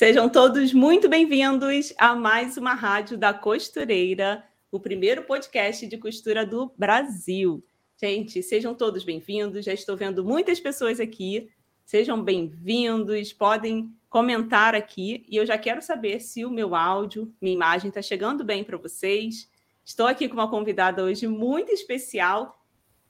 Sejam 0.00 0.30
todos 0.30 0.72
muito 0.72 1.10
bem-vindos 1.10 1.92
a 1.98 2.14
mais 2.14 2.56
uma 2.56 2.72
Rádio 2.72 3.18
da 3.18 3.34
Costureira, 3.34 4.42
o 4.72 4.80
primeiro 4.80 5.24
podcast 5.24 5.86
de 5.86 5.98
costura 5.98 6.46
do 6.46 6.72
Brasil. 6.74 7.62
Gente, 8.00 8.42
sejam 8.42 8.74
todos 8.74 9.04
bem-vindos. 9.04 9.62
Já 9.62 9.74
estou 9.74 9.98
vendo 9.98 10.24
muitas 10.24 10.58
pessoas 10.58 11.00
aqui. 11.00 11.50
Sejam 11.84 12.24
bem-vindos, 12.24 13.34
podem 13.34 13.94
comentar 14.08 14.74
aqui. 14.74 15.22
E 15.28 15.36
eu 15.36 15.44
já 15.44 15.58
quero 15.58 15.82
saber 15.82 16.20
se 16.20 16.46
o 16.46 16.50
meu 16.50 16.74
áudio, 16.74 17.30
minha 17.38 17.54
imagem 17.54 17.88
está 17.88 18.00
chegando 18.00 18.42
bem 18.42 18.64
para 18.64 18.78
vocês. 18.78 19.50
Estou 19.84 20.06
aqui 20.06 20.30
com 20.30 20.34
uma 20.34 20.48
convidada 20.48 21.04
hoje 21.04 21.28
muito 21.28 21.72
especial 21.72 22.64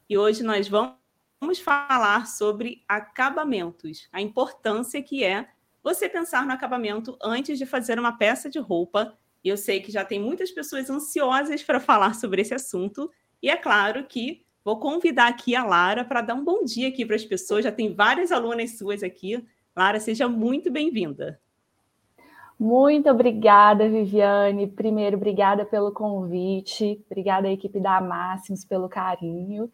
e 0.09 0.19
hoje 0.19 0.43
nós 0.43 0.67
vamos 0.67 1.61
falar 1.63 2.27
sobre 2.27 2.83
acabamentos, 2.89 4.09
a 4.13 4.21
importância 4.21 5.01
que 5.01 5.23
é 5.23 5.47
você 5.83 6.09
pensar 6.09 6.47
no 6.47 6.53
acabamento 6.53 7.17
antes 7.23 7.59
de 7.59 7.67
fazer 7.67 7.99
uma 7.99 8.17
peça 8.17 8.49
de 8.49 8.59
roupa. 8.59 9.17
E 9.43 9.49
eu 9.49 9.57
sei 9.57 9.81
que 9.81 9.91
já 9.91 10.05
tem 10.05 10.21
muitas 10.21 10.51
pessoas 10.51 10.91
ansiosas 10.91 11.63
para 11.63 11.81
falar 11.81 12.15
sobre 12.15 12.43
esse 12.43 12.55
assunto. 12.55 13.11
E 13.43 13.49
é 13.49 13.57
claro 13.57 14.05
que 14.05 14.45
vou 14.65 14.79
convidar 14.79 15.29
aqui 15.29 15.57
a 15.57 15.65
Lara 15.65 16.05
para 16.05 16.21
dar 16.21 16.35
um 16.35 16.45
bom 16.45 16.65
dia 16.65 16.89
aqui 16.89 17.07
para 17.07 17.17
as 17.17 17.25
pessoas. 17.25 17.65
Já 17.65 17.73
tem 17.73 17.95
várias 17.95 18.31
alunas 18.31 18.77
suas 18.77 19.03
aqui. 19.03 19.43
Lara, 19.75 19.99
seja 19.99 20.29
muito 20.29 20.71
bem-vinda. 20.71 21.41
Muito 22.59 23.09
obrigada, 23.09 23.89
Viviane. 23.89 24.67
Primeiro, 24.67 25.17
obrigada 25.17 25.65
pelo 25.65 25.93
convite. 25.93 27.03
Obrigada 27.07 27.49
à 27.49 27.51
equipe 27.51 27.81
da 27.81 28.03
Máximos 28.03 28.67
pelo 28.67 28.87
carinho. 28.87 29.71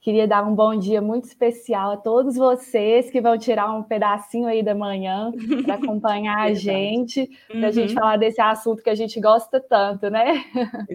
Queria 0.00 0.28
dar 0.28 0.46
um 0.46 0.54
bom 0.54 0.78
dia 0.78 1.02
muito 1.02 1.24
especial 1.24 1.90
a 1.90 1.96
todos 1.96 2.36
vocês 2.36 3.10
que 3.10 3.20
vão 3.20 3.36
tirar 3.36 3.74
um 3.74 3.82
pedacinho 3.82 4.46
aí 4.46 4.62
da 4.62 4.74
manhã 4.74 5.32
para 5.64 5.74
acompanhar 5.76 6.38
a 6.38 6.54
gente, 6.54 7.28
para 7.48 7.58
a 7.58 7.64
uhum. 7.64 7.72
gente 7.72 7.94
falar 7.94 8.16
desse 8.16 8.40
assunto 8.40 8.82
que 8.82 8.90
a 8.90 8.94
gente 8.94 9.20
gosta 9.20 9.60
tanto, 9.60 10.08
né? 10.08 10.44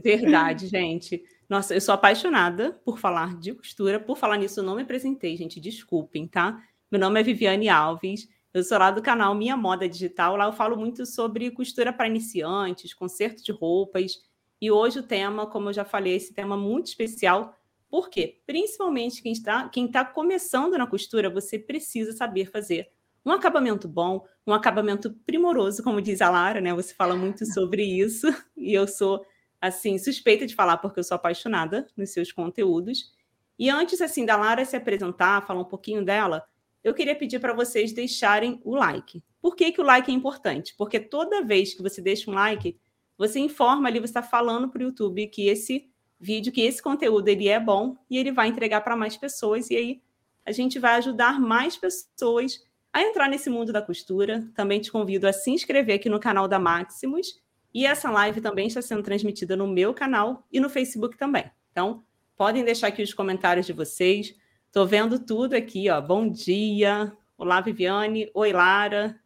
Verdade, 0.01 0.67
gente. 0.67 1.21
Nossa, 1.49 1.75
eu 1.75 1.81
sou 1.81 1.93
apaixonada 1.93 2.79
por 2.85 2.97
falar 2.97 3.37
de 3.37 3.53
costura. 3.53 3.99
Por 3.99 4.17
falar 4.17 4.37
nisso, 4.37 4.61
eu 4.61 4.63
não 4.63 4.75
me 4.75 4.83
apresentei, 4.83 5.35
gente. 5.35 5.59
Desculpem, 5.59 6.25
tá? 6.25 6.57
Meu 6.89 6.99
nome 6.99 7.19
é 7.19 7.23
Viviane 7.23 7.67
Alves. 7.67 8.29
Eu 8.53 8.63
sou 8.63 8.77
lá 8.77 8.89
do 8.89 9.01
canal 9.01 9.35
Minha 9.35 9.57
Moda 9.57 9.87
Digital. 9.89 10.37
Lá 10.37 10.45
eu 10.45 10.53
falo 10.53 10.77
muito 10.77 11.05
sobre 11.05 11.51
costura 11.51 11.91
para 11.91 12.07
iniciantes, 12.07 12.93
conserto 12.93 13.43
de 13.43 13.51
roupas. 13.51 14.13
E 14.61 14.71
hoje 14.71 14.99
o 14.99 15.03
tema, 15.03 15.45
como 15.45 15.69
eu 15.69 15.73
já 15.73 15.83
falei, 15.83 16.15
esse 16.15 16.33
tema 16.33 16.55
muito 16.55 16.87
especial 16.87 17.53
por 17.93 18.09
quê? 18.09 18.41
Principalmente 18.47 19.21
quem 19.21 19.33
está, 19.33 19.69
quem 19.69 19.85
está 19.85 20.03
começando 20.03 20.75
na 20.79 20.87
costura, 20.87 21.29
você 21.29 21.59
precisa 21.59 22.11
saber 22.11 22.49
fazer 22.49 22.89
um 23.23 23.29
acabamento 23.31 23.87
bom, 23.87 24.25
um 24.47 24.51
acabamento 24.51 25.13
primoroso, 25.27 25.83
como 25.83 26.01
diz 26.01 26.19
a 26.19 26.27
Lara, 26.27 26.59
né? 26.59 26.73
Você 26.73 26.91
fala 26.95 27.15
muito 27.15 27.45
sobre 27.45 27.83
isso, 27.83 28.25
e 28.57 28.73
eu 28.73 28.87
sou 28.87 29.23
assim 29.61 29.99
suspeita 29.99 30.47
de 30.47 30.55
falar 30.55 30.77
porque 30.77 31.01
eu 31.01 31.03
sou 31.03 31.13
apaixonada 31.13 31.85
nos 31.95 32.09
seus 32.09 32.31
conteúdos. 32.31 33.13
E 33.59 33.69
antes 33.69 34.01
assim 34.01 34.25
da 34.25 34.37
Lara 34.37 34.65
se 34.65 34.75
apresentar, 34.75 35.45
falar 35.45 35.61
um 35.61 35.65
pouquinho 35.65 36.03
dela, 36.03 36.43
eu 36.83 36.95
queria 36.95 37.15
pedir 37.15 37.37
para 37.37 37.53
vocês 37.53 37.93
deixarem 37.93 38.59
o 38.63 38.73
like. 38.73 39.23
Por 39.39 39.55
que, 39.55 39.71
que 39.71 39.81
o 39.81 39.85
like 39.85 40.09
é 40.09 40.15
importante? 40.15 40.73
Porque 40.75 40.99
toda 40.99 41.45
vez 41.45 41.75
que 41.75 41.83
você 41.83 42.01
deixa 42.01 42.31
um 42.31 42.33
like, 42.33 42.75
você 43.15 43.37
informa 43.37 43.87
ali, 43.87 43.99
você 43.99 44.05
está 44.05 44.23
falando 44.23 44.67
para 44.67 44.79
o 44.79 44.85
YouTube 44.85 45.27
que 45.27 45.47
esse 45.47 45.92
vídeo 46.23 46.53
que 46.53 46.61
esse 46.61 46.81
conteúdo 46.81 47.27
ele 47.27 47.49
é 47.49 47.59
bom 47.59 47.97
e 48.09 48.17
ele 48.17 48.31
vai 48.31 48.47
entregar 48.47 48.81
para 48.81 48.95
mais 48.95 49.17
pessoas 49.17 49.69
e 49.69 49.75
aí 49.75 50.01
a 50.45 50.51
gente 50.51 50.79
vai 50.79 50.95
ajudar 50.95 51.39
mais 51.39 51.75
pessoas 51.75 52.63
a 52.93 53.01
entrar 53.01 53.27
nesse 53.27 53.49
mundo 53.49 53.73
da 53.73 53.81
costura. 53.81 54.47
Também 54.55 54.79
te 54.79 54.91
convido 54.91 55.27
a 55.27 55.33
se 55.33 55.51
inscrever 55.51 55.95
aqui 55.95 56.09
no 56.09 56.19
canal 56.19 56.47
da 56.47 56.57
Maximus 56.57 57.41
e 57.73 57.85
essa 57.85 58.09
live 58.09 58.39
também 58.39 58.67
está 58.67 58.81
sendo 58.81 59.03
transmitida 59.03 59.55
no 59.55 59.67
meu 59.67 59.93
canal 59.93 60.47
e 60.51 60.59
no 60.59 60.69
Facebook 60.69 61.17
também. 61.17 61.51
Então, 61.71 62.03
podem 62.37 62.63
deixar 62.63 62.87
aqui 62.87 63.03
os 63.03 63.13
comentários 63.13 63.65
de 63.65 63.73
vocês. 63.73 64.33
Estou 64.67 64.87
vendo 64.87 65.19
tudo 65.19 65.55
aqui, 65.55 65.89
ó. 65.89 65.99
Bom 65.99 66.29
dia. 66.29 67.11
Olá, 67.37 67.59
Viviane. 67.59 68.29
Oi, 68.33 68.53
Lara. 68.53 69.19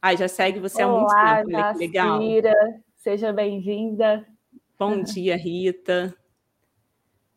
Ai, 0.00 0.16
já 0.16 0.28
segue 0.28 0.60
você 0.60 0.84
Olá, 0.84 1.40
há 1.40 1.44
muito 1.44 1.46
tempo. 1.46 1.56
Olha 1.56 1.72
que 1.72 1.78
legal. 1.78 2.20
Seja 2.96 3.32
bem-vinda. 3.32 4.26
Bom 4.84 5.00
dia, 5.00 5.36
Rita. 5.36 6.12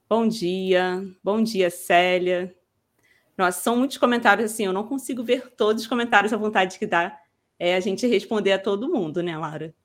Bom 0.09 0.27
dia. 0.27 1.05
Bom 1.23 1.43
dia, 1.43 1.69
Célia. 1.69 2.51
Nossa, 3.37 3.61
são 3.61 3.77
muitos 3.77 3.99
comentários 3.99 4.51
assim, 4.51 4.65
eu 4.65 4.73
não 4.73 4.87
consigo 4.87 5.23
ver 5.23 5.53
todos 5.55 5.83
os 5.83 5.87
comentários 5.87 6.33
à 6.33 6.37
vontade 6.37 6.79
que 6.79 6.87
dá 6.87 7.15
é 7.59 7.75
a 7.75 7.79
gente 7.79 8.07
responder 8.07 8.53
a 8.53 8.57
todo 8.57 8.91
mundo, 8.91 9.21
né, 9.21 9.37
Lara? 9.37 9.75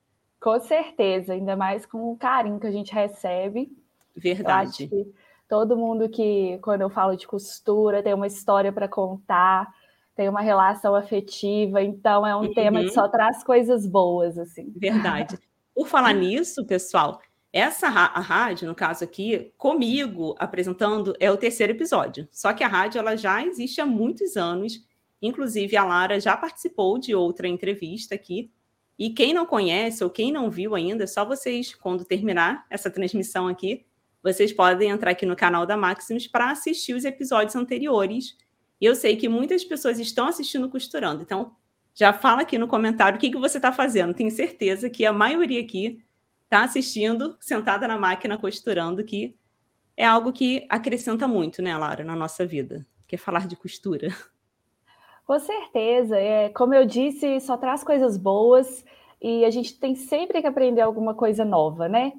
Com 0.41 0.59
certeza, 0.59 1.33
ainda 1.33 1.55
mais 1.55 1.85
com 1.85 2.11
o 2.11 2.17
carinho 2.17 2.59
que 2.59 2.65
a 2.65 2.71
gente 2.71 2.91
recebe. 2.91 3.71
Verdade. 4.17 4.89
todo 5.47 5.77
mundo 5.77 6.09
que, 6.09 6.57
quando 6.63 6.81
eu 6.81 6.89
falo 6.89 7.15
de 7.15 7.27
costura, 7.27 8.01
tem 8.01 8.15
uma 8.15 8.25
história 8.25 8.73
para 8.73 8.87
contar, 8.87 9.71
tem 10.15 10.27
uma 10.27 10.41
relação 10.41 10.95
afetiva, 10.95 11.83
então 11.83 12.25
é 12.25 12.35
um 12.35 12.39
uhum. 12.39 12.53
tema 12.55 12.79
que 12.79 12.87
uhum. 12.87 12.93
só 12.93 13.07
traz 13.07 13.43
coisas 13.43 13.85
boas, 13.85 14.39
assim. 14.39 14.73
Verdade. 14.75 15.37
Por 15.75 15.87
falar 15.87 16.11
nisso, 16.15 16.65
pessoal, 16.65 17.21
essa 17.53 17.87
a 17.87 18.19
rádio, 18.19 18.67
no 18.67 18.73
caso 18.73 19.03
aqui, 19.03 19.51
comigo 19.57 20.35
apresentando, 20.39 21.13
é 21.19 21.29
o 21.29 21.35
terceiro 21.35 21.73
episódio. 21.73 22.27
Só 22.31 22.53
que 22.53 22.63
a 22.63 22.67
rádio 22.67 22.99
ela 22.99 23.17
já 23.17 23.45
existe 23.45 23.81
há 23.81 23.85
muitos 23.85 24.37
anos. 24.37 24.81
Inclusive, 25.21 25.75
a 25.75 25.83
Lara 25.83 26.19
já 26.19 26.37
participou 26.37 26.97
de 26.97 27.13
outra 27.13 27.47
entrevista 27.49 28.15
aqui. 28.15 28.49
E 28.97 29.09
quem 29.09 29.33
não 29.33 29.45
conhece 29.45 30.03
ou 30.03 30.09
quem 30.09 30.31
não 30.31 30.49
viu 30.49 30.75
ainda, 30.75 31.03
é 31.03 31.07
só 31.07 31.25
vocês, 31.25 31.75
quando 31.75 32.05
terminar 32.05 32.65
essa 32.69 32.89
transmissão 32.89 33.47
aqui, 33.47 33.85
vocês 34.23 34.53
podem 34.53 34.89
entrar 34.89 35.11
aqui 35.11 35.25
no 35.25 35.35
canal 35.35 35.65
da 35.65 35.75
Maximus 35.75 36.27
para 36.27 36.51
assistir 36.51 36.93
os 36.93 37.03
episódios 37.03 37.55
anteriores. 37.55 38.37
E 38.79 38.85
eu 38.85 38.95
sei 38.95 39.17
que 39.17 39.27
muitas 39.27 39.63
pessoas 39.65 39.99
estão 39.99 40.27
assistindo 40.27 40.69
costurando. 40.69 41.23
Então, 41.23 41.53
já 41.93 42.13
fala 42.13 42.43
aqui 42.43 42.57
no 42.57 42.67
comentário 42.67 43.17
o 43.17 43.19
que, 43.19 43.29
que 43.29 43.37
você 43.37 43.57
está 43.57 43.73
fazendo. 43.73 44.13
Tenho 44.13 44.31
certeza 44.31 44.89
que 44.89 45.05
a 45.05 45.11
maioria 45.11 45.59
aqui 45.59 46.01
está 46.51 46.65
assistindo, 46.65 47.37
sentada 47.39 47.87
na 47.87 47.97
máquina 47.97 48.37
costurando, 48.37 49.05
que 49.05 49.33
é 49.95 50.05
algo 50.05 50.33
que 50.33 50.67
acrescenta 50.69 51.25
muito, 51.25 51.61
né, 51.61 51.77
Lara, 51.77 52.03
na 52.03 52.13
nossa 52.13 52.45
vida, 52.45 52.85
que 53.07 53.15
é 53.15 53.17
falar 53.17 53.47
de 53.47 53.55
costura. 53.55 54.09
Com 55.25 55.39
certeza. 55.39 56.17
É, 56.17 56.49
como 56.49 56.73
eu 56.73 56.85
disse, 56.85 57.39
só 57.39 57.55
traz 57.55 57.85
coisas 57.85 58.17
boas 58.17 58.83
e 59.21 59.45
a 59.45 59.49
gente 59.49 59.79
tem 59.79 59.95
sempre 59.95 60.41
que 60.41 60.47
aprender 60.47 60.81
alguma 60.81 61.13
coisa 61.13 61.45
nova, 61.45 61.87
né? 61.87 62.11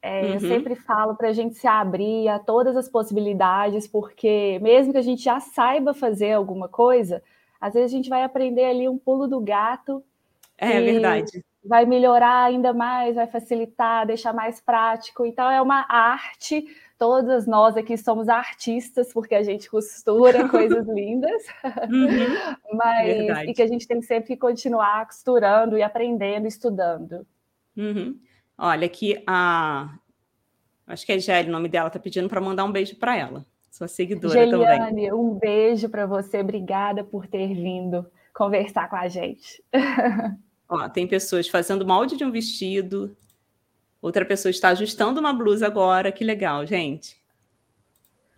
É, 0.00 0.20
uhum. 0.20 0.34
Eu 0.34 0.40
sempre 0.40 0.76
falo 0.76 1.16
para 1.16 1.30
a 1.30 1.32
gente 1.32 1.56
se 1.56 1.66
abrir 1.66 2.28
a 2.28 2.38
todas 2.38 2.76
as 2.76 2.88
possibilidades, 2.88 3.88
porque 3.88 4.60
mesmo 4.62 4.92
que 4.92 4.98
a 4.98 5.02
gente 5.02 5.24
já 5.24 5.40
saiba 5.40 5.92
fazer 5.92 6.32
alguma 6.32 6.68
coisa, 6.68 7.20
às 7.60 7.74
vezes 7.74 7.92
a 7.92 7.96
gente 7.96 8.10
vai 8.10 8.22
aprender 8.22 8.66
ali 8.66 8.88
um 8.88 8.98
pulo 8.98 9.26
do 9.26 9.40
gato. 9.40 10.04
É, 10.58 10.80
e... 10.80 10.92
verdade 10.92 11.42
vai 11.64 11.86
melhorar 11.86 12.44
ainda 12.44 12.72
mais, 12.72 13.14
vai 13.14 13.26
facilitar, 13.26 14.06
deixar 14.06 14.32
mais 14.32 14.60
prático. 14.60 15.24
Então, 15.24 15.50
é 15.50 15.60
uma 15.60 15.86
arte. 15.88 16.66
Todas 16.98 17.46
nós 17.46 17.76
aqui 17.76 17.96
somos 17.96 18.28
artistas, 18.28 19.12
porque 19.12 19.34
a 19.34 19.42
gente 19.42 19.68
costura 19.68 20.46
coisas 20.48 20.86
lindas, 20.86 21.42
uhum. 21.90 22.36
mas 22.72 23.06
Verdade. 23.06 23.50
e 23.50 23.54
que 23.54 23.62
a 23.62 23.66
gente 23.66 23.86
tem 23.86 24.00
sempre 24.02 24.28
que 24.28 24.36
continuar 24.36 25.06
costurando 25.06 25.76
e 25.76 25.82
aprendendo, 25.82 26.46
estudando. 26.46 27.26
Uhum. 27.76 28.18
Olha, 28.56 28.86
aqui 28.86 29.22
a. 29.26 29.98
Acho 30.86 31.06
que 31.06 31.12
é 31.12 31.18
Gelli, 31.18 31.48
o 31.48 31.52
nome 31.52 31.68
dela, 31.68 31.88
está 31.88 31.98
pedindo 31.98 32.28
para 32.28 32.40
mandar 32.40 32.64
um 32.64 32.70
beijo 32.70 32.96
para 32.96 33.16
ela, 33.16 33.44
sua 33.70 33.88
seguidora 33.88 34.34
Geliane, 34.34 34.90
também. 34.90 35.12
um 35.14 35.34
beijo 35.34 35.88
para 35.88 36.04
você, 36.04 36.40
obrigada 36.40 37.02
por 37.02 37.26
ter 37.26 37.54
vindo 37.54 38.06
conversar 38.34 38.90
com 38.90 38.96
a 38.96 39.08
gente. 39.08 39.64
Ó, 40.68 40.88
tem 40.88 41.06
pessoas 41.06 41.48
fazendo 41.48 41.86
molde 41.86 42.16
de 42.16 42.24
um 42.24 42.30
vestido, 42.30 43.16
outra 44.00 44.24
pessoa 44.24 44.50
está 44.50 44.70
ajustando 44.70 45.20
uma 45.20 45.32
blusa 45.32 45.66
agora, 45.66 46.10
que 46.10 46.24
legal, 46.24 46.66
gente. 46.66 47.22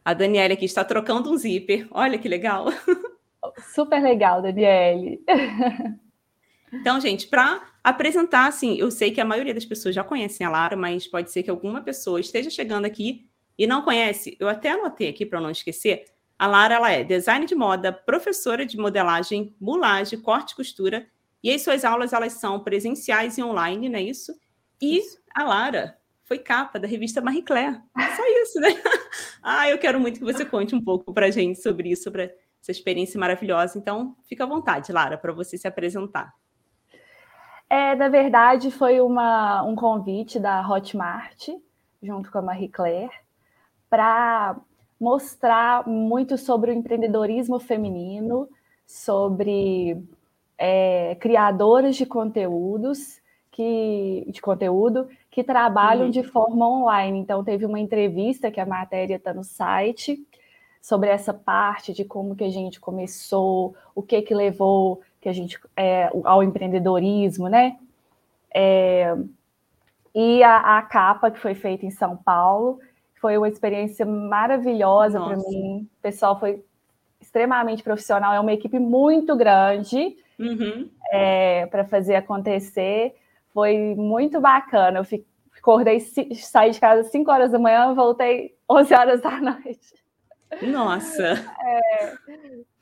A 0.05 0.15
Daniela 0.15 0.55
aqui 0.55 0.65
está 0.65 0.85
trocando 0.85 1.31
um 1.31 1.37
zíper, 1.37 1.87
olha 1.91 2.19
que 2.19 2.29
legal. 2.29 2.67
Super 3.75 4.03
legal, 4.03 4.43
Daniele. 4.43 5.21
Então, 6.73 7.01
gente, 7.01 7.27
para 7.29 7.63
apresentar, 7.83 8.47
assim, 8.47 8.77
eu 8.77 8.91
sei 8.91 9.11
que 9.11 9.21
a 9.21 9.25
maioria 9.25 9.55
das 9.55 9.65
pessoas 9.65 9.95
já 9.95 10.05
conhecem 10.05 10.47
a 10.47 10.51
Lara, 10.51 10.77
mas 10.77 11.07
pode 11.07 11.31
ser 11.31 11.43
que 11.43 11.51
alguma 11.51 11.81
pessoa 11.81 12.21
esteja 12.21 12.51
chegando 12.51 12.85
aqui 12.85 13.29
e 13.57 13.67
não 13.67 13.83
conhece. 13.83 14.37
Eu 14.39 14.49
até 14.49 14.71
anotei 14.71 15.09
aqui 15.09 15.25
para 15.25 15.41
não 15.41 15.51
esquecer. 15.51 16.05
A 16.39 16.47
Lara 16.47 16.75
ela 16.75 16.91
é 16.91 17.03
design 17.03 17.47
de 17.47 17.55
moda, 17.55 17.93
professora 17.93 18.67
de 18.67 18.77
modelagem, 18.77 19.55
mulagem, 19.61 20.21
corte 20.21 20.53
e 20.53 20.57
costura 20.57 21.07
e 21.47 21.51
aí 21.51 21.61
suas 21.61 21.85
aulas 21.85 22.13
elas 22.13 22.33
são 22.33 22.59
presenciais 22.59 23.39
e 23.39 23.43
online, 23.43 23.89
não 23.89 24.01
é 24.01 24.03
isso? 24.03 24.33
E 24.83 24.99
isso. 24.99 25.17
a 25.33 25.45
Lara 25.45 25.97
foi 26.25 26.41
capa 26.41 26.77
da 26.77 26.89
revista 26.89 27.21
Marie 27.21 27.41
Claire. 27.41 27.81
Só 28.17 28.23
isso, 28.43 28.59
né? 28.59 28.71
ah, 29.45 29.71
eu 29.71 29.79
quero 29.79 30.01
muito 30.01 30.19
que 30.19 30.25
você 30.25 30.45
conte 30.45 30.75
um 30.75 30.83
pouco 30.83 31.15
para 31.15 31.27
a 31.27 31.31
gente 31.31 31.63
sobre 31.63 31.91
isso, 31.91 32.03
sobre 32.03 32.35
essa 32.61 32.73
experiência 32.73 33.21
maravilhosa. 33.21 33.79
Então, 33.79 34.17
fica 34.29 34.43
à 34.43 34.47
vontade, 34.49 34.91
Lara, 34.91 35.17
para 35.17 35.33
você 35.33 35.57
se 35.57 35.69
apresentar. 35.69 36.35
É, 37.71 37.95
na 37.95 38.09
verdade, 38.09 38.73
foi 38.73 39.01
uma, 39.01 39.63
um 39.63 39.77
convite 39.77 40.41
da 40.41 40.69
Hotmart, 40.69 41.51
junto 42.03 42.29
com 42.29 42.39
a 42.39 42.43
Marie 42.43 42.69
Claire, 42.69 43.13
para 43.89 44.57
mostrar 44.99 45.87
muito 45.87 46.37
sobre 46.37 46.73
o 46.73 46.75
empreendedorismo 46.75 47.61
feminino, 47.61 48.49
sobre 48.85 50.03
é, 50.59 51.17
criadoras 51.17 51.97
de 51.97 52.07
conteúdos 52.07 53.21
que, 53.51 54.27
de 54.29 54.41
conteúdo 54.41 55.09
que 55.31 55.43
trabalham 55.43 56.05
uhum. 56.05 56.11
de 56.11 56.23
forma 56.23 56.69
online. 56.69 57.19
Então, 57.19 57.43
teve 57.43 57.65
uma 57.65 57.81
entrevista 57.81 58.51
que 58.51 58.61
a 58.61 58.67
matéria 58.67 59.17
está 59.17 59.33
no 59.33 59.45
site 59.45 60.19
sobre 60.81 61.09
essa 61.09 61.35
parte 61.35 61.93
de 61.93 62.05
como 62.05 62.37
que 62.37 62.45
a 62.45 62.51
gente 62.51 62.79
começou, 62.79 63.75
o 63.95 64.03
que 64.03 64.23
que 64.23 64.35
levou 64.35 65.01
que 65.21 65.29
a 65.29 65.33
gente 65.33 65.59
é, 65.77 66.11
ao 66.23 66.43
empreendedorismo, 66.43 67.49
né? 67.49 67.77
É, 68.55 69.13
e 70.15 70.43
a, 70.43 70.79
a, 70.79 70.83
capa 70.83 71.31
que 71.31 71.39
foi 71.39 71.55
feita 71.55 71.85
em 71.85 71.91
São 71.91 72.17
Paulo 72.17 72.79
foi 73.21 73.37
uma 73.37 73.49
experiência 73.49 74.07
maravilhosa 74.07 75.21
para 75.21 75.37
mim. 75.37 75.89
O 75.99 76.03
pessoal 76.03 76.39
foi 76.39 76.65
extremamente 77.37 77.83
profissional, 77.83 78.33
é 78.33 78.41
uma 78.41 78.53
equipe 78.53 78.79
muito 78.79 79.37
grande 79.37 80.17
uhum. 80.39 80.89
é, 81.13 81.67
para 81.67 81.85
fazer 81.85 82.17
acontecer. 82.17 83.15
Foi 83.53 83.95
muito 83.95 84.41
bacana. 84.41 85.01
Eu 85.01 85.05
fiquei, 85.05 85.27
acordei, 85.59 86.01
saí 86.01 86.71
de 86.71 86.81
casa 86.81 87.03
às 87.03 87.11
5 87.11 87.31
horas 87.31 87.53
da 87.53 87.59
manhã, 87.59 87.93
voltei 87.95 88.57
11 88.69 88.95
horas 88.95 89.21
da 89.21 89.41
noite. 89.41 89.95
Nossa! 90.63 91.35
É, 91.67 92.15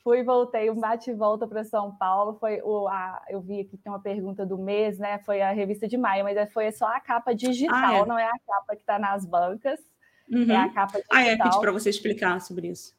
fui 0.03 0.19
e 0.19 0.23
voltei, 0.23 0.71
um 0.71 0.79
bate 0.79 1.11
e 1.11 1.15
volta 1.15 1.47
para 1.47 1.65
São 1.65 1.91
Paulo. 1.97 2.37
Foi 2.39 2.61
o, 2.63 2.87
a, 2.89 3.23
eu 3.31 3.41
vi 3.41 3.61
aqui 3.61 3.79
tem 3.79 3.91
uma 3.91 4.01
pergunta 4.01 4.45
do 4.45 4.59
mês, 4.59 4.99
né? 4.99 5.19
Foi 5.21 5.41
a 5.41 5.51
revista 5.51 5.89
de 5.89 5.97
maio, 5.97 6.25
mas 6.25 6.53
foi 6.53 6.71
só 6.71 6.87
a 6.87 7.01
capa 7.01 7.35
digital, 7.35 7.75
ah, 7.75 7.95
é. 7.95 8.07
não 8.07 8.19
é 8.19 8.27
a 8.27 8.39
capa 8.47 8.77
que 8.77 8.83
está 8.83 8.99
nas 8.99 9.25
bancas. 9.25 9.81
Uhum. 10.31 10.51
É 10.51 10.57
a 10.57 10.69
capa 10.69 10.99
digital. 10.99 11.19
Ah, 11.19 11.25
é, 11.25 11.37
pedi 11.37 11.59
para 11.59 11.73
você 11.73 11.89
explicar 11.89 12.39
sobre 12.41 12.69
isso. 12.69 12.95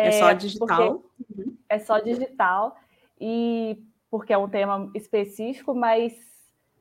É, 0.00 0.08
é 0.08 0.12
só 0.12 0.32
digital. 0.32 1.02
Uhum. 1.36 1.56
É 1.68 1.78
só 1.78 1.98
digital, 1.98 2.76
e 3.20 3.82
porque 4.10 4.32
é 4.32 4.38
um 4.38 4.48
tema 4.48 4.90
específico, 4.94 5.74
mas 5.74 6.12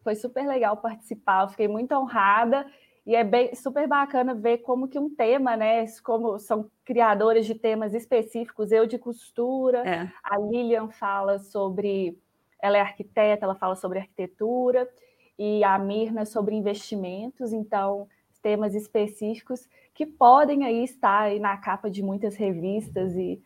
foi 0.04 0.16
super 0.16 0.48
legal 0.48 0.78
participar. 0.78 1.44
Eu 1.44 1.50
fiquei 1.50 1.68
muito 1.68 1.94
honrada 1.94 2.66
e 3.06 3.16
é 3.16 3.24
bem 3.24 3.54
super 3.54 3.88
bacana 3.88 4.34
ver 4.34 4.60
como 4.60 4.88
que 4.88 4.98
um 4.98 5.14
tema, 5.14 5.56
né? 5.56 5.86
Como 6.04 6.40
são 6.40 6.70
criadores 6.84 7.46
de 7.46 7.56
temas 7.56 7.94
específicos, 7.94 8.72
eu 8.72 8.88
de 8.88 8.98
costura, 8.98 9.88
é. 9.88 10.12
a 10.24 10.38
Lilian 10.40 10.90
fala 10.90 11.40
sobre. 11.40 12.18
Ela 12.62 12.78
é 12.78 12.82
arquiteta, 12.82 13.46
ela 13.46 13.56
fala 13.56 13.76
sobre 13.76 14.00
arquitetura, 14.00 14.90
e 15.38 15.64
a 15.64 15.80
Mirna 15.80 16.26
sobre 16.26 16.54
investimentos, 16.54 17.54
então, 17.54 18.08
temas 18.42 18.76
específicos 18.76 19.68
que 20.00 20.06
podem 20.06 20.64
aí 20.64 20.82
estar 20.86 21.24
aí 21.24 21.42
na 21.42 21.58
capa 21.58 21.90
de 21.90 22.02
muitas 22.02 22.38
revistas 22.38 23.18
e, 23.18 23.38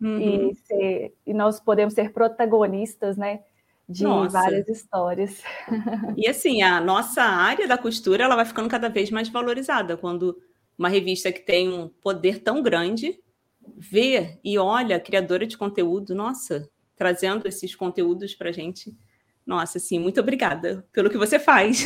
uhum. 0.00 0.20
e, 0.20 0.54
ser, 0.54 1.14
e 1.26 1.34
nós 1.34 1.58
podemos 1.58 1.94
ser 1.94 2.12
protagonistas, 2.12 3.16
né? 3.16 3.40
de 3.88 4.04
Nossa. 4.04 4.38
várias 4.38 4.68
histórias. 4.68 5.42
E 6.16 6.28
assim, 6.28 6.62
a 6.62 6.80
nossa 6.80 7.22
área 7.22 7.66
da 7.66 7.76
costura 7.76 8.22
ela 8.22 8.36
vai 8.36 8.44
ficando 8.44 8.68
cada 8.68 8.88
vez 8.88 9.10
mais 9.10 9.28
valorizada 9.28 9.96
quando 9.96 10.40
uma 10.78 10.88
revista 10.88 11.32
que 11.32 11.40
tem 11.40 11.68
um 11.68 11.88
poder 11.88 12.40
tão 12.40 12.62
grande 12.62 13.18
vê 13.76 14.38
e 14.44 14.58
olha 14.58 14.96
a 14.96 15.00
criadora 15.00 15.44
de 15.44 15.58
conteúdo, 15.58 16.14
nossa, 16.14 16.68
trazendo 16.96 17.48
esses 17.48 17.74
conteúdos 17.74 18.32
para 18.32 18.52
gente. 18.52 18.96
Nossa, 19.44 19.78
assim, 19.78 19.98
muito 19.98 20.20
obrigada 20.20 20.86
pelo 20.92 21.10
que 21.10 21.18
você 21.18 21.38
faz. 21.38 21.84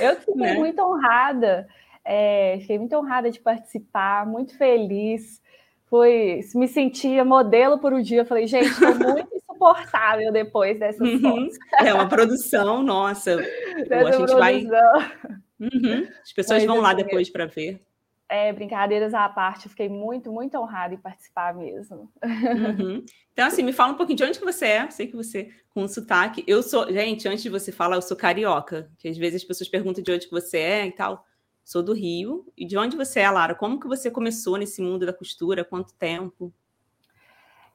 Eu 0.00 0.16
fiquei 0.16 0.34
né? 0.36 0.54
muito 0.54 0.82
honrada, 0.82 1.66
é, 2.04 2.58
fiquei 2.60 2.78
muito 2.78 2.96
honrada 2.96 3.30
de 3.30 3.40
participar, 3.40 4.26
muito 4.26 4.56
feliz. 4.58 5.40
Foi, 5.86 6.40
me 6.54 6.68
sentia 6.68 7.24
modelo 7.24 7.78
por 7.78 7.92
um 7.92 8.02
dia. 8.02 8.24
Falei, 8.24 8.46
gente, 8.46 8.68
estou 8.68 8.94
muito 8.98 9.34
insuportável 9.34 10.32
depois 10.32 10.78
dessas 10.78 11.06
uhum. 11.06 11.20
fotos. 11.20 11.56
É 11.80 11.94
uma 11.94 12.08
produção, 12.08 12.82
nossa. 12.82 13.36
Pô, 13.88 13.94
a 13.94 14.12
gente 14.12 14.16
produção. 14.16 14.38
vai. 14.38 14.64
Uhum. 15.60 16.08
As 16.22 16.32
pessoas 16.32 16.64
Mas, 16.64 16.66
vão 16.66 16.80
lá 16.80 16.92
depois 16.92 17.30
para 17.30 17.46
ver. 17.46 17.80
É, 18.28 18.52
brincadeiras 18.52 19.12
à 19.14 19.28
parte, 19.28 19.68
fiquei 19.68 19.88
muito, 19.88 20.32
muito 20.32 20.58
honrada 20.58 20.94
em 20.94 20.98
participar 20.98 21.54
mesmo. 21.54 22.10
Uhum. 22.22 23.04
Então, 23.34 23.48
assim, 23.48 23.64
me 23.64 23.72
fala 23.72 23.92
um 23.92 23.96
pouquinho 23.96 24.16
de 24.16 24.22
onde 24.22 24.38
que 24.38 24.44
você 24.44 24.64
é. 24.64 24.90
Sei 24.90 25.08
que 25.08 25.16
você, 25.16 25.50
com 25.70 25.88
sotaque. 25.88 26.44
Eu 26.46 26.62
sou, 26.62 26.86
gente, 26.92 27.26
antes 27.26 27.42
de 27.42 27.50
você 27.50 27.72
falar, 27.72 27.96
eu 27.96 28.02
sou 28.02 28.16
carioca. 28.16 28.88
Que 28.96 29.08
às 29.08 29.18
vezes 29.18 29.42
as 29.42 29.44
pessoas 29.44 29.68
perguntam 29.68 30.04
de 30.04 30.12
onde 30.12 30.26
que 30.26 30.30
você 30.30 30.58
é 30.58 30.86
e 30.86 30.92
tal. 30.92 31.24
Sou 31.64 31.82
do 31.82 31.94
Rio. 31.94 32.46
E 32.56 32.66
de 32.66 32.76
onde 32.76 32.96
você 32.96 33.20
é, 33.20 33.30
Lara? 33.30 33.54
Como 33.54 33.80
que 33.80 33.88
você 33.88 34.10
começou 34.10 34.56
nesse 34.58 34.82
mundo 34.82 35.06
da 35.06 35.12
costura? 35.12 35.64
Quanto 35.64 35.94
tempo? 35.94 36.52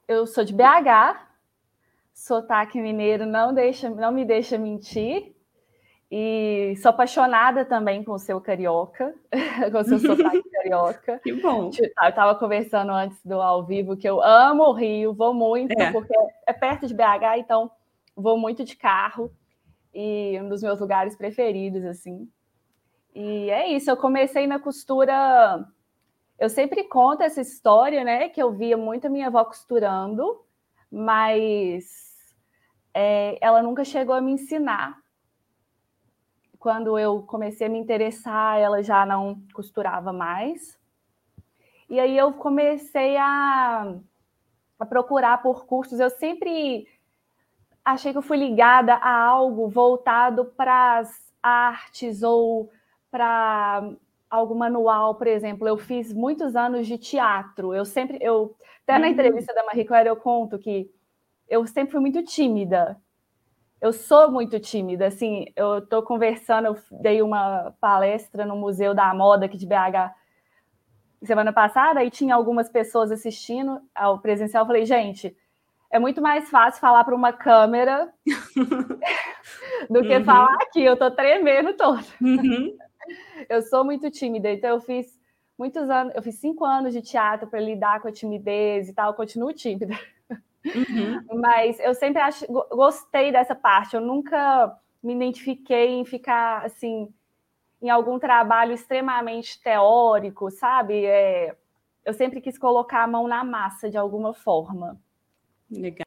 Eu 0.08 0.26
sou 0.28 0.44
de 0.44 0.54
BH, 0.54 1.20
sotaque 2.14 2.82
mineiro 2.82 3.26
não, 3.26 3.54
deixa, 3.54 3.90
não 3.90 4.12
me 4.12 4.26
deixa 4.26 4.58
mentir. 4.58 5.36
E 6.12 6.74
sou 6.82 6.90
apaixonada 6.90 7.64
também 7.64 8.04
com 8.04 8.14
o 8.14 8.20
seu 8.20 8.42
carioca, 8.42 9.14
com 9.72 9.78
o 9.78 9.84
seu 9.84 10.00
sotaque 10.00 10.42
carioca. 10.50 11.20
Que 11.24 11.34
bom. 11.34 11.70
Eu 11.78 12.10
estava 12.10 12.34
conversando 12.34 12.92
antes 12.92 13.24
do 13.24 13.40
ao 13.40 13.64
vivo 13.64 13.96
que 13.96 14.10
eu 14.10 14.22
amo 14.22 14.64
o 14.64 14.74
Rio, 14.74 15.14
vou 15.14 15.34
muito, 15.34 15.80
é. 15.80 15.92
porque 15.92 16.14
é 16.48 16.54
perto 16.54 16.88
de 16.88 16.96
BH, 16.96 17.38
então 17.38 17.70
vou 18.16 18.40
muito 18.40 18.64
de 18.64 18.76
carro. 18.76 19.32
E 19.94 20.40
um 20.42 20.50
dos 20.50 20.64
meus 20.64 20.80
lugares 20.80 21.16
preferidos, 21.16 21.86
assim. 21.86 22.28
E 23.14 23.50
é 23.50 23.68
isso, 23.70 23.90
eu 23.90 23.98
comecei 23.98 24.48
na 24.48 24.60
costura. 24.60 25.66
Eu 26.38 26.50
sempre 26.50 26.84
conto 26.84 27.22
essa 27.22 27.42
história, 27.42 28.04
né? 28.04 28.30
Que 28.30 28.42
eu 28.42 28.52
via 28.52 28.78
muito 28.78 29.08
a 29.08 29.10
minha 29.10 29.28
avó 29.28 29.44
costurando, 29.44 30.46
mas 30.92 31.86
é, 32.94 33.38
ela 33.42 33.62
nunca 33.62 33.84
chegou 33.84 34.16
a 34.16 34.22
me 34.22 34.32
ensinar. 34.34 34.98
Quando 36.58 37.00
eu 37.00 37.24
comecei 37.24 37.68
a 37.68 37.70
me 37.70 37.80
interessar, 37.80 38.60
ela 38.60 38.84
já 38.84 39.06
não 39.06 39.42
costurava 39.54 40.12
mais. 40.12 40.78
E 41.90 42.00
aí 42.00 42.18
eu 42.18 42.34
comecei 42.34 43.18
a, 43.18 43.96
a 44.78 44.86
procurar 44.86 45.42
por 45.42 45.66
cursos. 45.66 46.00
Eu 46.00 46.10
sempre 46.10 46.88
achei 47.84 48.12
que 48.12 48.18
eu 48.18 48.22
fui 48.22 48.38
ligada 48.38 48.94
a 48.96 49.24
algo 49.24 49.68
voltado 49.68 50.46
para 50.46 51.00
as 51.00 51.34
artes 51.42 52.22
ou 52.22 52.70
para 53.12 53.90
algo 54.30 54.56
manual, 54.56 55.16
por 55.16 55.28
exemplo. 55.28 55.68
Eu 55.68 55.78
fiz 55.78 56.14
muitos 56.14 56.56
anos 56.56 56.88
de 56.88 56.98
teatro. 56.98 57.74
Eu 57.74 57.86
sempre, 57.86 58.18
eu 58.22 58.56
até 58.84 58.98
na 58.98 59.08
uhum. 59.08 59.14
entrevista 59.14 59.54
da 59.54 59.64
Marie 59.66 59.86
Claire 59.86 60.10
eu 60.10 60.16
conto 60.16 60.58
que 60.58 60.90
eu 61.48 61.66
sempre 61.68 61.92
fui 61.92 62.00
muito 62.00 62.24
tímida. 62.24 62.98
Eu 63.82 63.94
sou 63.94 64.30
muito 64.30 64.60
tímida, 64.60 65.08
assim, 65.08 65.46
eu 65.56 65.78
estou 65.78 66.04
conversando, 66.04 66.66
eu 66.66 66.76
dei 67.00 67.22
uma 67.22 67.74
palestra 67.80 68.46
no 68.46 68.58
Museu 68.58 68.94
da 68.94 69.14
Moda 69.14 69.46
aqui 69.46 69.58
de 69.58 69.66
BH 69.66 70.14
semana 71.24 71.54
passada 71.54 72.04
e 72.04 72.10
tinha 72.10 72.36
algumas 72.36 72.70
pessoas 72.70 73.12
assistindo 73.12 73.80
ao 73.96 74.20
presencial. 74.20 74.64
Eu 74.64 74.68
falei, 74.68 74.86
gente, 74.86 75.36
é 75.92 75.98
muito 75.98 76.22
mais 76.22 76.50
fácil 76.50 76.82
falar 76.82 77.04
para 77.04 77.16
uma 77.16 77.32
câmera 77.32 78.12
do 79.90 80.02
que 80.02 80.18
uhum. 80.18 80.26
falar 80.26 80.56
aqui. 80.62 80.84
Eu 80.84 80.94
estou 80.94 81.12
tremendo 81.12 81.74
toda. 81.74 82.04
Uhum. 82.22 82.78
Eu 83.48 83.62
sou 83.62 83.86
muito 83.86 84.10
tímida, 84.10 84.52
então 84.52 84.72
eu 84.72 84.82
fiz 84.82 85.20
muitos 85.58 85.90
anos, 85.90 86.14
eu 86.16 86.24
fiz 86.24 86.36
cinco 86.36 86.66
anos 86.66 86.94
de 86.94 87.02
teatro 87.02 87.48
para 87.48 87.60
lidar 87.60 88.02
com 88.02 88.08
a 88.08 88.12
timidez 88.12 88.90
e 88.90 88.94
tal. 88.94 89.14
Continuo 89.14 89.54
tímida. 89.54 89.94
Uhum. 90.66 91.26
Mas 91.40 91.80
eu 91.80 91.94
sempre 91.94 92.22
acho, 92.22 92.46
gostei 92.48 93.32
dessa 93.32 93.56
parte. 93.56 93.96
Eu 93.96 94.02
nunca 94.02 94.78
me 95.02 95.14
identifiquei 95.14 95.90
em 95.90 96.06
ficar 96.06 96.66
assim 96.66 97.14
em 97.82 97.90
algum 97.90 98.20
trabalho 98.20 98.74
extremamente 98.74 99.62
teórico, 99.62 100.52
sabe? 100.52 101.06
É, 101.06 101.56
eu 102.04 102.14
sempre 102.14 102.42
quis 102.42 102.58
colocar 102.58 103.04
a 103.04 103.08
mão 103.08 103.28
na 103.28 103.44
massa 103.44 103.90
de 103.90 103.98
alguma 103.98 104.34
forma. 104.34 105.00
Legal. 105.70 106.06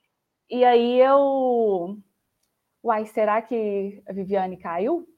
E 0.51 0.65
aí 0.65 1.01
eu. 1.01 1.99
Uai, 2.85 3.07
será 3.07 3.41
que 3.41 4.03
a 4.07 4.13
Viviane 4.13 4.57
caiu? 4.57 5.09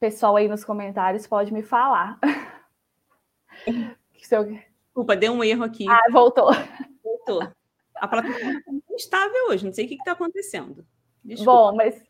Pessoal 0.00 0.34
aí 0.36 0.48
nos 0.48 0.64
comentários 0.64 1.26
pode 1.26 1.52
me 1.52 1.62
falar. 1.62 2.18
Desculpa, 4.16 5.14
deu 5.14 5.32
um 5.32 5.44
erro 5.44 5.62
aqui. 5.62 5.86
Ah, 5.86 6.10
voltou. 6.10 6.50
Voltou. 7.04 7.52
A 7.94 8.08
plataforma 8.08 8.58
está 8.58 8.94
instável 8.94 9.48
hoje, 9.50 9.66
não 9.66 9.72
sei 9.74 9.84
o 9.84 9.88
que 9.88 9.94
está 9.96 10.12
acontecendo. 10.12 10.86
Desculpa. 11.22 11.52
Bom, 11.52 11.76
mas 11.76 12.02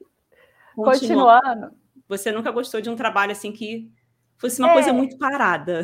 continuando. 0.76 1.72
Você 2.08 2.30
nunca 2.30 2.52
gostou 2.52 2.80
de 2.80 2.88
um 2.88 2.94
trabalho 2.94 3.32
assim 3.32 3.50
que 3.50 3.90
fosse 4.38 4.60
uma 4.62 4.70
é, 4.70 4.74
coisa 4.74 4.92
muito 4.92 5.18
parada. 5.18 5.82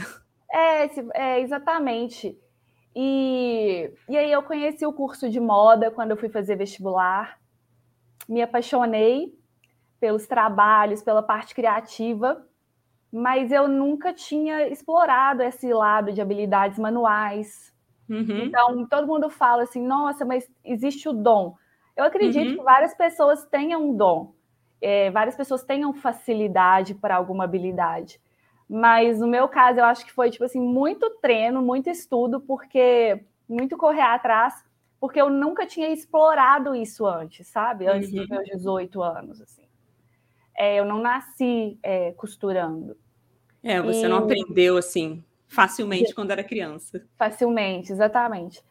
É, 0.48 0.84
é, 1.14 1.40
exatamente. 1.40 2.38
E, 2.94 3.92
e 4.08 4.16
aí 4.16 4.30
eu 4.30 4.44
conheci 4.44 4.86
o 4.86 4.92
curso 4.92 5.28
de 5.28 5.40
moda 5.40 5.90
quando 5.90 6.12
eu 6.12 6.16
fui 6.16 6.28
fazer 6.28 6.54
vestibular. 6.54 7.40
Me 8.28 8.42
apaixonei 8.42 9.36
pelos 9.98 10.26
trabalhos, 10.26 11.02
pela 11.02 11.22
parte 11.22 11.54
criativa, 11.54 12.44
mas 13.12 13.50
eu 13.50 13.66
nunca 13.68 14.12
tinha 14.12 14.68
explorado 14.68 15.42
esse 15.42 15.72
lado 15.72 16.12
de 16.12 16.20
habilidades 16.20 16.78
manuais. 16.78 17.74
Uhum. 18.08 18.44
Então, 18.44 18.86
todo 18.86 19.06
mundo 19.06 19.30
fala 19.30 19.62
assim: 19.62 19.84
nossa, 19.84 20.24
mas 20.24 20.48
existe 20.64 21.08
o 21.08 21.12
dom. 21.12 21.56
Eu 21.96 22.04
acredito 22.04 22.50
uhum. 22.50 22.56
que 22.56 22.62
várias 22.62 22.94
pessoas 22.94 23.44
tenham 23.46 23.88
um 23.90 23.96
dom, 23.96 24.34
é, 24.80 25.10
várias 25.10 25.34
pessoas 25.34 25.64
tenham 25.64 25.94
facilidade 25.94 26.94
para 26.94 27.16
alguma 27.16 27.44
habilidade. 27.44 28.20
Mas 28.68 29.20
no 29.20 29.26
meu 29.26 29.48
caso, 29.48 29.78
eu 29.78 29.84
acho 29.84 30.04
que 30.04 30.12
foi 30.12 30.30
tipo 30.30 30.44
assim, 30.44 30.60
muito 30.60 31.08
treino, 31.20 31.62
muito 31.62 31.88
estudo, 31.88 32.40
porque 32.40 33.24
muito 33.48 33.76
correr 33.76 34.02
atrás, 34.02 34.64
porque 35.00 35.20
eu 35.20 35.30
nunca 35.30 35.64
tinha 35.66 35.88
explorado 35.88 36.74
isso 36.74 37.06
antes, 37.06 37.46
sabe? 37.46 37.86
Antes 37.86 38.10
uhum. 38.10 38.18
dos 38.18 38.28
meus 38.28 38.44
18 38.44 39.02
anos, 39.02 39.40
assim. 39.40 39.65
É, 40.56 40.76
eu 40.76 40.84
não 40.84 41.00
nasci 41.00 41.78
é, 41.82 42.12
costurando. 42.12 42.96
É, 43.62 43.80
você 43.80 44.06
e... 44.06 44.08
não 44.08 44.18
aprendeu 44.18 44.76
assim 44.76 45.22
facilmente 45.48 46.14
quando 46.14 46.30
era 46.30 46.42
criança. 46.42 47.04
Facilmente, 47.16 47.92
exatamente. 47.92 48.62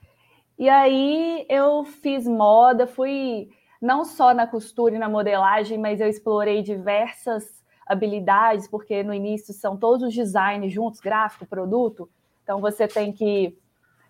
E 0.58 0.70
aí 0.70 1.46
eu 1.50 1.84
fiz 1.84 2.26
moda, 2.26 2.88
fui 2.88 3.50
não 3.82 4.06
só 4.06 4.34
na 4.34 4.48
costura 4.48 4.96
e 4.96 5.00
na 5.00 5.10
modelagem, 5.10 5.78
mas 5.78 6.00
eu 6.00 6.08
explorei 6.08 6.62
diversas 6.62 7.64
habilidades, 7.86 8.68
porque 8.68 9.04
no 9.04 9.14
início 9.14 9.54
são 9.54 9.78
todos 9.78 10.08
os 10.08 10.14
designs 10.14 10.72
juntos, 10.72 11.00
gráfico, 11.00 11.46
produto. 11.46 12.10
Então 12.44 12.60
você 12.60 12.88
tem 12.88 13.12
que 13.12 13.58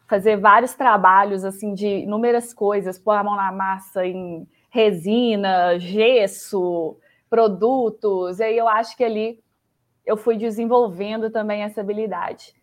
fazer 0.08 0.38
vários 0.38 0.75
trabalhos 0.75 1.44
assim 1.44 1.74
de 1.74 1.88
inúmeras 1.88 2.53
coisas, 2.53 3.00
pôr 3.00 3.13
a 3.13 3.24
mão 3.24 3.36
na 3.36 3.51
massa 3.51 4.05
em 4.05 4.48
resina, 4.70 5.79
gesso, 5.79 6.98
produtos. 7.29 8.39
E 8.39 8.44
aí 8.44 8.58
eu 8.58 8.67
acho 8.67 8.96
que 8.96 9.03
ali 9.03 9.44
eu 10.05 10.15
fui 10.17 10.38
desenvolvendo 10.38 11.29
também 11.29 11.63
essa 11.63 11.82
habilidade. 11.82 12.53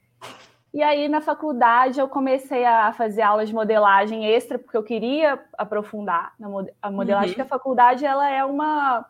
E 0.73 0.83
aí 0.83 1.09
na 1.09 1.21
faculdade 1.21 2.01
eu 2.01 2.09
comecei 2.09 2.65
a 2.65 2.93
fazer 2.93 3.23
aulas 3.23 3.49
de 3.49 3.55
modelagem 3.55 4.27
extra 4.27 4.59
porque 4.59 4.77
eu 4.77 4.83
queria 4.83 5.39
aprofundar 5.59 6.33
na 6.39 6.49
a 6.81 6.91
modelagem, 6.91 7.31
uhum. 7.31 7.35
que 7.35 7.43
a 7.43 7.47
faculdade 7.47 8.07
ela 8.07 8.29
é 8.29 8.45
uma 8.45 9.07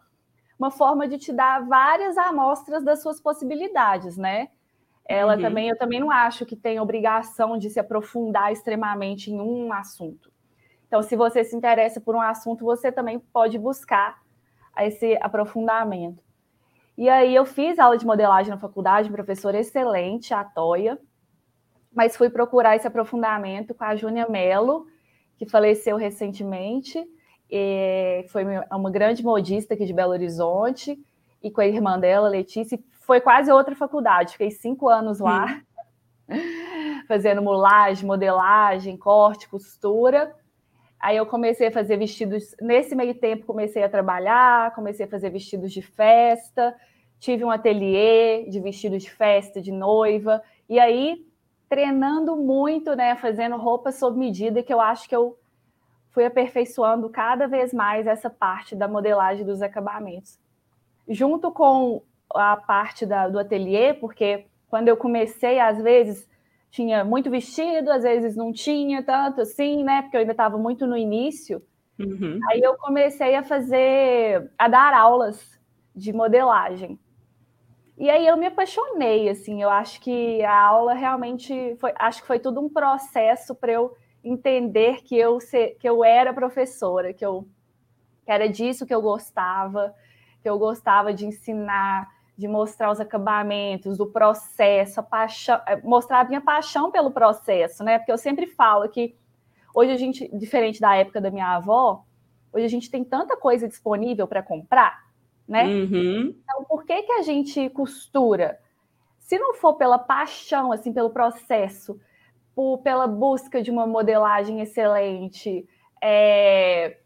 uma 0.58 0.70
forma 0.70 1.08
de 1.08 1.18
te 1.18 1.32
dar 1.32 1.66
várias 1.66 2.16
amostras 2.16 2.84
das 2.84 3.02
suas 3.02 3.20
possibilidades, 3.20 4.16
né? 4.16 4.48
Ela 5.04 5.34
uhum. 5.34 5.42
também, 5.42 5.68
eu 5.68 5.76
também 5.76 5.98
não 5.98 6.10
acho 6.10 6.46
que 6.46 6.54
tem 6.54 6.78
obrigação 6.78 7.58
de 7.58 7.68
se 7.68 7.80
aprofundar 7.80 8.52
extremamente 8.52 9.30
em 9.30 9.40
um 9.40 9.72
assunto. 9.72 10.30
Então, 10.86 11.02
se 11.02 11.16
você 11.16 11.42
se 11.42 11.56
interessa 11.56 12.00
por 12.00 12.14
um 12.14 12.20
assunto, 12.20 12.64
você 12.64 12.92
também 12.92 13.18
pode 13.18 13.58
buscar 13.58 14.21
esse 14.78 15.18
aprofundamento. 15.20 16.22
E 16.96 17.08
aí 17.08 17.34
eu 17.34 17.44
fiz 17.44 17.78
aula 17.78 17.96
de 17.96 18.06
modelagem 18.06 18.50
na 18.50 18.58
faculdade, 18.58 19.10
professora 19.10 19.58
excelente, 19.58 20.34
a 20.34 20.44
Toia, 20.44 20.98
mas 21.94 22.16
fui 22.16 22.30
procurar 22.30 22.76
esse 22.76 22.86
aprofundamento 22.86 23.74
com 23.74 23.84
a 23.84 23.96
Júnia 23.96 24.28
Mello, 24.28 24.86
que 25.36 25.46
faleceu 25.46 25.96
recentemente, 25.96 27.02
e 27.50 28.24
foi 28.30 28.44
uma 28.70 28.90
grande 28.90 29.22
modista 29.22 29.74
aqui 29.74 29.84
de 29.84 29.92
Belo 29.92 30.12
Horizonte, 30.12 30.98
e 31.42 31.50
com 31.50 31.60
a 31.60 31.66
irmã 31.66 31.98
dela, 31.98 32.28
Letícia, 32.28 32.78
foi 33.00 33.20
quase 33.20 33.50
outra 33.50 33.74
faculdade. 33.74 34.32
Fiquei 34.32 34.50
cinco 34.50 34.88
anos 34.88 35.18
lá, 35.18 35.60
fazendo 37.08 37.42
mulagem, 37.42 38.06
modelagem, 38.06 38.96
corte, 38.96 39.48
costura. 39.48 40.34
Aí 41.02 41.16
eu 41.16 41.26
comecei 41.26 41.66
a 41.66 41.72
fazer 41.72 41.96
vestidos. 41.96 42.54
Nesse 42.60 42.94
meio 42.94 43.16
tempo, 43.16 43.44
comecei 43.44 43.82
a 43.82 43.88
trabalhar, 43.88 44.72
comecei 44.72 45.04
a 45.04 45.08
fazer 45.08 45.30
vestidos 45.30 45.72
de 45.72 45.82
festa, 45.82 46.72
tive 47.18 47.44
um 47.44 47.50
ateliê 47.50 48.48
de 48.48 48.60
vestidos 48.60 49.02
de 49.02 49.10
festa, 49.10 49.60
de 49.60 49.72
noiva. 49.72 50.40
E 50.68 50.78
aí, 50.78 51.26
treinando 51.68 52.36
muito, 52.36 52.94
né? 52.94 53.16
Fazendo 53.16 53.56
roupa 53.56 53.90
sob 53.90 54.16
medida, 54.16 54.62
que 54.62 54.72
eu 54.72 54.80
acho 54.80 55.08
que 55.08 55.16
eu 55.16 55.36
fui 56.12 56.24
aperfeiçoando 56.24 57.10
cada 57.10 57.48
vez 57.48 57.74
mais 57.74 58.06
essa 58.06 58.30
parte 58.30 58.76
da 58.76 58.86
modelagem 58.86 59.44
dos 59.44 59.60
acabamentos. 59.60 60.38
Junto 61.08 61.50
com 61.50 62.00
a 62.32 62.56
parte 62.56 63.04
da, 63.04 63.28
do 63.28 63.40
ateliê, 63.40 63.92
porque 63.92 64.46
quando 64.70 64.86
eu 64.86 64.96
comecei, 64.96 65.58
às 65.58 65.82
vezes 65.82 66.28
tinha 66.72 67.04
muito 67.04 67.30
vestido, 67.30 67.92
às 67.92 68.02
vezes 68.02 68.34
não 68.34 68.50
tinha 68.50 69.02
tanto 69.02 69.42
assim, 69.42 69.84
né? 69.84 70.00
Porque 70.02 70.16
eu 70.16 70.20
ainda 70.20 70.32
estava 70.32 70.56
muito 70.56 70.86
no 70.86 70.96
início. 70.96 71.62
Uhum. 71.98 72.40
Aí 72.50 72.60
eu 72.62 72.74
comecei 72.78 73.36
a 73.36 73.42
fazer, 73.42 74.50
a 74.58 74.68
dar 74.68 74.94
aulas 74.94 75.60
de 75.94 76.14
modelagem. 76.14 76.98
E 77.98 78.08
aí 78.08 78.26
eu 78.26 78.38
me 78.38 78.46
apaixonei, 78.46 79.28
assim, 79.28 79.62
eu 79.62 79.68
acho 79.68 80.00
que 80.00 80.42
a 80.42 80.60
aula 80.60 80.94
realmente 80.94 81.76
foi, 81.78 81.92
acho 81.94 82.22
que 82.22 82.26
foi 82.26 82.38
tudo 82.38 82.58
um 82.58 82.70
processo 82.70 83.54
para 83.54 83.70
eu 83.70 83.94
entender 84.24 85.02
que 85.02 85.16
eu, 85.16 85.38
ser, 85.40 85.76
que 85.78 85.86
eu 85.86 86.02
era 86.02 86.32
professora, 86.32 87.12
que, 87.12 87.24
eu, 87.24 87.46
que 88.24 88.32
era 88.32 88.48
disso 88.48 88.86
que 88.86 88.94
eu 88.94 89.02
gostava, 89.02 89.94
que 90.42 90.48
eu 90.48 90.58
gostava 90.58 91.12
de 91.12 91.26
ensinar, 91.26 92.08
de 92.42 92.48
mostrar 92.48 92.90
os 92.90 92.98
acabamentos, 92.98 93.96
do 93.96 94.04
processo, 94.04 94.98
a 94.98 95.02
paixão, 95.02 95.60
é, 95.64 95.80
mostrar 95.80 96.20
a 96.20 96.24
minha 96.24 96.40
paixão 96.40 96.90
pelo 96.90 97.12
processo, 97.12 97.84
né? 97.84 97.98
Porque 97.98 98.10
eu 98.10 98.18
sempre 98.18 98.48
falo 98.48 98.88
que 98.88 99.14
hoje 99.72 99.92
a 99.92 99.96
gente, 99.96 100.28
diferente 100.36 100.80
da 100.80 100.96
época 100.96 101.20
da 101.20 101.30
minha 101.30 101.54
avó, 101.54 102.04
hoje 102.52 102.64
a 102.64 102.68
gente 102.68 102.90
tem 102.90 103.04
tanta 103.04 103.36
coisa 103.36 103.68
disponível 103.68 104.26
para 104.26 104.42
comprar, 104.42 105.04
né? 105.46 105.64
Uhum. 105.66 106.34
Então, 106.42 106.64
por 106.64 106.84
que, 106.84 107.00
que 107.04 107.12
a 107.12 107.22
gente 107.22 107.70
costura? 107.70 108.58
Se 109.20 109.38
não 109.38 109.54
for 109.54 109.74
pela 109.74 109.96
paixão, 109.96 110.72
assim, 110.72 110.92
pelo 110.92 111.10
processo, 111.10 111.96
por, 112.56 112.78
pela 112.78 113.06
busca 113.06 113.62
de 113.62 113.70
uma 113.70 113.86
modelagem 113.86 114.60
excelente, 114.60 115.64
é, 116.02 116.96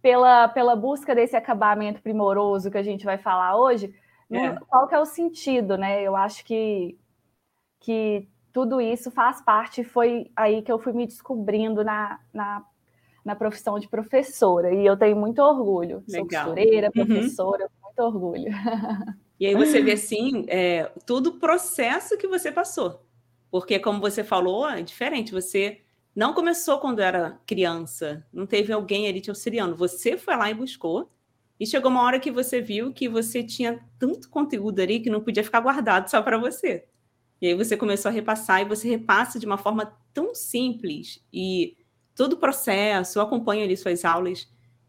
pela, 0.00 0.48
pela 0.48 0.74
busca 0.74 1.14
desse 1.14 1.36
acabamento 1.36 2.00
primoroso 2.00 2.70
que 2.70 2.78
a 2.78 2.82
gente 2.82 3.04
vai 3.04 3.18
falar 3.18 3.58
hoje, 3.58 3.94
é. 4.36 4.56
qual 4.68 4.88
que 4.88 4.94
é 4.94 5.00
o 5.00 5.06
sentido, 5.06 5.76
né? 5.76 6.02
Eu 6.02 6.16
acho 6.16 6.44
que, 6.44 6.98
que 7.80 8.28
tudo 8.52 8.80
isso 8.80 9.10
faz 9.10 9.40
parte, 9.40 9.84
foi 9.84 10.30
aí 10.34 10.62
que 10.62 10.70
eu 10.70 10.78
fui 10.78 10.92
me 10.92 11.06
descobrindo 11.06 11.84
na, 11.84 12.20
na, 12.32 12.64
na 13.24 13.36
profissão 13.36 13.78
de 13.78 13.88
professora, 13.88 14.74
e 14.74 14.84
eu 14.84 14.96
tenho 14.96 15.16
muito 15.16 15.40
orgulho. 15.40 16.02
Legal. 16.08 16.44
Sou 16.44 16.54
costureira, 16.54 16.90
uhum. 16.94 17.06
professora, 17.06 17.64
uhum. 17.64 17.70
muito 17.84 18.00
orgulho. 18.00 18.52
E 19.40 19.46
aí 19.46 19.54
você 19.54 19.80
vê, 19.80 19.92
assim, 19.92 20.44
é, 20.48 20.92
todo 21.06 21.28
o 21.28 21.38
processo 21.38 22.18
que 22.18 22.28
você 22.28 22.52
passou. 22.52 23.02
Porque, 23.50 23.78
como 23.78 23.98
você 23.98 24.22
falou, 24.22 24.68
é 24.68 24.82
diferente. 24.82 25.32
Você 25.32 25.80
não 26.14 26.34
começou 26.34 26.78
quando 26.78 27.00
era 27.00 27.40
criança, 27.46 28.22
não 28.30 28.46
teve 28.46 28.70
alguém 28.70 29.08
ali 29.08 29.18
te 29.18 29.30
auxiliando. 29.30 29.74
Você 29.76 30.18
foi 30.18 30.36
lá 30.36 30.50
e 30.50 30.54
buscou. 30.54 31.10
E 31.60 31.66
chegou 31.66 31.90
uma 31.90 32.02
hora 32.02 32.18
que 32.18 32.30
você 32.30 32.62
viu 32.62 32.90
que 32.90 33.06
você 33.06 33.44
tinha 33.44 33.78
tanto 33.98 34.30
conteúdo 34.30 34.80
ali 34.80 34.98
que 34.98 35.10
não 35.10 35.20
podia 35.20 35.44
ficar 35.44 35.60
guardado 35.60 36.08
só 36.08 36.22
para 36.22 36.38
você. 36.38 36.86
E 37.38 37.48
aí 37.48 37.54
você 37.54 37.76
começou 37.76 38.08
a 38.08 38.12
repassar 38.12 38.62
e 38.62 38.64
você 38.64 38.88
repassa 38.88 39.38
de 39.38 39.44
uma 39.44 39.58
forma 39.58 39.94
tão 40.14 40.34
simples 40.34 41.22
e 41.30 41.76
todo 42.14 42.32
o 42.32 42.38
processo, 42.38 43.18
eu 43.18 43.22
acompanho 43.22 43.62
ali 43.62 43.76
suas 43.76 44.06
aulas 44.06 44.48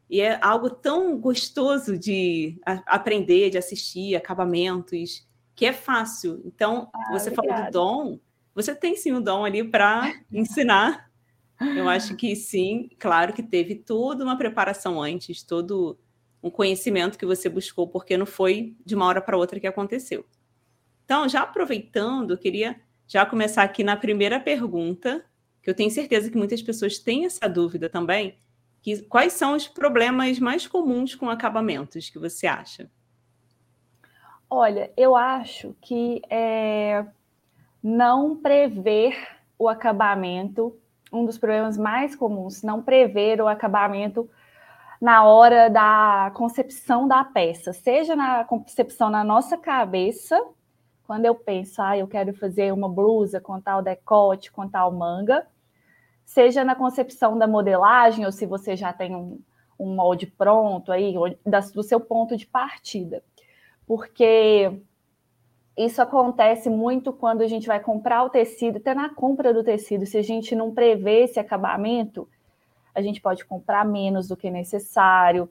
e 0.10 0.22
é 0.22 0.40
algo 0.42 0.70
tão 0.70 1.18
gostoso 1.18 1.98
de 1.98 2.60
aprender, 2.86 3.50
de 3.50 3.58
assistir, 3.58 4.16
acabamentos, 4.16 5.28
que 5.56 5.66
é 5.66 5.74
fácil. 5.74 6.42
Então, 6.46 6.90
ah, 6.94 7.12
você 7.12 7.30
obrigada. 7.30 7.58
falou 7.58 7.66
do 7.66 7.72
dom, 7.72 8.20
você 8.56 8.74
tem 8.74 8.96
sim 8.96 9.14
o 9.14 9.22
dom 9.22 9.44
ali 9.44 9.64
para 9.64 10.14
ensinar. 10.32 11.10
Eu 11.60 11.88
acho 11.88 12.16
que 12.16 12.36
sim, 12.36 12.90
claro 12.98 13.34
que 13.34 13.44
teve 13.44 13.76
toda 13.76 14.24
uma 14.24 14.38
preparação 14.38 15.02
antes, 15.02 15.44
todo 15.44 15.98
um 16.44 16.50
conhecimento 16.50 17.18
que 17.18 17.26
você 17.26 17.48
buscou, 17.48 17.88
porque 17.88 18.18
não 18.18 18.26
foi 18.26 18.76
de 18.86 18.96
uma 18.96 19.06
hora 19.06 19.22
para 19.22 19.38
outra 19.38 19.60
que 19.60 19.68
aconteceu. 19.68 20.26
Então, 21.06 21.28
já 21.28 21.42
aproveitando, 21.42 22.32
eu 22.32 22.38
queria 22.38 22.80
já 23.08 23.26
começar 23.26 23.64
aqui 23.64 23.84
na 23.84 23.98
primeira 23.98 24.40
pergunta, 24.40 25.26
que 25.62 25.70
eu 25.70 25.76
tenho 25.76 25.92
certeza 25.92 26.32
que 26.32 26.38
muitas 26.38 26.62
pessoas 26.62 26.98
têm 26.98 27.26
essa 27.26 27.48
dúvida 27.48 27.90
também, 27.90 28.38
que 28.82 29.04
quais 29.04 29.34
são 29.34 29.54
os 29.54 29.68
problemas 29.68 30.40
mais 30.40 30.66
comuns 30.66 31.14
com 31.14 31.30
acabamentos 31.30 32.10
que 32.10 32.18
você 32.18 32.48
acha? 32.48 32.90
Olha, 34.50 34.92
eu 34.98 35.16
acho 35.16 35.76
que 35.82 36.22
é, 36.30 37.06
não 37.84 38.36
prever 38.36 39.16
o 39.58 39.70
acabamento, 39.70 40.76
um 41.12 41.26
dos 41.26 41.38
problemas 41.38 41.78
mais 41.78 42.16
comuns, 42.16 42.64
não 42.64 42.82
prever 42.82 43.42
o 43.42 43.48
acabamento 43.48 44.30
na 45.02 45.26
hora 45.26 45.68
da 45.68 46.32
concepção 46.36 47.08
da 47.08 47.24
peça, 47.24 47.74
seja 47.74 48.16
na 48.16 48.46
concepção 48.46 49.10
na 49.10 49.24
nossa 49.24 49.58
cabeça, 49.58 50.40
quando 51.08 51.26
eu 51.26 51.34
penso, 51.34 51.82
ah, 51.82 51.98
eu 51.98 52.08
quero 52.08 52.34
fazer 52.36 52.72
uma 52.72 52.88
blusa 52.88 53.42
com 53.42 53.60
tal 53.60 53.82
decote, 53.82 54.52
com 54.52 54.70
tal 54.70 54.92
manga, 54.92 55.48
seja 56.24 56.64
na 56.64 56.76
concepção 56.76 57.36
da 57.36 57.48
modelagem, 57.48 58.26
ou 58.26 58.32
se 58.32 58.46
você 58.46 58.76
já 58.76 58.94
tem 58.94 59.16
um, 59.16 59.40
um 59.80 59.96
molde 59.96 60.28
pronto 60.28 60.92
aí, 60.92 61.16
do 61.74 61.84
seu 61.84 62.00
ponto 62.00 62.38
de 62.38 62.46
partida. 62.46 63.24
Porque 63.88 64.72
isso 65.76 66.00
acontece 66.00 66.70
muito 66.70 67.12
quando 67.12 67.42
a 67.42 67.48
gente 67.48 67.66
vai 67.66 67.80
comprar 67.80 68.24
o 68.24 68.30
tecido, 68.30 68.78
até 68.78 68.94
na 68.94 69.10
compra 69.10 69.52
do 69.52 69.64
tecido, 69.64 70.06
se 70.06 70.18
a 70.18 70.22
gente 70.22 70.56
não 70.56 70.72
prevê 70.72 71.24
esse 71.24 71.40
acabamento, 71.40 72.30
a 72.94 73.02
gente 73.02 73.22
pode 73.22 73.46
comprar 73.46 73.86
menos 73.86 74.28
do 74.28 74.38
que 74.38 74.50
necessário, 74.50 75.50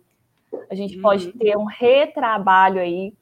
a 0.68 0.74
gente 0.74 0.96
uhum. 0.96 1.02
pode 1.02 1.32
ter 1.32 1.56
um 1.56 1.64
retrabalho 1.64 2.80
aí. 2.80 3.14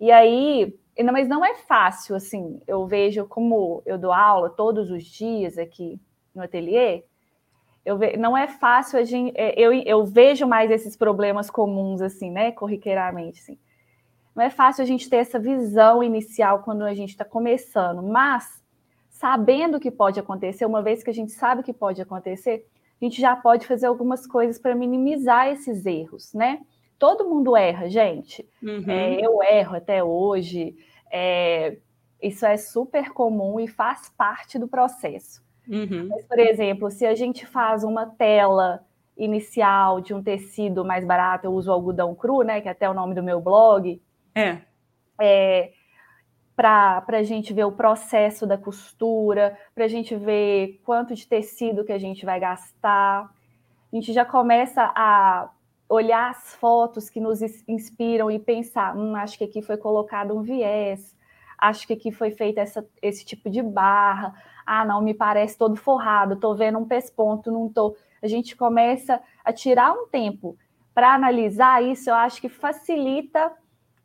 E 0.00 0.10
aí, 0.10 0.74
mas 1.04 1.28
não 1.28 1.44
é 1.44 1.54
fácil, 1.54 2.14
assim, 2.14 2.60
eu 2.66 2.86
vejo 2.86 3.26
como 3.26 3.82
eu 3.84 3.98
dou 3.98 4.12
aula 4.12 4.50
todos 4.50 4.90
os 4.90 5.04
dias 5.04 5.58
aqui 5.58 6.00
no 6.34 6.42
ateliê, 6.42 7.04
eu 7.84 7.98
ve, 7.98 8.16
não 8.16 8.36
é 8.36 8.48
fácil 8.48 8.98
a 8.98 9.04
gente, 9.04 9.36
é, 9.36 9.58
eu, 9.60 9.72
eu 9.72 10.04
vejo 10.04 10.46
mais 10.46 10.70
esses 10.70 10.96
problemas 10.96 11.50
comuns, 11.50 12.00
assim, 12.00 12.30
né, 12.30 12.50
corriqueiramente, 12.50 13.40
assim. 13.40 13.58
Não 14.34 14.42
é 14.42 14.50
fácil 14.50 14.82
a 14.82 14.86
gente 14.86 15.08
ter 15.08 15.16
essa 15.16 15.38
visão 15.38 16.02
inicial 16.02 16.60
quando 16.60 16.82
a 16.82 16.94
gente 16.94 17.10
está 17.10 17.24
começando, 17.24 18.02
mas 18.02 18.62
sabendo 19.10 19.76
o 19.76 19.80
que 19.80 19.90
pode 19.90 20.18
acontecer, 20.18 20.66
uma 20.66 20.82
vez 20.82 21.02
que 21.02 21.10
a 21.10 21.14
gente 21.14 21.30
sabe 21.32 21.62
que 21.62 21.72
pode 21.72 22.02
acontecer, 22.02 22.66
a 23.04 23.08
gente 23.08 23.20
já 23.20 23.36
pode 23.36 23.66
fazer 23.66 23.86
algumas 23.86 24.26
coisas 24.26 24.58
para 24.58 24.74
minimizar 24.74 25.48
esses 25.48 25.84
erros, 25.84 26.32
né? 26.32 26.60
Todo 26.98 27.28
mundo 27.28 27.54
erra, 27.54 27.88
gente. 27.88 28.48
Uhum. 28.62 28.84
É, 28.88 29.20
eu 29.20 29.42
erro 29.42 29.76
até 29.76 30.02
hoje. 30.02 30.74
É, 31.12 31.76
isso 32.22 32.46
é 32.46 32.56
super 32.56 33.12
comum 33.12 33.60
e 33.60 33.68
faz 33.68 34.08
parte 34.16 34.58
do 34.58 34.66
processo. 34.66 35.42
Uhum. 35.68 36.08
Mas, 36.08 36.24
por 36.24 36.38
exemplo, 36.38 36.90
se 36.90 37.04
a 37.04 37.14
gente 37.14 37.44
faz 37.44 37.84
uma 37.84 38.06
tela 38.06 38.82
inicial 39.16 40.00
de 40.00 40.14
um 40.14 40.22
tecido 40.22 40.84
mais 40.84 41.04
barato, 41.04 41.46
eu 41.46 41.52
uso 41.52 41.70
algodão 41.70 42.14
cru, 42.14 42.42
né? 42.42 42.60
Que 42.62 42.68
é 42.68 42.72
até 42.72 42.88
o 42.88 42.94
nome 42.94 43.14
do 43.14 43.22
meu 43.22 43.40
blog. 43.40 44.00
É. 44.34 44.58
é 45.20 45.72
para 46.56 47.04
a 47.08 47.22
gente 47.22 47.52
ver 47.52 47.64
o 47.64 47.72
processo 47.72 48.46
da 48.46 48.56
costura, 48.56 49.58
para 49.74 49.84
a 49.84 49.88
gente 49.88 50.14
ver 50.14 50.80
quanto 50.84 51.14
de 51.14 51.26
tecido 51.26 51.84
que 51.84 51.92
a 51.92 51.98
gente 51.98 52.24
vai 52.24 52.38
gastar. 52.38 53.30
A 53.92 53.96
gente 53.96 54.12
já 54.12 54.24
começa 54.24 54.92
a 54.94 55.50
olhar 55.88 56.30
as 56.30 56.54
fotos 56.54 57.10
que 57.10 57.20
nos 57.20 57.40
inspiram 57.68 58.30
e 58.30 58.38
pensar: 58.38 58.96
hum, 58.96 59.16
acho 59.16 59.36
que 59.38 59.44
aqui 59.44 59.62
foi 59.62 59.76
colocado 59.76 60.36
um 60.36 60.42
viés, 60.42 61.14
acho 61.58 61.86
que 61.86 61.92
aqui 61.92 62.12
foi 62.12 62.30
feita 62.30 62.60
essa, 62.60 62.86
esse 63.02 63.24
tipo 63.24 63.50
de 63.50 63.62
barra. 63.62 64.34
Ah, 64.66 64.84
não, 64.84 65.02
me 65.02 65.12
parece 65.12 65.58
todo 65.58 65.76
forrado, 65.76 66.34
estou 66.34 66.54
vendo 66.54 66.78
um 66.78 66.86
pesponto, 66.86 67.50
não 67.50 67.66
estou. 67.66 67.96
A 68.22 68.28
gente 68.28 68.56
começa 68.56 69.20
a 69.44 69.52
tirar 69.52 69.92
um 69.92 70.06
tempo 70.06 70.56
para 70.94 71.12
analisar 71.12 71.82
isso, 71.82 72.08
eu 72.08 72.14
acho 72.14 72.40
que 72.40 72.48
facilita 72.48 73.52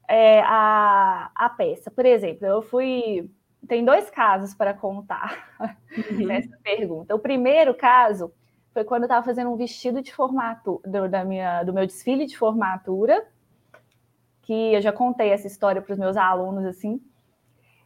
é, 0.09 0.41
a, 0.41 1.29
a 1.35 1.49
peça. 1.49 1.91
Por 1.91 2.05
exemplo, 2.05 2.45
eu 2.45 2.61
fui. 2.63 3.29
Tem 3.67 3.85
dois 3.85 4.09
casos 4.09 4.55
para 4.55 4.73
contar 4.73 5.53
uhum. 5.59 6.25
nessa 6.25 6.57
pergunta. 6.63 7.13
O 7.13 7.19
primeiro 7.19 7.75
caso 7.75 8.33
foi 8.73 8.83
quando 8.83 9.03
eu 9.03 9.07
estava 9.07 9.25
fazendo 9.25 9.51
um 9.51 9.55
vestido 9.55 10.01
de 10.01 10.13
formatura, 10.13 10.89
do, 10.89 11.07
da 11.07 11.23
minha, 11.23 11.63
do 11.63 11.73
meu 11.73 11.85
desfile 11.85 12.25
de 12.25 12.37
formatura, 12.37 13.27
que 14.41 14.73
eu 14.73 14.81
já 14.81 14.91
contei 14.91 15.29
essa 15.29 15.45
história 15.45 15.81
para 15.81 15.93
os 15.93 15.99
meus 15.99 16.17
alunos 16.17 16.65
assim. 16.65 16.99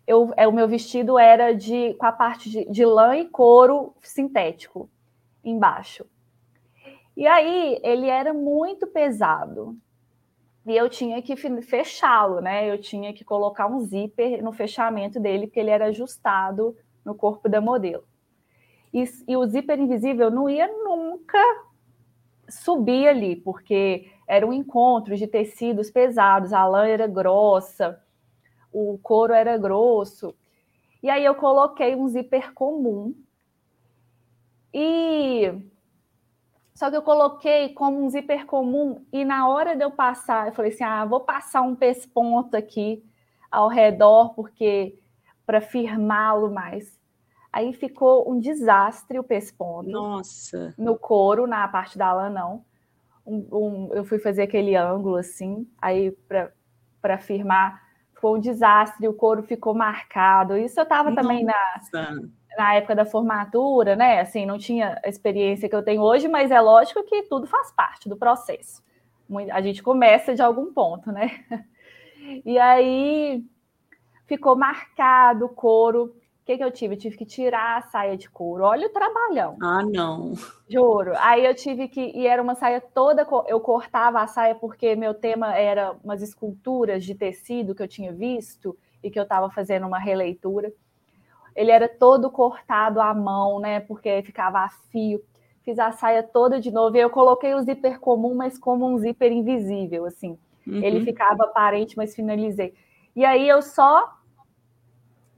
Eu, 0.08 0.34
é, 0.38 0.48
o 0.48 0.54
meu 0.54 0.68
vestido 0.68 1.20
era 1.20 1.54
de 1.54 1.94
com 1.96 2.06
a 2.06 2.12
parte 2.12 2.50
de, 2.50 2.66
de 2.70 2.86
lã 2.86 3.18
e 3.18 3.28
couro 3.28 3.94
sintético 4.02 4.90
embaixo. 5.44 6.06
E 7.18 7.28
aí 7.28 7.80
ele 7.84 8.08
era 8.08 8.34
muito 8.34 8.88
pesado 8.88 9.78
e 10.66 10.76
eu 10.76 10.90
tinha 10.90 11.22
que 11.22 11.36
fechá-lo, 11.62 12.40
né? 12.40 12.70
Eu 12.70 12.80
tinha 12.80 13.14
que 13.14 13.24
colocar 13.24 13.68
um 13.68 13.82
zíper 13.82 14.42
no 14.42 14.54
fechamento 14.54 15.20
dele, 15.20 15.48
porque 15.48 15.60
ele 15.60 15.70
era 15.70 15.86
ajustado 15.86 16.76
no 17.04 17.14
corpo 17.14 17.50
da 17.50 17.60
modelo. 17.60 18.06
E, 18.94 19.04
e 19.28 19.36
o 19.36 19.46
zíper 19.46 19.80
invisível 19.80 20.32
não 20.32 20.50
ia 20.50 20.68
nunca 20.68 21.40
subir 22.48 23.08
ali, 23.08 23.36
porque 23.36 24.10
era 24.28 24.48
um 24.48 24.54
encontro 24.54 25.18
de 25.18 25.28
tecidos 25.28 25.92
pesados, 25.92 26.54
a 26.54 26.66
lã 26.66 26.88
era 26.88 27.08
grossa, 27.08 28.02
o 28.72 28.98
couro 29.02 29.34
era 29.34 29.58
grosso. 29.58 30.34
E 31.02 31.10
aí 31.10 31.26
eu 31.26 31.36
coloquei 31.36 31.96
um 31.96 32.08
zíper 32.08 32.54
comum. 32.54 33.14
E 34.74 35.54
só 36.84 36.90
que 36.90 36.98
eu 36.98 37.02
coloquei 37.02 37.70
como 37.70 38.04
um 38.04 38.10
zíper 38.10 38.46
comum 38.46 39.06
e 39.10 39.24
na 39.24 39.48
hora 39.48 39.74
de 39.74 39.86
eu 39.86 39.90
passar, 39.90 40.48
eu 40.48 40.54
falei 40.54 40.70
assim: 40.70 40.84
ah, 40.84 41.06
vou 41.06 41.22
passar 41.22 41.62
um 41.62 41.74
pesponto 41.74 42.58
aqui 42.58 43.02
ao 43.50 43.70
redor, 43.70 44.34
porque 44.34 45.00
para 45.46 45.62
firmá-lo 45.62 46.54
mais. 46.54 47.00
Aí 47.54 47.72
ficou 47.72 48.30
um 48.30 48.38
desastre 48.38 49.18
o 49.18 49.24
pesponto. 49.24 49.90
Nossa. 49.90 50.74
No 50.78 50.98
couro, 50.98 51.48
na 51.48 51.66
parte 51.70 51.98
da 51.98 52.12
lã, 52.12 52.30
não. 52.30 52.66
Um, 53.26 53.48
um, 53.50 53.90
eu 53.94 54.04
fui 54.04 54.20
fazer 54.20 54.42
aquele 54.42 54.76
ângulo 54.76 55.16
assim, 55.16 55.66
aí 55.82 56.12
para 57.02 57.18
firmar, 57.18 57.82
ficou 58.14 58.36
um 58.36 58.40
desastre, 58.42 59.08
o 59.08 59.14
couro 59.14 59.42
ficou 59.42 59.74
marcado. 59.74 60.58
Isso 60.58 60.82
eu 60.82 60.84
estava 60.84 61.16
também 61.16 61.46
na 61.46 61.80
na 62.58 62.76
época 62.76 62.96
da 62.96 63.06
formatura, 63.06 63.96
né? 63.96 64.20
Assim, 64.22 64.46
não 64.46 64.58
tinha 64.58 65.00
a 65.04 65.10
experiência 65.10 65.68
que 65.68 65.76
eu 65.76 65.84
tenho 65.84 66.02
hoje, 66.02 66.28
mas 66.28 66.52
é 66.52 66.60
lógico 66.60 67.04
que 67.04 67.24
tudo 67.24 67.48
faz 67.48 67.72
parte 67.72 68.08
do 68.08 68.18
processo. 68.18 68.84
A 69.52 69.62
gente 69.62 69.82
começa 69.82 70.36
de 70.36 70.42
algum 70.42 70.74
ponto, 70.74 71.12
né? 71.12 71.30
E 72.46 72.58
aí 72.58 73.44
ficou 74.26 74.56
marcado 74.56 75.46
o 75.46 75.50
couro. 75.50 76.06
O 76.06 76.46
que, 76.46 76.58
que 76.58 76.64
eu 76.64 76.72
tive? 76.72 76.96
Eu 76.96 77.00
tive 77.00 77.18
que 77.18 77.26
tirar 77.26 77.78
a 77.78 77.82
saia 77.82 78.16
de 78.16 78.30
couro. 78.30 78.64
Olha 78.64 78.88
o 78.88 78.92
trabalhão. 78.92 79.58
Ah, 79.62 79.84
não. 79.84 80.34
Juro. 80.70 81.14
Aí 81.18 81.46
eu 81.46 81.54
tive 81.54 81.90
que. 81.90 82.00
E 82.00 82.26
era 82.26 82.42
uma 82.42 82.56
saia 82.56 82.80
toda. 82.80 83.28
Eu 83.48 83.60
cortava 83.60 84.22
a 84.22 84.28
saia 84.28 84.56
porque 84.56 84.96
meu 84.96 85.14
tema 85.14 85.54
era 85.54 85.98
umas 86.04 86.22
esculturas 86.22 87.04
de 87.04 87.14
tecido 87.14 87.76
que 87.76 87.84
eu 87.84 87.88
tinha 87.90 88.14
visto 88.14 88.78
e 89.04 89.12
que 89.12 89.20
eu 89.20 89.24
estava 89.24 89.50
fazendo 89.50 89.86
uma 89.86 90.00
releitura 90.00 90.72
ele 91.56 91.72
era 91.72 91.88
todo 91.88 92.30
cortado 92.30 93.00
à 93.00 93.14
mão, 93.14 93.60
né? 93.60 93.80
Porque 93.80 94.22
ficava 94.24 94.60
a 94.60 94.70
fio. 94.92 95.22
Fiz 95.64 95.80
a 95.80 95.92
saia 95.92 96.22
toda 96.22 96.60
de 96.60 96.72
novo 96.72 96.98
e 96.98 97.00
eu 97.00 97.10
coloquei 97.10 97.54
o 97.54 97.62
zíper 97.62 98.00
comum, 98.00 98.36
mas 98.36 98.58
como 98.58 98.86
um 98.86 98.98
zíper 98.98 99.32
invisível, 99.32 100.06
assim. 100.06 100.38
Uhum. 100.68 100.84
Ele 100.84 101.06
ficava 101.06 101.44
aparente, 101.46 101.96
mas 101.96 102.16
finalizei. 102.16 102.74
E 103.16 103.24
aí 103.24 103.48
eu 103.48 103.62
só 103.62 104.18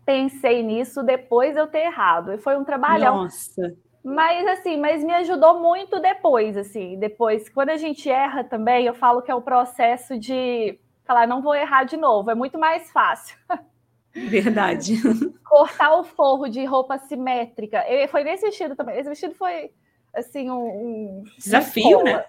pensei 0.06 0.64
nisso 0.64 1.04
depois 1.04 1.54
de 1.54 1.60
eu 1.60 1.68
ter 1.68 1.86
errado. 1.86 2.32
E 2.32 2.38
foi 2.38 2.56
um 2.58 2.64
trabalhão. 2.64 3.24
Nossa. 3.24 3.76
Mas 4.04 4.48
assim, 4.48 4.78
mas 4.78 5.04
me 5.04 5.14
ajudou 5.14 5.60
muito 5.60 6.00
depois, 6.00 6.56
assim. 6.56 6.98
Depois, 6.98 7.50
quando 7.50 7.70
a 7.70 7.78
gente 7.78 8.10
erra 8.10 8.44
também, 8.44 8.86
eu 8.86 8.94
falo 8.94 9.22
que 9.22 9.32
é 9.32 9.36
o 9.36 9.42
processo 9.42 10.18
de 10.20 10.80
falar, 11.04 11.28
não 11.28 11.42
vou 11.42 11.56
errar 11.56 11.84
de 11.84 11.98
novo. 11.98 12.30
É 12.30 12.36
muito 12.36 12.58
mais 12.58 12.92
fácil. 12.92 13.38
Verdade. 14.16 14.96
Cortar 15.44 16.00
o 16.00 16.04
forro 16.04 16.48
de 16.48 16.64
roupa 16.64 16.98
simétrica. 16.98 17.86
Eu, 17.90 18.08
foi 18.08 18.24
nesse 18.24 18.46
vestido 18.46 18.76
também. 18.76 18.98
Esse 18.98 19.10
vestido 19.10 19.36
foi, 19.36 19.72
assim, 20.14 20.50
um... 20.50 20.66
um 20.66 21.24
desafio, 21.38 22.02
né? 22.02 22.26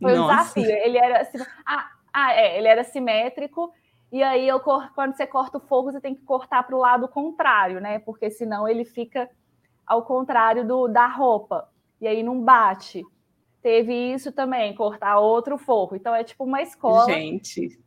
Foi 0.00 0.14
Nossa. 0.14 0.32
um 0.32 0.62
desafio. 0.62 0.76
Ele 0.84 0.96
era, 0.96 1.20
assim, 1.20 1.38
ah, 1.66 1.90
ah, 2.12 2.32
é, 2.34 2.56
ele 2.56 2.68
era 2.68 2.82
simétrico. 2.82 3.72
E 4.10 4.22
aí, 4.22 4.48
eu, 4.48 4.58
quando 4.60 5.14
você 5.14 5.26
corta 5.26 5.58
o 5.58 5.60
forro, 5.60 5.92
você 5.92 6.00
tem 6.00 6.14
que 6.14 6.22
cortar 6.22 6.62
para 6.62 6.74
o 6.74 6.78
lado 6.78 7.06
contrário, 7.08 7.80
né? 7.80 7.98
Porque 7.98 8.30
senão 8.30 8.66
ele 8.66 8.84
fica 8.84 9.28
ao 9.86 10.02
contrário 10.02 10.66
do, 10.66 10.88
da 10.88 11.06
roupa. 11.06 11.68
E 12.00 12.06
aí 12.06 12.22
não 12.22 12.40
bate. 12.40 13.04
Teve 13.60 13.92
isso 13.92 14.32
também, 14.32 14.74
cortar 14.74 15.18
outro 15.18 15.58
forro. 15.58 15.96
Então 15.96 16.14
é 16.14 16.24
tipo 16.24 16.44
uma 16.44 16.62
escola. 16.62 17.12
Gente. 17.12 17.78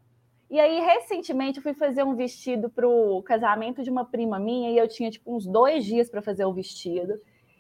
E 0.52 0.60
aí, 0.60 0.82
recentemente, 0.82 1.60
eu 1.60 1.64
fui 1.64 1.74
fazer 1.74 2.04
um 2.04 2.14
vestido 2.14 2.70
para 2.70 2.86
o 2.86 3.24
casamento 3.24 3.82
de 3.82 3.90
uma 3.90 4.04
prima 4.04 4.38
minha 4.38 4.70
e 4.70 4.78
eu 4.78 4.86
tinha 4.86 5.10
tipo 5.10 5.34
uns 5.34 5.48
dois 5.48 5.86
dias 5.86 6.10
para 6.10 6.22
fazer 6.22 6.44
o 6.44 6.52
vestido. 6.52 7.14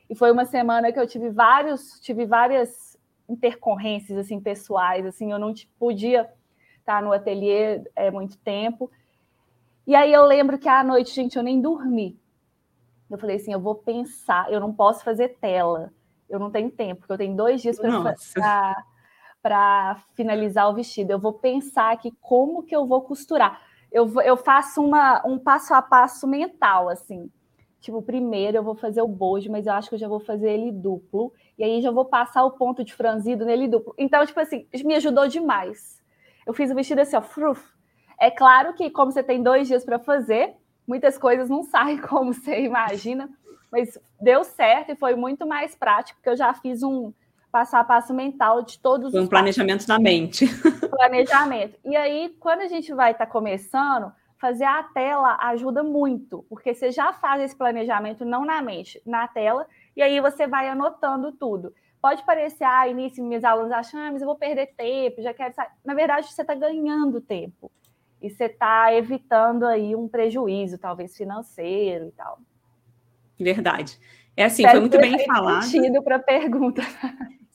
E 0.09 0.13
foi 0.13 0.29
uma 0.29 0.43
semana 0.43 0.91
que 0.91 0.99
eu 0.99 1.07
tive 1.07 1.29
vários, 1.29 2.01
tive 2.01 2.25
várias 2.25 2.99
intercorrências 3.29 4.17
assim 4.17 4.41
pessoais, 4.41 5.05
assim, 5.05 5.31
eu 5.31 5.39
não 5.39 5.53
podia 5.79 6.29
estar 6.79 7.01
no 7.01 7.13
ateliê 7.13 7.81
é 7.95 8.11
muito 8.11 8.37
tempo. 8.39 8.91
E 9.87 9.95
aí 9.95 10.11
eu 10.11 10.25
lembro 10.25 10.59
que 10.59 10.67
à 10.67 10.83
noite, 10.83 11.15
gente, 11.15 11.37
eu 11.37 11.43
nem 11.43 11.61
dormi. 11.61 12.19
Eu 13.09 13.17
falei 13.17 13.37
assim, 13.37 13.53
eu 13.53 13.59
vou 13.61 13.75
pensar, 13.75 14.51
eu 14.51 14.59
não 14.59 14.73
posso 14.73 15.01
fazer 15.01 15.37
tela, 15.39 15.93
eu 16.29 16.37
não 16.37 16.51
tenho 16.51 16.69
tempo, 16.69 16.99
porque 16.99 17.13
eu 17.13 17.17
tenho 17.17 17.37
dois 17.37 17.61
dias 17.61 17.79
para 17.79 18.83
para 19.41 20.01
finalizar 20.15 20.69
o 20.69 20.73
vestido. 20.73 21.11
Eu 21.11 21.19
vou 21.19 21.33
pensar 21.33 21.91
aqui 21.91 22.11
como 22.21 22.63
que 22.63 22.75
eu 22.75 22.85
vou 22.85 23.01
costurar. 23.01 23.61
Eu, 23.91 24.09
eu 24.21 24.37
faço 24.37 24.83
uma, 24.83 25.25
um 25.25 25.37
passo 25.37 25.73
a 25.73 25.81
passo 25.81 26.27
mental, 26.27 26.87
assim. 26.87 27.29
Tipo, 27.81 28.01
primeiro 28.01 28.57
eu 28.57 28.63
vou 28.63 28.75
fazer 28.75 29.01
o 29.01 29.07
bojo, 29.07 29.51
mas 29.51 29.65
eu 29.65 29.73
acho 29.73 29.89
que 29.89 29.95
eu 29.95 29.99
já 29.99 30.07
vou 30.07 30.19
fazer 30.19 30.51
ele 30.51 30.71
duplo. 30.71 31.33
E 31.57 31.63
aí 31.63 31.81
já 31.81 31.91
vou 31.91 32.05
passar 32.05 32.45
o 32.45 32.51
ponto 32.51 32.83
de 32.83 32.93
franzido 32.93 33.43
nele 33.43 33.67
duplo. 33.67 33.93
Então, 33.97 34.25
tipo 34.25 34.39
assim, 34.39 34.67
me 34.85 34.95
ajudou 34.95 35.27
demais. 35.27 36.01
Eu 36.45 36.53
fiz 36.53 36.71
o 36.71 36.75
vestido 36.75 37.01
assim, 37.01 37.15
ó, 37.15 37.21
fruf. 37.21 37.61
É 38.19 38.29
claro 38.29 38.73
que, 38.73 38.89
como 38.91 39.11
você 39.11 39.23
tem 39.23 39.41
dois 39.41 39.67
dias 39.67 39.83
para 39.83 39.97
fazer, 39.97 40.55
muitas 40.87 41.17
coisas 41.17 41.49
não 41.49 41.63
saem 41.65 41.97
como 41.97 42.33
você 42.33 42.63
imagina, 42.63 43.27
mas 43.71 43.97
deu 44.19 44.43
certo 44.43 44.91
e 44.91 44.95
foi 44.95 45.15
muito 45.15 45.47
mais 45.47 45.75
prático, 45.75 46.19
porque 46.19 46.29
eu 46.29 46.37
já 46.37 46.53
fiz 46.53 46.83
um 46.83 47.11
passo 47.51 47.75
a 47.75 47.83
passo 47.83 48.13
mental 48.13 48.61
de 48.61 48.79
todos 48.79 49.11
foi 49.11 49.19
os. 49.19 49.25
Um 49.25 49.29
planejamento 49.29 49.85
passos. 49.85 49.87
na 49.87 49.99
mente. 49.99 50.45
Planejamento. 50.89 51.77
E 51.85 51.95
aí, 51.95 52.35
quando 52.39 52.61
a 52.61 52.67
gente 52.67 52.93
vai 52.93 53.11
estar 53.11 53.25
tá 53.25 53.31
começando, 53.31 54.11
fazer 54.39 54.63
a 54.63 54.83
tela 54.83 55.37
ajuda 55.41 55.83
muito, 55.83 56.45
porque 56.49 56.73
você 56.73 56.91
já 56.91 57.13
faz 57.13 57.43
esse 57.43 57.55
planejamento 57.55 58.25
não 58.25 58.43
na 58.43 58.61
mente, 58.61 59.01
na 59.05 59.27
tela, 59.27 59.67
e 59.95 60.01
aí 60.01 60.19
você 60.19 60.47
vai 60.47 60.67
anotando 60.67 61.31
tudo. 61.31 61.73
Pode 62.01 62.23
parecer, 62.25 62.63
ah, 62.63 62.87
início, 62.87 63.23
meus 63.23 63.43
alunos 63.43 63.71
acham, 63.71 63.99
ah, 63.99 64.11
mas 64.11 64.21
eu 64.21 64.27
vou 64.27 64.35
perder 64.35 64.73
tempo, 64.75 65.21
já 65.21 65.33
quero 65.33 65.53
sair. 65.53 65.69
Na 65.85 65.93
verdade, 65.93 66.31
você 66.31 66.41
está 66.41 66.55
ganhando 66.55 67.21
tempo. 67.21 67.71
E 68.19 68.29
você 68.29 68.45
está 68.45 68.93
evitando 68.93 69.65
aí 69.65 69.95
um 69.95 70.07
prejuízo, 70.07 70.77
talvez 70.77 71.15
financeiro 71.15 72.07
e 72.07 72.11
tal. 72.11 72.39
Verdade. 73.39 73.99
É 74.35 74.45
assim, 74.45 74.63
Espero 74.63 74.71
foi 74.71 74.79
muito 74.81 74.97
bem 74.97 75.25
falado. 75.25 75.63
sentido 75.63 76.01
para 76.03 76.15
a 76.15 76.19
pergunta. 76.19 76.81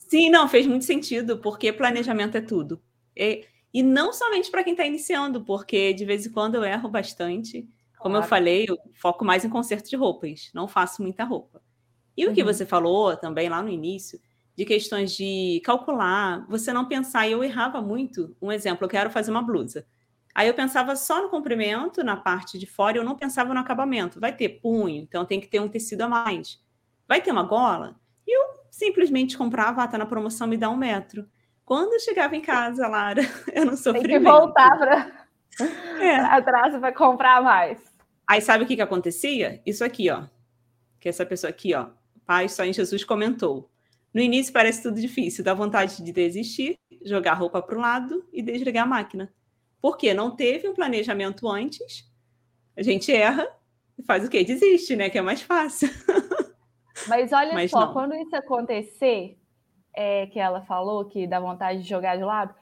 Sim, 0.07 0.29
não, 0.29 0.47
fez 0.47 0.65
muito 0.65 0.85
sentido, 0.85 1.37
porque 1.37 1.71
planejamento 1.73 2.37
é 2.37 2.41
tudo. 2.41 2.81
E, 3.15 3.45
e 3.73 3.83
não 3.83 4.13
somente 4.13 4.49
para 4.49 4.63
quem 4.63 4.73
está 4.73 4.85
iniciando, 4.85 5.43
porque 5.43 5.93
de 5.93 6.05
vez 6.05 6.25
em 6.25 6.31
quando 6.31 6.55
eu 6.55 6.63
erro 6.63 6.89
bastante. 6.89 7.67
Como 7.99 8.13
claro. 8.13 8.25
eu 8.25 8.29
falei, 8.29 8.65
eu 8.67 8.77
foco 8.93 9.25
mais 9.25 9.43
em 9.43 9.49
conserto 9.49 9.89
de 9.89 9.95
roupas, 9.95 10.49
não 10.53 10.67
faço 10.67 11.01
muita 11.01 11.23
roupa. 11.23 11.61
E 12.15 12.25
uhum. 12.25 12.31
o 12.31 12.35
que 12.35 12.41
uhum. 12.41 12.47
você 12.47 12.65
falou 12.65 13.15
também 13.17 13.49
lá 13.49 13.61
no 13.61 13.69
início, 13.69 14.19
de 14.55 14.65
questões 14.65 15.15
de 15.15 15.61
calcular, 15.63 16.45
você 16.47 16.71
não 16.71 16.87
pensar, 16.87 17.27
e 17.27 17.31
eu 17.31 17.43
errava 17.43 17.81
muito. 17.81 18.35
Um 18.41 18.51
exemplo, 18.51 18.85
eu 18.85 18.89
quero 18.89 19.09
fazer 19.09 19.29
uma 19.29 19.41
blusa. 19.41 19.85
Aí 20.33 20.47
eu 20.47 20.53
pensava 20.53 20.95
só 20.95 21.21
no 21.21 21.29
comprimento, 21.29 22.03
na 22.03 22.15
parte 22.15 22.57
de 22.59 22.65
fora, 22.65 22.97
eu 22.97 23.03
não 23.03 23.15
pensava 23.15 23.53
no 23.53 23.59
acabamento. 23.59 24.19
Vai 24.19 24.35
ter 24.35 24.59
punho, 24.61 25.01
então 25.01 25.25
tem 25.25 25.41
que 25.41 25.47
ter 25.47 25.59
um 25.59 25.67
tecido 25.67 26.03
a 26.03 26.07
mais. 26.07 26.63
Vai 27.07 27.21
ter 27.21 27.31
uma 27.31 27.43
gola? 27.43 27.99
Simplesmente 28.77 29.35
comprava, 29.35 29.81
ah, 29.81 29.87
tá 29.87 29.97
na 29.97 30.05
promoção, 30.05 30.45
me 30.45 30.55
dá 30.55 30.69
um 30.69 30.77
metro. 30.77 31.27
Quando 31.65 31.93
eu 31.93 31.99
chegava 31.99 32.35
em 32.35 32.41
casa, 32.41 32.87
Lara, 32.87 33.23
eu 33.51 33.65
não 33.65 33.75
sofri. 33.75 34.03
Tem 34.03 34.11
que 34.11 34.19
voltar 34.19 34.77
para 34.77 35.27
é. 35.99 36.15
atrás 36.17 36.77
para 36.77 36.93
comprar 36.93 37.41
mais. 37.41 37.81
Aí 38.29 38.39
sabe 38.39 38.63
o 38.63 38.67
que, 38.67 38.75
que 38.75 38.81
acontecia? 38.83 39.63
Isso 39.65 39.83
aqui, 39.83 40.11
ó. 40.11 40.25
Que 40.99 41.09
essa 41.09 41.25
pessoa 41.25 41.49
aqui, 41.49 41.73
ó. 41.73 41.87
Pai 42.23 42.47
só 42.47 42.63
em 42.63 42.71
Jesus 42.71 43.03
comentou. 43.03 43.67
No 44.13 44.21
início 44.21 44.53
parece 44.53 44.83
tudo 44.83 45.01
difícil, 45.01 45.43
dá 45.43 45.55
vontade 45.55 46.03
de 46.03 46.11
desistir, 46.11 46.77
jogar 47.03 47.31
a 47.31 47.35
roupa 47.35 47.63
para 47.63 47.75
o 47.79 47.81
lado 47.81 48.27
e 48.31 48.43
desligar 48.43 48.83
a 48.83 48.87
máquina. 48.87 49.33
Porque 49.81 50.13
não 50.13 50.35
teve 50.35 50.69
um 50.69 50.75
planejamento 50.75 51.49
antes, 51.49 52.07
a 52.77 52.83
gente 52.83 53.11
erra 53.11 53.47
e 53.97 54.03
faz 54.03 54.23
o 54.23 54.29
quê? 54.29 54.43
Desiste, 54.43 54.95
né? 54.95 55.09
Que 55.09 55.17
é 55.17 55.21
mais 55.23 55.41
fácil. 55.41 55.89
Mas 57.07 57.31
olha 57.31 57.53
Mas 57.53 57.71
só, 57.71 57.87
não. 57.87 57.93
quando 57.93 58.15
isso 58.15 58.35
acontecer, 58.35 59.37
é, 59.93 60.27
que 60.27 60.39
ela 60.39 60.61
falou 60.61 61.05
que 61.05 61.27
dá 61.27 61.39
vontade 61.39 61.81
de 61.81 61.89
jogar 61.89 62.17
de 62.17 62.23
lado, 62.23 62.53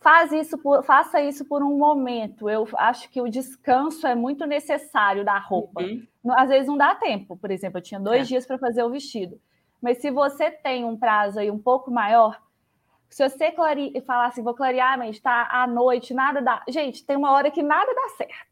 faz 0.00 0.32
isso 0.32 0.58
por, 0.58 0.82
faça 0.84 1.20
isso 1.20 1.44
por 1.44 1.62
um 1.62 1.78
momento. 1.78 2.50
Eu 2.50 2.68
acho 2.76 3.08
que 3.10 3.20
o 3.20 3.28
descanso 3.28 4.06
é 4.06 4.14
muito 4.14 4.46
necessário 4.46 5.24
da 5.24 5.38
roupa. 5.38 5.82
Uhum. 5.82 6.06
Às 6.32 6.48
vezes 6.48 6.68
não 6.68 6.76
dá 6.76 6.94
tempo, 6.94 7.36
por 7.36 7.50
exemplo, 7.50 7.78
eu 7.78 7.82
tinha 7.82 8.00
dois 8.00 8.22
é. 8.22 8.24
dias 8.24 8.46
para 8.46 8.58
fazer 8.58 8.82
o 8.82 8.90
vestido. 8.90 9.40
Mas 9.80 9.98
se 9.98 10.10
você 10.10 10.50
tem 10.50 10.84
um 10.84 10.96
prazo 10.96 11.40
aí 11.40 11.50
um 11.50 11.58
pouco 11.58 11.90
maior, 11.90 12.40
se 13.08 13.28
você 13.28 13.50
clare... 13.50 14.00
falar 14.06 14.26
assim, 14.26 14.42
vou 14.42 14.54
clarear 14.54 14.94
a 14.94 14.96
mente, 14.96 15.20
tá 15.20 15.48
à 15.50 15.66
noite, 15.66 16.14
nada 16.14 16.40
dá. 16.40 16.62
Gente, 16.68 17.04
tem 17.04 17.16
uma 17.16 17.32
hora 17.32 17.50
que 17.50 17.62
nada 17.62 17.92
dá 17.94 18.08
certo. 18.16 18.51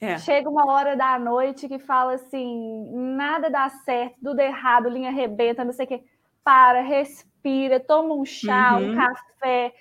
É. 0.00 0.16
Chega 0.18 0.48
uma 0.48 0.66
hora 0.66 0.96
da 0.96 1.18
noite 1.18 1.68
que 1.68 1.78
fala 1.78 2.14
assim, 2.14 2.90
nada 2.90 3.50
dá 3.50 3.68
certo, 3.68 4.16
tudo 4.22 4.40
errado, 4.40 4.88
linha 4.88 5.10
arrebenta, 5.10 5.62
não 5.62 5.72
sei 5.72 5.84
o 5.84 5.88
quê. 5.88 6.02
Para, 6.42 6.80
respira, 6.80 7.78
toma 7.78 8.14
um 8.14 8.24
chá, 8.24 8.78
uhum. 8.78 8.92
um 8.92 8.96
café, 8.96 9.74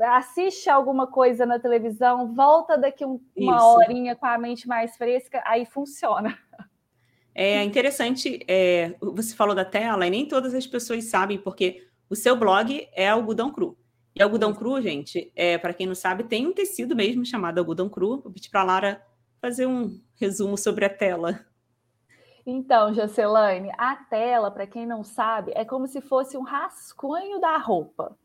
assiste 0.00 0.68
alguma 0.68 1.06
coisa 1.06 1.46
na 1.46 1.58
televisão, 1.58 2.34
volta 2.34 2.76
daqui 2.76 3.06
um, 3.06 3.20
uma 3.34 3.56
Isso. 3.56 3.66
horinha 3.66 4.16
com 4.16 4.26
a 4.26 4.36
mente 4.36 4.68
mais 4.68 4.96
fresca, 4.96 5.42
aí 5.46 5.64
funciona. 5.64 6.36
É 7.34 7.62
interessante, 7.62 8.40
é, 8.48 8.94
você 8.98 9.34
falou 9.34 9.54
da 9.54 9.64
tela, 9.64 10.06
e 10.06 10.10
nem 10.10 10.26
todas 10.26 10.54
as 10.54 10.66
pessoas 10.66 11.04
sabem, 11.04 11.38
porque 11.38 11.86
o 12.08 12.16
seu 12.16 12.34
blog 12.34 12.88
é 12.94 13.08
algodão 13.08 13.52
cru. 13.52 13.76
E 14.16 14.22
algodão 14.22 14.54
cru, 14.54 14.80
gente, 14.80 15.30
é, 15.36 15.58
para 15.58 15.74
quem 15.74 15.86
não 15.86 15.94
sabe, 15.94 16.24
tem 16.24 16.46
um 16.46 16.52
tecido 16.52 16.96
mesmo 16.96 17.24
chamado 17.24 17.58
algodão 17.58 17.86
cru. 17.86 18.18
Vou 18.22 18.32
pedir 18.32 18.48
para 18.48 18.62
a 18.62 18.64
Lara 18.64 19.06
fazer 19.42 19.66
um 19.66 20.00
resumo 20.18 20.56
sobre 20.56 20.86
a 20.86 20.90
tela. 20.90 21.38
Então, 22.46 22.94
Jacelaine, 22.94 23.70
a 23.76 23.94
tela, 23.94 24.50
para 24.50 24.66
quem 24.66 24.86
não 24.86 25.04
sabe, 25.04 25.52
é 25.54 25.66
como 25.66 25.86
se 25.86 26.00
fosse 26.00 26.34
um 26.38 26.42
rascunho 26.42 27.38
da 27.38 27.58
roupa. 27.58 28.16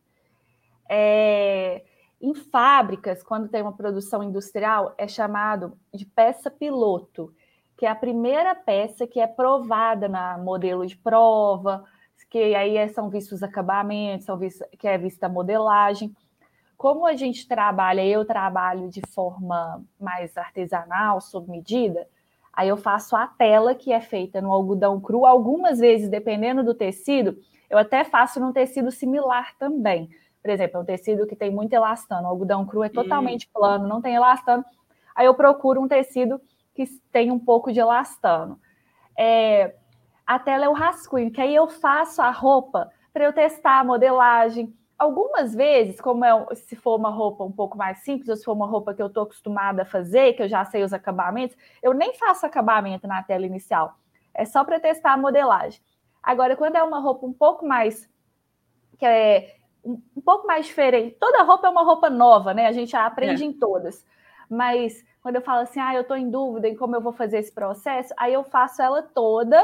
É, 0.89 1.83
em 2.21 2.33
fábricas, 2.33 3.21
quando 3.21 3.49
tem 3.49 3.61
uma 3.61 3.75
produção 3.75 4.23
industrial, 4.23 4.95
é 4.97 5.09
chamado 5.09 5.77
de 5.93 6.05
peça 6.05 6.49
piloto 6.49 7.35
que 7.81 7.85
é 7.87 7.89
a 7.89 7.95
primeira 7.95 8.53
peça 8.53 9.07
que 9.07 9.19
é 9.19 9.25
provada 9.25 10.07
na 10.07 10.37
modelo 10.37 10.85
de 10.85 10.95
prova, 10.95 11.83
que 12.31 12.55
aí 12.55 12.77
é, 12.77 12.87
são 12.87 13.09
vistos 13.09 13.33
os 13.33 13.43
acabamentos, 13.43 14.25
são 14.25 14.37
vistos, 14.37 14.65
que 14.79 14.87
é 14.87 14.97
vista 14.97 15.25
a 15.25 15.29
modelagem. 15.29 16.15
Como 16.77 17.05
a 17.05 17.13
gente 17.13 17.45
trabalha, 17.45 18.03
eu 18.03 18.23
trabalho 18.23 18.89
de 18.89 19.01
forma 19.13 19.83
mais 19.99 20.35
artesanal, 20.37 21.19
sob 21.19 21.51
medida, 21.51 22.07
aí 22.53 22.69
eu 22.69 22.77
faço 22.77 23.17
a 23.17 23.27
tela 23.27 23.75
que 23.75 23.91
é 23.91 23.99
feita 23.99 24.41
no 24.41 24.49
algodão 24.49 24.99
cru. 25.01 25.25
Algumas 25.25 25.79
vezes, 25.79 26.07
dependendo 26.07 26.63
do 26.63 26.73
tecido, 26.73 27.37
eu 27.69 27.77
até 27.77 28.05
faço 28.05 28.39
num 28.39 28.53
tecido 28.53 28.91
similar 28.91 29.53
também. 29.59 30.09
Por 30.41 30.49
exemplo, 30.49 30.77
é 30.77 30.79
um 30.79 30.85
tecido 30.85 31.27
que 31.27 31.35
tem 31.35 31.51
muito 31.51 31.73
elastano. 31.73 32.23
O 32.23 32.27
algodão 32.27 32.65
cru 32.65 32.81
é 32.81 32.87
hum. 32.87 32.91
totalmente 32.91 33.45
hum. 33.47 33.59
plano, 33.59 33.87
não 33.89 34.01
tem 34.01 34.15
elastano. 34.15 34.63
Aí 35.13 35.25
eu 35.25 35.33
procuro 35.35 35.81
um 35.81 35.87
tecido 35.87 36.39
que 36.73 36.85
tem 37.11 37.29
um 37.29 37.37
pouco 37.37 37.73
de 37.73 37.81
elastano. 37.81 38.57
É, 39.19 39.75
a 40.35 40.39
tela 40.39 40.65
é 40.65 40.69
o 40.69 40.73
rascunho, 40.73 41.29
que 41.29 41.41
aí 41.41 41.53
eu 41.53 41.67
faço 41.67 42.21
a 42.21 42.31
roupa 42.31 42.89
para 43.11 43.25
eu 43.25 43.33
testar 43.33 43.79
a 43.79 43.83
modelagem. 43.83 44.73
Algumas 44.97 45.53
vezes, 45.53 45.99
como 45.99 46.23
é, 46.23 46.55
se 46.55 46.73
for 46.75 46.95
uma 46.95 47.09
roupa 47.09 47.43
um 47.43 47.51
pouco 47.51 47.77
mais 47.77 47.99
simples, 47.99 48.29
ou 48.29 48.35
se 48.37 48.45
for 48.45 48.53
uma 48.53 48.65
roupa 48.65 48.93
que 48.93 49.01
eu 49.01 49.07
estou 49.07 49.23
acostumada 49.23 49.81
a 49.81 49.85
fazer, 49.85 50.33
que 50.33 50.43
eu 50.43 50.47
já 50.47 50.63
sei 50.63 50.83
os 50.83 50.93
acabamentos, 50.93 51.57
eu 51.83 51.93
nem 51.93 52.13
faço 52.13 52.45
acabamento 52.45 53.07
na 53.07 53.21
tela 53.21 53.45
inicial. 53.45 53.97
É 54.33 54.45
só 54.45 54.63
para 54.63 54.79
testar 54.79 55.13
a 55.13 55.17
modelagem. 55.17 55.81
Agora, 56.23 56.55
quando 56.55 56.77
é 56.77 56.83
uma 56.83 56.99
roupa 56.99 57.25
um 57.25 57.33
pouco 57.33 57.67
mais 57.67 58.09
que 58.97 59.05
é 59.05 59.55
um, 59.83 60.01
um 60.15 60.21
pouco 60.21 60.47
mais 60.47 60.65
diferente, 60.65 61.17
toda 61.19 61.43
roupa 61.43 61.67
é 61.67 61.69
uma 61.69 61.83
roupa 61.83 62.09
nova, 62.09 62.53
né? 62.53 62.67
A 62.67 62.71
gente 62.71 62.91
já 62.91 63.05
aprende 63.05 63.43
é. 63.43 63.47
em 63.47 63.51
todas. 63.51 64.05
Mas 64.49 65.03
quando 65.21 65.35
eu 65.35 65.41
falo 65.41 65.61
assim, 65.61 65.79
ah, 65.79 65.93
eu 65.93 66.01
estou 66.01 66.15
em 66.15 66.29
dúvida 66.29 66.69
em 66.69 66.75
como 66.75 66.95
eu 66.95 67.01
vou 67.01 67.11
fazer 67.11 67.39
esse 67.39 67.51
processo, 67.51 68.13
aí 68.17 68.33
eu 68.33 68.43
faço 68.43 68.81
ela 68.81 69.01
toda. 69.01 69.59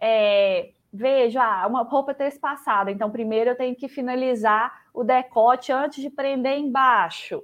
É, 0.00 0.70
vejo, 0.92 1.38
ah, 1.38 1.66
uma 1.66 1.82
roupa 1.82 2.14
trespassada, 2.14 2.90
então 2.90 3.10
primeiro 3.10 3.50
eu 3.50 3.56
tenho 3.56 3.74
que 3.74 3.88
finalizar 3.88 4.86
o 4.92 5.04
decote 5.04 5.72
antes 5.72 6.02
de 6.02 6.10
prender 6.10 6.58
embaixo. 6.58 7.42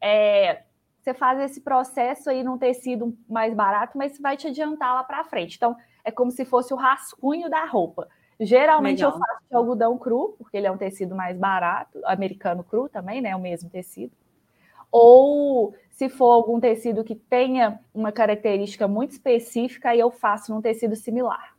É, 0.00 0.62
você 1.00 1.12
faz 1.14 1.40
esse 1.40 1.60
processo 1.60 2.30
aí 2.30 2.44
num 2.44 2.58
tecido 2.58 3.16
mais 3.28 3.52
barato, 3.54 3.98
mas 3.98 4.18
vai 4.20 4.36
te 4.36 4.46
adiantar 4.46 4.94
lá 4.94 5.02
para 5.02 5.24
frente. 5.24 5.56
Então, 5.56 5.76
é 6.04 6.10
como 6.10 6.30
se 6.30 6.44
fosse 6.44 6.72
o 6.72 6.76
rascunho 6.76 7.50
da 7.50 7.64
roupa. 7.64 8.08
Geralmente 8.38 8.98
Legal. 8.98 9.12
eu 9.12 9.18
faço 9.18 9.42
de 9.48 9.56
algodão 9.56 9.98
cru, 9.98 10.34
porque 10.38 10.56
ele 10.56 10.66
é 10.66 10.70
um 10.70 10.76
tecido 10.76 11.14
mais 11.14 11.36
barato, 11.36 12.00
americano 12.04 12.62
cru 12.64 12.88
também, 12.88 13.20
né? 13.20 13.34
O 13.34 13.40
mesmo 13.40 13.68
tecido. 13.68 14.12
Ou 14.90 15.74
se 15.90 16.08
for 16.08 16.30
algum 16.30 16.60
tecido 16.60 17.02
que 17.02 17.14
tenha 17.14 17.80
uma 17.94 18.12
característica 18.12 18.86
muito 18.86 19.10
específica, 19.12 19.90
aí 19.90 20.00
eu 20.00 20.10
faço 20.10 20.52
num 20.52 20.60
tecido 20.60 20.94
similar. 20.94 21.56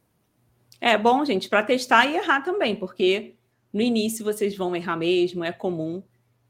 É 0.86 0.98
bom, 0.98 1.24
gente, 1.24 1.48
para 1.48 1.64
testar 1.64 2.06
e 2.08 2.18
errar 2.18 2.42
também, 2.42 2.76
porque 2.76 3.36
no 3.72 3.80
início 3.80 4.26
vocês 4.26 4.54
vão 4.54 4.76
errar 4.76 4.98
mesmo, 4.98 5.42
é 5.42 5.50
comum. 5.50 6.04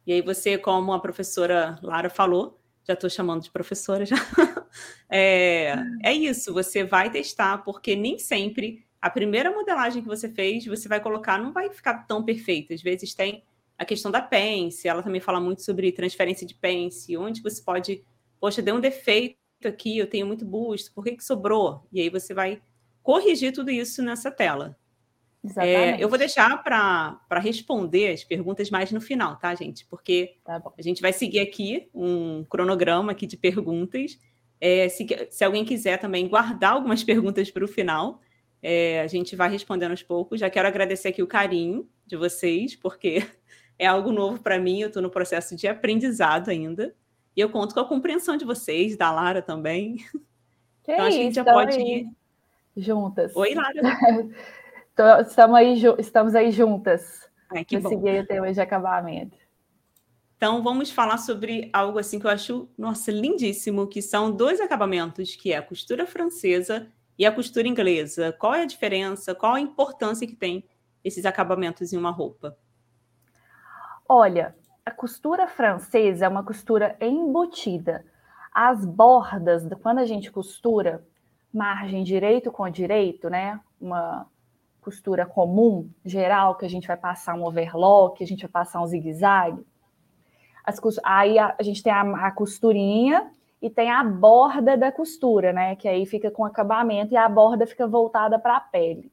E 0.07 0.11
aí 0.11 0.23
você, 0.23 0.57
como 0.57 0.91
a 0.91 0.99
professora 0.99 1.77
Lara 1.83 2.09
falou, 2.09 2.59
já 2.83 2.95
estou 2.95 3.11
chamando 3.11 3.43
de 3.43 3.51
professora 3.51 4.07
já, 4.07 4.15
é, 5.07 5.75
é 6.01 6.11
isso, 6.11 6.51
você 6.51 6.83
vai 6.83 7.11
testar, 7.11 7.59
porque 7.59 7.95
nem 7.95 8.17
sempre 8.17 8.83
a 8.99 9.07
primeira 9.07 9.51
modelagem 9.51 10.01
que 10.01 10.07
você 10.07 10.27
fez, 10.27 10.65
você 10.65 10.89
vai 10.89 10.99
colocar, 10.99 11.37
não 11.37 11.53
vai 11.53 11.69
ficar 11.69 12.07
tão 12.07 12.25
perfeita. 12.25 12.73
Às 12.73 12.81
vezes 12.81 13.13
tem 13.13 13.43
a 13.77 13.85
questão 13.85 14.09
da 14.09 14.19
pence, 14.19 14.87
ela 14.87 15.03
também 15.03 15.21
fala 15.21 15.39
muito 15.39 15.61
sobre 15.61 15.91
transferência 15.91 16.47
de 16.47 16.55
pence, 16.55 17.15
onde 17.15 17.39
você 17.39 17.61
pode, 17.61 18.03
poxa, 18.39 18.63
deu 18.63 18.77
um 18.77 18.81
defeito 18.81 19.37
aqui, 19.63 19.95
eu 19.95 20.07
tenho 20.07 20.25
muito 20.25 20.43
busto, 20.43 20.91
por 20.91 21.03
que, 21.03 21.17
que 21.17 21.23
sobrou? 21.23 21.87
E 21.91 22.01
aí 22.01 22.09
você 22.09 22.33
vai 22.33 22.59
corrigir 23.03 23.53
tudo 23.53 23.69
isso 23.69 24.01
nessa 24.01 24.31
tela. 24.31 24.75
É, 25.57 26.01
eu 26.01 26.07
vou 26.07 26.17
deixar 26.17 26.63
para 26.63 27.39
responder 27.39 28.13
as 28.13 28.23
perguntas 28.23 28.69
mais 28.69 28.91
no 28.93 29.01
final, 29.01 29.35
tá, 29.35 29.53
gente? 29.53 29.85
Porque 29.87 30.37
tá 30.43 30.61
a 30.77 30.81
gente 30.81 31.01
vai 31.01 31.11
seguir 31.11 31.41
aqui 31.41 31.89
um 31.93 32.45
cronograma 32.45 33.11
aqui 33.11 33.27
de 33.27 33.35
perguntas. 33.35 34.17
É, 34.59 34.87
se, 34.87 35.05
se, 35.29 35.43
alguém 35.43 35.65
quiser 35.65 35.97
também 35.97 36.29
guardar 36.29 36.71
algumas 36.71 37.03
perguntas 37.03 37.51
para 37.51 37.65
o 37.65 37.67
final, 37.67 38.21
é, 38.61 39.01
a 39.01 39.07
gente 39.07 39.35
vai 39.35 39.49
respondendo 39.49 39.91
aos 39.91 40.01
poucos. 40.01 40.39
Já 40.39 40.49
quero 40.49 40.65
agradecer 40.65 41.09
aqui 41.09 41.21
o 41.21 41.27
carinho 41.27 41.89
de 42.05 42.15
vocês, 42.15 42.73
porque 42.73 43.27
é 43.77 43.85
algo 43.85 44.13
novo 44.13 44.41
para 44.41 44.57
mim, 44.57 44.79
eu 44.79 44.87
estou 44.87 45.01
no 45.01 45.09
processo 45.09 45.57
de 45.57 45.67
aprendizado 45.67 46.49
ainda. 46.49 46.95
E 47.35 47.41
eu 47.41 47.49
conto 47.49 47.73
com 47.73 47.81
a 47.81 47.87
compreensão 47.87 48.37
de 48.37 48.45
vocês, 48.45 48.95
da 48.95 49.11
Lara 49.11 49.41
também. 49.41 49.97
Que 50.83 50.91
então, 50.91 51.05
a 51.05 51.11
gente 51.11 51.35
já 51.35 51.43
pode 51.43 51.79
ir. 51.79 52.07
Juntas. 52.75 53.35
Oi, 53.35 53.53
Lara. 53.53 53.73
estamos, 55.27 55.55
aí, 55.55 55.81
estamos 55.99 56.35
aí 56.35 56.51
juntas. 56.51 57.29
Ai, 57.49 57.63
que 57.63 57.79
seguir 57.81 58.21
o 58.21 58.27
tema 58.27 58.51
de 58.51 58.59
acabamento. 58.59 59.37
Então, 60.35 60.61
vamos 60.61 60.91
falar 60.91 61.17
sobre 61.17 61.69
algo 61.71 61.99
assim 61.99 62.19
que 62.19 62.25
eu 62.25 62.31
acho, 62.31 62.67
nossa, 62.77 63.11
lindíssimo, 63.11 63.87
que 63.87 64.01
são 64.01 64.31
dois 64.31 64.59
acabamentos, 64.59 65.35
que 65.35 65.53
é 65.53 65.57
a 65.57 65.61
costura 65.61 66.05
francesa 66.05 66.91
e 67.17 67.25
a 67.25 67.31
costura 67.31 67.67
inglesa. 67.67 68.33
Qual 68.33 68.53
é 68.53 68.63
a 68.63 68.65
diferença? 68.65 69.33
Qual 69.33 69.53
a 69.53 69.61
importância 69.61 70.27
que 70.27 70.35
tem 70.35 70.67
esses 71.03 71.25
acabamentos 71.25 71.93
em 71.93 71.97
uma 71.97 72.11
roupa? 72.11 72.57
Olha, 74.09 74.55
a 74.85 74.91
costura 74.91 75.47
francesa 75.47 76.25
é 76.25 76.27
uma 76.27 76.43
costura 76.43 76.97
embutida. 76.99 78.05
As 78.53 78.85
bordas, 78.85 79.63
quando 79.81 79.99
a 79.99 80.05
gente 80.05 80.31
costura 80.31 81.05
margem 81.53 82.03
direito 82.03 82.51
com 82.51 82.67
direito, 82.69 83.29
né? 83.29 83.59
Uma 83.79 84.25
costura 84.81 85.25
comum, 85.25 85.89
geral, 86.03 86.55
que 86.55 86.65
a 86.65 86.69
gente 86.69 86.87
vai 86.87 86.97
passar 86.97 87.35
um 87.35 87.45
overlock, 87.45 88.21
a 88.21 88.27
gente 88.27 88.41
vai 88.41 88.51
passar 88.51 88.81
um 88.81 88.87
zigue-zague. 88.87 89.65
Aí 91.03 91.37
a, 91.37 91.55
a, 91.57 91.63
gente 91.63 91.83
tem 91.83 91.91
a, 91.91 92.01
a, 92.01 92.31
costurinha 92.31 93.31
e 93.61 93.69
tem 93.69 93.91
a 93.91 94.03
borda 94.03 94.75
da 94.75 94.91
costura, 94.91 95.53
né? 95.53 95.75
Que 95.75 95.87
aí 95.87 96.05
fica 96.05 96.31
com 96.31 96.43
acabamento 96.43 97.13
e 97.13 97.17
a 97.17 97.29
borda 97.29 97.67
fica 97.67 97.87
voltada 97.87 98.39
para 98.39 98.57
a 98.57 98.61
pele. 98.61 99.11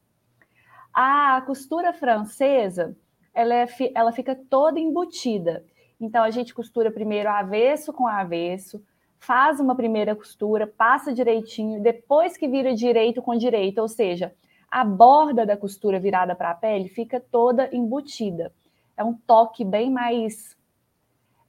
A 0.93 1.41
costura 1.47 1.93
francesa, 1.93 2.97
ela, 3.33 3.55
é, 3.55 3.67
ela 3.95 4.13
fica 4.13 4.35
toda 4.35 4.81
embutida. 4.81 5.65
Então 6.01 6.23
a 6.23 6.31
gente 6.31 6.55
costura 6.55 6.91
primeiro 6.91 7.29
avesso 7.29 7.93
com 7.93 8.07
avesso, 8.07 8.83
faz 9.21 9.61
uma 9.61 9.77
primeira 9.77 10.17
costura, 10.17 10.67
passa 10.67 11.13
direitinho, 11.13 11.81
depois 11.81 12.37
que 12.39 12.49
vira 12.49 12.75
direito 12.75 13.21
com 13.21 13.37
direito, 13.37 13.79
ou 13.79 13.87
seja, 13.87 14.35
a 14.69 14.83
borda 14.83 15.45
da 15.45 15.57
costura 15.57 16.01
virada 16.01 16.35
para 16.35 16.51
a 16.51 16.55
pele 16.55 16.89
fica 16.89 17.21
toda 17.21 17.69
embutida. 17.71 18.53
É 18.97 19.05
um 19.05 19.13
toque 19.13 19.63
bem 19.63 19.91
mais 19.91 20.57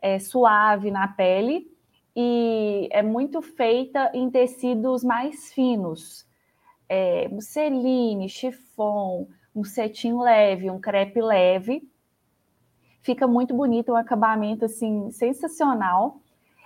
é, 0.01 0.19
suave 0.19 0.91
na 0.91 1.07
pele 1.07 1.71
e 2.13 2.89
é 2.91 3.01
muito 3.01 3.41
feita 3.41 4.11
em 4.13 4.29
tecidos 4.29 5.01
mais 5.01 5.53
finos. 5.53 6.27
É, 6.89 7.29
musseline, 7.29 8.27
chiffon, 8.27 9.27
um 9.55 9.63
cetim 9.63 10.19
leve, 10.19 10.69
um 10.69 10.79
crepe 10.79 11.21
leve. 11.21 11.89
Fica 13.01 13.25
muito 13.27 13.55
bonito, 13.55 13.93
um 13.93 13.95
acabamento 13.95 14.65
assim 14.65 15.09
sensacional. 15.11 16.19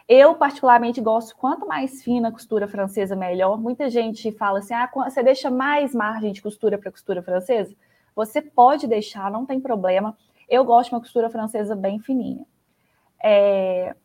Eu, 0.07 0.35
particularmente, 0.35 1.01
gosto 1.01 1.35
quanto 1.35 1.67
mais 1.67 2.03
fina 2.03 2.29
a 2.29 2.31
costura 2.31 2.67
francesa, 2.67 3.15
melhor. 3.15 3.59
Muita 3.59 3.89
gente 3.89 4.31
fala 4.31 4.59
assim: 4.59 4.73
ah, 4.73 4.89
você 4.93 5.23
deixa 5.23 5.49
mais 5.49 5.95
margem 5.95 6.31
de 6.31 6.41
costura 6.41 6.77
para 6.77 6.91
costura 6.91 7.23
francesa? 7.23 7.75
Você 8.15 8.41
pode 8.41 8.87
deixar, 8.87 9.31
não 9.31 9.45
tem 9.45 9.59
problema. 9.59 10.15
Eu 10.47 10.63
gosto 10.63 10.89
de 10.89 10.95
uma 10.95 11.01
costura 11.01 11.29
francesa 11.29 11.75
bem 11.75 11.99
fininha. 11.99 12.45
É... 13.21 13.95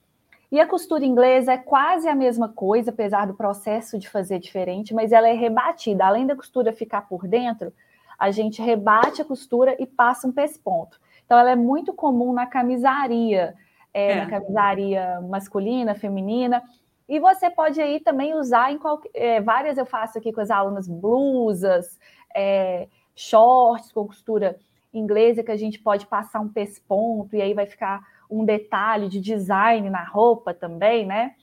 E 0.50 0.58
a 0.58 0.66
costura 0.66 1.04
inglesa 1.04 1.52
é 1.52 1.58
quase 1.58 2.08
a 2.08 2.14
mesma 2.14 2.48
coisa, 2.48 2.90
apesar 2.90 3.26
do 3.26 3.34
processo 3.34 3.98
de 3.98 4.08
fazer 4.08 4.40
diferente, 4.40 4.92
mas 4.92 5.12
ela 5.12 5.28
é 5.28 5.32
rebatida. 5.32 6.04
Além 6.04 6.26
da 6.26 6.34
costura 6.34 6.72
ficar 6.72 7.02
por 7.02 7.28
dentro, 7.28 7.72
a 8.18 8.30
gente 8.30 8.60
rebate 8.60 9.22
a 9.22 9.24
costura 9.24 9.76
e 9.78 9.86
passa 9.86 10.26
um 10.26 10.32
pesponto. 10.32 10.98
Então, 11.24 11.38
ela 11.38 11.50
é 11.50 11.56
muito 11.56 11.92
comum 11.92 12.32
na 12.32 12.46
camisaria 12.46 13.54
é, 13.92 14.12
é. 14.12 14.16
na 14.16 14.26
camisaria 14.30 15.20
masculina, 15.22 15.94
feminina. 15.94 16.62
E 17.08 17.18
você 17.18 17.50
pode 17.50 17.80
aí 17.80 18.00
também 18.00 18.34
usar 18.34 18.72
em 18.72 18.78
qualquer, 18.78 19.10
é, 19.14 19.40
várias 19.40 19.76
eu 19.76 19.86
faço 19.86 20.18
aqui 20.18 20.32
com 20.32 20.40
as 20.40 20.50
alunas 20.50 20.86
blusas, 20.86 21.98
é, 22.34 22.88
shorts 23.16 23.90
com 23.92 24.06
costura 24.06 24.56
inglesa 24.94 25.42
que 25.42 25.50
a 25.50 25.56
gente 25.56 25.78
pode 25.78 26.06
passar 26.06 26.40
um 26.40 26.48
pesponto 26.48 27.36
e 27.36 27.42
aí 27.42 27.54
vai 27.54 27.66
ficar 27.66 28.00
um 28.30 28.44
detalhe 28.44 29.08
de 29.08 29.20
design 29.20 29.90
na 29.90 30.04
roupa 30.04 30.54
também, 30.54 31.04
né? 31.04 31.34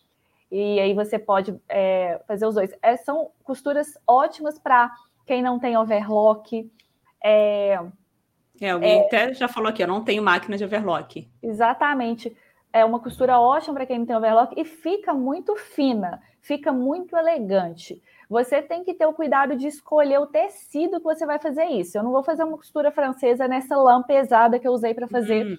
E 0.50 0.80
aí 0.80 0.94
você 0.94 1.20
pode 1.20 1.60
é, 1.68 2.22
fazer 2.26 2.46
os 2.46 2.56
dois. 2.56 2.74
É, 2.82 2.96
são 2.96 3.32
costuras 3.44 3.98
ótimas 4.08 4.58
para 4.58 4.92
quem 5.26 5.42
não 5.42 5.60
tem 5.60 5.78
overlock. 5.78 6.72
É, 8.60 8.72
alguém 8.72 9.00
é, 9.00 9.06
até 9.06 9.34
já 9.34 9.48
falou 9.48 9.70
aqui, 9.70 9.84
eu 9.84 9.88
não 9.88 10.04
tenho 10.04 10.24
máquina 10.24 10.58
de 10.58 10.66
overlock. 10.66 11.28
Exatamente. 11.42 12.36
É 12.74 12.84
uma 12.84 13.00
costura 13.00 13.40
ótima 13.40 13.76
para 13.76 13.86
quem 13.86 14.00
não 14.00 14.06
tem 14.06 14.16
overlock 14.16 14.54
e 14.60 14.66
fica 14.66 15.14
muito 15.14 15.56
fina, 15.56 16.22
fica 16.42 16.72
muito 16.72 17.16
elegante. 17.16 18.02
Você 18.30 18.62
tem 18.62 18.84
que 18.84 18.94
ter 18.94 19.06
o 19.06 19.14
cuidado 19.14 19.56
de 19.56 19.68
escolher 19.68 20.20
o 20.20 20.28
tecido 20.28 21.00
que 21.00 21.06
você 21.06 21.26
vai 21.26 21.40
fazer 21.40 21.66
isso. 21.66 21.98
Eu 21.98 22.04
não 22.04 22.12
vou 22.12 22.24
fazer 22.24 22.44
uma 22.44 22.58
costura 22.58 22.92
francesa 22.92 23.48
nessa 23.48 23.76
lã 23.78 24.04
pesada 24.04 24.60
que 24.60 24.68
eu 24.68 24.74
usei 24.74 24.94
para 24.94 25.08
fazer 25.08 25.46
uhum. 25.46 25.58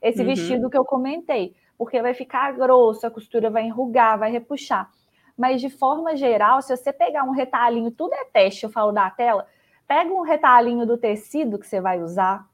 esse 0.00 0.20
uhum. 0.20 0.26
vestido 0.26 0.70
que 0.70 0.78
eu 0.78 0.84
comentei, 0.84 1.54
porque 1.76 2.00
vai 2.00 2.14
ficar 2.14 2.52
grosso, 2.52 3.06
a 3.06 3.10
costura 3.10 3.50
vai 3.50 3.64
enrugar, 3.64 4.18
vai 4.18 4.30
repuxar. 4.30 4.90
Mas 5.36 5.60
de 5.60 5.68
forma 5.68 6.16
geral, 6.16 6.62
se 6.62 6.74
você 6.74 6.90
pegar 6.90 7.24
um 7.24 7.32
retalhinho, 7.32 7.90
tudo 7.90 8.14
é 8.14 8.24
teste, 8.24 8.64
eu 8.64 8.70
falo 8.70 8.90
da 8.90 9.10
tela, 9.10 9.46
Pega 9.86 10.12
um 10.12 10.22
retalhinho 10.22 10.86
do 10.86 10.98
tecido 10.98 11.58
que 11.58 11.66
você 11.66 11.80
vai 11.80 12.02
usar, 12.02 12.48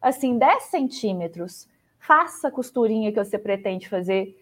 assim, 0.00 0.38
10 0.38 0.64
centímetros. 0.64 1.68
Faça 1.98 2.48
a 2.48 2.50
costurinha 2.50 3.12
que 3.12 3.22
você 3.22 3.38
pretende 3.38 3.88
fazer. 3.88 4.36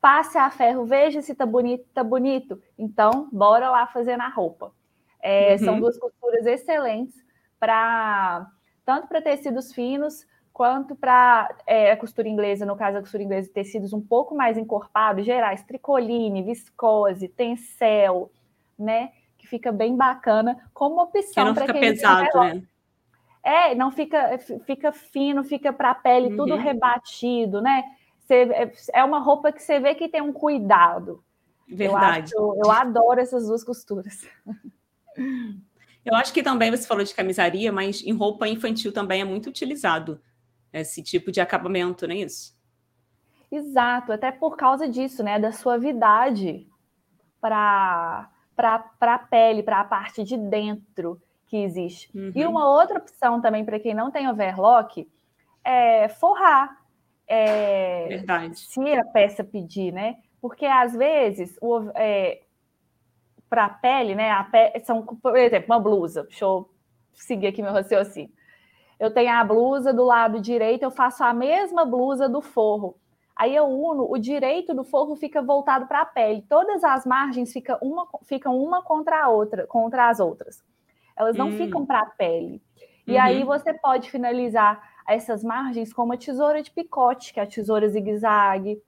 Passe 0.00 0.36
a 0.36 0.50
ferro, 0.50 0.84
veja 0.84 1.22
se 1.22 1.34
tá 1.34 1.46
bonito, 1.46 1.84
tá 1.94 2.04
bonito. 2.04 2.60
Então, 2.78 3.28
bora 3.32 3.70
lá 3.70 3.86
fazer 3.86 4.16
na 4.16 4.28
roupa. 4.28 4.72
É, 5.22 5.52
uhum. 5.52 5.58
São 5.58 5.80
duas 5.80 5.98
costuras 5.98 6.46
excelentes 6.46 7.14
para 7.58 8.46
tanto 8.84 9.06
para 9.06 9.22
tecidos 9.22 9.72
finos 9.72 10.26
quanto 10.52 10.96
para 10.96 11.48
é, 11.66 11.92
a 11.92 11.96
costura 11.96 12.28
inglesa, 12.28 12.66
no 12.66 12.76
caso 12.76 12.98
a 12.98 13.00
costura 13.00 13.22
inglesa, 13.22 13.50
tecidos 13.52 13.92
um 13.92 14.00
pouco 14.00 14.34
mais 14.34 14.58
encorpados, 14.58 15.24
gerais, 15.24 15.62
tricoline, 15.62 16.42
viscose, 16.42 17.28
tencel, 17.28 18.30
né? 18.78 19.12
Fica 19.50 19.72
bem 19.72 19.96
bacana 19.96 20.56
como 20.72 21.02
opção 21.02 21.52
para 21.52 21.66
quem 21.66 21.80
pesado, 21.80 22.38
né? 22.38 22.62
É, 23.42 23.74
não 23.74 23.90
fica, 23.90 24.38
fica 24.64 24.92
fino, 24.92 25.42
fica 25.42 25.72
para 25.72 25.90
a 25.90 25.94
pele 25.94 26.28
uhum. 26.28 26.36
tudo 26.36 26.56
rebatido, 26.56 27.60
né? 27.60 27.84
Você, 28.20 28.34
é, 28.34 28.72
é 28.94 29.04
uma 29.04 29.18
roupa 29.18 29.50
que 29.50 29.60
você 29.60 29.80
vê 29.80 29.94
que 29.94 30.08
tem 30.08 30.22
um 30.22 30.32
cuidado. 30.32 31.24
Verdade. 31.66 32.32
Eu, 32.34 32.52
acho, 32.52 32.60
eu 32.64 32.70
adoro 32.70 33.20
essas 33.20 33.46
duas 33.46 33.64
costuras. 33.64 34.28
Eu 36.04 36.14
acho 36.16 36.32
que 36.32 36.42
também 36.42 36.70
você 36.70 36.86
falou 36.86 37.04
de 37.04 37.14
camisaria, 37.14 37.70
mas 37.70 38.02
em 38.02 38.12
roupa 38.12 38.48
infantil 38.48 38.92
também 38.92 39.20
é 39.20 39.24
muito 39.24 39.48
utilizado 39.50 40.20
esse 40.72 41.02
tipo 41.02 41.30
de 41.30 41.40
acabamento, 41.40 42.06
não 42.06 42.14
é 42.14 42.18
isso? 42.18 42.58
Exato, 43.52 44.12
até 44.12 44.30
por 44.30 44.56
causa 44.56 44.88
disso, 44.88 45.22
né? 45.22 45.38
Da 45.38 45.52
suavidade 45.52 46.66
para 47.40 48.30
para 48.60 49.14
a 49.14 49.18
pele, 49.18 49.62
para 49.62 49.80
a 49.80 49.84
parte 49.84 50.22
de 50.22 50.36
dentro 50.36 51.20
que 51.46 51.56
existe. 51.56 52.10
Uhum. 52.14 52.32
E 52.34 52.46
uma 52.46 52.68
outra 52.68 52.98
opção 52.98 53.40
também 53.40 53.64
para 53.64 53.80
quem 53.80 53.94
não 53.94 54.10
tem 54.10 54.28
overlock 54.28 55.08
é 55.64 56.08
forrar. 56.08 56.78
É, 57.26 58.06
Verdade. 58.08 58.58
Se 58.58 58.92
a 58.92 59.04
peça 59.04 59.44
pedir, 59.44 59.92
né? 59.92 60.16
Porque 60.40 60.66
às 60.66 60.94
vezes 60.94 61.56
o, 61.60 61.90
é, 61.94 62.42
para 63.48 63.64
a 63.64 63.68
pele, 63.68 64.14
né? 64.14 64.30
A 64.30 64.44
pele, 64.44 64.80
são, 64.84 65.04
por 65.04 65.36
exemplo, 65.36 65.66
uma 65.66 65.80
blusa. 65.80 66.22
Deixa 66.24 66.44
eu 66.44 66.70
seguir 67.12 67.48
aqui 67.48 67.62
meu 67.62 67.72
raciocínio. 67.72 68.30
Eu 68.98 69.12
tenho 69.12 69.32
a 69.32 69.42
blusa 69.42 69.92
do 69.92 70.04
lado 70.04 70.40
direito, 70.40 70.82
eu 70.82 70.90
faço 70.90 71.24
a 71.24 71.32
mesma 71.32 71.84
blusa 71.84 72.28
do 72.28 72.40
forro. 72.40 72.96
Aí 73.40 73.56
eu 73.56 73.64
uno, 73.64 74.06
o 74.06 74.18
direito 74.18 74.74
do 74.74 74.84
forro 74.84 75.16
fica 75.16 75.40
voltado 75.40 75.86
para 75.86 76.02
a 76.02 76.04
pele. 76.04 76.44
Todas 76.46 76.84
as 76.84 77.06
margens 77.06 77.50
ficam 77.50 77.78
uma, 77.80 78.06
ficam 78.24 78.54
uma 78.62 78.82
contra 78.82 79.24
a 79.24 79.30
outra, 79.30 79.66
contra 79.66 80.10
as 80.10 80.20
outras. 80.20 80.62
Elas 81.16 81.34
não 81.38 81.48
hum. 81.48 81.56
ficam 81.56 81.86
para 81.86 82.00
a 82.00 82.06
pele. 82.06 82.60
E 83.06 83.12
uhum. 83.12 83.22
aí 83.22 83.42
você 83.42 83.72
pode 83.72 84.10
finalizar 84.10 84.78
essas 85.08 85.42
margens 85.42 85.90
com 85.90 86.02
uma 86.02 86.18
tesoura 86.18 86.62
de 86.62 86.70
picote, 86.70 87.32
que 87.32 87.40
é 87.40 87.44
a 87.44 87.46
tesoura 87.46 87.88
zigue-zague. 87.88 88.78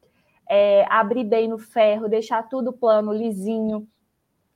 é, 0.47 0.85
abrir 0.91 1.25
bem 1.25 1.49
no 1.49 1.57
ferro, 1.57 2.07
deixar 2.07 2.47
tudo 2.47 2.75
plano, 2.75 3.11
lisinho. 3.11 3.89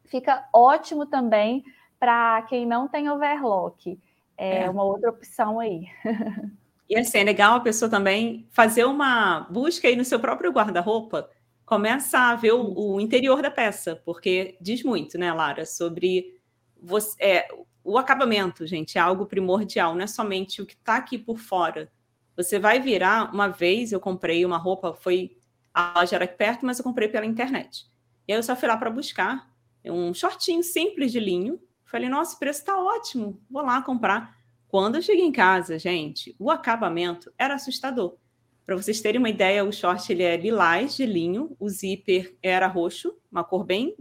Fica 0.05 0.47
ótimo 0.53 1.07
também 1.07 1.65
para 1.99 2.43
quem 2.43 2.67
não 2.67 2.87
tem 2.87 3.09
overlock. 3.09 3.99
É, 4.37 4.65
é. 4.65 4.71
uma 4.71 4.85
outra 4.85 5.09
opção 5.09 5.59
aí. 5.59 5.87
E 6.89 6.97
assim, 6.97 7.19
é 7.19 7.25
legal 7.25 7.57
a 7.57 7.61
pessoa 7.61 7.91
também 7.91 8.47
fazer 8.51 8.85
uma 8.85 9.41
busca 9.51 9.89
aí 9.89 9.97
no 9.97 10.05
seu 10.05 10.21
próprio 10.21 10.53
guarda-roupa, 10.53 11.29
começa 11.65 12.19
a 12.19 12.35
ver 12.37 12.53
o, 12.53 12.95
o, 12.95 13.01
interior 13.01 13.43
da 13.43 13.51
peça, 13.51 14.01
porque 14.05 14.57
diz 14.61 14.85
muito, 14.85 15.19
né, 15.19 15.33
Lara, 15.33 15.67
sobre 15.67 16.41
você, 16.81 17.17
é, 17.21 17.49
o 17.83 17.99
acabamento, 17.99 18.67
gente, 18.67 18.99
é 18.99 19.01
algo 19.01 19.27
primordial, 19.27 19.95
não 19.95 20.03
é 20.03 20.07
somente 20.07 20.63
o 20.63 20.67
que 20.67 20.75
está 20.75 20.97
aqui 20.97 21.19
por 21.19 21.39
fora. 21.39 21.91
Você 22.37 22.59
vai 22.59 22.81
virar, 22.81 23.35
uma 23.35 23.49
vez 23.49 23.91
eu 23.91 23.99
comprei 23.99 24.45
uma 24.45 24.59
roupa, 24.59 24.95
foi 24.95 25.37
a 25.75 26.01
loja 26.01 26.17
era 26.17 26.25
aqui 26.25 26.37
perto, 26.37 26.65
mas 26.65 26.79
eu 26.79 26.85
comprei 26.85 27.09
pela 27.09 27.27
internet. 27.27 27.87
E 28.27 28.33
aí 28.33 28.39
eu 28.39 28.43
só 28.43 28.55
fui 28.55 28.69
lá 28.69 28.77
para 28.77 28.91
buscar 28.91 29.51
um 29.85 30.13
shortinho 30.15 30.63
simples 30.63 31.13
de 31.13 31.21
linho. 31.21 31.61
Falei, 31.85 32.09
nossa, 32.09 32.35
o 32.35 32.39
preço 32.39 32.61
está 32.61 32.77
ótimo, 32.77 33.41
vou 33.51 33.63
lá 33.63 33.83
comprar. 33.83 34.36
Quando 34.69 34.97
eu 34.97 35.03
cheguei 35.03 35.25
em 35.25 35.33
casa, 35.33 35.79
gente, 35.79 36.35
o 36.39 36.51
acabamento 36.51 37.33
era 37.39 37.55
assustador. 37.55 38.17
Para 38.65 38.75
vocês 38.75 39.01
terem 39.01 39.21
uma 39.21 39.31
ideia, 39.31 39.65
o 39.65 39.73
short 39.73 40.13
ele 40.13 40.25
é 40.25 40.37
lilás 40.37 40.97
de 40.97 41.07
linho, 41.07 41.57
o 41.59 41.69
zíper 41.69 42.37
era 42.43 42.67
roxo, 42.67 43.17
uma 43.31 43.45
cor 43.45 43.65
bem 43.65 43.95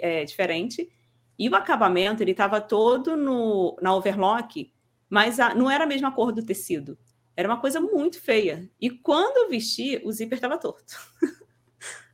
é, 0.00 0.24
diferente, 0.24 0.90
e 1.38 1.48
o 1.48 1.54
acabamento 1.54 2.20
ele 2.20 2.32
estava 2.32 2.60
todo 2.60 3.16
no, 3.16 3.76
na 3.80 3.94
overlock, 3.94 4.72
mas 5.08 5.38
a, 5.38 5.54
não 5.54 5.70
era 5.70 5.84
a 5.84 5.86
mesma 5.86 6.10
cor 6.10 6.32
do 6.32 6.44
tecido. 6.44 6.98
Era 7.36 7.48
uma 7.48 7.60
coisa 7.60 7.80
muito 7.80 8.20
feia. 8.20 8.68
E 8.80 8.90
quando 8.90 9.36
eu 9.36 9.48
vesti, 9.48 10.00
o 10.04 10.10
zíper 10.10 10.36
estava 10.36 10.58
torto. 10.58 10.96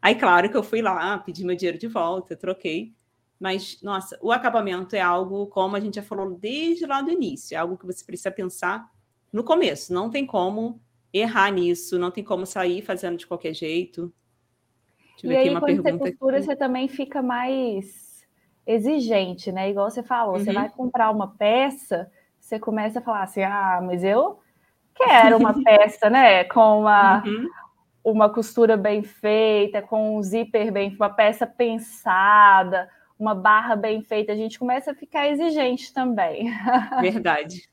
Aí, 0.03 0.14
claro 0.14 0.51
que 0.51 0.57
eu 0.59 0.62
fui 0.62 0.83
lá, 0.83 1.17
pedi 1.17 1.43
meu 1.43 1.57
dinheiro 1.57 1.79
de 1.79 1.88
volta, 1.88 2.37
troquei. 2.37 2.95
Mas, 3.38 3.81
nossa, 3.83 4.18
o 4.23 4.33
acabamento 4.33 4.94
é 4.94 5.01
algo, 5.01 5.47
como 5.49 5.77
a 5.77 5.81
gente 5.81 5.97
já 5.97 6.03
falou 6.03 6.35
desde 6.37 6.87
lá 6.87 7.03
do 7.03 7.11
início, 7.11 7.55
é 7.55 7.59
algo 7.59 7.77
que 7.77 7.87
você 7.87 8.05
precisa 8.05 8.31
pensar 8.31 8.88
no 9.33 9.42
começo. 9.42 9.92
Não 9.92 10.09
tem 10.09 10.25
como 10.25 10.81
errar 11.12 11.51
nisso, 11.51 11.99
não 11.99 12.11
tem 12.11 12.25
como 12.25 12.47
sair 12.47 12.83
fazendo 12.83 13.16
de 13.16 13.27
qualquer 13.27 13.55
jeito. 13.55 14.12
Deixa 15.23 15.47
e 15.47 15.49
aí, 15.49 15.61
quando 15.61 15.83
você 15.83 15.92
costura, 15.99 16.37
aqui. 16.38 16.47
você 16.47 16.57
também 16.57 16.88
fica 16.88 17.23
mais 17.23 18.27
exigente, 18.66 19.53
né? 19.53 19.70
Igual 19.70 19.90
você 19.90 20.03
falou, 20.03 20.35
uhum. 20.35 20.44
você 20.44 20.53
vai 20.53 20.68
comprar 20.68 21.11
uma 21.11 21.29
peça, 21.29 22.11
você 22.40 22.59
começa 22.59 22.99
a 22.99 23.03
falar 23.03 23.23
assim, 23.23 23.42
ah, 23.42 23.81
mas 23.83 24.03
eu 24.03 24.40
quero 24.94 25.37
uma 25.37 25.55
peça, 25.62 26.11
né? 26.11 26.44
Com 26.44 26.81
uma, 26.81 27.23
uhum. 27.25 27.49
uma 28.05 28.29
costura 28.29 28.77
bem 28.77 29.03
feita, 29.03 29.83
com 29.83 30.16
um 30.16 30.23
zíper 30.23 30.73
bem, 30.73 30.94
uma 30.94 31.11
peça 31.11 31.47
pensada, 31.47 32.88
uma 33.18 33.35
barra 33.35 33.77
bem 33.77 34.03
feita, 34.03 34.33
a 34.33 34.37
gente 34.37 34.59
começa 34.59 34.90
a 34.90 34.94
ficar 34.94 35.29
exigente 35.29 35.92
também. 35.92 36.50
Verdade. 37.00 37.68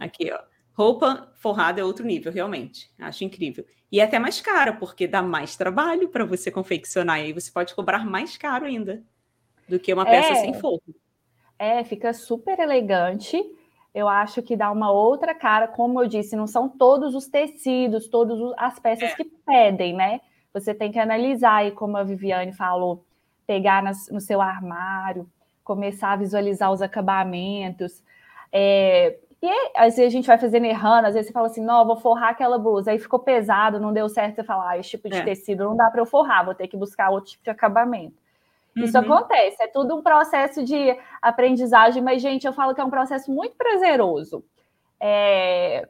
Aqui, 0.00 0.30
ó. 0.32 0.40
Roupa 0.76 1.32
forrada 1.36 1.80
é 1.80 1.84
outro 1.84 2.04
nível, 2.04 2.32
realmente. 2.32 2.90
Acho 2.98 3.22
incrível. 3.22 3.64
E 3.92 4.00
é 4.00 4.04
até 4.04 4.18
mais 4.18 4.40
caro, 4.40 4.76
porque 4.76 5.06
dá 5.06 5.22
mais 5.22 5.56
trabalho 5.56 6.08
para 6.08 6.24
você 6.24 6.50
confeccionar. 6.50 7.20
E 7.20 7.24
aí 7.24 7.32
você 7.32 7.50
pode 7.52 7.74
cobrar 7.74 8.04
mais 8.04 8.36
caro 8.36 8.64
ainda 8.64 9.04
do 9.68 9.78
que 9.78 9.94
uma 9.94 10.04
peça 10.04 10.32
é, 10.32 10.34
sem 10.36 10.54
forro. 10.54 10.82
É, 11.56 11.84
fica 11.84 12.12
super 12.12 12.58
elegante. 12.58 13.40
Eu 13.94 14.08
acho 14.08 14.42
que 14.42 14.56
dá 14.56 14.72
uma 14.72 14.90
outra 14.90 15.32
cara. 15.32 15.68
Como 15.68 16.02
eu 16.02 16.08
disse, 16.08 16.34
não 16.34 16.48
são 16.48 16.68
todos 16.68 17.14
os 17.14 17.28
tecidos, 17.28 18.08
todas 18.08 18.36
as 18.58 18.78
peças 18.80 19.12
é. 19.12 19.14
que 19.14 19.24
pedem, 19.46 19.94
né? 19.94 20.20
Você 20.52 20.74
tem 20.74 20.90
que 20.90 20.98
analisar 20.98 21.56
aí, 21.56 21.70
como 21.70 21.96
a 21.96 22.02
Viviane 22.02 22.52
falou, 22.52 23.04
pegar 23.46 23.82
nas, 23.82 24.08
no 24.10 24.20
seu 24.20 24.40
armário, 24.40 25.28
começar 25.62 26.12
a 26.12 26.16
visualizar 26.16 26.70
os 26.72 26.82
acabamentos. 26.82 28.02
É, 28.52 29.18
e 29.42 29.70
às 29.76 29.96
vezes 29.96 30.06
a 30.06 30.16
gente 30.16 30.26
vai 30.26 30.38
fazendo 30.38 30.64
errando, 30.64 31.06
às 31.06 31.14
vezes 31.14 31.28
você 31.28 31.32
fala 31.32 31.48
assim, 31.48 31.62
não, 31.62 31.86
vou 31.86 31.96
forrar 31.96 32.30
aquela 32.30 32.58
blusa, 32.58 32.90
aí 32.90 32.98
ficou 32.98 33.18
pesado, 33.18 33.78
não 33.78 33.92
deu 33.92 34.08
certo, 34.08 34.36
você 34.36 34.44
fala, 34.44 34.70
ah, 34.70 34.78
esse 34.78 34.90
tipo 34.90 35.08
de 35.08 35.18
é. 35.18 35.22
tecido 35.22 35.64
não 35.64 35.76
dá 35.76 35.90
para 35.90 36.00
eu 36.00 36.06
forrar, 36.06 36.44
vou 36.44 36.54
ter 36.54 36.66
que 36.66 36.76
buscar 36.76 37.10
outro 37.10 37.32
tipo 37.32 37.44
de 37.44 37.50
acabamento. 37.50 38.16
Uhum. 38.74 38.84
Isso 38.84 38.96
acontece, 38.96 39.62
é 39.62 39.66
tudo 39.66 39.96
um 39.96 40.02
processo 40.02 40.64
de 40.64 40.98
aprendizagem, 41.20 42.02
mas, 42.02 42.22
gente, 42.22 42.46
eu 42.46 42.52
falo 42.52 42.74
que 42.74 42.80
é 42.80 42.84
um 42.84 42.90
processo 42.90 43.30
muito 43.30 43.54
prazeroso. 43.56 44.42
É, 44.98 45.86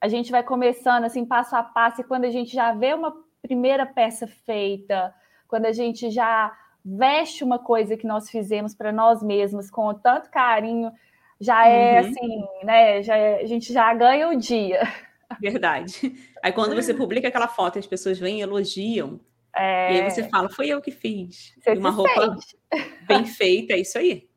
a 0.00 0.08
gente 0.08 0.30
vai 0.30 0.42
começando 0.42 1.04
assim, 1.04 1.26
passo 1.26 1.54
a 1.56 1.62
passo, 1.62 2.00
e 2.00 2.04
quando 2.04 2.24
a 2.24 2.30
gente 2.30 2.54
já 2.54 2.72
vê 2.72 2.94
uma 2.94 3.14
primeira 3.42 3.84
peça 3.84 4.26
feita, 4.26 5.14
quando 5.46 5.66
a 5.66 5.72
gente 5.72 6.10
já 6.10 6.50
veste 6.84 7.42
uma 7.42 7.58
coisa 7.58 7.96
que 7.96 8.06
nós 8.06 8.28
fizemos 8.28 8.74
para 8.74 8.92
nós 8.92 9.22
mesmos 9.22 9.70
com 9.70 9.94
tanto 9.94 10.30
carinho, 10.30 10.92
já 11.40 11.66
é 11.66 12.00
uhum. 12.00 12.08
assim, 12.08 12.44
né? 12.64 13.02
Já 13.02 13.16
é, 13.16 13.42
a 13.42 13.46
gente 13.46 13.72
já 13.72 13.92
ganha 13.94 14.28
o 14.28 14.36
dia. 14.36 14.82
Verdade. 15.40 16.14
Aí 16.42 16.52
quando 16.52 16.74
você 16.74 16.92
publica 16.92 17.28
aquela 17.28 17.48
foto, 17.48 17.78
as 17.78 17.86
pessoas 17.86 18.18
vêm 18.18 18.38
e 18.38 18.42
elogiam. 18.42 19.18
É... 19.56 19.94
E 19.94 20.00
aí 20.00 20.10
você 20.10 20.28
fala, 20.28 20.48
foi 20.48 20.68
eu 20.68 20.80
que 20.80 20.90
fiz. 20.90 21.54
Você 21.58 21.72
uma 21.72 21.90
roupa 21.90 22.36
sente. 22.36 22.58
bem 23.06 23.24
feita, 23.24 23.72
é 23.72 23.80
isso 23.80 23.98
aí. 23.98 24.28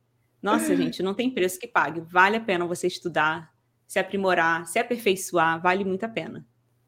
Nossa, 0.42 0.76
gente, 0.76 1.04
não 1.04 1.14
tem 1.14 1.30
preço 1.30 1.60
que 1.60 1.68
pague. 1.68 2.00
Vale 2.02 2.38
a 2.38 2.42
pena 2.42 2.66
você 2.66 2.88
estudar, 2.88 3.52
se 3.88 4.00
aprimorar, 4.00 4.66
se 4.68 4.80
aperfeiçoar, 4.80 5.62
vale 5.62 5.84
muito 5.84 6.06
a 6.06 6.10
pena. 6.10 6.46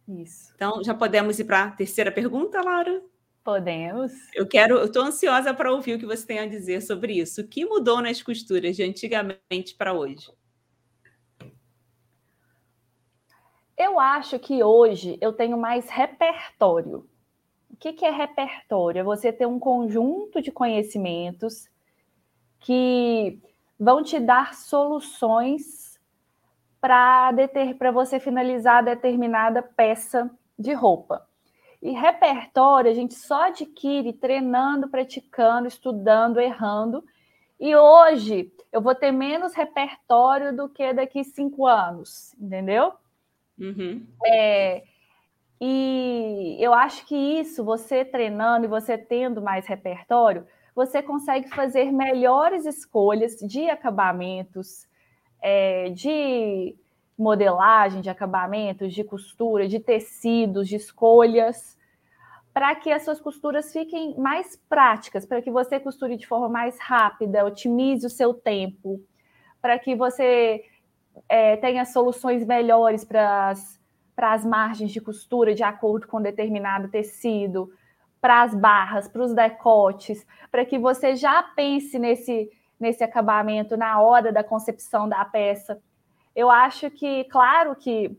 Isso. 0.07 0.51
Então, 0.55 0.83
já 0.83 0.93
podemos 0.93 1.39
ir 1.39 1.45
para 1.45 1.65
a 1.65 1.71
terceira 1.71 2.11
pergunta, 2.11 2.61
Laura? 2.61 3.01
Podemos. 3.43 4.11
Eu 4.33 4.47
quero, 4.47 4.77
eu 4.77 4.85
estou 4.85 5.03
ansiosa 5.03 5.53
para 5.53 5.71
ouvir 5.71 5.95
o 5.95 5.99
que 5.99 6.05
você 6.05 6.25
tem 6.25 6.39
a 6.39 6.47
dizer 6.47 6.81
sobre 6.81 7.13
isso. 7.13 7.41
O 7.41 7.47
que 7.47 7.65
mudou 7.65 8.01
nas 8.01 8.21
costuras 8.21 8.75
de 8.75 8.83
antigamente 8.83 9.75
para 9.77 9.93
hoje? 9.93 10.31
Eu 13.77 13.97
acho 13.97 14.37
que 14.37 14.61
hoje 14.61 15.17
eu 15.21 15.31
tenho 15.31 15.57
mais 15.57 15.89
repertório. 15.89 17.09
O 17.69 17.77
que, 17.77 17.93
que 17.93 18.05
é 18.05 18.11
repertório? 18.11 18.99
É 18.99 19.03
você 19.03 19.31
ter 19.31 19.45
um 19.45 19.57
conjunto 19.57 20.41
de 20.41 20.51
conhecimentos 20.51 21.69
que 22.59 23.41
vão 23.79 24.03
te 24.03 24.19
dar 24.19 24.53
soluções 24.53 25.97
para 26.81 27.31
você 27.93 28.19
finalizar 28.19 28.83
determinada 28.83 29.61
peça 29.61 30.29
de 30.57 30.73
roupa. 30.73 31.28
E 31.81 31.91
repertório 31.91 32.91
a 32.91 32.93
gente 32.93 33.13
só 33.13 33.47
adquire 33.47 34.11
treinando, 34.13 34.89
praticando, 34.89 35.67
estudando, 35.67 36.39
errando. 36.39 37.03
E 37.59 37.75
hoje 37.75 38.51
eu 38.71 38.81
vou 38.81 38.93
ter 38.93 39.11
menos 39.11 39.53
repertório 39.53 40.55
do 40.55 40.67
que 40.69 40.93
daqui 40.93 41.23
cinco 41.23 41.65
anos, 41.65 42.33
entendeu? 42.39 42.93
Uhum. 43.57 44.05
É, 44.25 44.83
e 45.59 46.57
eu 46.59 46.73
acho 46.73 47.05
que 47.05 47.15
isso, 47.15 47.63
você 47.63 48.05
treinando 48.05 48.65
e 48.65 48.69
você 48.69 48.97
tendo 48.97 49.41
mais 49.41 49.65
repertório, 49.65 50.45
você 50.73 51.01
consegue 51.01 51.49
fazer 51.49 51.91
melhores 51.91 52.65
escolhas 52.65 53.35
de 53.37 53.69
acabamentos, 53.69 54.87
é, 55.41 55.89
de 55.89 56.75
modelagem 57.19 57.99
de 58.01 58.09
acabamentos, 58.09 58.93
de 58.93 59.03
costura, 59.03 59.67
de 59.67 59.79
tecidos, 59.79 60.69
de 60.69 60.77
escolhas, 60.77 61.77
para 62.53 62.73
que 62.75 62.91
as 62.91 63.03
suas 63.03 63.19
costuras 63.19 63.71
fiquem 63.73 64.17
mais 64.17 64.55
práticas, 64.69 65.25
para 65.25 65.41
que 65.41 65.51
você 65.51 65.79
costure 65.79 66.15
de 66.15 66.25
forma 66.25 66.47
mais 66.47 66.79
rápida, 66.79 67.45
otimize 67.45 68.05
o 68.07 68.09
seu 68.09 68.33
tempo, 68.33 69.01
para 69.61 69.77
que 69.77 69.95
você 69.95 70.63
é, 71.27 71.57
tenha 71.57 71.85
soluções 71.85 72.45
melhores 72.45 73.03
para 73.03 73.53
as 74.17 74.45
margens 74.45 74.91
de 74.91 75.01
costura 75.01 75.53
de 75.53 75.63
acordo 75.63 76.07
com 76.07 76.21
determinado 76.21 76.87
tecido, 76.87 77.69
para 78.21 78.43
as 78.43 78.55
barras, 78.55 79.07
para 79.07 79.23
os 79.23 79.33
decotes, 79.33 80.25
para 80.49 80.65
que 80.65 80.77
você 80.77 81.15
já 81.15 81.43
pense 81.43 81.99
nesse, 81.99 82.49
nesse 82.79 83.03
acabamento 83.03 83.77
na 83.77 84.01
hora 84.01 84.31
da 84.31 84.43
concepção 84.43 85.07
da 85.07 85.23
peça 85.25 85.81
eu 86.39 86.49
acho 86.49 86.89
que, 86.89 87.25
claro 87.25 87.75
que 87.75 88.17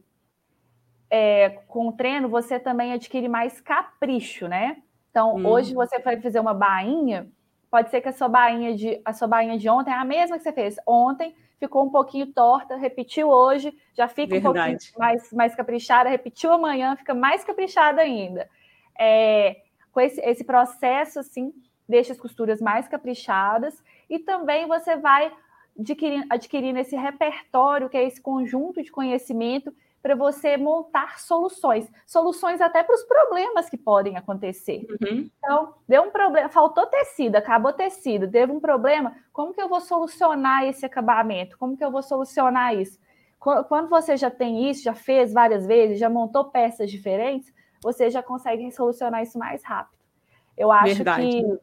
é, 1.09 1.49
com 1.67 1.89
o 1.89 1.93
treino 1.93 2.29
você 2.29 2.61
também 2.61 2.93
adquire 2.93 3.29
mais 3.29 3.63
capricho, 3.63 4.47
né? 4.47 4.77
Então, 5.11 5.37
hum. 5.37 5.47
hoje 5.47 5.73
você 5.73 5.99
vai 6.01 6.21
fazer 6.21 6.39
uma 6.39 6.53
bainha, 6.53 7.27
pode 7.71 7.89
ser 7.89 8.03
que 8.03 8.11
a 8.11 8.13
sua 8.13 8.29
bainha 8.29 8.77
de 8.77 9.01
a 9.07 9.15
sua 9.15 9.27
bainha 9.27 9.57
de 9.57 9.71
ontem 9.71 9.91
é 9.91 9.95
a 9.95 10.05
mesma 10.05 10.37
que 10.37 10.43
você 10.43 10.53
fez 10.53 10.77
ontem, 10.87 11.35
ficou 11.59 11.83
um 11.83 11.91
pouquinho 11.91 12.27
torta, 12.27 12.77
repetiu 12.77 13.31
hoje, 13.31 13.75
já 13.95 14.07
fica 14.07 14.39
Verdade. 14.39 14.49
um 14.49 14.53
pouquinho 14.53 14.99
mais, 14.99 15.33
mais 15.33 15.55
caprichada, 15.55 16.11
repetiu 16.11 16.53
amanhã, 16.53 16.95
fica 16.97 17.15
mais 17.15 17.43
caprichada 17.43 18.03
ainda. 18.03 18.51
É, 18.99 19.63
com 19.91 19.99
esse, 19.99 20.21
esse 20.21 20.45
processo, 20.45 21.21
assim, 21.21 21.55
deixa 21.89 22.13
as 22.13 22.21
costuras 22.21 22.61
mais 22.61 22.87
caprichadas 22.87 23.83
e 24.11 24.19
também 24.19 24.69
você 24.69 24.95
vai 24.97 25.33
adquirindo, 25.79 26.27
adquirindo 26.31 26.79
esse 26.79 26.97
repertório, 26.97 27.89
que 27.89 27.97
é 27.97 28.05
esse 28.05 28.21
conjunto 28.21 28.83
de 28.83 28.91
conhecimento 28.91 29.75
para 30.03 30.15
você 30.15 30.57
montar 30.57 31.19
soluções, 31.21 31.91
soluções 32.07 32.61
até 32.61 32.83
para 32.83 32.95
os 32.95 33.03
problemas 33.03 33.69
que 33.69 33.77
podem 33.77 34.17
acontecer. 34.17 34.87
Uhum. 35.03 35.31
Então, 35.39 35.75
deu 35.87 36.03
um 36.05 36.11
problema, 36.11 36.49
faltou 36.49 36.87
tecido, 36.87 37.37
acabou 37.37 37.73
tecido, 37.73 38.31
teve 38.31 38.51
um 38.51 38.61
problema, 38.61 39.15
como 39.33 39.53
que 39.53 39.61
eu 39.61 39.69
vou 39.69 39.81
solucionar 39.81 40.65
esse 40.65 40.87
acabamento? 40.87 41.59
Como 41.59 41.77
que 41.77 41.85
eu 41.85 41.91
vou 41.91 42.03
solucionar 42.03 42.75
isso? 42.75 42.99
Quando 43.39 43.89
você 43.89 44.17
já 44.17 44.31
tem 44.31 44.69
isso, 44.69 44.83
já 44.83 44.95
fez 44.95 45.33
várias 45.33 45.67
vezes, 45.67 45.99
já 45.99 46.11
montou 46.11 46.47
peças 46.47 46.91
diferentes, 46.91 47.53
você 47.83 48.11
já 48.11 48.23
consegue 48.23 48.71
solucionar 48.71 49.23
isso 49.23 49.39
mais 49.39 49.65
rápido. 49.65 49.99
Eu 50.57 50.71
acho 50.71 50.97
Verdade. 50.97 51.27
que 51.27 51.59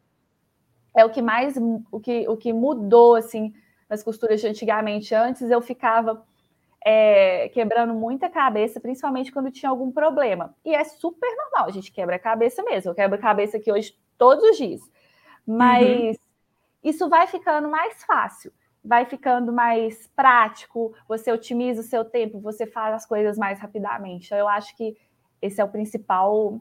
é 0.96 1.06
o 1.06 1.10
que 1.12 1.22
mais 1.22 1.56
o 1.92 2.00
que, 2.00 2.28
o 2.28 2.36
que 2.36 2.52
mudou 2.52 3.16
assim 3.16 3.54
nas 3.90 4.04
costuras 4.04 4.42
de 4.42 4.48
antigamente. 4.48 5.14
Antes 5.14 5.50
eu 5.50 5.62
ficava 5.62 6.24
é, 6.84 7.50
quebrando 7.50 7.94
muita 7.94 8.30
cabeça, 8.30 8.80
principalmente 8.80 9.32
quando 9.32 9.52
tinha 9.52 9.70
algum 9.70 9.92
problema. 9.92 10.56
E 10.64 10.74
é 10.74 10.84
super 10.84 11.30
normal, 11.36 11.68
a 11.68 11.72
gente 11.72 11.92
quebra 11.92 12.16
a 12.16 12.20
cabeça 12.20 12.64
mesmo. 12.64 12.92
Eu 12.92 12.96
quebro 12.96 13.18
a 13.18 13.22
cabeça 13.22 13.58
aqui 13.58 13.72
hoje 13.72 13.98
todos 14.18 14.44
os 14.44 14.58
dias. 14.58 14.82
Mas 15.46 16.18
uhum. 16.18 16.24
isso 16.84 17.10
vai 17.10 17.28
ficando 17.28 17.70
mais 17.70 18.04
fácil, 18.04 18.52
vai 18.84 19.06
ficando 19.06 19.52
mais 19.54 20.08
prático, 20.16 20.94
você 21.08 21.32
otimiza 21.32 21.82
o 21.82 21.84
seu 21.84 22.04
tempo, 22.04 22.40
você 22.40 22.66
faz 22.66 22.94
as 22.94 23.06
coisas 23.06 23.38
mais 23.38 23.60
rapidamente. 23.60 24.34
Eu 24.34 24.48
acho 24.48 24.76
que 24.76 24.98
esse 25.42 25.62
é 25.62 25.64
o 25.64 25.70
principal 25.70 26.60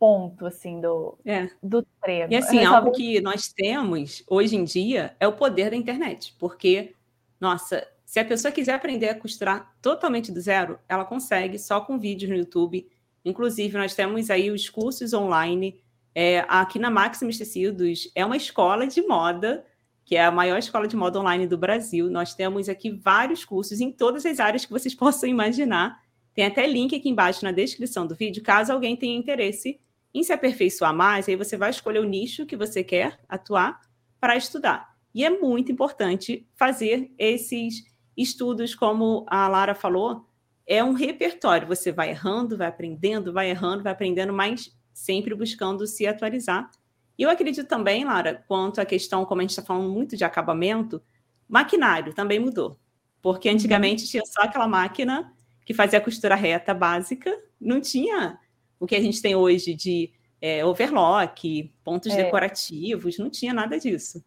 ponto 0.00 0.46
assim 0.46 0.80
do, 0.80 1.18
é. 1.26 1.50
do 1.62 1.86
treino. 2.02 2.32
E 2.32 2.36
assim, 2.36 2.64
algo 2.64 2.90
que 2.90 3.20
nós 3.20 3.52
temos 3.52 4.24
hoje 4.26 4.56
em 4.56 4.64
dia 4.64 5.14
é 5.20 5.28
o 5.28 5.34
poder 5.34 5.70
da 5.70 5.76
internet, 5.76 6.34
porque 6.38 6.94
nossa, 7.38 7.86
se 8.06 8.18
a 8.18 8.24
pessoa 8.24 8.50
quiser 8.50 8.72
aprender 8.72 9.10
a 9.10 9.14
costurar 9.14 9.74
totalmente 9.82 10.32
do 10.32 10.40
zero, 10.40 10.78
ela 10.88 11.04
consegue 11.04 11.58
só 11.58 11.80
com 11.80 11.98
vídeos 11.98 12.30
no 12.30 12.36
YouTube. 12.36 12.88
Inclusive, 13.24 13.76
nós 13.76 13.94
temos 13.94 14.30
aí 14.30 14.50
os 14.50 14.68
cursos 14.68 15.12
online. 15.12 15.78
É, 16.14 16.44
aqui 16.48 16.78
na 16.78 16.90
Maximus 16.90 17.38
Tecidos 17.38 18.10
é 18.14 18.24
uma 18.24 18.36
escola 18.36 18.86
de 18.86 19.00
moda, 19.02 19.64
que 20.04 20.16
é 20.16 20.24
a 20.24 20.30
maior 20.30 20.58
escola 20.58 20.88
de 20.88 20.96
moda 20.96 21.20
online 21.20 21.46
do 21.46 21.56
Brasil. 21.56 22.10
Nós 22.10 22.34
temos 22.34 22.68
aqui 22.68 22.90
vários 22.90 23.44
cursos 23.44 23.80
em 23.80 23.92
todas 23.92 24.26
as 24.26 24.40
áreas 24.40 24.64
que 24.64 24.72
vocês 24.72 24.94
possam 24.96 25.28
imaginar. 25.28 26.00
Tem 26.34 26.46
até 26.46 26.66
link 26.66 26.96
aqui 26.96 27.08
embaixo 27.08 27.44
na 27.44 27.52
descrição 27.52 28.06
do 28.06 28.14
vídeo, 28.14 28.42
caso 28.42 28.72
alguém 28.72 28.96
tenha 28.96 29.16
interesse 29.16 29.78
em 30.12 30.22
se 30.22 30.32
aperfeiçoar 30.32 30.94
mais, 30.94 31.28
aí 31.28 31.36
você 31.36 31.56
vai 31.56 31.70
escolher 31.70 32.00
o 32.00 32.04
nicho 32.04 32.46
que 32.46 32.56
você 32.56 32.82
quer 32.82 33.18
atuar 33.28 33.80
para 34.20 34.36
estudar. 34.36 34.90
E 35.14 35.24
é 35.24 35.30
muito 35.30 35.72
importante 35.72 36.46
fazer 36.54 37.12
esses 37.18 37.84
estudos, 38.16 38.74
como 38.74 39.24
a 39.28 39.48
Lara 39.48 39.74
falou, 39.74 40.26
é 40.66 40.84
um 40.84 40.92
repertório. 40.92 41.66
Você 41.66 41.90
vai 41.90 42.10
errando, 42.10 42.56
vai 42.56 42.68
aprendendo, 42.68 43.32
vai 43.32 43.50
errando, 43.50 43.82
vai 43.82 43.92
aprendendo, 43.92 44.32
mas 44.32 44.76
sempre 44.92 45.34
buscando 45.34 45.86
se 45.86 46.06
atualizar. 46.06 46.70
E 47.18 47.22
eu 47.22 47.30
acredito 47.30 47.66
também, 47.66 48.04
Lara, 48.04 48.44
quanto 48.46 48.80
à 48.80 48.84
questão, 48.84 49.24
como 49.24 49.40
a 49.40 49.42
gente 49.42 49.50
está 49.50 49.62
falando 49.62 49.90
muito 49.90 50.16
de 50.16 50.24
acabamento, 50.24 51.02
maquinário 51.48 52.14
também 52.14 52.38
mudou. 52.38 52.78
Porque 53.20 53.48
uhum. 53.48 53.54
antigamente 53.54 54.06
tinha 54.06 54.22
só 54.24 54.42
aquela 54.42 54.68
máquina 54.68 55.32
que 55.64 55.74
fazia 55.74 55.98
a 55.98 56.02
costura 56.02 56.34
reta 56.34 56.72
básica, 56.72 57.36
não 57.60 57.80
tinha 57.80 58.38
o 58.80 58.86
que 58.86 58.96
a 58.96 59.00
gente 59.00 59.22
tem 59.22 59.36
hoje 59.36 59.74
de 59.74 60.10
é, 60.40 60.64
overlock, 60.64 61.70
pontos 61.84 62.12
é. 62.12 62.24
decorativos, 62.24 63.18
não 63.18 63.30
tinha 63.30 63.52
nada 63.52 63.78
disso. 63.78 64.24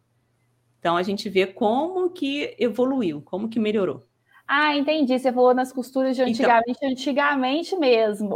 Então 0.80 0.96
a 0.96 1.02
gente 1.02 1.28
vê 1.28 1.48
como 1.48 2.10
que 2.12 2.56
evoluiu, 2.60 3.22
como 3.22 3.50
que 3.50 3.60
melhorou. 3.60 4.06
Ah, 4.48 4.76
entendi. 4.76 5.18
Você 5.18 5.32
falou 5.32 5.54
nas 5.54 5.72
costuras 5.72 6.16
de 6.16 6.22
então 6.22 6.32
antigamente, 6.32 6.78
então, 6.78 6.90
antigamente 6.90 7.76
mesmo. 7.78 8.36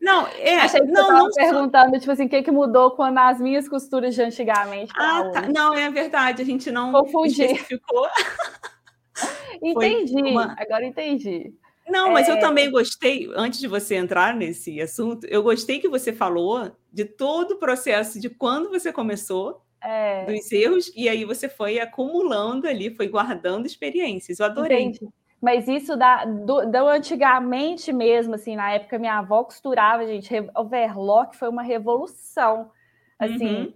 Não, 0.00 0.26
é. 0.28 0.56
Achei 0.56 0.80
que 0.80 0.86
não, 0.86 1.06
você 1.06 1.12
não 1.12 1.30
perguntando, 1.30 1.90
só... 1.94 1.98
tipo 1.98 2.12
assim, 2.12 2.26
o 2.26 2.28
que, 2.28 2.42
que 2.42 2.50
mudou 2.50 2.92
com 2.92 3.02
as 3.02 3.40
minhas 3.40 3.68
costuras 3.68 4.14
de 4.14 4.22
antigamente. 4.22 4.92
Ah, 4.96 5.28
tá. 5.32 5.42
Não, 5.48 5.74
é 5.74 5.90
verdade, 5.90 6.42
a 6.42 6.44
gente 6.44 6.70
não 6.70 6.92
Confundi. 6.92 7.42
especificou. 7.42 8.06
entendi, 9.60 10.22
uma... 10.22 10.54
agora 10.56 10.84
entendi. 10.84 11.52
Não, 11.88 12.12
mas 12.12 12.28
é... 12.28 12.32
eu 12.32 12.40
também 12.40 12.70
gostei, 12.70 13.30
antes 13.34 13.60
de 13.60 13.66
você 13.66 13.94
entrar 13.94 14.34
nesse 14.34 14.80
assunto, 14.80 15.26
eu 15.26 15.42
gostei 15.42 15.78
que 15.78 15.88
você 15.88 16.12
falou 16.12 16.70
de 16.92 17.04
todo 17.04 17.52
o 17.52 17.58
processo 17.58 18.20
de 18.20 18.28
quando 18.28 18.70
você 18.70 18.92
começou 18.92 19.62
é. 19.80 20.24
dos 20.24 20.50
erros, 20.50 20.92
e 20.96 21.08
aí 21.08 21.24
você 21.24 21.48
foi 21.48 21.78
acumulando 21.78 22.66
ali, 22.66 22.94
foi 22.94 23.08
guardando 23.08 23.66
experiências. 23.66 24.38
Eu 24.38 24.46
adorei. 24.46 24.82
Entendi. 24.82 25.08
Mas 25.40 25.68
isso 25.68 25.96
da, 25.96 26.24
do, 26.24 26.66
do, 26.66 26.88
antigamente 26.88 27.92
mesmo, 27.92 28.34
assim, 28.34 28.56
na 28.56 28.72
época 28.72 28.98
minha 28.98 29.18
avó 29.18 29.44
costurava, 29.44 30.04
gente, 30.04 30.34
overlock 30.56 31.36
foi 31.36 31.48
uma 31.48 31.62
revolução. 31.62 32.72
Assim, 33.18 33.62
uhum. 33.62 33.74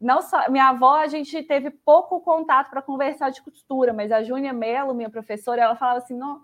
não 0.00 0.22
só 0.22 0.48
minha 0.48 0.68
avó, 0.68 0.94
a 0.98 1.08
gente 1.08 1.42
teve 1.42 1.70
pouco 1.70 2.20
contato 2.20 2.70
para 2.70 2.80
conversar 2.80 3.30
de 3.30 3.42
costura, 3.42 3.92
mas 3.92 4.12
a 4.12 4.22
Júnia 4.22 4.52
Mello, 4.52 4.94
minha 4.94 5.10
professora, 5.10 5.62
ela 5.62 5.74
falava 5.74 5.98
assim: 5.98 6.16
não, 6.16 6.42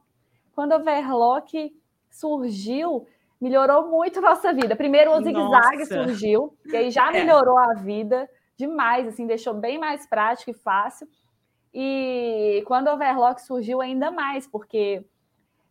quando 0.58 0.72
o 0.72 0.74
overlock 0.74 1.72
surgiu, 2.10 3.06
melhorou 3.40 3.86
muito 3.86 4.18
a 4.18 4.22
nossa 4.22 4.52
vida. 4.52 4.74
Primeiro 4.74 5.12
o 5.12 5.22
zigue-zague 5.22 5.86
surgiu, 5.86 6.58
e 6.66 6.76
aí 6.76 6.90
já 6.90 7.10
é. 7.10 7.12
melhorou 7.12 7.60
é. 7.60 7.70
a 7.70 7.74
vida 7.74 8.28
demais, 8.56 9.06
assim, 9.06 9.24
deixou 9.24 9.54
bem 9.54 9.78
mais 9.78 10.04
prático 10.08 10.50
e 10.50 10.54
fácil. 10.54 11.06
E 11.72 12.64
quando 12.66 12.88
o 12.88 12.94
overlock 12.94 13.40
surgiu 13.40 13.80
ainda 13.80 14.10
mais, 14.10 14.48
porque 14.48 15.06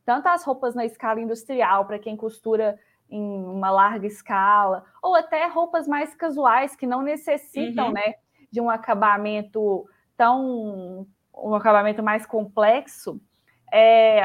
tanto 0.06 0.28
as 0.28 0.46
roupas 0.46 0.74
na 0.74 0.86
escala 0.86 1.20
industrial, 1.20 1.84
para 1.84 2.00
quem 2.00 2.16
costura 2.16 2.80
em 3.10 3.44
uma 3.44 3.70
larga 3.70 4.08
escala, 4.08 4.86
ou 5.04 5.16
até 5.16 5.48
roupas 5.48 5.86
mais 5.86 6.16
casuais 6.16 6.78
que 6.78 6.88
não 6.88 7.02
necessitam, 7.02 7.88
uhum. 7.88 7.92
né, 7.92 8.14
de 8.50 8.62
um 8.62 8.70
acabamento 8.70 9.86
tão 10.16 11.06
um 11.36 11.54
acabamento 11.56 12.02
mais 12.02 12.26
complexo, 12.26 13.20
é 13.70 14.24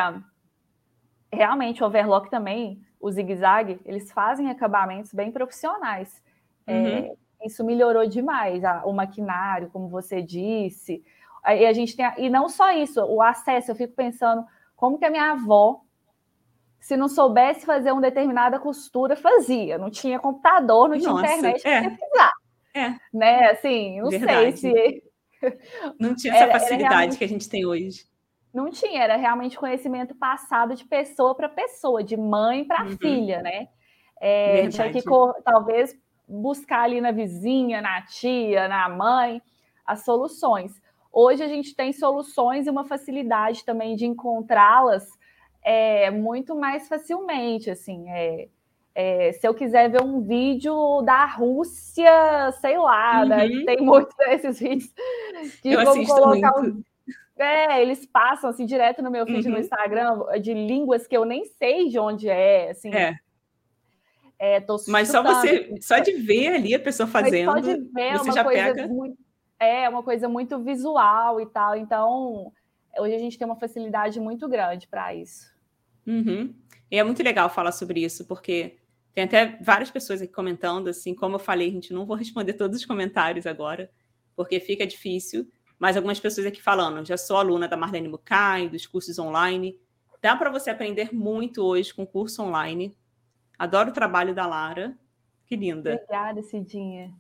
realmente 1.33 1.83
o 1.83 1.87
overlock 1.87 2.31
também, 2.31 2.81
o 3.01 3.11
zigue-zague, 3.11 3.81
eles 3.85 4.13
fazem 4.13 4.51
acabamentos 4.51 5.13
bem 5.13 5.33
profissionais. 5.33 6.23
É, 6.67 6.73
uhum. 6.73 6.87
É, 6.87 7.13
isso 7.45 7.65
melhorou 7.65 8.07
demais 8.07 8.63
a, 8.65 8.85
o 8.85 8.93
maquinário, 8.93 9.71
como 9.71 9.89
você 9.89 10.23
disse. 10.23 11.03
E 11.45 11.67
a 11.67 11.73
gente 11.73 11.97
tem, 11.97 12.07
e 12.19 12.31
não 12.31 12.49
só 12.49 12.71
isso, 12.71 13.03
o 13.05 13.21
acesso. 13.21 13.71
Eu 13.71 13.75
fico 13.75 13.95
pensando 13.95 14.45
como 14.77 14.99
que 14.99 15.05
a 15.05 15.11
minha 15.11 15.33
avó, 15.33 15.81
se 16.79 16.97
não 16.97 17.09
soubesse 17.09 17.67
fazer 17.67 17.91
uma 17.91 18.01
determinada 18.01 18.61
costura, 18.61 19.17
fazia. 19.17 19.79
Não 19.79 19.91
tinha 19.91 20.21
computador, 20.21 20.89
não 20.89 20.99
tinha 20.99 21.11
Nossa, 21.11 21.25
internet 21.25 21.63
para 21.63 21.71
é. 21.73 21.89
pesquisar. 21.89 22.33
É. 22.75 22.95
Né? 23.13 23.51
Assim, 23.51 24.01
não 24.01 24.11
Verdade. 24.11 24.57
sei 24.57 25.03
se. 25.41 25.53
Não 25.99 26.15
tinha 26.15 26.33
essa 26.35 26.45
era, 26.45 26.53
facilidade 26.53 27.07
era 27.09 27.17
que 27.17 27.25
a 27.25 27.29
gente 27.29 27.49
tem 27.49 27.67
hoje. 27.67 28.07
Não 28.53 28.71
tinha, 28.71 29.03
era 29.03 29.17
realmente 29.17 29.57
conhecimento 29.57 30.15
passado 30.15 30.75
de 30.75 30.85
pessoa 30.85 31.35
para 31.35 31.49
pessoa, 31.49 32.03
de 32.03 32.17
mãe 32.17 32.65
para 32.65 32.85
uhum. 32.85 32.99
filha, 32.99 33.41
né? 33.43 33.69
É, 34.21 34.69
tinha 34.69 34.93
que 34.93 35.03
talvez 35.45 35.97
buscar 36.29 36.83
ali 36.83 37.01
na 37.01 37.11
vizinha, 37.11 37.81
na 37.81 38.03
tia, 38.03 38.69
na 38.69 38.89
mãe, 38.89 39.43
as 39.87 40.05
soluções. 40.05 40.81
Hoje 41.13 41.43
a 41.43 41.49
gente 41.49 41.75
tem 41.75 41.93
soluções 41.93 42.67
e 42.67 42.71
uma 42.71 42.85
facilidade 42.85 43.65
também 43.65 43.97
de 43.97 44.07
encontrá-las 44.07 45.07
é, 45.63 46.11
muito 46.11 46.55
mais 46.55 46.89
facilmente, 46.89 47.71
assim, 47.71 48.09
é, 48.11 48.49
é, 48.95 49.33
se 49.33 49.47
eu 49.47 49.55
quiser 49.55 49.91
ver 49.91 50.03
um 50.03 50.21
vídeo 50.21 51.03
da 51.03 51.25
Rússia, 51.25 52.53
sei 52.61 52.77
lá, 52.79 53.25
né, 53.25 53.45
uhum. 53.45 53.57
né? 53.59 53.65
tem 53.65 53.81
muitos 53.85 54.15
desses 54.17 54.59
vídeos 54.59 54.93
que 55.63 55.73
eu 55.73 55.85
vão 55.85 56.05
colocar 56.05 56.61
muito. 56.61 56.92
É, 57.39 57.81
eles 57.81 58.05
passam 58.07 58.51
assim 58.51 58.67
direto 58.67 59.03
no 59.03 59.11
meu 59.11 59.27
feed 59.27 59.47
uhum. 59.47 59.55
no 59.55 59.61
Instagram 59.61 60.41
de 60.41 60.53
línguas 60.53 61.07
que 61.07 61.17
eu 61.17 61.25
nem 61.25 61.45
sei 61.45 61.89
de 61.89 61.99
onde 61.99 62.29
é, 62.29 62.71
assim. 62.71 62.93
É. 62.95 63.17
É, 64.39 64.61
Mas 64.89 65.09
só 65.09 65.23
você, 65.23 65.73
só 65.81 66.01
de 66.01 66.15
ver 66.15 66.49
ali 66.49 66.75
a 66.75 66.81
pessoa 66.81 67.07
fazendo, 67.07 67.53
Mas 67.53 67.65
só 67.65 67.73
de 67.73 67.81
ver 67.93 68.19
você 68.19 68.33
já 68.33 68.45
pega. 68.45 68.89
Muito, 68.89 69.17
é 69.61 69.89
uma 69.89 70.03
coisa 70.03 70.29
muito 70.29 70.59
visual 70.59 71.41
e 71.41 71.47
tal. 71.47 71.77
Então, 71.77 72.53
hoje 72.99 73.15
a 73.15 73.19
gente 73.19 73.39
tem 73.39 73.47
uma 73.47 73.55
facilidade 73.55 74.19
muito 74.19 74.49
grande 74.49 74.89
para 74.89 75.15
isso. 75.15 75.53
Uhum. 76.05 76.53
E 76.91 76.99
é 76.99 77.05
muito 77.05 77.23
legal 77.23 77.49
falar 77.49 77.71
sobre 77.71 78.05
isso, 78.05 78.27
porque 78.27 78.79
tem 79.15 79.25
até 79.25 79.59
várias 79.61 79.93
pessoas 79.93 80.21
aqui 80.21 80.33
comentando, 80.33 80.89
assim, 80.89 81.15
como 81.15 81.37
eu 81.37 81.41
falei, 81.41 81.69
a 81.69 81.73
gente 81.73 81.93
não 81.93 82.05
vou 82.05 82.17
responder 82.19 82.55
todos 82.55 82.81
os 82.81 82.85
comentários 82.85 83.47
agora, 83.47 83.91
porque 84.35 84.59
fica 84.59 84.85
difícil. 84.85 85.49
Mas 85.83 85.97
algumas 85.97 86.21
pessoas 86.21 86.47
aqui 86.47 86.63
falando, 86.63 87.05
já 87.05 87.17
sou 87.17 87.37
aluna 87.37 87.67
da 87.67 87.77
Marlene 87.77 88.07
Mukai, 88.07 88.69
dos 88.69 88.87
cursos 88.87 89.19
online. 89.19 89.77
Dá 90.23 90.37
para 90.37 90.49
você 90.49 90.71
aprender 90.71 91.13
muito 91.13 91.61
hoje 91.61 91.93
com 91.93 92.07
curso 92.07 92.41
online. 92.41 92.97
Adoro 93.59 93.91
o 93.91 93.93
trabalho 93.93 94.33
da 94.33 94.47
Lara. 94.47 94.97
Que 95.45 95.57
linda. 95.57 95.95
Obrigada, 95.95 96.41
Cidinha. 96.41 97.13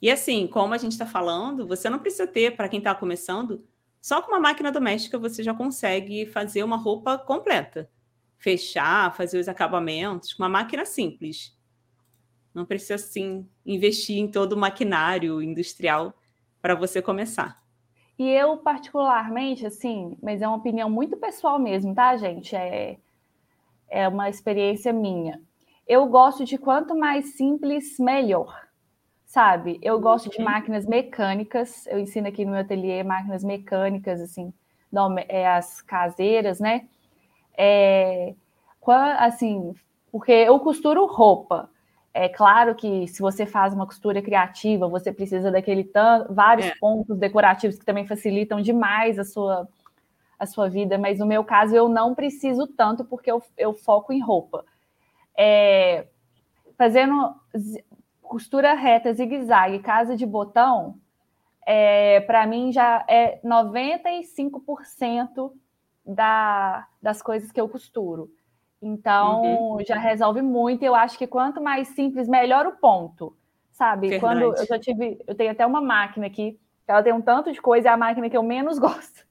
E 0.00 0.10
assim, 0.10 0.46
como 0.46 0.72
a 0.72 0.78
gente 0.78 0.92
está 0.92 1.04
falando, 1.04 1.66
você 1.66 1.90
não 1.90 1.98
precisa 1.98 2.26
ter, 2.26 2.56
para 2.56 2.66
quem 2.66 2.78
está 2.78 2.94
começando, 2.94 3.62
só 4.00 4.22
com 4.22 4.32
uma 4.32 4.40
máquina 4.40 4.72
doméstica 4.72 5.18
você 5.18 5.42
já 5.42 5.52
consegue 5.52 6.24
fazer 6.24 6.64
uma 6.64 6.78
roupa 6.78 7.18
completa. 7.18 7.90
fechar, 8.38 9.14
fazer 9.14 9.38
os 9.38 9.48
acabamentos, 9.48 10.34
uma 10.38 10.48
máquina 10.48 10.86
simples. 10.86 11.54
Não 12.54 12.64
precisa, 12.64 12.94
assim, 12.94 13.46
investir 13.66 14.16
em 14.16 14.30
todo 14.30 14.54
o 14.54 14.58
maquinário 14.58 15.42
industrial 15.42 16.14
para 16.60 16.74
você 16.74 17.00
começar. 17.00 17.60
E 18.18 18.28
eu, 18.28 18.58
particularmente, 18.58 19.66
assim, 19.66 20.16
mas 20.22 20.42
é 20.42 20.46
uma 20.46 20.58
opinião 20.58 20.90
muito 20.90 21.16
pessoal 21.16 21.58
mesmo, 21.58 21.94
tá, 21.94 22.16
gente? 22.16 22.54
É, 22.54 22.98
é 23.88 24.06
uma 24.06 24.28
experiência 24.28 24.92
minha. 24.92 25.40
Eu 25.88 26.06
gosto 26.06 26.44
de 26.44 26.58
quanto 26.58 26.94
mais 26.94 27.34
simples, 27.34 27.98
melhor. 27.98 28.68
Sabe? 29.24 29.78
Eu 29.82 29.98
gosto 30.00 30.28
de 30.28 30.38
uhum. 30.38 30.44
máquinas 30.44 30.86
mecânicas. 30.86 31.86
Eu 31.86 31.98
ensino 31.98 32.28
aqui 32.28 32.44
no 32.44 32.52
meu 32.52 32.60
ateliê 32.60 33.02
máquinas 33.02 33.42
mecânicas, 33.42 34.20
assim, 34.20 34.52
é, 35.28 35.48
as 35.48 35.80
caseiras, 35.80 36.60
né? 36.60 36.88
É, 37.56 38.34
assim, 39.18 39.74
porque 40.12 40.32
eu 40.32 40.58
costuro 40.60 41.06
roupa. 41.06 41.70
É 42.12 42.28
claro 42.28 42.74
que 42.74 43.06
se 43.06 43.22
você 43.22 43.46
faz 43.46 43.72
uma 43.72 43.86
costura 43.86 44.20
criativa, 44.20 44.88
você 44.88 45.12
precisa 45.12 45.50
daquele 45.50 45.84
tanto, 45.84 46.34
vários 46.34 46.66
é. 46.66 46.74
pontos 46.80 47.16
decorativos 47.16 47.78
que 47.78 47.84
também 47.84 48.06
facilitam 48.06 48.60
demais 48.60 49.18
a 49.18 49.24
sua, 49.24 49.68
a 50.38 50.44
sua 50.44 50.68
vida, 50.68 50.98
mas 50.98 51.20
no 51.20 51.26
meu 51.26 51.44
caso 51.44 51.74
eu 51.74 51.88
não 51.88 52.14
preciso 52.14 52.66
tanto 52.66 53.04
porque 53.04 53.30
eu, 53.30 53.40
eu 53.56 53.72
foco 53.72 54.12
em 54.12 54.20
roupa. 54.20 54.64
É, 55.38 56.08
fazendo 56.76 57.36
costura 58.20 58.74
reta, 58.74 59.12
zigue-zague, 59.12 59.78
casa 59.78 60.16
de 60.16 60.26
botão, 60.26 60.96
é, 61.64 62.20
para 62.20 62.44
mim 62.46 62.72
já 62.72 63.04
é 63.08 63.40
95% 63.44 65.52
da, 66.04 66.88
das 67.00 67.22
coisas 67.22 67.52
que 67.52 67.60
eu 67.60 67.68
costuro. 67.68 68.28
Então, 68.82 69.42
uhum. 69.42 69.84
já 69.86 69.98
resolve 69.98 70.40
muito. 70.40 70.82
Eu 70.82 70.94
acho 70.94 71.18
que 71.18 71.26
quanto 71.26 71.60
mais 71.60 71.88
simples, 71.88 72.28
melhor 72.28 72.66
o 72.66 72.72
ponto. 72.72 73.36
Sabe? 73.72 74.08
Verdade. 74.08 74.40
Quando 74.40 74.56
eu 74.56 74.66
já 74.66 74.78
tive, 74.78 75.18
eu 75.26 75.34
tenho 75.34 75.52
até 75.52 75.66
uma 75.66 75.80
máquina 75.80 76.26
aqui, 76.26 76.58
ela 76.86 77.02
tem 77.02 77.12
um 77.12 77.20
tanto 77.20 77.52
de 77.52 77.60
coisa, 77.60 77.88
é 77.88 77.92
a 77.92 77.96
máquina 77.96 78.28
que 78.28 78.36
eu 78.36 78.42
menos 78.42 78.78
gosto. 78.80 79.24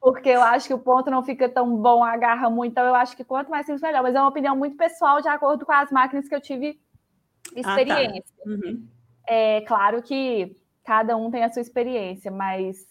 Porque 0.00 0.28
eu 0.28 0.42
acho 0.42 0.66
que 0.66 0.74
o 0.74 0.78
ponto 0.78 1.10
não 1.10 1.22
fica 1.22 1.48
tão 1.48 1.76
bom, 1.76 2.04
agarra 2.04 2.50
muito. 2.50 2.72
Então, 2.72 2.84
eu 2.84 2.94
acho 2.94 3.16
que 3.16 3.24
quanto 3.24 3.50
mais 3.50 3.64
simples, 3.66 3.82
melhor. 3.82 4.02
Mas 4.02 4.14
é 4.14 4.20
uma 4.20 4.28
opinião 4.28 4.56
muito 4.56 4.76
pessoal, 4.76 5.20
de 5.20 5.28
acordo 5.28 5.64
com 5.64 5.72
as 5.72 5.90
máquinas 5.90 6.28
que 6.28 6.34
eu 6.34 6.40
tive 6.40 6.78
experiência. 7.54 8.24
Ah, 8.40 8.44
tá. 8.44 8.50
uhum. 8.50 8.86
É 9.26 9.60
claro 9.62 10.02
que 10.02 10.54
cada 10.84 11.16
um 11.16 11.30
tem 11.30 11.42
a 11.42 11.50
sua 11.50 11.62
experiência, 11.62 12.30
mas 12.30 12.86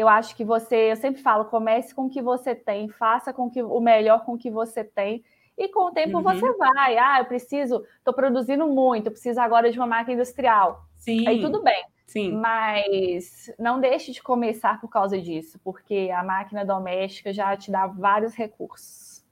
eu 0.00 0.08
acho 0.08 0.34
que 0.34 0.42
você, 0.42 0.92
eu 0.92 0.96
sempre 0.96 1.20
falo, 1.20 1.44
comece 1.44 1.94
com 1.94 2.06
o 2.06 2.10
que 2.10 2.22
você 2.22 2.54
tem, 2.54 2.88
faça 2.88 3.34
com 3.34 3.50
que 3.50 3.62
o 3.62 3.80
melhor 3.80 4.24
com 4.24 4.32
o 4.32 4.38
que 4.38 4.50
você 4.50 4.82
tem. 4.82 5.22
E 5.58 5.68
com 5.68 5.88
o 5.88 5.90
tempo 5.90 6.16
uhum. 6.16 6.22
você 6.22 6.54
vai. 6.54 6.96
Ah, 6.96 7.18
eu 7.18 7.26
preciso, 7.26 7.84
estou 7.98 8.14
produzindo 8.14 8.66
muito, 8.66 9.10
preciso 9.10 9.38
agora 9.38 9.70
de 9.70 9.78
uma 9.78 9.86
máquina 9.86 10.14
industrial. 10.14 10.86
Sim. 10.96 11.28
Aí 11.28 11.38
tudo 11.42 11.62
bem. 11.62 11.84
Sim. 12.06 12.32
Mas 12.32 13.52
não 13.58 13.78
deixe 13.78 14.10
de 14.10 14.22
começar 14.22 14.80
por 14.80 14.88
causa 14.88 15.20
disso, 15.20 15.60
porque 15.62 16.10
a 16.16 16.24
máquina 16.24 16.64
doméstica 16.64 17.30
já 17.30 17.54
te 17.54 17.70
dá 17.70 17.86
vários 17.86 18.34
recursos. 18.34 19.22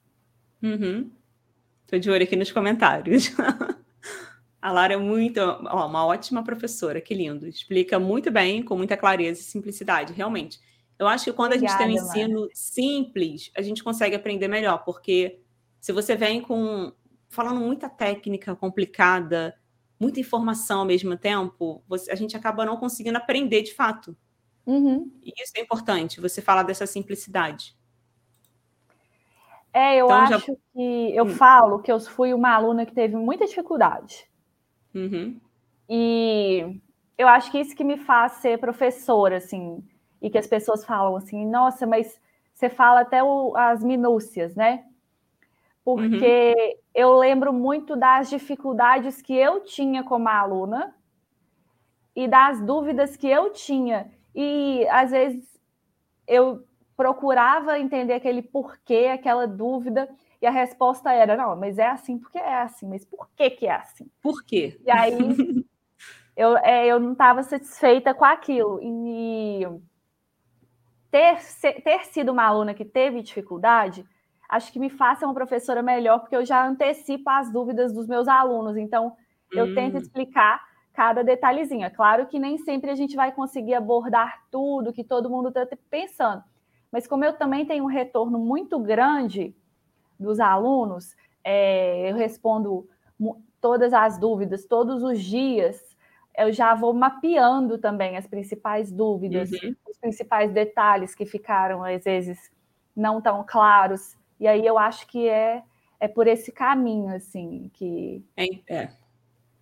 Uhum. 0.62 1.11
Tô 1.87 1.99
de 1.99 2.11
olho 2.11 2.25
aqui 2.25 2.37
nos 2.37 2.53
comentários. 2.53 3.35
A 4.69 4.71
Lara 4.71 4.93
é 4.93 4.97
muito, 4.99 5.39
ó, 5.41 5.87
uma 5.87 6.05
ótima 6.05 6.45
professora, 6.45 7.01
que 7.01 7.14
lindo. 7.14 7.47
Explica 7.47 7.99
muito 7.99 8.31
bem, 8.31 8.62
com 8.62 8.77
muita 8.77 8.99
clareza 8.99 9.41
e 9.41 9.43
simplicidade, 9.43 10.12
realmente. 10.12 10.61
Eu 10.99 11.09
acho 11.09 11.25
que 11.25 11.33
quando 11.33 11.55
Obrigada, 11.55 11.85
a 11.85 11.89
gente 11.89 11.97
tem 11.97 12.03
um 12.03 12.07
ensino 12.07 12.49
simples, 12.53 13.51
a 13.57 13.62
gente 13.62 13.83
consegue 13.83 14.14
aprender 14.14 14.47
melhor, 14.47 14.85
porque 14.85 15.41
se 15.81 15.91
você 15.91 16.14
vem 16.14 16.43
com 16.43 16.93
falando 17.31 17.61
muita 17.61 17.89
técnica 17.89 18.55
complicada, 18.55 19.59
muita 19.99 20.21
informação 20.21 20.81
ao 20.81 20.85
mesmo 20.85 21.16
tempo, 21.16 21.83
você, 21.89 22.11
a 22.11 22.14
gente 22.14 22.37
acaba 22.37 22.66
não 22.66 22.77
conseguindo 22.77 23.16
aprender 23.16 23.62
de 23.62 23.73
fato. 23.73 24.14
Uhum. 24.66 25.11
E 25.25 25.33
isso 25.43 25.53
é 25.57 25.62
importante, 25.62 26.21
você 26.21 26.43
falar 26.43 26.62
dessa 26.62 26.87
simplicidade. 26.87 27.75
É, 29.73 29.97
eu 29.97 30.05
então, 30.05 30.19
acho 30.19 30.33
já... 30.33 30.41
que 30.41 31.16
eu 31.16 31.25
hum. 31.25 31.31
falo 31.31 31.79
que 31.79 31.91
eu 31.91 31.99
fui 31.99 32.35
uma 32.35 32.51
aluna 32.51 32.85
que 32.85 32.93
teve 32.93 33.16
muita 33.16 33.47
dificuldade. 33.47 34.28
Uhum. 34.99 35.40
E 35.88 36.80
eu 37.16 37.26
acho 37.28 37.51
que 37.51 37.59
isso 37.59 37.74
que 37.74 37.84
me 37.84 37.96
faz 37.96 38.32
ser 38.32 38.59
professora, 38.59 39.36
assim, 39.36 39.82
e 40.20 40.28
que 40.28 40.38
as 40.38 40.46
pessoas 40.46 40.84
falam 40.84 41.16
assim, 41.16 41.46
nossa, 41.46 41.86
mas 41.86 42.20
você 42.53 42.68
fala 42.68 43.01
até 43.01 43.22
o, 43.22 43.57
as 43.57 43.82
minúcias, 43.82 44.55
né? 44.55 44.84
Porque 45.84 46.55
uhum. 46.59 46.74
eu 46.94 47.18
lembro 47.18 47.53
muito 47.53 47.96
das 47.96 48.28
dificuldades 48.28 49.22
que 49.22 49.34
eu 49.34 49.61
tinha 49.61 50.03
como 50.03 50.28
aluna 50.28 50.94
e 52.14 52.28
das 52.28 52.61
dúvidas 52.61 53.16
que 53.16 53.28
eu 53.28 53.53
tinha. 53.53 54.11
E 54.34 54.86
às 54.88 55.12
vezes 55.12 55.59
eu 56.26 56.64
procurava 56.96 57.78
entender 57.78 58.14
aquele 58.14 58.42
porquê, 58.42 59.11
aquela 59.14 59.46
dúvida, 59.46 60.09
e 60.41 60.47
a 60.47 60.51
resposta 60.51 61.12
era: 61.12 61.36
não, 61.36 61.57
mas 61.57 61.78
é 61.78 61.86
assim 61.86 62.18
porque 62.18 62.39
é 62.39 62.62
assim, 62.62 62.89
mas 62.89 63.05
por 63.05 63.28
que, 63.36 63.51
que 63.51 63.66
é 63.66 63.72
assim? 63.72 64.11
Por 64.22 64.45
quê? 64.45 64.80
E 64.84 64.91
aí 64.91 65.12
eu, 66.36 66.57
é, 66.59 66.86
eu 66.86 67.01
não 67.01 67.12
estava 67.12 67.43
satisfeita 67.43 68.14
com 68.14 68.24
aquilo. 68.24 68.78
E 68.82 69.66
ter, 71.11 71.39
ter 71.82 72.05
sido 72.07 72.30
uma 72.30 72.45
aluna 72.45 72.74
que 72.74 72.84
teve 72.84 73.22
dificuldade, 73.22 74.05
acho 74.49 74.72
que 74.72 74.78
me 74.78 74.91
faça 74.91 75.26
uma 75.26 75.34
professora 75.34 75.82
melhor, 75.82 76.20
porque 76.20 76.36
eu 76.36 76.45
já 76.45 76.66
antecipo 76.66 77.28
as 77.28 77.53
dúvidas 77.53 77.93
dos 77.93 78.07
meus 78.07 78.28
alunos. 78.28 78.76
Então, 78.76 79.16
eu 79.53 79.66
hum. 79.66 79.74
tento 79.74 79.97
explicar 79.97 80.62
cada 80.93 81.22
detalhezinho. 81.24 81.84
É 81.84 81.91
claro 81.91 82.26
que 82.26 82.39
nem 82.39 82.59
sempre 82.59 82.91
a 82.91 82.95
gente 82.95 83.16
vai 83.16 83.32
conseguir 83.32 83.74
abordar 83.74 84.45
tudo 84.51 84.93
que 84.93 85.05
todo 85.05 85.30
mundo 85.30 85.49
está 85.49 85.66
pensando. 85.91 86.43
Mas 86.91 87.07
como 87.07 87.24
eu 87.24 87.34
também 87.34 87.66
tenho 87.66 87.84
um 87.84 87.89
retorno 87.89 88.39
muito 88.39 88.78
grande 88.78 89.55
dos 90.19 90.41
alunos, 90.41 91.14
é, 91.45 92.11
eu 92.11 92.16
respondo 92.16 92.89
todas 93.61 93.93
as 93.93 94.19
dúvidas 94.19 94.64
todos 94.66 95.03
os 95.03 95.21
dias. 95.23 95.97
Eu 96.37 96.53
já 96.53 96.75
vou 96.75 96.93
mapeando 96.93 97.79
também 97.79 98.16
as 98.16 98.27
principais 98.27 98.93
dúvidas, 98.93 99.51
uhum. 99.51 99.75
os 99.89 99.99
principais 99.99 100.53
detalhes 100.53 101.14
que 101.14 101.27
ficaram, 101.27 101.83
às 101.83 102.05
vezes, 102.05 102.51
não 102.95 103.21
tão 103.21 103.45
claros. 103.47 104.16
E 104.39 104.47
aí 104.47 104.64
eu 104.64 104.79
acho 104.79 105.07
que 105.09 105.29
é, 105.29 105.62
é 105.99 106.07
por 106.07 106.27
esse 106.27 106.53
caminho, 106.53 107.14
assim, 107.14 107.71
que. 107.75 108.25
É. 108.37 108.47
é. 108.69 108.93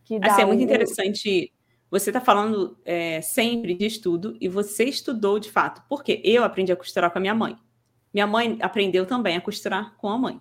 Que 0.04 0.20
dá 0.20 0.28
assim, 0.28 0.42
é 0.42 0.44
muito 0.44 0.62
interessante. 0.62 1.52
Você 1.90 2.10
está 2.10 2.20
falando 2.20 2.76
é, 2.84 3.20
sempre 3.20 3.74
de 3.74 3.86
estudo 3.86 4.36
e 4.40 4.48
você 4.48 4.84
estudou 4.84 5.38
de 5.38 5.50
fato. 5.50 5.82
Porque 5.88 6.20
eu 6.24 6.44
aprendi 6.44 6.70
a 6.70 6.76
costurar 6.76 7.10
com 7.10 7.18
a 7.18 7.20
minha 7.20 7.34
mãe. 7.34 7.56
Minha 8.12 8.26
mãe 8.26 8.58
aprendeu 8.60 9.04
também 9.04 9.36
a 9.36 9.40
costurar 9.40 9.96
com 9.96 10.08
a 10.08 10.16
mãe. 10.16 10.40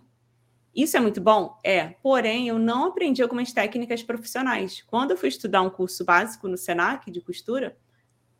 Isso 0.75 0.97
é 0.97 0.99
muito 0.99 1.21
bom? 1.21 1.57
É. 1.63 1.95
Porém, 2.03 2.49
eu 2.49 2.59
não 2.59 2.85
aprendi 2.85 3.23
algumas 3.23 3.53
técnicas 3.53 4.03
profissionais. 4.03 4.81
Quando 4.81 5.11
eu 5.11 5.17
fui 5.17 5.29
estudar 5.29 5.61
um 5.61 5.69
curso 5.69 6.03
básico 6.03 6.47
no 6.47 6.57
Senac 6.57 7.09
de 7.09 7.21
costura, 7.21 7.77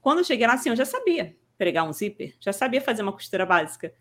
quando 0.02 0.20
eu 0.20 0.24
cheguei 0.24 0.46
lá, 0.46 0.54
assim, 0.54 0.70
eu 0.70 0.76
já 0.76 0.86
sabia 0.86 1.36
pregar 1.58 1.88
um 1.88 1.94
zíper, 1.94 2.36
já 2.40 2.52
sabia 2.52 2.82
fazer 2.82 3.02
uma 3.02 3.14
costura 3.14 3.46
básica. 3.46 3.94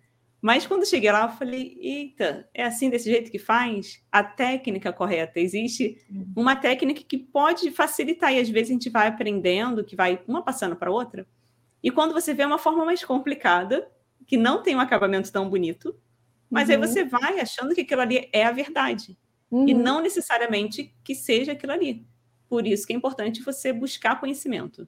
Mas 0.43 0.67
quando 0.67 0.87
cheguei 0.87 1.11
lá, 1.11 1.23
eu 1.23 1.39
falei: 1.39 1.79
eita, 1.81 2.47
é 2.53 2.65
assim 2.65 2.91
desse 2.91 3.09
jeito 3.09 3.31
que 3.31 3.39
faz? 3.39 4.05
A 4.13 4.23
técnica 4.23 4.93
correta. 4.93 5.41
Existe 5.41 6.05
uhum. 6.11 6.33
uma 6.37 6.55
técnica 6.55 7.03
que 7.03 7.17
pode 7.17 7.71
facilitar, 7.71 8.31
e 8.35 8.39
às 8.39 8.51
vezes 8.51 8.69
a 8.69 8.73
gente 8.75 8.91
vai 8.91 9.07
aprendendo, 9.07 9.85
que 9.85 9.97
vai 9.97 10.21
uma 10.29 10.43
passando 10.43 10.77
para 10.77 10.91
outra. 10.91 11.27
E 11.83 11.91
quando 11.91 12.13
você 12.13 12.35
vê 12.35 12.45
uma 12.45 12.59
forma 12.59 12.85
mais 12.85 13.03
complicada, 13.03 13.89
que 14.27 14.37
não 14.37 14.63
tem 14.63 14.77
um 14.77 14.81
acabamento 14.81 15.33
tão 15.33 15.49
bonito, 15.49 15.97
mas 16.51 16.69
uhum. 16.69 16.75
aí 16.75 16.81
você 16.81 17.05
vai 17.05 17.41
achando 17.41 17.75
que 17.75 17.83
aquilo 17.83 18.01
ali 18.01 18.29
é 18.33 18.45
a 18.45 18.53
verdade. 18.53 19.17
Uhum. 19.51 19.69
E 19.69 19.75
não 19.75 20.01
necessariamente 20.01 20.95
que 21.03 21.15
seja 21.15 21.53
aquilo 21.53 21.73
ali. 21.73 22.07
Por 22.49 22.67
isso 22.67 22.87
que 22.87 22.93
é 22.93 22.97
importante 22.97 23.43
você 23.43 23.73
buscar 23.73 24.21
conhecimento. 24.21 24.87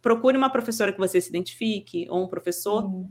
Procure 0.00 0.36
uma 0.36 0.50
professora 0.50 0.92
que 0.92 0.98
você 0.98 1.20
se 1.20 1.28
identifique, 1.28 2.06
ou 2.08 2.24
um 2.24 2.28
professor, 2.28 2.84
uhum. 2.84 3.10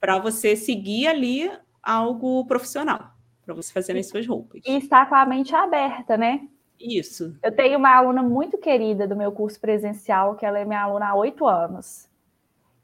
para 0.00 0.18
você 0.18 0.56
seguir 0.56 1.06
ali 1.06 1.50
algo 1.82 2.46
profissional, 2.46 3.10
para 3.44 3.54
você 3.54 3.72
fazer 3.72 3.94
nas 3.94 4.08
suas 4.08 4.26
roupas. 4.26 4.62
E 4.64 4.76
estar 4.78 5.08
com 5.08 5.14
a 5.14 5.26
mente 5.26 5.54
aberta, 5.54 6.16
né? 6.16 6.48
Isso. 6.80 7.36
Eu 7.42 7.54
tenho 7.54 7.78
uma 7.78 7.94
aluna 7.94 8.22
muito 8.22 8.58
querida 8.58 9.06
do 9.06 9.16
meu 9.16 9.30
curso 9.32 9.60
presencial, 9.60 10.36
que 10.36 10.46
ela 10.46 10.58
é 10.58 10.64
minha 10.64 10.82
aluna 10.82 11.08
há 11.08 11.14
oito 11.14 11.46
anos. 11.46 12.08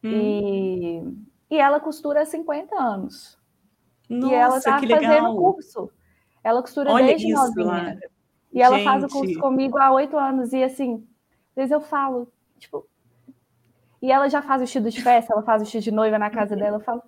Hum. 0.04 0.10
E, 1.50 1.54
e 1.54 1.58
ela 1.58 1.80
costura 1.80 2.22
há 2.22 2.26
50 2.26 2.74
anos. 2.74 3.39
Nossa, 4.10 4.34
e 4.34 4.34
ela 4.34 4.58
está 4.58 4.80
fazendo 4.80 5.36
curso. 5.36 5.90
Ela 6.42 6.60
costura 6.60 6.90
Olha 6.90 7.06
desde 7.06 7.30
isso, 7.30 7.54
novinha. 7.54 8.00
E 8.52 8.60
ela 8.60 8.76
Gente. 8.76 8.84
faz 8.84 9.04
o 9.04 9.08
curso 9.08 9.38
comigo 9.38 9.78
há 9.78 9.92
oito 9.92 10.18
anos. 10.18 10.52
E 10.52 10.64
assim, 10.64 11.06
às 11.50 11.56
vezes 11.56 11.70
eu 11.70 11.80
falo, 11.80 12.26
tipo. 12.58 12.86
E 14.02 14.10
ela 14.10 14.28
já 14.28 14.42
faz 14.42 14.60
vestido 14.62 14.90
de 14.90 15.00
festa, 15.00 15.32
ela 15.32 15.42
faz 15.42 15.62
vestido 15.62 15.82
de 15.82 15.90
noiva 15.92 16.18
na 16.18 16.30
casa 16.30 16.56
dela. 16.56 16.78
Eu 16.78 16.80
falo, 16.80 17.02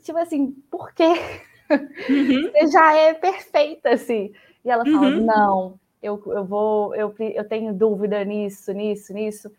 tipo 0.00 0.18
assim, 0.18 0.52
por 0.70 0.94
quê? 0.94 1.12
Uhum. 2.08 2.50
Você 2.52 2.66
já 2.68 2.96
é 2.96 3.12
perfeita, 3.12 3.90
assim. 3.90 4.32
E 4.64 4.70
ela 4.70 4.84
fala: 4.84 5.08
uhum. 5.08 5.24
não, 5.24 5.80
eu, 6.02 6.22
eu 6.26 6.44
vou, 6.44 6.94
eu, 6.94 7.14
eu 7.18 7.46
tenho 7.46 7.74
dúvida 7.74 8.24
nisso, 8.24 8.72
nisso, 8.72 9.12
nisso. 9.12 9.52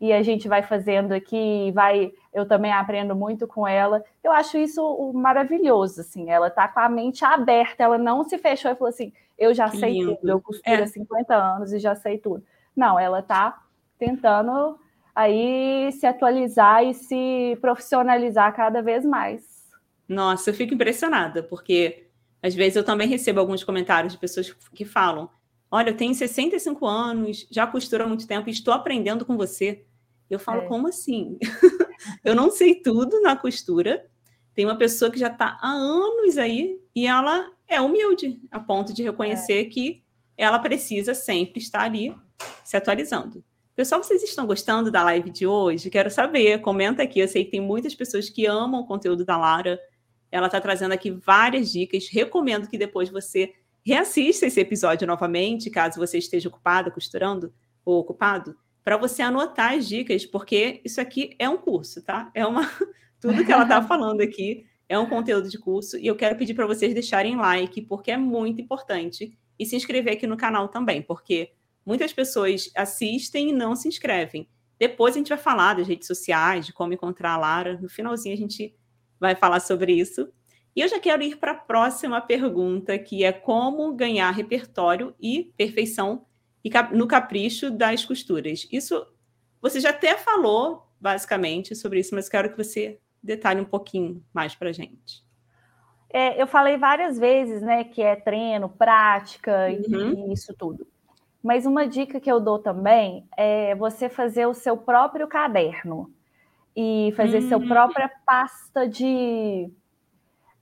E 0.00 0.12
a 0.12 0.22
gente 0.22 0.46
vai 0.46 0.62
fazendo 0.62 1.12
aqui, 1.12 1.72
vai, 1.72 2.12
eu 2.32 2.46
também 2.46 2.70
aprendo 2.70 3.16
muito 3.16 3.46
com 3.46 3.66
ela. 3.66 4.04
Eu 4.22 4.30
acho 4.30 4.58
isso 4.58 5.12
maravilhoso, 5.14 6.02
assim. 6.02 6.30
Ela 6.30 6.50
tá 6.50 6.68
com 6.68 6.80
a 6.80 6.88
mente 6.88 7.24
aberta, 7.24 7.82
ela 7.82 7.96
não 7.96 8.22
se 8.22 8.36
fechou 8.36 8.70
e 8.70 8.74
falou 8.74 8.90
assim: 8.90 9.12
eu 9.38 9.54
já 9.54 9.68
que 9.70 9.78
sei 9.78 9.92
lindo. 9.92 10.16
tudo, 10.16 10.28
eu 10.28 10.40
costuro 10.40 10.76
é. 10.76 10.82
há 10.82 10.86
50 10.86 11.34
anos 11.34 11.72
e 11.72 11.78
já 11.78 11.94
sei 11.94 12.18
tudo. 12.18 12.44
Não, 12.74 12.98
ela 12.98 13.22
tá 13.22 13.62
tentando 13.98 14.78
aí 15.14 15.90
se 15.92 16.06
atualizar 16.06 16.84
e 16.84 16.92
se 16.92 17.56
profissionalizar 17.60 18.54
cada 18.54 18.82
vez 18.82 19.04
mais. 19.04 19.42
Nossa, 20.06 20.50
eu 20.50 20.54
fico 20.54 20.74
impressionada, 20.74 21.42
porque 21.42 22.06
às 22.42 22.54
vezes 22.54 22.76
eu 22.76 22.84
também 22.84 23.08
recebo 23.08 23.40
alguns 23.40 23.64
comentários 23.64 24.12
de 24.12 24.18
pessoas 24.18 24.50
que 24.74 24.84
falam: 24.84 25.28
Olha, 25.70 25.90
eu 25.90 25.96
tenho 25.96 26.14
65 26.14 26.86
anos, 26.86 27.46
já 27.50 27.66
costuro 27.66 28.04
há 28.04 28.06
muito 28.06 28.26
tempo 28.26 28.48
e 28.48 28.52
estou 28.52 28.72
aprendendo 28.72 29.24
com 29.24 29.36
você. 29.36 29.84
Eu 30.30 30.38
falo, 30.38 30.62
é. 30.62 30.66
como 30.66 30.88
assim? 30.88 31.38
eu 32.24 32.34
não 32.34 32.50
sei 32.50 32.76
tudo 32.76 33.20
na 33.20 33.36
costura. 33.36 34.06
Tem 34.54 34.64
uma 34.64 34.78
pessoa 34.78 35.10
que 35.10 35.18
já 35.18 35.28
está 35.28 35.58
há 35.60 35.70
anos 35.70 36.38
aí 36.38 36.80
e 36.94 37.06
ela 37.06 37.50
é 37.68 37.80
humilde, 37.80 38.40
a 38.50 38.58
ponto 38.58 38.92
de 38.92 39.02
reconhecer 39.02 39.60
é. 39.60 39.64
que 39.64 40.02
ela 40.36 40.58
precisa 40.58 41.14
sempre 41.14 41.60
estar 41.60 41.82
ali 41.82 42.14
se 42.64 42.76
atualizando. 42.76 43.44
Pessoal, 43.74 44.02
vocês 44.02 44.22
estão 44.22 44.46
gostando 44.46 44.90
da 44.90 45.02
live 45.04 45.28
de 45.30 45.46
hoje? 45.46 45.90
Quero 45.90 46.10
saber. 46.10 46.60
Comenta 46.62 47.02
aqui. 47.02 47.20
Eu 47.20 47.28
sei 47.28 47.44
que 47.44 47.50
tem 47.50 47.60
muitas 47.60 47.94
pessoas 47.94 48.30
que 48.30 48.46
amam 48.46 48.80
o 48.80 48.86
conteúdo 48.86 49.24
da 49.24 49.36
Lara. 49.36 49.78
Ela 50.30 50.46
está 50.46 50.60
trazendo 50.60 50.92
aqui 50.92 51.10
várias 51.10 51.70
dicas. 51.70 52.08
Recomendo 52.08 52.68
que 52.68 52.78
depois 52.78 53.10
você 53.10 53.52
reassista 53.86 54.46
esse 54.46 54.58
episódio 54.58 55.06
novamente, 55.06 55.70
caso 55.70 56.00
você 56.00 56.18
esteja 56.18 56.48
ocupado, 56.48 56.90
costurando 56.90 57.54
ou 57.84 58.00
ocupado, 58.00 58.56
para 58.82 58.96
você 58.96 59.22
anotar 59.22 59.74
as 59.74 59.86
dicas, 59.86 60.26
porque 60.26 60.80
isso 60.84 61.00
aqui 61.00 61.36
é 61.38 61.48
um 61.48 61.56
curso, 61.56 62.02
tá? 62.02 62.28
É 62.34 62.44
uma. 62.44 62.68
Tudo 63.20 63.44
que 63.44 63.52
ela 63.52 63.62
está 63.62 63.80
falando 63.86 64.20
aqui 64.20 64.66
é 64.88 64.98
um 64.98 65.08
conteúdo 65.08 65.48
de 65.48 65.58
curso. 65.58 65.96
E 65.98 66.06
eu 66.06 66.16
quero 66.16 66.36
pedir 66.36 66.54
para 66.54 66.66
vocês 66.66 66.92
deixarem 66.92 67.36
like, 67.36 67.80
porque 67.82 68.10
é 68.10 68.16
muito 68.16 68.60
importante. 68.60 69.36
E 69.58 69.64
se 69.64 69.76
inscrever 69.76 70.14
aqui 70.14 70.26
no 70.26 70.36
canal 70.36 70.68
também, 70.68 71.00
porque 71.00 71.52
muitas 71.84 72.12
pessoas 72.12 72.70
assistem 72.76 73.50
e 73.50 73.52
não 73.52 73.76
se 73.76 73.88
inscrevem. 73.88 74.48
Depois 74.78 75.14
a 75.14 75.18
gente 75.18 75.28
vai 75.28 75.38
falar 75.38 75.74
das 75.74 75.86
redes 75.86 76.06
sociais, 76.06 76.66
de 76.66 76.72
como 76.72 76.92
encontrar 76.92 77.32
a 77.32 77.38
Lara. 77.38 77.78
No 77.80 77.88
finalzinho 77.88 78.34
a 78.34 78.38
gente 78.38 78.74
vai 79.18 79.34
falar 79.34 79.60
sobre 79.60 79.92
isso. 79.92 80.28
E 80.76 80.82
eu 80.82 80.88
já 80.88 81.00
quero 81.00 81.22
ir 81.22 81.38
para 81.38 81.52
a 81.52 81.54
próxima 81.54 82.20
pergunta, 82.20 82.98
que 82.98 83.24
é 83.24 83.32
como 83.32 83.94
ganhar 83.94 84.30
repertório 84.30 85.14
e 85.18 85.50
perfeição 85.56 86.26
no 86.92 87.08
capricho 87.08 87.70
das 87.70 88.04
costuras. 88.04 88.68
Isso 88.70 89.06
você 89.62 89.80
já 89.80 89.90
até 89.90 90.18
falou 90.18 90.86
basicamente 91.00 91.74
sobre 91.74 92.00
isso, 92.00 92.14
mas 92.14 92.28
quero 92.28 92.50
que 92.50 92.58
você 92.62 93.00
detalhe 93.22 93.60
um 93.60 93.64
pouquinho 93.64 94.22
mais 94.34 94.54
para 94.54 94.68
a 94.68 94.72
gente. 94.72 95.24
É, 96.10 96.40
eu 96.40 96.46
falei 96.46 96.76
várias 96.76 97.18
vezes, 97.18 97.62
né, 97.62 97.84
que 97.84 98.02
é 98.02 98.14
treino, 98.14 98.68
prática 98.68 99.68
uhum. 99.88 100.28
e 100.28 100.32
isso 100.32 100.54
tudo. 100.56 100.86
Mas 101.42 101.64
uma 101.64 101.86
dica 101.86 102.20
que 102.20 102.30
eu 102.30 102.40
dou 102.40 102.58
também 102.58 103.26
é 103.36 103.74
você 103.74 104.08
fazer 104.08 104.46
o 104.46 104.54
seu 104.54 104.76
próprio 104.76 105.26
caderno 105.26 106.12
e 106.74 107.12
fazer 107.16 107.42
uhum. 107.42 107.48
seu 107.48 107.60
própria 107.60 108.10
pasta 108.24 108.88
de, 108.88 109.70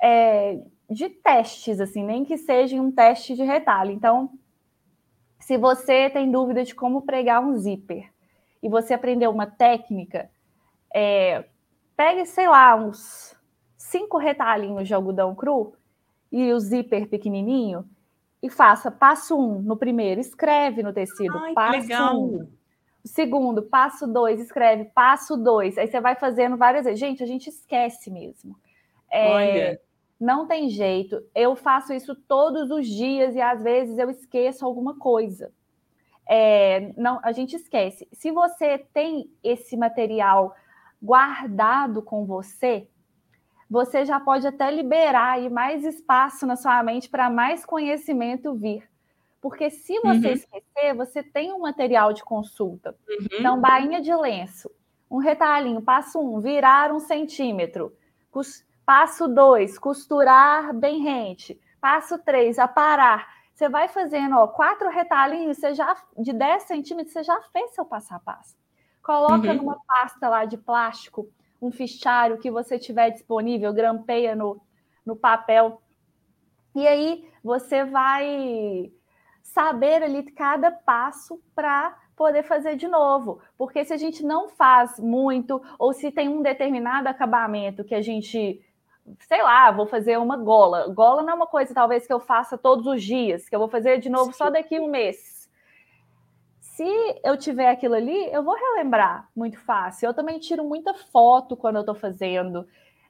é, 0.05 0.61
de 0.91 1.09
testes, 1.09 1.81
assim, 1.81 2.05
nem 2.05 2.27
que 2.27 2.37
seja 2.37 2.77
um 2.77 2.93
teste 2.93 3.35
de 3.35 3.43
retalho. 3.43 3.91
Então, 3.91 4.31
se 5.41 5.57
você 5.57 6.11
tem 6.11 6.31
dúvida 6.31 6.63
de 6.63 6.75
como 6.75 7.03
pregar 7.03 7.43
um 7.43 7.57
zíper 7.57 8.13
e 8.63 8.69
você 8.69 8.93
aprendeu 8.93 9.31
uma 9.31 9.47
técnica, 9.47 10.31
é, 10.95 11.47
pegue, 11.97 12.27
sei 12.27 12.47
lá, 12.47 12.77
uns 12.77 13.35
cinco 13.79 14.19
retalhinhos 14.19 14.87
de 14.87 14.93
algodão 14.93 15.35
cru 15.35 15.75
e 16.31 16.53
o 16.53 16.61
zíper 16.61 17.09
pequenininho 17.09 17.89
e 18.43 18.51
faça 18.51 18.91
passo 18.91 19.39
um 19.39 19.63
no 19.63 19.75
primeiro, 19.75 20.21
escreve 20.21 20.83
no 20.83 20.93
tecido, 20.93 21.39
Ai, 21.39 21.55
passo 21.55 22.19
um 22.19 22.47
Segundo, 23.07 23.63
passo 23.63 24.07
dois, 24.07 24.41
escreve 24.41 24.87
passo 24.87 25.37
dois. 25.37 25.77
Aí 25.77 25.87
você 25.87 26.01
vai 26.01 26.15
fazendo 26.15 26.57
várias 26.57 26.87
vezes. 26.87 26.99
Gente, 26.99 27.23
a 27.23 27.27
gente 27.27 27.49
esquece 27.49 28.11
mesmo. 28.11 28.57
É, 29.11 29.79
não 30.21 30.47
tem 30.47 30.69
jeito. 30.69 31.23
Eu 31.35 31.55
faço 31.57 31.93
isso 31.93 32.15
todos 32.15 32.71
os 32.71 32.87
dias 32.87 33.35
e 33.35 33.41
às 33.41 33.63
vezes 33.63 33.99
eu 33.99 34.11
esqueço 34.11 34.65
alguma 34.65 34.99
coisa. 34.99 35.53
É, 36.27 36.93
não, 36.97 37.21
a 37.23 37.33
gente 37.33 37.55
esquece. 37.55 38.09
Se 38.13 38.31
você 38.31 38.79
tem 38.79 39.31
esse 39.43 39.77
material 39.77 40.55
guardado 41.03 42.01
com 42.03 42.25
você, 42.25 42.89
você 43.69 44.05
já 44.05 44.19
pode 44.19 44.47
até 44.47 44.71
liberar 44.71 45.33
aí 45.33 45.51
mais 45.51 45.85
espaço 45.85 46.47
na 46.47 46.57
sua 46.57 46.83
mente 46.83 47.09
para 47.09 47.29
mais 47.29 47.65
conhecimento 47.65 48.55
vir. 48.55 48.89
Porque 49.41 49.69
se 49.69 50.01
você 50.01 50.29
uhum. 50.29 50.33
esquecer, 50.33 50.95
você 50.97 51.23
tem 51.23 51.53
um 51.53 51.59
material 51.59 52.15
de 52.15 52.25
consulta. 52.25 52.97
Uhum. 53.07 53.27
Então, 53.39 53.61
bainha 53.61 54.01
de 54.01 54.15
lenço, 54.15 54.71
um 55.11 55.19
retalhinho, 55.19 55.83
passo 55.83 56.19
um, 56.19 56.41
virar 56.41 56.91
um 56.91 56.99
centímetro. 56.99 57.95
Passo 58.85 59.29
dois, 59.29 59.79
costurar 59.79 60.75
bem 60.75 61.03
rente. 61.03 61.61
Passo 61.81 62.19
três, 62.19 62.59
aparar. 62.59 63.27
Você 63.55 63.69
vai 63.69 63.89
fazendo 63.89 64.37
ó, 64.37 64.49
quatro 64.49 64.91
retalhinhos, 64.91 65.59
você 65.59 65.75
já 65.75 65.97
de 66.19 66.33
10 66.33 66.65
centímetros, 66.65 67.13
você 67.13 67.23
já 67.23 67.41
fez 67.53 67.75
seu 67.75 67.85
passo 67.85 68.15
a 68.15 68.19
passo. 68.19 68.57
Coloca 69.03 69.49
uhum. 69.49 69.55
numa 69.55 69.79
pasta 69.87 70.29
lá 70.29 70.45
de 70.45 70.57
plástico, 70.57 71.29
um 71.61 71.71
fichário 71.71 72.39
que 72.39 72.51
você 72.51 72.79
tiver 72.79 73.11
disponível, 73.11 73.73
grampeia 73.73 74.35
no, 74.35 74.61
no 75.05 75.15
papel. 75.15 75.81
E 76.75 76.87
aí 76.87 77.29
você 77.43 77.85
vai 77.85 78.91
saber 79.43 80.03
ali 80.03 80.23
cada 80.33 80.71
passo 80.71 81.41
para 81.55 81.97
poder 82.17 82.43
fazer 82.43 82.77
de 82.77 82.89
novo. 82.89 83.41
Porque 83.57 83.85
se 83.85 83.93
a 83.93 83.97
gente 83.97 84.25
não 84.25 84.49
faz 84.49 84.99
muito, 84.99 85.63
ou 85.79 85.93
se 85.93 86.11
tem 86.11 86.29
um 86.29 86.43
determinado 86.43 87.09
acabamento 87.09 87.85
que 87.85 87.95
a 87.95 88.03
gente, 88.03 88.61
sei 89.21 89.43
lá, 89.43 89.71
vou 89.71 89.87
fazer 89.87 90.19
uma 90.19 90.37
gola. 90.37 90.89
Gola 90.89 91.23
não 91.23 91.31
é 91.31 91.35
uma 91.35 91.47
coisa, 91.47 91.75
talvez, 91.75 92.07
que 92.07 92.13
eu 92.13 92.21
faça 92.21 92.57
todos 92.57 92.87
os 92.87 93.03
dias, 93.03 93.49
que 93.49 93.55
eu 93.55 93.59
vou 93.59 93.69
fazer 93.69 93.99
de 93.99 94.09
novo 94.09 94.33
só 94.33 94.51
daqui 94.51 94.81
um 94.81 94.89
mês. 94.89 95.49
Se 96.61 96.85
eu 97.23 97.37
tiver 97.37 97.69
aquilo 97.69 97.95
ali, 97.95 98.33
eu 98.33 98.43
vou 98.43 98.55
relembrar 98.55 99.29
muito 99.35 99.59
fácil. 99.61 100.07
Eu 100.07 100.15
também 100.15 100.39
tiro 100.39 100.65
muita 100.65 100.93
foto 100.95 101.57
quando 101.57 101.77
eu 101.77 101.83
estou 101.83 101.95
fazendo. 101.95 102.67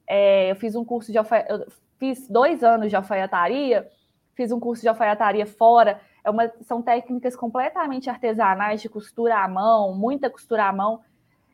É, 0.07 0.51
eu 0.51 0.57
fiz 0.57 0.75
um 0.75 0.85
curso 0.85 1.11
de 1.11 1.17
alfaiataria, 1.17 1.67
fiz 1.99 2.29
dois 2.29 2.63
anos 2.63 2.91
de 2.91 2.97
alfaiataria, 2.97 3.89
fiz 4.35 4.53
um 4.53 4.61
curso 4.61 4.83
de 4.83 4.89
alfaiataria 4.89 5.47
fora 5.47 6.01
é 6.25 6.31
uma, 6.31 6.51
são 6.63 6.81
técnicas 6.81 7.37
completamente 7.37 8.09
artesanais 8.09 8.81
de 8.81 8.89
costura 8.89 9.37
à 9.37 9.47
mão, 9.47 9.95
muita 9.95 10.31
costura 10.31 10.65
à 10.65 10.73
mão. 10.73 11.03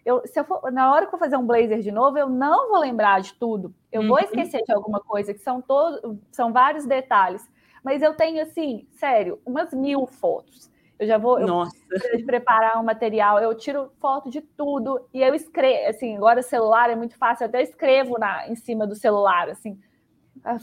Eu, 0.05 0.27
se 0.27 0.39
eu 0.39 0.45
for, 0.45 0.73
na 0.73 0.93
hora 0.93 1.07
que 1.07 1.15
eu 1.15 1.19
fazer 1.19 1.37
um 1.37 1.47
blazer 1.47 1.81
de 1.81 1.91
novo, 1.91 2.19
eu 2.19 2.29
não 2.29 2.71
vou 2.71 2.81
lembrar 2.81 3.21
de 3.21 3.35
tudo. 3.35 3.75
Eu 3.93 4.03
uhum. 4.03 4.09
vou 4.09 4.19
esquecer 4.19 4.63
de 4.63 4.73
alguma 4.73 5.01
coisa, 5.01 5.35
que 5.35 5.41
são 5.41 5.61
todos, 5.61 6.19
são 6.33 6.53
vários 6.53 6.87
detalhes. 6.87 7.49
Mas 7.85 8.03
eu 8.03 8.15
tenho, 8.15 8.43
assim, 8.43 8.87
sério, 8.93 9.41
umas 9.45 9.73
mil 9.73 10.07
fotos. 10.07 10.71
Eu 10.99 11.07
já 11.07 11.17
vou 11.17 11.41
Nossa. 11.41 11.77
Eu, 12.13 12.27
preparar 12.27 12.79
um 12.79 12.85
material, 12.85 13.39
eu 13.39 13.55
tiro 13.55 13.91
foto 14.01 14.31
de 14.31 14.43
tudo 14.43 15.07
e 15.15 15.23
eu 15.23 15.35
escrevo, 15.35 15.89
assim, 15.89 16.17
agora 16.17 16.41
o 16.41 16.43
celular 16.43 16.91
é 16.91 16.97
muito 16.97 17.17
fácil, 17.17 17.45
eu 17.45 17.49
até 17.49 17.63
escrevo 17.63 18.19
na, 18.19 18.47
em 18.49 18.55
cima 18.55 18.87
do 18.87 18.95
celular, 18.95 19.49
assim, 19.49 19.81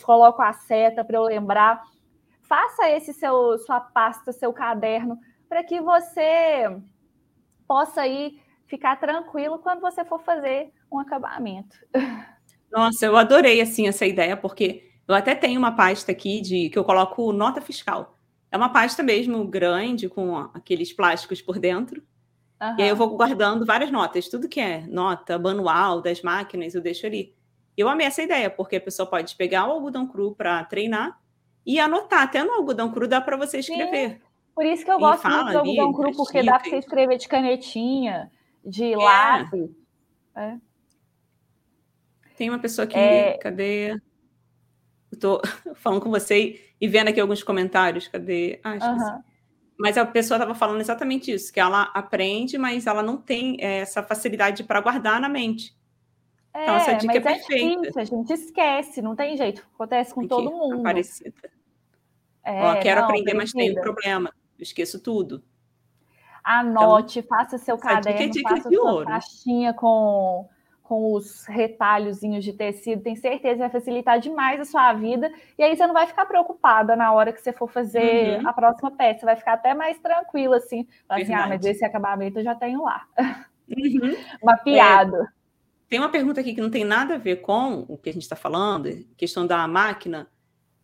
coloco 0.03 0.39
a 0.39 0.53
seta 0.53 1.03
para 1.03 1.17
eu 1.17 1.23
lembrar 1.23 1.81
faça 2.47 2.89
esse 2.89 3.13
seu 3.13 3.57
sua 3.59 3.79
pasta, 3.79 4.31
seu 4.31 4.51
caderno, 4.53 5.19
para 5.47 5.63
que 5.63 5.79
você 5.81 6.81
possa 7.67 8.01
aí 8.01 8.39
ficar 8.67 8.97
tranquilo 8.97 9.59
quando 9.59 9.81
você 9.81 10.03
for 10.05 10.21
fazer 10.23 10.71
um 10.91 10.99
acabamento. 10.99 11.75
Nossa, 12.71 13.05
eu 13.05 13.15
adorei 13.15 13.61
assim 13.61 13.87
essa 13.87 14.05
ideia, 14.05 14.35
porque 14.35 14.91
eu 15.07 15.15
até 15.15 15.33
tenho 15.33 15.57
uma 15.57 15.75
pasta 15.75 16.11
aqui 16.11 16.41
de 16.41 16.69
que 16.69 16.77
eu 16.77 16.83
coloco 16.83 17.31
nota 17.31 17.61
fiscal. 17.61 18.17
É 18.51 18.57
uma 18.57 18.69
pasta 18.69 19.01
mesmo 19.01 19.45
grande 19.45 20.09
com 20.09 20.35
aqueles 20.53 20.93
plásticos 20.93 21.41
por 21.41 21.59
dentro. 21.59 22.03
Uhum. 22.61 22.75
E 22.77 22.83
aí 22.83 22.89
eu 22.89 22.95
vou 22.95 23.15
guardando 23.15 23.65
várias 23.65 23.91
notas, 23.91 24.27
tudo 24.27 24.49
que 24.49 24.59
é 24.59 24.85
nota, 24.87 25.39
manual 25.39 26.01
das 26.01 26.21
máquinas, 26.21 26.75
eu 26.75 26.81
deixo 26.81 27.05
ali. 27.05 27.35
Eu 27.75 27.87
amei 27.87 28.07
essa 28.07 28.23
ideia, 28.23 28.49
porque 28.49 28.77
a 28.77 28.81
pessoa 28.81 29.07
pode 29.07 29.35
pegar 29.35 29.67
o 29.67 29.71
algodão 29.71 30.07
cru 30.07 30.33
para 30.33 30.63
treinar 30.65 31.19
e 31.65 31.79
anotar. 31.79 32.23
Até 32.23 32.43
no 32.43 32.53
algodão 32.53 32.91
cru 32.91 33.07
dá 33.07 33.21
para 33.21 33.37
você 33.37 33.59
escrever. 33.59 34.11
Sim. 34.11 34.21
Por 34.55 34.65
isso 34.65 34.83
que 34.83 34.91
eu 34.91 34.97
gosto 34.97 35.29
muito 35.29 35.51
do 35.51 35.57
algodão 35.59 35.93
cru, 35.93 36.11
porque 36.15 36.41
dá 36.41 36.57
para 36.57 36.69
você 36.69 36.77
escrever 36.77 37.17
de 37.17 37.27
canetinha, 37.27 38.31
de 38.67 38.93
é. 38.93 38.97
lápis. 38.97 39.69
É. 40.35 40.57
Tem 42.35 42.49
uma 42.49 42.59
pessoa 42.59 42.85
aqui, 42.85 42.97
é... 42.97 43.37
cadê? 43.37 43.99
Tô 45.19 45.41
falando 45.75 46.01
com 46.01 46.09
você 46.09 46.61
e 46.79 46.87
vendo 46.87 47.07
aqui 47.07 47.19
alguns 47.19 47.41
comentários. 47.41 48.07
Cadê? 48.07 48.59
Ah, 48.63 48.73
Uhum. 48.73 49.23
Mas 49.79 49.95
a 49.95 50.03
pessoa 50.03 50.37
estava 50.37 50.55
falando 50.55 50.81
exatamente 50.81 51.31
isso, 51.31 51.53
que 51.53 51.59
ela 51.59 51.83
aprende, 51.93 52.57
mas 52.57 52.87
ela 52.87 53.03
não 53.03 53.15
tem 53.15 53.57
é, 53.59 53.81
essa 53.81 54.01
facilidade 54.01 54.63
para 54.63 54.81
guardar 54.81 55.21
na 55.21 55.29
mente. 55.29 55.77
É, 56.51 56.63
então, 56.63 56.75
essa 56.77 56.93
dica 56.93 57.17
é 57.17 57.19
perfeita. 57.19 57.53
É 57.53 57.81
difícil, 57.81 58.01
a 58.01 58.03
gente 58.03 58.33
esquece, 58.33 59.01
não 59.03 59.15
tem 59.15 59.37
jeito. 59.37 59.63
Acontece 59.75 60.15
com 60.15 60.21
aqui, 60.21 60.29
todo 60.29 60.49
mundo. 60.49 60.79
Aparecida. 60.79 61.51
É, 62.43 62.63
Ó, 62.63 62.79
quero 62.79 63.01
não, 63.01 63.07
aprender, 63.07 63.35
mas 63.35 63.51
tenho 63.51 63.73
um 63.73 63.81
problema. 63.81 64.33
Eu 64.57 64.63
esqueço 64.63 64.99
tudo. 64.99 65.43
Anote, 66.47 67.19
então, 67.19 67.37
faça 67.37 67.57
seu 67.57 67.77
caderno, 67.77 68.33
faça 68.41 68.69
sua 68.69 68.91
ouro. 68.91 69.05
pastinha 69.05 69.73
com 69.73 70.47
com 70.87 71.11
os 71.13 71.45
retalhozinhos 71.45 72.45
de 72.45 72.53
tecido, 72.53 73.01
tem 73.01 73.13
certeza 73.13 73.55
que 73.55 73.59
vai 73.59 73.69
facilitar 73.69 74.21
demais 74.21 74.61
a 74.61 74.63
sua 74.63 74.93
vida. 74.93 75.29
E 75.57 75.63
aí 75.63 75.75
você 75.75 75.85
não 75.85 75.93
vai 75.93 76.07
ficar 76.07 76.25
preocupada 76.25 76.95
na 76.95 77.11
hora 77.11 77.33
que 77.33 77.41
você 77.41 77.51
for 77.51 77.69
fazer 77.69 78.39
uhum. 78.39 78.47
a 78.47 78.53
próxima 78.53 78.89
peça, 78.91 79.19
você 79.19 79.25
vai 79.25 79.35
ficar 79.35 79.53
até 79.53 79.73
mais 79.73 79.99
tranquila, 79.99 80.55
assim. 80.55 80.87
assim, 81.09 81.33
ah, 81.33 81.45
mas 81.45 81.65
esse 81.65 81.83
acabamento 81.83 82.39
eu 82.39 82.43
já 82.45 82.55
tenho 82.55 82.83
lá. 82.83 83.05
Uhum. 83.19 84.15
Mapeado. 84.41 85.17
É, 85.17 85.27
tem 85.89 85.99
uma 85.99 86.09
pergunta 86.09 86.39
aqui 86.39 86.53
que 86.53 86.61
não 86.61 86.71
tem 86.71 86.85
nada 86.85 87.15
a 87.15 87.17
ver 87.17 87.41
com 87.41 87.85
o 87.89 87.97
que 87.97 88.09
a 88.09 88.13
gente 88.13 88.23
está 88.23 88.37
falando, 88.37 88.89
questão 89.17 89.45
da 89.45 89.67
máquina. 89.67 90.25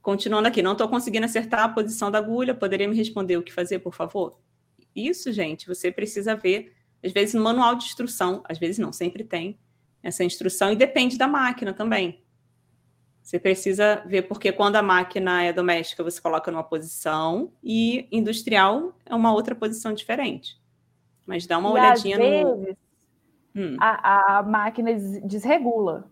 Continuando 0.02 0.50
aqui, 0.50 0.62
não 0.62 0.74
estou 0.74 0.90
conseguindo 0.90 1.26
acertar 1.26 1.64
a 1.64 1.70
posição 1.70 2.12
da 2.12 2.18
agulha, 2.18 2.54
poderia 2.54 2.90
me 2.90 2.96
responder 2.98 3.38
o 3.38 3.44
que 3.44 3.54
fazer, 3.54 3.80
por 3.80 3.94
favor? 3.94 4.38
Isso, 4.96 5.32
gente, 5.32 5.68
você 5.68 5.92
precisa 5.92 6.36
ver, 6.36 6.74
às 7.04 7.12
vezes, 7.12 7.34
no 7.34 7.42
manual 7.42 7.76
de 7.76 7.86
instrução, 7.86 8.44
às 8.48 8.58
vezes 8.58 8.78
não, 8.78 8.94
sempre 8.94 9.24
tem 9.24 9.58
essa 10.02 10.24
instrução 10.24 10.72
e 10.72 10.76
depende 10.76 11.18
da 11.18 11.28
máquina 11.28 11.74
também. 11.74 12.24
Você 13.22 13.40
precisa 13.40 14.04
ver, 14.06 14.24
porque 14.24 14.52
quando 14.52 14.76
a 14.76 14.82
máquina 14.82 15.44
é 15.44 15.54
doméstica, 15.54 16.04
você 16.04 16.22
coloca 16.22 16.52
numa 16.52 16.64
posição 16.64 17.54
e 17.64 18.06
industrial 18.12 18.94
é 19.06 19.16
uma 19.16 19.34
outra 19.34 19.56
posição 19.56 19.94
diferente. 19.94 20.62
Mas 21.26 21.48
dá 21.48 21.58
uma 21.58 21.70
e 21.70 21.72
olhadinha 21.72 22.18
no. 22.18 22.58
Vezes, 22.58 22.76
hum. 23.56 23.78
a, 23.80 24.40
a, 24.40 24.44
máquina 24.44 24.94
desregula. 25.24 26.12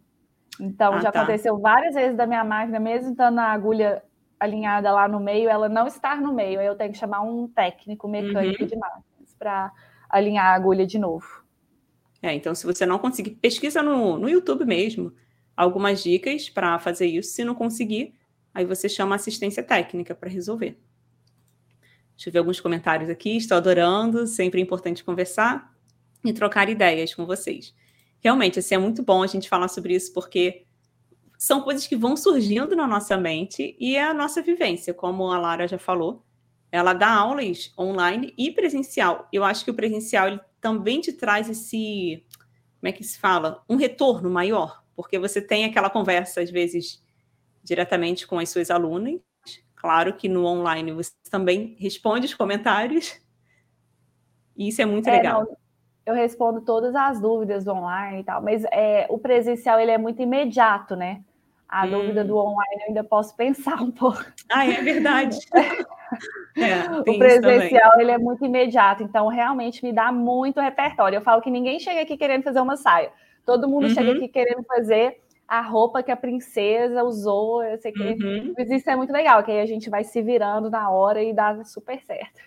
Então, 0.58 0.94
ah, 0.94 1.00
já 1.02 1.12
tá. 1.12 1.22
aconteceu 1.22 1.60
várias 1.60 1.96
vezes 1.96 2.16
da 2.16 2.26
minha 2.26 2.46
máquina, 2.46 2.80
mesmo 2.80 3.12
estando 3.12 3.40
a 3.40 3.52
agulha 3.52 4.02
alinhada 4.42 4.92
lá 4.92 5.08
no 5.08 5.20
meio, 5.20 5.48
ela 5.48 5.70
não 5.70 5.86
estar 5.86 6.20
no 6.20 6.34
meio. 6.34 6.60
Aí 6.60 6.66
eu 6.66 6.76
tenho 6.76 6.92
que 6.92 6.98
chamar 6.98 7.22
um 7.22 7.48
técnico 7.48 8.08
mecânico 8.08 8.64
uhum. 8.64 8.68
de 8.68 8.76
máquinas 8.76 9.36
para 9.38 9.72
alinhar 10.10 10.48
a 10.48 10.56
agulha 10.56 10.86
de 10.86 10.98
novo. 10.98 11.44
É, 12.24 12.34
então, 12.34 12.56
se 12.56 12.66
você 12.66 12.86
não 12.86 12.98
conseguir, 12.98 13.32
pesquisa 13.32 13.84
no, 13.84 14.18
no 14.18 14.28
YouTube 14.28 14.66
mesmo 14.66 15.14
algumas 15.56 16.02
dicas 16.02 16.50
para 16.50 16.80
fazer 16.80 17.06
isso. 17.06 17.34
Se 17.34 17.44
não 17.44 17.54
conseguir, 17.54 18.16
aí 18.52 18.66
você 18.66 18.90
chama 18.90 19.16
assistência 19.16 19.62
técnica 19.62 20.16
para 20.16 20.30
resolver. 20.30 20.80
Deixa 22.16 22.30
eu 22.30 22.34
ver 22.34 22.40
alguns 22.40 22.60
comentários 22.60 23.10
aqui. 23.10 23.38
Estou 23.38 23.58
adorando, 23.58 24.26
sempre 24.26 24.60
é 24.60 24.64
importante 24.64 25.04
conversar 25.04 25.72
e 26.26 26.34
trocar 26.34 26.68
ideias 26.68 27.14
com 27.14 27.28
vocês. 27.28 27.76
Realmente, 28.20 28.58
assim, 28.58 28.76
é 28.76 28.78
muito 28.78 29.04
bom 29.04 29.22
a 29.22 29.28
gente 29.28 29.48
falar 29.48 29.68
sobre 29.68 29.96
isso, 29.96 30.12
porque 30.14 30.66
são 31.42 31.60
coisas 31.60 31.88
que 31.88 31.96
vão 31.96 32.16
surgindo 32.16 32.76
na 32.76 32.86
nossa 32.86 33.18
mente 33.18 33.76
e 33.80 33.96
é 33.96 34.04
a 34.04 34.14
nossa 34.14 34.44
vivência, 34.44 34.94
como 34.94 35.32
a 35.32 35.40
Lara 35.40 35.68
já 35.68 35.80
falou. 35.80 36.24
Ela 36.72 36.94
dá 36.94 37.12
aulas 37.12 37.74
online 37.76 38.32
e 38.38 38.52
presencial. 38.52 39.28
Eu 39.34 39.44
acho 39.44 39.66
que 39.66 39.72
o 39.72 39.74
presencial 39.74 40.28
ele 40.28 40.40
também 40.62 41.02
te 41.02 41.12
traz 41.12 41.50
esse, 41.50 42.24
como 42.80 42.90
é 42.90 42.92
que 42.92 43.04
se 43.04 43.18
fala? 43.18 43.64
Um 43.68 43.76
retorno 43.76 44.30
maior, 44.30 44.84
porque 44.96 45.18
você 45.18 45.42
tem 45.42 45.66
aquela 45.66 45.90
conversa, 45.90 46.42
às 46.42 46.52
vezes, 46.52 47.04
diretamente 47.64 48.28
com 48.28 48.38
as 48.38 48.48
suas 48.48 48.70
alunas. 48.70 49.20
Claro 49.76 50.14
que 50.14 50.30
no 50.30 50.46
online 50.46 50.92
você 50.92 51.14
também 51.32 51.76
responde 51.80 52.28
os 52.28 52.36
comentários. 52.36 53.20
E 54.56 54.68
isso 54.68 54.80
é 54.80 54.86
muito 54.86 55.10
é, 55.10 55.14
legal. 55.14 55.46
Não, 55.46 55.58
eu 56.06 56.14
respondo 56.14 56.62
todas 56.62 56.94
as 56.94 57.20
dúvidas 57.20 57.68
online 57.68 58.20
e 58.20 58.24
tal, 58.24 58.44
mas 58.44 58.64
é, 58.66 59.08
o 59.10 59.18
presencial 59.18 59.80
ele 59.80 59.90
é 59.90 59.98
muito 59.98 60.22
imediato, 60.22 60.96
né? 60.96 61.24
A 61.72 61.86
hum. 61.86 61.92
dúvida 61.92 62.24
do 62.26 62.38
online 62.38 62.82
eu 62.82 62.88
ainda 62.90 63.04
posso 63.04 63.34
pensar 63.36 63.82
um 63.82 63.92
pouco. 63.92 64.24
Ah, 64.52 64.66
é 64.66 64.82
verdade. 64.82 65.38
É, 66.58 67.00
o 67.00 67.18
presencial 67.18 67.94
ele 67.98 68.12
é 68.12 68.18
muito 68.18 68.44
imediato, 68.44 69.02
então 69.02 69.30
realmente 69.30 69.82
me 69.82 69.94
dá 69.94 70.12
muito 70.12 70.60
repertório. 70.60 71.16
Eu 71.16 71.22
falo 71.22 71.42
que 71.42 71.50
ninguém 71.50 71.80
chega 71.80 72.02
aqui 72.02 72.18
querendo 72.18 72.44
fazer 72.44 72.60
uma 72.60 72.76
saia. 72.76 73.14
Todo 73.46 73.70
mundo 73.70 73.88
uhum. 73.88 73.94
chega 73.94 74.12
aqui 74.12 74.28
querendo 74.28 74.62
fazer 74.66 75.22
a 75.48 75.62
roupa 75.62 76.04
que 76.04 76.12
a 76.12 76.18
princesa 76.18 77.02
usou, 77.04 77.64
eu 77.64 77.78
sei 77.78 77.94
que 77.94 78.02
uhum. 78.02 78.54
mas 78.58 78.70
isso 78.70 78.90
é 78.90 78.96
muito 78.98 79.14
legal, 79.14 79.42
que 79.42 79.52
aí 79.52 79.62
a 79.62 79.66
gente 79.66 79.90
vai 79.90 80.04
se 80.04 80.22
virando 80.22 80.70
na 80.70 80.90
hora 80.90 81.24
e 81.24 81.34
dá 81.34 81.64
super 81.64 82.02
certo. 82.02 82.42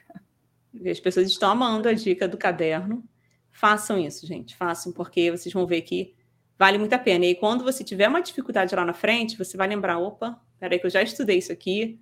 As 0.87 1.01
pessoas 1.01 1.27
estão 1.29 1.51
amando 1.51 1.89
a 1.89 1.95
dica 1.95 2.29
do 2.29 2.37
caderno. 2.37 3.03
Façam 3.51 3.99
isso, 3.99 4.27
gente, 4.27 4.55
façam, 4.55 4.93
porque 4.93 5.31
vocês 5.31 5.53
vão 5.53 5.67
ver 5.67 5.81
que 5.81 6.15
vale 6.59 6.79
muito 6.79 6.93
a 6.93 6.99
pena. 6.99 7.25
E 7.25 7.35
quando 7.35 7.65
você 7.65 7.83
tiver 7.85 8.09
uma 8.09 8.23
dificuldade 8.23 8.75
lá 8.75 8.85
na 8.85 8.93
frente, 8.93 9.37
você 9.37 9.57
vai 9.57 9.69
lembrar, 9.69 9.99
opa, 9.99 10.41
peraí 10.59 10.79
que 10.79 10.87
eu 10.87 10.91
já 10.91 11.03
estudei 11.03 11.39
isso 11.39 11.53
aqui, 11.53 12.01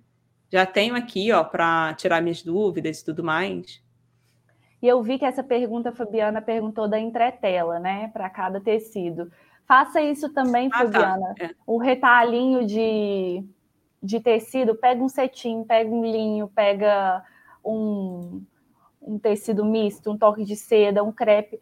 já 0.51 0.65
tenho 0.65 0.95
aqui, 0.95 1.31
ó, 1.31 1.43
para 1.43 1.93
tirar 1.95 2.21
minhas 2.21 2.43
dúvidas 2.43 2.99
e 2.99 3.05
tudo 3.05 3.23
mais. 3.23 3.81
E 4.81 4.87
eu 4.87 5.01
vi 5.01 5.17
que 5.17 5.25
essa 5.25 5.43
pergunta, 5.43 5.89
a 5.89 5.93
Fabiana 5.93 6.41
perguntou 6.41 6.87
da 6.87 6.99
entretela, 6.99 7.79
né, 7.79 8.09
para 8.13 8.29
cada 8.29 8.59
tecido. 8.59 9.31
Faça 9.65 10.01
isso 10.01 10.29
também, 10.33 10.67
ah, 10.67 10.77
tá. 10.77 10.77
Fabiana. 10.79 11.35
Tá. 11.35 11.45
É. 11.45 11.49
O 11.65 11.77
retalhinho 11.77 12.65
de, 12.65 13.43
de 14.01 14.19
tecido, 14.19 14.75
pega 14.75 15.01
um 15.01 15.09
cetim, 15.09 15.63
pega 15.63 15.89
um 15.89 16.03
linho, 16.03 16.49
pega 16.49 17.23
um, 17.63 18.43
um 19.01 19.17
tecido 19.17 19.63
misto, 19.63 20.11
um 20.11 20.17
toque 20.17 20.43
de 20.43 20.55
seda, 20.55 21.03
um 21.03 21.11
crepe 21.11 21.59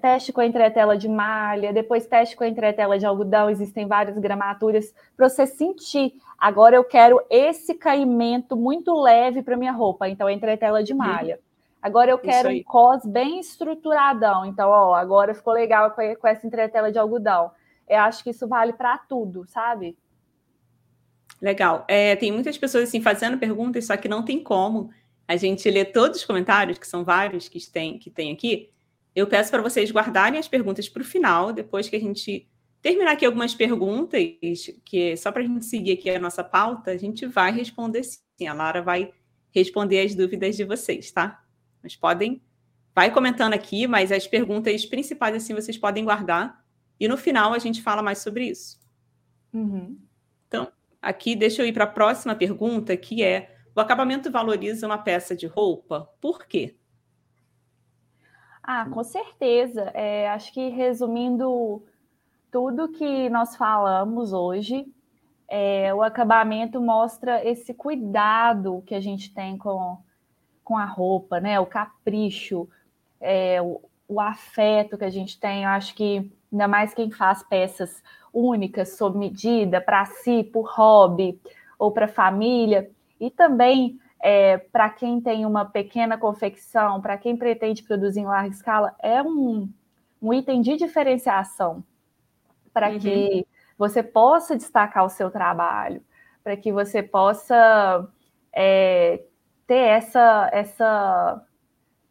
teste 0.00 0.32
com 0.32 0.40
a 0.40 0.46
entretela 0.46 0.96
de 0.96 1.08
malha, 1.08 1.72
depois 1.72 2.06
teste 2.06 2.36
com 2.36 2.44
a 2.44 2.48
entretela 2.48 2.98
de 2.98 3.06
algodão, 3.06 3.48
existem 3.48 3.86
várias 3.86 4.18
gramaturas, 4.18 4.94
para 5.16 5.28
você 5.28 5.46
sentir. 5.46 6.14
Agora 6.38 6.76
eu 6.76 6.84
quero 6.84 7.20
esse 7.30 7.74
caimento 7.74 8.56
muito 8.56 8.94
leve 9.00 9.42
para 9.42 9.56
minha 9.56 9.72
roupa, 9.72 10.08
então 10.08 10.26
a 10.26 10.32
entretela 10.32 10.82
de 10.82 10.92
uhum. 10.92 10.98
malha. 10.98 11.40
Agora 11.80 12.10
eu 12.10 12.18
quero 12.18 12.50
um 12.50 12.62
cos 12.62 13.04
bem 13.06 13.38
estruturadão, 13.38 14.44
então, 14.44 14.68
ó, 14.68 14.94
agora 14.94 15.34
ficou 15.34 15.52
legal 15.52 15.92
com 15.92 16.28
essa 16.28 16.46
entretela 16.46 16.90
de 16.90 16.98
algodão. 16.98 17.50
Eu 17.88 18.00
acho 18.00 18.24
que 18.24 18.30
isso 18.30 18.48
vale 18.48 18.72
para 18.72 18.98
tudo, 18.98 19.46
sabe? 19.46 19.96
Legal. 21.40 21.84
É, 21.86 22.16
tem 22.16 22.32
muitas 22.32 22.58
pessoas 22.58 22.88
assim 22.88 23.00
fazendo 23.00 23.38
perguntas, 23.38 23.86
só 23.86 23.96
que 23.96 24.08
não 24.08 24.24
tem 24.24 24.42
como 24.42 24.90
a 25.28 25.36
gente 25.36 25.70
ler 25.70 25.86
todos 25.86 26.20
os 26.20 26.24
comentários, 26.24 26.78
que 26.78 26.86
são 26.86 27.04
vários 27.04 27.48
que 27.48 27.60
tem, 27.70 27.98
que 27.98 28.10
tem 28.10 28.32
aqui, 28.32 28.70
eu 29.16 29.26
peço 29.26 29.50
para 29.50 29.62
vocês 29.62 29.90
guardarem 29.90 30.38
as 30.38 30.46
perguntas 30.46 30.90
para 30.90 31.00
o 31.00 31.04
final, 31.04 31.50
depois 31.50 31.88
que 31.88 31.96
a 31.96 32.00
gente 32.00 32.46
terminar 32.82 33.12
aqui 33.12 33.24
algumas 33.24 33.54
perguntas, 33.54 34.22
que 34.84 35.16
só 35.16 35.32
para 35.32 35.42
a 35.42 35.46
gente 35.46 35.64
seguir 35.64 35.92
aqui 35.92 36.10
a 36.10 36.20
nossa 36.20 36.44
pauta, 36.44 36.90
a 36.90 36.98
gente 36.98 37.26
vai 37.26 37.50
responder 37.50 38.04
sim. 38.04 38.46
A 38.46 38.52
Lara 38.52 38.82
vai 38.82 39.10
responder 39.50 40.00
as 40.00 40.14
dúvidas 40.14 40.54
de 40.54 40.64
vocês, 40.64 41.10
tá? 41.10 41.42
Mas 41.82 41.96
podem, 41.96 42.42
vai 42.94 43.10
comentando 43.10 43.54
aqui, 43.54 43.86
mas 43.86 44.12
as 44.12 44.26
perguntas 44.26 44.84
principais, 44.84 45.34
assim, 45.34 45.54
vocês 45.54 45.78
podem 45.78 46.04
guardar. 46.04 46.62
E 47.00 47.08
no 47.08 47.16
final 47.16 47.54
a 47.54 47.58
gente 47.58 47.82
fala 47.82 48.02
mais 48.02 48.18
sobre 48.18 48.44
isso. 48.50 48.78
Uhum. 49.50 49.98
Então, 50.46 50.70
aqui 51.00 51.34
deixa 51.34 51.62
eu 51.62 51.66
ir 51.66 51.72
para 51.72 51.84
a 51.84 51.88
próxima 51.88 52.34
pergunta, 52.34 52.94
que 52.98 53.22
é: 53.22 53.56
o 53.74 53.80
acabamento 53.80 54.30
valoriza 54.30 54.86
uma 54.86 54.98
peça 54.98 55.34
de 55.34 55.46
roupa? 55.46 56.06
Por 56.20 56.46
quê? 56.46 56.76
Ah, 58.66 58.84
com 58.90 59.04
certeza. 59.04 59.92
É, 59.94 60.28
acho 60.30 60.52
que 60.52 60.68
resumindo 60.70 61.80
tudo 62.50 62.88
que 62.88 63.28
nós 63.30 63.54
falamos 63.54 64.32
hoje, 64.32 64.84
é, 65.48 65.94
o 65.94 66.02
acabamento 66.02 66.80
mostra 66.80 67.44
esse 67.48 67.72
cuidado 67.72 68.82
que 68.84 68.94
a 68.96 69.00
gente 69.00 69.32
tem 69.32 69.56
com, 69.56 69.96
com 70.64 70.76
a 70.76 70.84
roupa, 70.84 71.38
né? 71.38 71.60
O 71.60 71.66
capricho, 71.66 72.68
é, 73.20 73.62
o, 73.62 73.80
o 74.08 74.20
afeto 74.20 74.98
que 74.98 75.04
a 75.04 75.10
gente 75.10 75.38
tem. 75.38 75.62
Eu 75.62 75.68
acho 75.70 75.94
que 75.94 76.28
ainda 76.50 76.66
mais 76.66 76.92
quem 76.92 77.08
faz 77.08 77.44
peças 77.44 78.02
únicas, 78.32 78.96
sob 78.96 79.16
medida, 79.16 79.80
para 79.80 80.04
si, 80.06 80.42
por 80.42 80.68
hobby 80.74 81.40
ou 81.78 81.92
para 81.92 82.08
família, 82.08 82.90
e 83.20 83.30
também 83.30 84.00
é, 84.20 84.58
para 84.58 84.90
quem 84.90 85.20
tem 85.20 85.44
uma 85.44 85.64
pequena 85.64 86.16
confecção, 86.16 87.00
para 87.00 87.18
quem 87.18 87.36
pretende 87.36 87.82
produzir 87.82 88.20
em 88.20 88.26
larga 88.26 88.48
escala, 88.48 88.94
é 89.00 89.22
um, 89.22 89.68
um 90.20 90.32
item 90.32 90.60
de 90.60 90.76
diferenciação 90.76 91.84
para 92.72 92.90
uhum. 92.90 92.98
que 92.98 93.46
você 93.78 94.02
possa 94.02 94.56
destacar 94.56 95.04
o 95.04 95.10
seu 95.10 95.30
trabalho, 95.30 96.02
para 96.42 96.56
que 96.56 96.72
você 96.72 97.02
possa 97.02 98.08
é, 98.52 99.22
ter 99.66 99.74
essa, 99.74 100.48
essa 100.52 101.46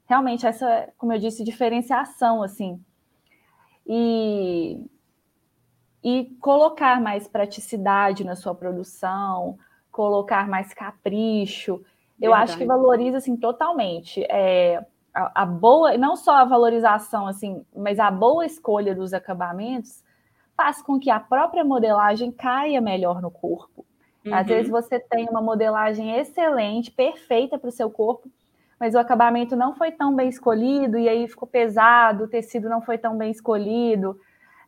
realmente 0.08 0.46
essa, 0.46 0.90
como 0.98 1.14
eu 1.14 1.20
disse, 1.20 1.44
diferenciação 1.44 2.44
assim. 2.44 2.84
E, 3.88 4.84
e 6.04 6.36
colocar 6.40 7.02
mais 7.02 7.28
praticidade 7.28 8.24
na 8.24 8.36
sua 8.36 8.56
produção, 8.56 9.58
colocar 9.92 10.48
mais 10.48 10.74
capricho. 10.74 11.84
Eu 12.22 12.32
Verdade. 12.32 12.52
acho 12.52 12.58
que 12.58 12.66
valoriza 12.66 13.18
assim 13.18 13.36
totalmente. 13.36 14.24
É, 14.30 14.84
a, 15.14 15.44
a, 15.44 15.46
boa, 15.46 15.98
não 15.98 16.16
só 16.16 16.36
a 16.36 16.46
valorização 16.46 17.28
assim, 17.28 17.66
mas 17.76 18.00
a 18.00 18.10
boa 18.10 18.46
escolha 18.46 18.96
dos 18.96 19.14
acabamentos 19.14 20.04
faz 20.56 20.82
com 20.82 21.00
que 21.00 21.10
a 21.10 21.20
própria 21.20 21.64
modelagem 21.64 22.32
caia 22.32 22.80
melhor 22.80 23.22
no 23.22 23.30
corpo. 23.30 23.86
Uhum. 24.26 24.34
Às 24.34 24.48
vezes 24.48 24.72
você 24.72 25.00
tem 25.00 25.28
uma 25.30 25.42
modelagem 25.42 26.18
excelente, 26.18 26.92
perfeita 26.92 27.58
para 27.58 27.68
o 27.68 27.72
seu 27.72 27.90
corpo, 27.90 28.30
mas 28.80 28.96
o 28.96 29.00
acabamento 29.00 29.56
não 29.56 29.76
foi 29.76 29.92
tão 29.92 30.16
bem 30.16 30.30
escolhido 30.30 30.98
e 30.98 31.08
aí 31.08 31.28
ficou 31.28 31.48
pesado, 31.48 32.24
o 32.24 32.28
tecido 32.28 32.70
não 32.70 32.82
foi 32.82 32.98
tão 32.98 33.18
bem 33.18 33.32
escolhido. 33.32 34.20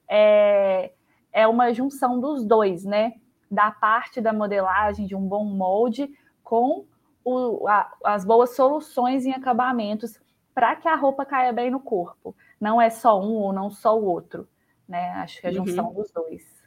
É, 0.08 0.92
é 1.34 1.48
uma 1.48 1.74
junção 1.74 2.20
dos 2.20 2.46
dois, 2.46 2.86
né? 2.86 3.14
Da 3.50 3.72
parte 3.72 4.22
da 4.22 4.32
modelagem, 4.32 5.06
de 5.06 5.16
um 5.16 5.22
bom 5.22 5.44
molde, 5.46 6.10
com 6.44 6.86
o, 7.28 7.68
a, 7.68 7.94
as 8.06 8.24
boas 8.24 8.56
soluções 8.56 9.26
em 9.26 9.34
acabamentos 9.34 10.18
para 10.54 10.76
que 10.78 10.88
a 10.88 10.96
roupa 10.96 11.26
caia 11.26 11.52
bem 11.52 11.70
no 11.70 11.80
corpo. 11.80 12.34
Não 12.60 12.82
é 12.82 12.90
só 12.90 13.22
um 13.22 13.34
ou 13.34 13.52
não 13.52 13.70
só 13.70 14.00
o 14.00 14.06
outro, 14.06 14.48
né? 14.88 15.10
Acho 15.16 15.42
que 15.42 15.48
é 15.48 15.50
a 15.50 15.54
junção 15.54 15.88
uhum. 15.88 15.94
dos 15.94 16.10
dois. 16.12 16.64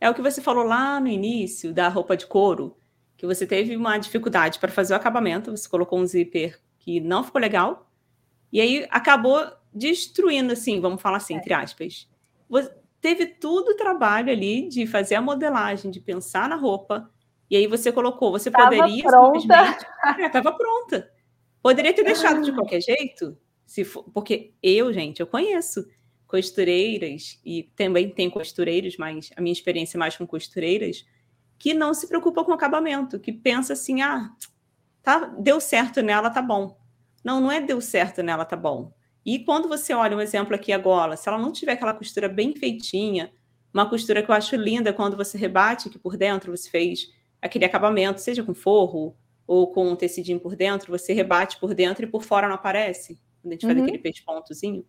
É 0.00 0.10
o 0.10 0.14
que 0.14 0.20
você 0.20 0.42
falou 0.42 0.64
lá 0.64 0.98
no 0.98 1.06
início 1.06 1.72
da 1.72 1.88
roupa 1.88 2.16
de 2.16 2.26
couro, 2.26 2.76
que 3.16 3.24
você 3.24 3.46
teve 3.46 3.76
uma 3.76 3.96
dificuldade 3.96 4.58
para 4.58 4.72
fazer 4.72 4.94
o 4.94 4.96
acabamento, 4.96 5.52
você 5.52 5.68
colocou 5.68 5.98
um 5.98 6.04
zíper 6.04 6.60
que 6.80 6.98
não 7.00 7.22
ficou 7.22 7.40
legal, 7.40 7.88
e 8.52 8.60
aí 8.60 8.86
acabou 8.90 9.46
destruindo, 9.72 10.52
assim, 10.52 10.80
vamos 10.80 11.00
falar 11.00 11.18
assim, 11.18 11.34
é. 11.34 11.36
entre 11.36 11.54
aspas. 11.54 12.10
Você 12.48 12.74
teve 13.00 13.26
todo 13.26 13.68
o 13.68 13.76
trabalho 13.76 14.30
ali 14.30 14.68
de 14.68 14.86
fazer 14.86 15.14
a 15.14 15.22
modelagem, 15.22 15.90
de 15.90 16.00
pensar 16.00 16.48
na 16.48 16.56
roupa, 16.56 17.08
e 17.50 17.56
aí 17.56 17.66
você 17.66 17.92
colocou, 17.92 18.30
você 18.30 18.50
tava 18.50 18.76
poderia 18.76 19.04
pronta. 19.04 19.40
simplesmente. 19.40 19.86
Estava 20.26 20.48
é, 20.50 20.52
pronta. 20.52 21.10
Poderia 21.62 21.92
ter 21.92 22.04
deixado 22.04 22.42
de 22.42 22.52
qualquer 22.52 22.80
jeito, 22.80 23.36
se 23.64 23.84
for, 23.84 24.04
porque 24.12 24.52
eu, 24.62 24.92
gente, 24.92 25.20
eu 25.20 25.26
conheço 25.26 25.86
costureiras 26.26 27.40
e 27.44 27.64
também 27.76 28.10
tem 28.10 28.28
costureiros, 28.28 28.96
mas 28.96 29.30
a 29.36 29.40
minha 29.40 29.52
experiência 29.52 29.96
é 29.96 30.00
mais 30.00 30.16
com 30.16 30.26
costureiras 30.26 31.06
que 31.58 31.72
não 31.72 31.94
se 31.94 32.08
preocupam 32.08 32.44
com 32.44 32.52
acabamento, 32.52 33.20
que 33.20 33.32
pensa 33.32 33.72
assim, 33.72 34.02
ah, 34.02 34.30
tá, 35.02 35.20
deu 35.38 35.60
certo 35.60 36.02
nela, 36.02 36.28
tá 36.30 36.42
bom. 36.42 36.76
Não, 37.22 37.40
não 37.40 37.50
é 37.50 37.60
deu 37.60 37.80
certo 37.80 38.22
nela, 38.22 38.44
tá 38.44 38.56
bom. 38.56 38.92
E 39.24 39.38
quando 39.38 39.68
você 39.68 39.94
olha 39.94 40.16
um 40.16 40.20
exemplo 40.20 40.54
aqui 40.54 40.72
a 40.72 40.78
gola, 40.78 41.16
se 41.16 41.28
ela 41.28 41.38
não 41.38 41.52
tiver 41.52 41.72
aquela 41.72 41.94
costura 41.94 42.28
bem 42.28 42.54
feitinha, 42.54 43.32
uma 43.72 43.88
costura 43.88 44.22
que 44.22 44.30
eu 44.30 44.34
acho 44.34 44.54
linda 44.56 44.92
quando 44.92 45.16
você 45.16 45.38
rebate 45.38 45.88
que 45.88 45.98
por 45.98 46.16
dentro 46.16 46.54
você 46.54 46.68
fez 46.68 47.08
aquele 47.44 47.66
acabamento, 47.66 48.22
seja 48.22 48.42
com 48.42 48.54
forro 48.54 49.14
ou 49.46 49.70
com 49.70 49.86
um 49.86 49.94
tecidinho 49.94 50.40
por 50.40 50.56
dentro, 50.56 50.90
você 50.90 51.12
rebate 51.12 51.60
por 51.60 51.74
dentro 51.74 52.04
e 52.04 52.08
por 52.08 52.22
fora 52.22 52.48
não 52.48 52.54
aparece. 52.54 53.20
Quando 53.42 53.52
a 53.52 53.54
gente 53.54 53.66
uhum. 53.66 53.72
faz 53.72 53.82
aquele 53.82 53.98
peixe 53.98 54.22
pontozinho. 54.24 54.86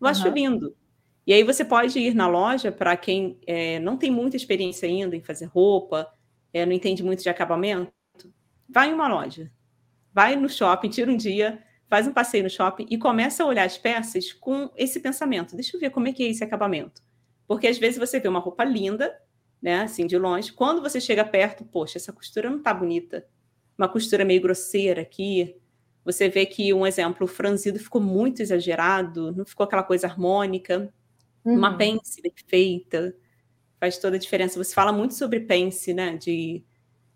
Eu 0.00 0.06
acho 0.08 0.26
uhum. 0.26 0.34
lindo. 0.34 0.76
E 1.24 1.32
aí 1.32 1.44
você 1.44 1.64
pode 1.64 1.96
ir 2.00 2.12
na 2.12 2.26
loja 2.26 2.72
para 2.72 2.96
quem 2.96 3.38
é, 3.46 3.78
não 3.78 3.96
tem 3.96 4.10
muita 4.10 4.36
experiência 4.36 4.88
ainda 4.88 5.14
em 5.14 5.22
fazer 5.22 5.44
roupa, 5.44 6.12
é, 6.52 6.66
não 6.66 6.72
entende 6.72 7.04
muito 7.04 7.22
de 7.22 7.28
acabamento, 7.28 7.92
vai 8.68 8.90
em 8.90 8.94
uma 8.94 9.06
loja. 9.06 9.48
Vai 10.12 10.34
no 10.34 10.48
shopping, 10.48 10.88
tira 10.88 11.10
um 11.10 11.16
dia, 11.16 11.62
faz 11.88 12.08
um 12.08 12.12
passeio 12.12 12.42
no 12.42 12.50
shopping 12.50 12.86
e 12.90 12.98
começa 12.98 13.44
a 13.44 13.46
olhar 13.46 13.64
as 13.64 13.78
peças 13.78 14.32
com 14.32 14.68
esse 14.76 14.98
pensamento. 14.98 15.54
Deixa 15.54 15.76
eu 15.76 15.80
ver 15.80 15.90
como 15.90 16.08
é 16.08 16.12
que 16.12 16.24
é 16.24 16.26
esse 16.26 16.42
acabamento. 16.42 17.00
Porque 17.46 17.68
às 17.68 17.78
vezes 17.78 17.98
você 17.98 18.18
vê 18.18 18.26
uma 18.26 18.40
roupa 18.40 18.64
linda, 18.64 19.16
né, 19.62 19.82
assim, 19.82 20.06
de 20.06 20.18
longe. 20.18 20.52
Quando 20.52 20.82
você 20.82 21.00
chega 21.00 21.24
perto, 21.24 21.64
poxa, 21.64 21.96
essa 21.96 22.12
costura 22.12 22.50
não 22.50 22.60
tá 22.60 22.74
bonita. 22.74 23.24
Uma 23.78 23.88
costura 23.88 24.24
meio 24.24 24.42
grosseira 24.42 25.02
aqui. 25.02 25.56
Você 26.04 26.28
vê 26.28 26.44
que 26.44 26.74
um 26.74 26.84
exemplo, 26.84 27.24
o 27.24 27.28
franzido 27.28 27.78
ficou 27.78 28.00
muito 28.00 28.42
exagerado, 28.42 29.32
não 29.32 29.44
ficou 29.44 29.64
aquela 29.64 29.84
coisa 29.84 30.08
harmônica. 30.08 30.92
Uhum. 31.44 31.56
Uma 31.56 31.76
pence 31.76 32.20
bem 32.20 32.32
feita 32.46 33.14
faz 33.78 33.98
toda 33.98 34.16
a 34.16 34.18
diferença. 34.18 34.62
Você 34.62 34.74
fala 34.74 34.92
muito 34.92 35.14
sobre 35.14 35.40
pence, 35.40 35.94
né? 35.94 36.16
De 36.16 36.64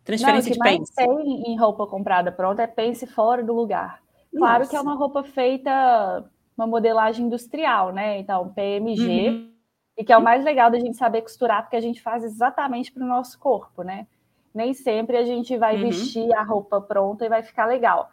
transferência 0.05 0.51
Não, 0.51 0.57
de 0.57 0.79
pence. 0.79 0.95
tem 0.95 1.53
em 1.53 1.59
roupa 1.59 1.87
comprada 1.87 2.31
pronta 2.31 2.63
é 2.63 2.67
pence 2.67 3.07
fora 3.07 3.43
do 3.43 3.53
lugar. 3.53 4.01
Claro 4.37 4.61
Nossa. 4.61 4.71
que 4.71 4.77
é 4.77 4.81
uma 4.81 4.95
roupa 4.95 5.25
feita, 5.25 6.25
uma 6.57 6.67
modelagem 6.67 7.27
industrial, 7.27 7.93
né? 7.93 8.19
Então, 8.19 8.53
PMG, 8.53 9.29
uhum. 9.29 9.53
E 9.97 10.05
que 10.05 10.13
é 10.13 10.17
o 10.17 10.23
mais 10.23 10.45
legal 10.45 10.71
da 10.71 10.79
gente 10.79 10.97
saber 10.97 11.23
costurar, 11.23 11.63
porque 11.63 11.77
a 11.77 11.81
gente 11.81 12.03
faz 12.03 12.23
exatamente 12.23 12.93
para 12.93 13.03
o 13.03 13.09
nosso 13.09 13.39
corpo, 13.39 13.83
né? 13.83 14.07
Nem 14.55 14.75
sempre 14.75 15.17
a 15.17 15.25
gente 15.25 15.57
vai 15.57 15.77
uhum. 15.77 15.83
vestir 15.83 16.35
a 16.35 16.43
roupa 16.43 16.81
pronta 16.81 17.25
e 17.25 17.29
vai 17.29 17.43
ficar 17.43 17.67
legal. 17.67 18.11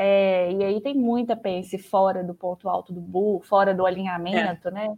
É, 0.00 0.52
e 0.52 0.62
aí 0.62 0.80
tem 0.80 0.94
muita 0.94 1.34
pence 1.34 1.76
fora 1.76 2.22
do 2.22 2.32
ponto 2.32 2.68
alto 2.68 2.92
do 2.92 3.00
burro, 3.00 3.40
fora 3.40 3.74
do 3.74 3.84
alinhamento, 3.84 4.68
é. 4.68 4.70
né? 4.70 4.96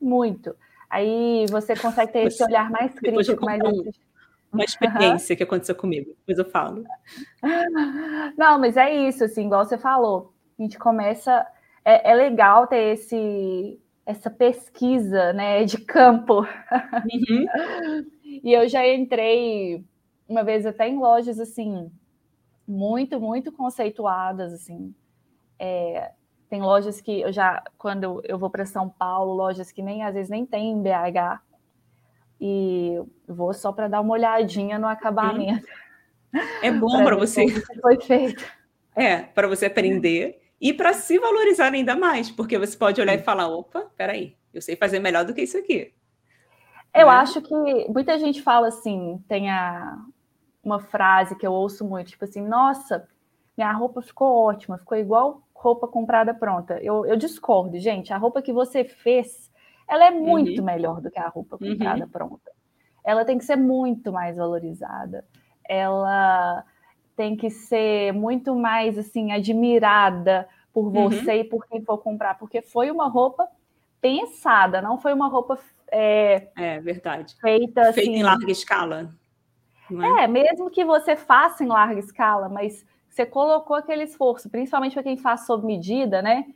Muito. 0.00 0.56
Aí 0.88 1.44
você 1.50 1.76
consegue 1.76 2.12
ter 2.12 2.26
esse 2.26 2.42
olhar 2.42 2.70
mais 2.70 2.94
crítico, 2.94 3.44
mais 3.44 3.60
uma 4.50 4.64
experiência 4.64 5.34
uhum. 5.34 5.36
que 5.36 5.42
aconteceu 5.42 5.74
comigo, 5.74 6.16
depois 6.20 6.38
eu 6.38 6.50
falo. 6.50 6.82
Não, 8.38 8.58
mas 8.58 8.78
é 8.78 8.90
isso, 9.06 9.24
assim, 9.24 9.44
igual 9.44 9.66
você 9.66 9.76
falou, 9.76 10.32
a 10.58 10.62
gente 10.62 10.78
começa. 10.78 11.46
É, 11.84 12.12
é 12.12 12.14
legal 12.14 12.66
ter 12.66 12.94
esse, 12.94 13.78
essa 14.08 14.30
pesquisa 14.30 15.34
né, 15.34 15.64
de 15.64 15.76
campo. 15.76 16.40
Uhum. 16.40 18.06
e 18.42 18.54
eu 18.54 18.66
já 18.66 18.88
entrei 18.88 19.84
uma 20.26 20.42
vez 20.42 20.64
até 20.64 20.88
em 20.88 20.98
lojas 20.98 21.38
assim, 21.38 21.92
muito, 22.66 23.20
muito 23.20 23.52
conceituadas, 23.52 24.54
assim. 24.54 24.94
É, 25.58 26.12
tem 26.48 26.62
lojas 26.62 27.02
que 27.02 27.20
eu 27.20 27.30
já, 27.30 27.62
quando 27.76 28.22
eu 28.24 28.38
vou 28.38 28.48
para 28.48 28.64
São 28.64 28.88
Paulo, 28.88 29.34
lojas 29.34 29.70
que 29.70 29.82
nem 29.82 30.02
às 30.02 30.14
vezes 30.14 30.30
nem 30.30 30.46
tem 30.46 30.70
em 30.70 30.82
BH, 30.82 31.42
e 32.40 32.98
vou 33.26 33.52
só 33.52 33.72
para 33.72 33.88
dar 33.88 34.00
uma 34.00 34.14
olhadinha 34.14 34.78
no 34.78 34.86
acabamento. 34.86 35.68
É 36.62 36.72
bom 36.72 36.96
para 37.04 37.16
você. 37.16 37.46
Foi 37.82 38.00
feito. 38.00 38.42
É, 38.96 39.18
para 39.18 39.46
você 39.46 39.66
aprender 39.66 40.37
e 40.60 40.72
para 40.72 40.92
se 40.92 41.18
valorizar 41.18 41.72
ainda 41.72 41.94
mais, 41.94 42.30
porque 42.30 42.58
você 42.58 42.76
pode 42.76 43.00
olhar 43.00 43.14
e 43.14 43.22
falar: 43.22 43.48
opa, 43.48 43.90
peraí, 43.96 44.36
eu 44.52 44.60
sei 44.60 44.76
fazer 44.76 44.98
melhor 44.98 45.24
do 45.24 45.34
que 45.34 45.42
isso 45.42 45.56
aqui. 45.56 45.94
Eu 46.94 47.06
né? 47.06 47.12
acho 47.12 47.40
que 47.40 47.88
muita 47.88 48.18
gente 48.18 48.42
fala 48.42 48.68
assim, 48.68 49.22
tem 49.28 49.50
a, 49.50 49.98
uma 50.62 50.80
frase 50.80 51.36
que 51.36 51.46
eu 51.46 51.52
ouço 51.52 51.84
muito, 51.84 52.10
tipo 52.10 52.24
assim, 52.24 52.40
nossa, 52.40 53.06
minha 53.56 53.72
roupa 53.72 54.02
ficou 54.02 54.46
ótima, 54.46 54.78
ficou 54.78 54.96
igual 54.96 55.42
roupa 55.58 55.88
comprada 55.88 56.32
pronta. 56.32 56.78
Eu, 56.80 57.04
eu 57.04 57.16
discordo, 57.16 57.78
gente. 57.78 58.12
A 58.12 58.16
roupa 58.16 58.40
que 58.40 58.52
você 58.52 58.84
fez, 58.84 59.50
ela 59.88 60.06
é 60.06 60.10
muito 60.10 60.60
uhum. 60.60 60.64
melhor 60.64 61.00
do 61.00 61.10
que 61.10 61.18
a 61.18 61.28
roupa 61.28 61.58
uhum. 61.60 61.70
comprada 61.70 62.04
uhum. 62.04 62.10
pronta. 62.10 62.52
Ela 63.04 63.24
tem 63.24 63.36
que 63.36 63.44
ser 63.44 63.56
muito 63.56 64.12
mais 64.12 64.36
valorizada. 64.36 65.24
Ela 65.68 66.64
tem 67.18 67.36
que 67.36 67.50
ser 67.50 68.12
muito 68.12 68.54
mais 68.54 68.96
assim 68.96 69.32
admirada 69.32 70.48
por 70.72 70.84
uhum. 70.84 71.10
você 71.10 71.32
uhum. 71.32 71.40
e 71.40 71.44
por 71.44 71.66
quem 71.66 71.82
for 71.82 71.98
comprar, 71.98 72.38
porque 72.38 72.62
foi 72.62 72.92
uma 72.92 73.08
roupa 73.08 73.48
pensada, 74.00 74.80
não 74.80 74.96
foi 74.98 75.12
uma 75.12 75.26
roupa 75.26 75.58
é, 75.90 76.46
é 76.56 76.80
verdade 76.80 77.34
feita, 77.40 77.92
feita 77.92 78.02
assim, 78.02 78.14
em 78.14 78.22
larga 78.22 78.52
escala. 78.52 79.12
É? 79.90 80.22
é? 80.22 80.26
mesmo 80.28 80.70
que 80.70 80.84
você 80.84 81.16
faça 81.16 81.64
em 81.64 81.66
larga 81.66 81.98
escala, 81.98 82.48
mas 82.48 82.86
você 83.10 83.26
colocou 83.26 83.76
aquele 83.76 84.04
esforço, 84.04 84.48
principalmente 84.48 84.92
para 84.92 85.02
quem 85.02 85.16
faz 85.16 85.44
sob 85.44 85.66
medida, 85.66 86.22
né? 86.22 86.46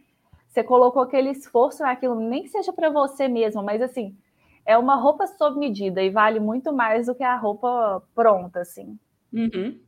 Você 0.46 0.62
colocou 0.62 1.02
aquele 1.02 1.30
esforço 1.30 1.82
naquilo, 1.82 2.14
nem 2.14 2.46
seja 2.46 2.72
para 2.72 2.88
você 2.88 3.26
mesmo, 3.26 3.64
mas 3.64 3.82
assim, 3.82 4.16
é 4.64 4.78
uma 4.78 4.94
roupa 4.94 5.26
sob 5.26 5.58
medida 5.58 6.00
e 6.00 6.08
vale 6.08 6.38
muito 6.38 6.72
mais 6.72 7.06
do 7.06 7.16
que 7.16 7.24
a 7.24 7.34
roupa 7.34 8.00
pronta, 8.14 8.60
assim. 8.60 8.96
Uhum. 9.32 9.80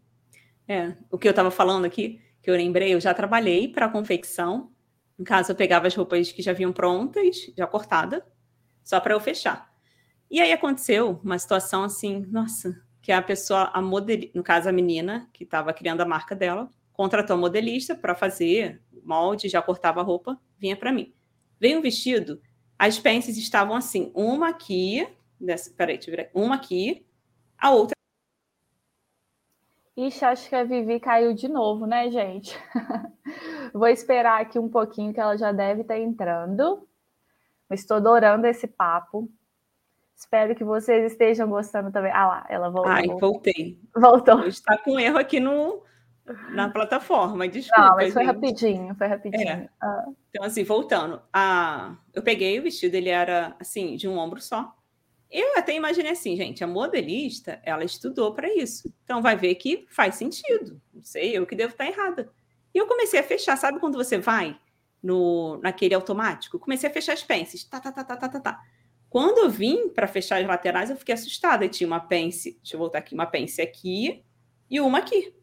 É, 0.67 0.95
o 1.11 1.19
que 1.19 1.29
eu 1.29 1.31
estava 1.31 1.51
falando 1.51 1.85
aqui, 1.85 2.21
que 2.43 2.51
eu 2.51 2.55
lembrei, 2.55 2.95
eu 2.95 3.01
já 3.01 3.13
trabalhei 3.13 3.69
para 3.69 3.89
confecção. 3.89 4.73
No 5.19 5.25
caso, 5.25 5.53
eu 5.53 5.57
pegava 5.57 5.87
as 5.87 5.95
roupas 5.95 6.33
que 6.33 6.43
já 6.43 6.53
vinham 6.53 6.73
prontas, 6.73 7.53
já 7.57 7.67
cortada, 7.67 8.27
só 8.83 9.01
para 9.01 9.15
eu 9.15 9.21
fechar. 9.21 9.73
E 10.31 10.41
aí 10.41 10.53
aconteceu 10.53 11.21
uma 11.23 11.39
situação 11.39 11.85
assim, 11.85 12.27
nossa, 12.29 12.75
que 13.01 13.13
a 13.13 13.23
pessoa, 13.23 13.71
a 13.73 13.81
model, 13.81 14.31
no 14.35 14.43
caso 14.43 14.69
a 14.69 14.73
menina 14.73 15.29
que 15.33 15.45
estava 15.45 15.73
criando 15.73 16.01
a 16.01 16.07
marca 16.07 16.35
dela, 16.35 16.69
contratou 16.93 17.35
a 17.35 17.39
modelista 17.39 17.95
para 17.95 18.15
fazer 18.15 18.83
molde, 19.05 19.49
já 19.49 19.61
cortava 19.61 20.01
a 20.01 20.03
roupa, 20.03 20.41
vinha 20.59 20.77
para 20.77 20.91
mim. 20.91 21.13
Veio 21.61 21.79
um 21.79 21.83
vestido, 21.83 22.41
as 22.79 22.99
pences 22.99 23.37
estavam 23.37 23.77
assim, 23.77 24.11
uma 24.15 24.49
aqui, 24.49 25.07
dessa, 25.39 25.71
peraí, 25.71 25.99
uma 26.35 26.55
aqui, 26.55 27.07
a 27.59 27.71
outra. 27.71 27.94
Ixi, 29.97 30.25
acho 30.25 30.49
que 30.49 30.57
a 30.57 30.65
Vivi 30.65 30.99
caiu 30.99 31.33
de 31.33 31.49
novo, 31.49 31.87
né, 31.87 32.11
gente? 32.11 32.59
Vou 33.73 33.87
esperar 33.87 34.41
aqui 34.41 34.59
um 34.59 34.69
pouquinho 34.69 35.13
que 35.13 35.21
ela 35.21 35.37
já 35.37 35.53
deve 35.53 35.83
estar 35.83 35.99
entrando. 35.99 36.87
Estou 37.71 37.99
adorando 37.99 38.47
esse 38.47 38.67
papo. 38.67 39.31
Espero 40.17 40.55
que 40.55 40.65
vocês 40.65 41.13
estejam 41.13 41.49
gostando 41.49 41.93
também. 41.93 42.13
Ah 42.13 42.27
lá, 42.27 42.47
ela 42.49 42.71
voltou. 42.71 42.93
Ai, 42.93 43.07
voltei. 43.07 43.79
Voltou. 43.95 44.45
Está 44.47 44.77
com 44.79 44.99
erro 44.99 45.19
aqui 45.19 45.39
no, 45.39 45.83
na 46.51 46.71
plataforma, 46.71 47.47
desculpa. 47.47 47.89
Não, 47.89 47.97
mas 47.97 48.13
foi 48.13 48.25
gente. 48.25 48.35
rapidinho, 48.35 48.95
foi 48.95 49.07
rapidinho. 49.07 49.49
É. 49.49 49.69
Ah. 49.81 50.05
Então, 50.31 50.45
assim, 50.45 50.65
voltando. 50.65 51.21
A... 51.33 51.97
Eu 52.15 52.23
peguei 52.23 52.59
o 52.59 52.63
vestido, 52.63 52.95
ele 52.95 53.11
era, 53.11 53.55
assim, 53.61 53.97
de 53.97 54.09
um 54.09 54.19
ombro 54.19 54.41
só. 54.41 54.75
Eu 55.31 55.59
até 55.59 55.75
imaginei 55.75 56.13
assim, 56.13 56.37
gente, 56.37 56.63
a 56.63 56.67
modelista, 56.67 57.61
ela 57.65 57.85
estudou 57.85 58.35
para 58.35 58.53
isso. 58.55 58.93
Então, 59.05 59.21
vai 59.21 59.37
ver 59.37 59.55
que 59.57 59.87
faz 59.89 60.15
sentido. 60.15 60.81
Não 60.93 61.03
sei, 61.03 61.37
eu 61.37 61.47
que 61.47 61.57
devo 61.57 61.73
estar 61.73 61.87
errada. 61.87 62.31
E 62.75 62.79
eu 62.79 62.87
comecei 62.87 63.19
a 63.19 63.23
fechar, 63.23 63.57
sabe 63.57 63.79
quando 63.79 63.97
você 63.97 64.19
vai 64.19 64.59
no 65.03 65.59
naquele 65.63 65.95
automático? 65.95 66.59
Comecei 66.59 66.89
a 66.89 66.93
fechar 66.93 67.13
as 67.13 67.23
pences. 67.23 67.65
Tá, 67.65 67.81
tá, 67.81 67.93
tá, 67.93 68.05
tá, 68.05 68.17
tá, 68.17 68.29
tá, 68.29 68.41
tá. 68.41 68.61
Quando 69.09 69.39
eu 69.39 69.51
vim 69.51 69.89
para 69.91 70.09
fechar 70.09 70.41
as 70.41 70.47
laterais, 70.47 70.91
eu 70.91 70.97
fiquei 70.97 71.15
assustada. 71.15 71.65
E 71.65 71.69
tinha 71.69 71.87
uma 71.87 72.01
pence, 72.01 72.57
deixa 72.57 72.75
eu 72.75 72.79
voltar 72.79 72.99
aqui, 72.99 73.15
uma 73.15 73.27
pence 73.27 73.63
aqui 73.63 74.25
e 74.69 74.81
uma 74.81 74.99
aqui. 74.99 75.35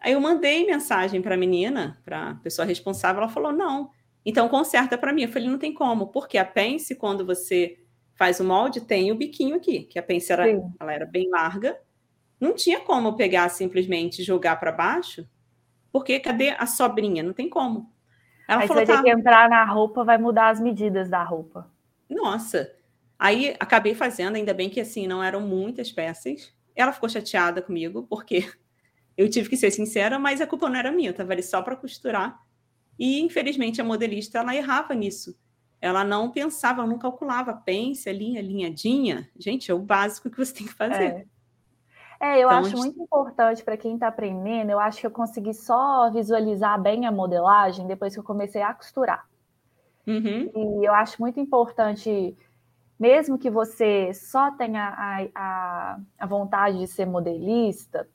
Aí 0.00 0.12
eu 0.12 0.20
mandei 0.20 0.64
mensagem 0.64 1.20
para 1.20 1.34
a 1.34 1.38
menina, 1.38 2.00
para 2.04 2.30
a 2.30 2.34
pessoa 2.36 2.64
responsável, 2.64 3.22
ela 3.22 3.30
falou: 3.30 3.52
não, 3.52 3.90
então 4.24 4.48
conserta 4.48 4.96
para 4.96 5.12
mim. 5.12 5.22
Eu 5.22 5.28
falei: 5.28 5.48
não 5.48 5.58
tem 5.58 5.74
como, 5.74 6.06
porque 6.08 6.38
a 6.38 6.44
pence, 6.44 6.94
quando 6.94 7.26
você 7.26 7.78
faz 8.20 8.38
o 8.38 8.44
molde, 8.44 8.82
tem 8.82 9.10
o 9.10 9.14
biquinho 9.14 9.56
aqui, 9.56 9.84
que 9.84 9.98
a 9.98 10.02
pence 10.02 10.30
era, 10.30 10.46
ela 10.78 10.92
era 10.92 11.06
bem 11.06 11.30
larga. 11.30 11.80
Não 12.38 12.54
tinha 12.54 12.78
como 12.78 13.16
pegar 13.16 13.48
simplesmente 13.48 14.20
e 14.20 14.24
jogar 14.24 14.56
para 14.60 14.70
baixo, 14.70 15.26
porque 15.90 16.20
cadê 16.20 16.50
a 16.50 16.66
sobrinha? 16.66 17.22
Não 17.22 17.32
tem 17.32 17.48
como. 17.48 17.90
Ela 18.46 18.60
Aí 18.60 18.68
falou, 18.68 18.84
você 18.84 18.92
vai 18.92 18.96
ter 18.96 19.02
tá. 19.02 19.14
que 19.14 19.18
entrar 19.18 19.48
na 19.48 19.64
roupa, 19.64 20.04
vai 20.04 20.18
mudar 20.18 20.50
as 20.50 20.60
medidas 20.60 21.08
da 21.08 21.24
roupa. 21.24 21.72
Nossa. 22.10 22.70
Aí 23.18 23.56
acabei 23.58 23.94
fazendo, 23.94 24.36
ainda 24.36 24.52
bem 24.52 24.68
que 24.68 24.82
assim, 24.82 25.06
não 25.06 25.24
eram 25.24 25.40
muitas 25.40 25.90
peças. 25.90 26.52
Ela 26.76 26.92
ficou 26.92 27.08
chateada 27.08 27.62
comigo, 27.62 28.02
porque 28.02 28.46
eu 29.16 29.30
tive 29.30 29.48
que 29.48 29.56
ser 29.56 29.70
sincera, 29.70 30.18
mas 30.18 30.42
a 30.42 30.46
culpa 30.46 30.68
não 30.68 30.76
era 30.76 30.92
minha, 30.92 31.08
eu 31.08 31.12
estava 31.12 31.32
ali 31.32 31.42
só 31.42 31.62
para 31.62 31.74
costurar. 31.74 32.38
E, 32.98 33.22
infelizmente, 33.22 33.80
a 33.80 33.84
modelista, 33.84 34.40
ela 34.40 34.54
errava 34.54 34.94
nisso. 34.94 35.34
Ela 35.80 36.04
não 36.04 36.30
pensava, 36.30 36.86
não 36.86 36.98
calculava. 36.98 37.54
Pense, 37.54 38.12
linha 38.12 38.40
alinhadinha. 38.40 39.28
Gente, 39.38 39.70
é 39.70 39.74
o 39.74 39.78
básico 39.78 40.30
que 40.30 40.36
você 40.36 40.52
tem 40.52 40.66
que 40.66 40.74
fazer. 40.74 41.26
É, 42.20 42.34
é 42.34 42.34
eu 42.36 42.48
então, 42.48 42.58
acho 42.58 42.76
muito 42.76 43.00
importante 43.00 43.64
para 43.64 43.76
quem 43.76 43.94
está 43.94 44.08
aprendendo. 44.08 44.70
Eu 44.70 44.78
acho 44.78 45.00
que 45.00 45.06
eu 45.06 45.10
consegui 45.10 45.54
só 45.54 46.10
visualizar 46.10 46.80
bem 46.80 47.06
a 47.06 47.12
modelagem 47.12 47.86
depois 47.86 48.12
que 48.12 48.20
eu 48.20 48.24
comecei 48.24 48.60
a 48.60 48.74
costurar. 48.74 49.26
Uhum. 50.06 50.50
E 50.54 50.84
eu 50.86 50.92
acho 50.92 51.20
muito 51.20 51.40
importante, 51.40 52.36
mesmo 52.98 53.38
que 53.38 53.48
você 53.48 54.12
só 54.12 54.50
tenha 54.50 54.88
a, 54.88 55.28
a, 55.34 55.98
a 56.18 56.26
vontade 56.26 56.78
de 56.78 56.86
ser 56.86 57.06
modelista, 57.06 58.08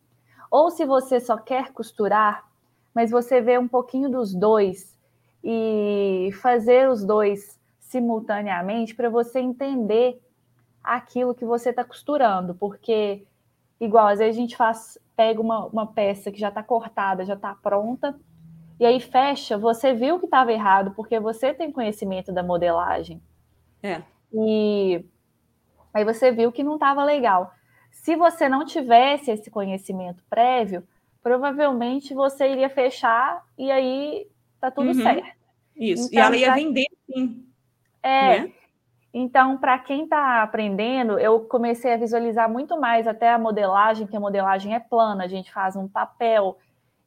ou 0.51 0.69
se 0.69 0.85
você 0.85 1.19
só 1.19 1.37
quer 1.37 1.71
costurar, 1.71 2.45
mas 2.93 3.11
você 3.11 3.41
vê 3.41 3.57
um 3.57 3.67
pouquinho 3.67 4.09
dos 4.09 4.33
dois 4.33 4.97
e 5.43 6.31
fazer 6.41 6.89
os 6.89 7.03
dois 7.03 7.54
simultaneamente 7.95 8.93
para 8.93 9.09
você 9.09 9.39
entender 9.39 10.21
aquilo 10.83 11.33
que 11.33 11.45
você 11.45 11.69
está 11.69 11.83
costurando, 11.83 12.53
porque 12.53 13.25
igual 13.79 14.07
às 14.07 14.19
vezes 14.19 14.37
a 14.37 14.41
gente 14.41 14.57
faz, 14.57 14.97
pega 15.15 15.41
uma, 15.41 15.65
uma 15.67 15.87
peça 15.87 16.29
que 16.29 16.39
já 16.39 16.49
está 16.49 16.61
cortada, 16.61 17.23
já 17.23 17.35
está 17.35 17.55
pronta, 17.55 18.19
e 18.77 18.85
aí 18.85 18.99
fecha, 18.99 19.57
você 19.57 19.93
viu 19.93 20.19
que 20.19 20.25
estava 20.25 20.51
errado, 20.51 20.91
porque 20.93 21.17
você 21.17 21.53
tem 21.53 21.71
conhecimento 21.71 22.33
da 22.33 22.43
modelagem. 22.43 23.21
É. 23.81 24.01
E 24.33 25.05
aí 25.93 26.03
você 26.03 26.33
viu 26.33 26.51
que 26.51 26.63
não 26.63 26.73
estava 26.73 27.05
legal. 27.05 27.53
Se 27.89 28.17
você 28.17 28.49
não 28.49 28.65
tivesse 28.65 29.31
esse 29.31 29.49
conhecimento 29.49 30.21
prévio, 30.29 30.85
provavelmente 31.23 32.13
você 32.13 32.49
iria 32.49 32.69
fechar 32.69 33.41
e 33.57 33.71
aí 33.71 34.27
tá 34.59 34.69
tudo 34.69 34.87
uhum. 34.87 34.93
certo. 34.95 35.45
Isso. 35.77 36.07
Então, 36.07 36.19
e 36.19 36.25
ela 36.25 36.37
ia 36.37 36.53
vender 36.53 36.87
sim. 37.05 37.45
É. 38.05 38.39
Né? 38.41 38.53
Então, 39.11 39.57
para 39.57 39.79
quem 39.79 40.03
está 40.03 40.43
aprendendo, 40.43 41.17
eu 41.17 41.39
comecei 41.39 41.93
a 41.93 41.97
visualizar 41.97 42.49
muito 42.49 42.79
mais 42.79 43.07
até 43.07 43.31
a 43.31 43.39
modelagem, 43.39 44.05
que 44.05 44.15
a 44.15 44.19
modelagem 44.19 44.75
é 44.75 44.79
plana, 44.79 45.23
a 45.23 45.27
gente 45.27 45.51
faz 45.51 45.75
um 45.75 45.87
papel 45.87 46.57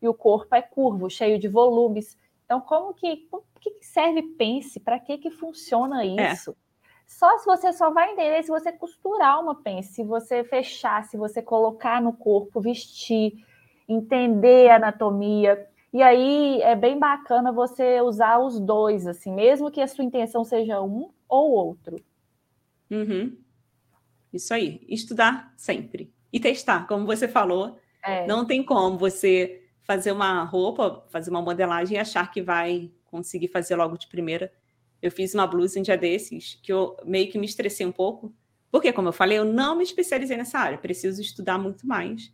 e 0.00 0.08
o 0.08 0.14
corpo 0.14 0.54
é 0.54 0.62
curvo, 0.62 1.10
cheio 1.10 1.38
de 1.38 1.48
volumes. 1.48 2.18
Então, 2.46 2.60
como 2.62 2.94
que, 2.94 3.28
como 3.30 3.44
que 3.60 3.76
serve 3.82 4.22
pence? 4.22 4.80
Para 4.80 4.98
que 4.98 5.18
que 5.18 5.30
funciona 5.30 6.02
é. 6.02 6.32
isso? 6.32 6.52
É. 6.52 6.68
Só 7.06 7.38
se 7.38 7.46
você 7.46 7.72
só 7.72 7.90
vai 7.90 8.12
entender 8.12 8.42
se 8.42 8.48
você 8.48 8.72
costurar 8.72 9.40
uma 9.40 9.54
pence, 9.54 9.92
se 9.94 10.02
você 10.02 10.42
fechar, 10.44 11.04
se 11.04 11.16
você 11.16 11.42
colocar 11.42 12.00
no 12.02 12.12
corpo, 12.12 12.60
vestir, 12.60 13.34
entender 13.88 14.70
a 14.70 14.76
anatomia. 14.76 15.66
E 15.92 16.02
aí 16.02 16.60
é 16.62 16.76
bem 16.76 16.98
bacana 16.98 17.50
você 17.50 18.00
usar 18.00 18.38
os 18.38 18.60
dois, 18.60 19.06
assim, 19.06 19.32
mesmo 19.32 19.70
que 19.70 19.80
a 19.80 19.86
sua 19.86 20.04
intenção 20.04 20.44
seja 20.44 20.80
um 20.82 21.10
ou 21.28 21.50
outro. 21.50 21.96
Uhum. 22.90 23.36
Isso 24.32 24.52
aí, 24.52 24.84
estudar 24.88 25.52
sempre. 25.56 26.12
E 26.32 26.38
testar, 26.38 26.86
como 26.86 27.06
você 27.06 27.26
falou, 27.26 27.78
é. 28.04 28.26
não 28.26 28.44
tem 28.44 28.62
como 28.62 28.98
você 28.98 29.62
fazer 29.82 30.12
uma 30.12 30.44
roupa, 30.44 31.06
fazer 31.08 31.30
uma 31.30 31.40
modelagem 31.40 31.96
e 31.96 32.00
achar 32.00 32.30
que 32.30 32.42
vai 32.42 32.90
conseguir 33.06 33.48
fazer 33.48 33.74
logo 33.74 33.96
de 33.96 34.06
primeira. 34.06 34.52
Eu 35.00 35.10
fiz 35.10 35.34
uma 35.34 35.46
blusa 35.46 35.80
um 35.80 35.82
dia 35.82 35.96
desses 35.96 36.58
que 36.62 36.70
eu 36.70 36.96
meio 37.04 37.30
que 37.30 37.38
me 37.38 37.46
estressei 37.46 37.86
um 37.86 37.92
pouco, 37.92 38.34
porque, 38.70 38.92
como 38.92 39.08
eu 39.08 39.12
falei, 39.12 39.38
eu 39.38 39.44
não 39.46 39.76
me 39.76 39.82
especializei 39.82 40.36
nessa 40.36 40.58
área, 40.58 40.76
preciso 40.76 41.22
estudar 41.22 41.56
muito 41.56 41.86
mais. 41.86 42.30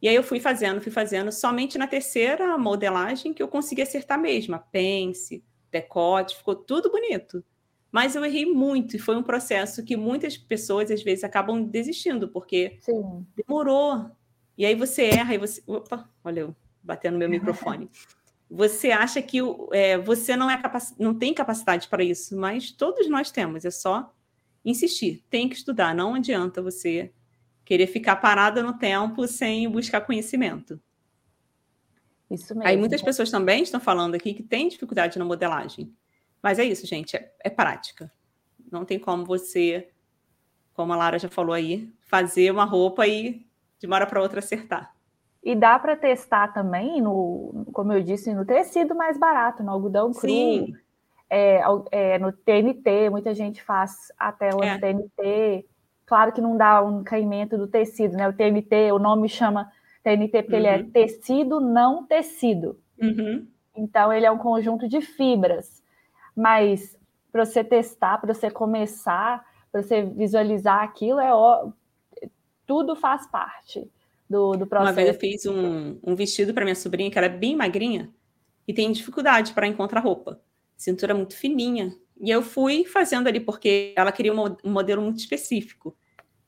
E 0.00 0.08
aí 0.08 0.14
eu 0.14 0.22
fui 0.22 0.40
fazendo, 0.40 0.80
fui 0.80 0.90
fazendo, 0.90 1.30
somente 1.30 1.76
na 1.76 1.86
terceira 1.86 2.56
modelagem 2.56 3.34
que 3.34 3.42
eu 3.42 3.48
consegui 3.48 3.82
acertar 3.82 4.18
mesmo, 4.18 4.54
a 4.54 4.58
pence, 4.58 5.44
decote, 5.70 6.36
ficou 6.36 6.54
tudo 6.54 6.90
bonito. 6.90 7.44
Mas 7.92 8.14
eu 8.14 8.24
errei 8.24 8.46
muito 8.46 8.96
e 8.96 8.98
foi 8.98 9.16
um 9.16 9.22
processo 9.22 9.84
que 9.84 9.96
muitas 9.96 10.36
pessoas 10.36 10.90
às 10.90 11.02
vezes 11.02 11.24
acabam 11.24 11.62
desistindo, 11.62 12.28
porque 12.28 12.78
Sim. 12.80 13.26
demorou. 13.36 14.10
E 14.56 14.64
aí 14.64 14.74
você 14.74 15.06
erra 15.06 15.34
e 15.34 15.38
você. 15.38 15.62
Opa, 15.66 16.08
olha 16.24 16.40
eu 16.40 16.56
batendo 16.82 17.14
no 17.14 17.18
meu 17.18 17.28
microfone 17.28 17.90
você 18.50 18.90
acha 18.90 19.22
que 19.22 19.38
é, 19.72 19.96
você 19.96 20.34
não, 20.34 20.50
é 20.50 20.60
capac... 20.60 20.92
não 20.98 21.14
tem 21.14 21.32
capacidade 21.32 21.86
para 21.86 22.02
isso, 22.02 22.36
mas 22.36 22.72
todos 22.72 23.08
nós 23.08 23.30
temos, 23.30 23.64
é 23.64 23.70
só 23.70 24.12
insistir, 24.64 25.24
tem 25.30 25.48
que 25.48 25.54
estudar, 25.54 25.94
não 25.94 26.14
adianta 26.14 26.60
você 26.60 27.12
querer 27.70 27.86
ficar 27.86 28.16
parada 28.16 28.64
no 28.64 28.76
tempo 28.76 29.28
sem 29.28 29.70
buscar 29.70 30.00
conhecimento. 30.00 30.80
Isso 32.28 32.52
mesmo. 32.52 32.68
Aí 32.68 32.76
muitas 32.76 33.00
pessoas 33.00 33.30
também 33.30 33.62
estão 33.62 33.78
falando 33.78 34.16
aqui 34.16 34.34
que 34.34 34.42
tem 34.42 34.66
dificuldade 34.66 35.20
na 35.20 35.24
modelagem, 35.24 35.94
mas 36.42 36.58
é 36.58 36.64
isso, 36.64 36.84
gente, 36.84 37.16
é, 37.16 37.32
é 37.38 37.48
prática. 37.48 38.10
Não 38.72 38.84
tem 38.84 38.98
como 38.98 39.24
você, 39.24 39.88
como 40.74 40.92
a 40.92 40.96
Lara 40.96 41.16
já 41.16 41.28
falou 41.28 41.54
aí, 41.54 41.88
fazer 42.00 42.50
uma 42.50 42.64
roupa 42.64 43.06
e 43.06 43.46
de 43.78 43.86
uma 43.86 43.94
hora 43.94 44.06
para 44.08 44.20
outra 44.20 44.40
acertar. 44.40 44.92
E 45.40 45.54
dá 45.54 45.78
para 45.78 45.94
testar 45.94 46.48
também, 46.48 47.00
no, 47.00 47.68
como 47.72 47.92
eu 47.92 48.02
disse, 48.02 48.34
no 48.34 48.44
tecido 48.44 48.96
mais 48.96 49.16
barato, 49.16 49.62
no 49.62 49.70
algodão 49.70 50.12
cru. 50.12 50.28
Sim. 50.28 50.74
É, 51.30 51.62
é, 51.92 52.18
no 52.18 52.32
TNT, 52.32 53.10
muita 53.10 53.32
gente 53.32 53.62
faz 53.62 54.12
a 54.18 54.32
tela 54.32 54.66
é. 54.66 54.76
TNT. 54.76 55.70
Claro 56.10 56.32
que 56.32 56.40
não 56.40 56.56
dá 56.56 56.82
um 56.82 57.04
caimento 57.04 57.56
do 57.56 57.68
tecido, 57.68 58.16
né? 58.16 58.28
O 58.28 58.32
TNT, 58.32 58.90
o 58.90 58.98
nome 58.98 59.28
chama 59.28 59.70
TNT 60.02 60.42
porque 60.42 60.56
uhum. 60.56 60.58
ele 60.58 60.66
é 60.66 60.76
uhum. 60.78 60.90
tecido 60.90 61.60
não 61.60 62.04
tecido. 62.04 62.80
Uhum. 63.00 63.46
Então, 63.76 64.12
ele 64.12 64.26
é 64.26 64.30
um 64.32 64.36
conjunto 64.36 64.88
de 64.88 65.00
fibras. 65.00 65.84
Mas 66.34 66.98
para 67.30 67.44
você 67.44 67.62
testar, 67.62 68.18
para 68.18 68.34
você 68.34 68.50
começar, 68.50 69.46
para 69.70 69.84
você 69.84 70.02
visualizar 70.02 70.82
aquilo, 70.82 71.20
é 71.20 71.32
ó, 71.32 71.70
tudo 72.66 72.96
faz 72.96 73.28
parte 73.28 73.88
do, 74.28 74.56
do 74.56 74.66
processo. 74.66 74.90
Uma 74.90 74.92
vez 74.92 75.08
eu 75.10 75.14
fiz 75.14 75.46
um, 75.46 75.96
um 76.02 76.16
vestido 76.16 76.52
para 76.52 76.64
minha 76.64 76.74
sobrinha, 76.74 77.08
que 77.08 77.18
era 77.18 77.28
é 77.28 77.38
bem 77.38 77.54
magrinha, 77.54 78.10
e 78.66 78.74
tem 78.74 78.90
dificuldade 78.90 79.52
para 79.52 79.68
encontrar 79.68 80.00
roupa. 80.00 80.40
Cintura 80.76 81.14
muito 81.14 81.36
fininha. 81.36 81.94
E 82.20 82.30
eu 82.30 82.42
fui 82.42 82.84
fazendo 82.84 83.28
ali, 83.28 83.40
porque 83.40 83.94
ela 83.96 84.12
queria 84.12 84.32
um, 84.32 84.56
modelo 84.64 85.00
muito 85.00 85.18
específico. 85.18 85.96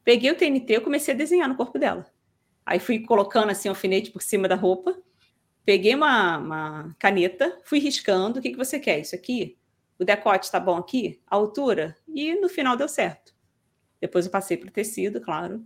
Peguei 0.04 0.30
o 0.30 0.36
TNT 0.36 0.74
e 0.74 0.80
comecei 0.80 1.14
a 1.14 1.16
desenhar 1.16 1.48
no 1.48 1.56
corpo 1.56 1.78
dela. 1.78 2.06
Aí 2.64 2.78
fui 2.78 3.00
colocando 3.00 3.50
assim 3.50 3.68
alfinete 3.68 4.10
por 4.10 4.22
cima 4.22 4.46
da 4.46 4.54
roupa, 4.54 4.96
peguei 5.64 5.94
uma, 5.94 6.38
uma 6.38 6.96
caneta, 6.98 7.58
fui 7.64 7.78
riscando. 7.78 8.38
O 8.38 8.42
que, 8.42 8.50
que 8.50 8.56
você 8.56 8.78
quer? 8.78 9.00
Isso 9.00 9.14
aqui? 9.14 9.56
O 9.98 10.04
decote 10.04 10.44
está 10.44 10.60
bom 10.60 10.76
aqui? 10.76 11.20
A 11.26 11.36
altura? 11.36 11.96
E 12.06 12.34
no 12.34 12.48
final 12.48 12.76
deu 12.76 12.88
certo. 12.88 13.34
Depois 14.00 14.26
eu 14.26 14.32
passei 14.32 14.56
para 14.56 14.68
o 14.68 14.72
tecido, 14.72 15.20
claro. 15.20 15.64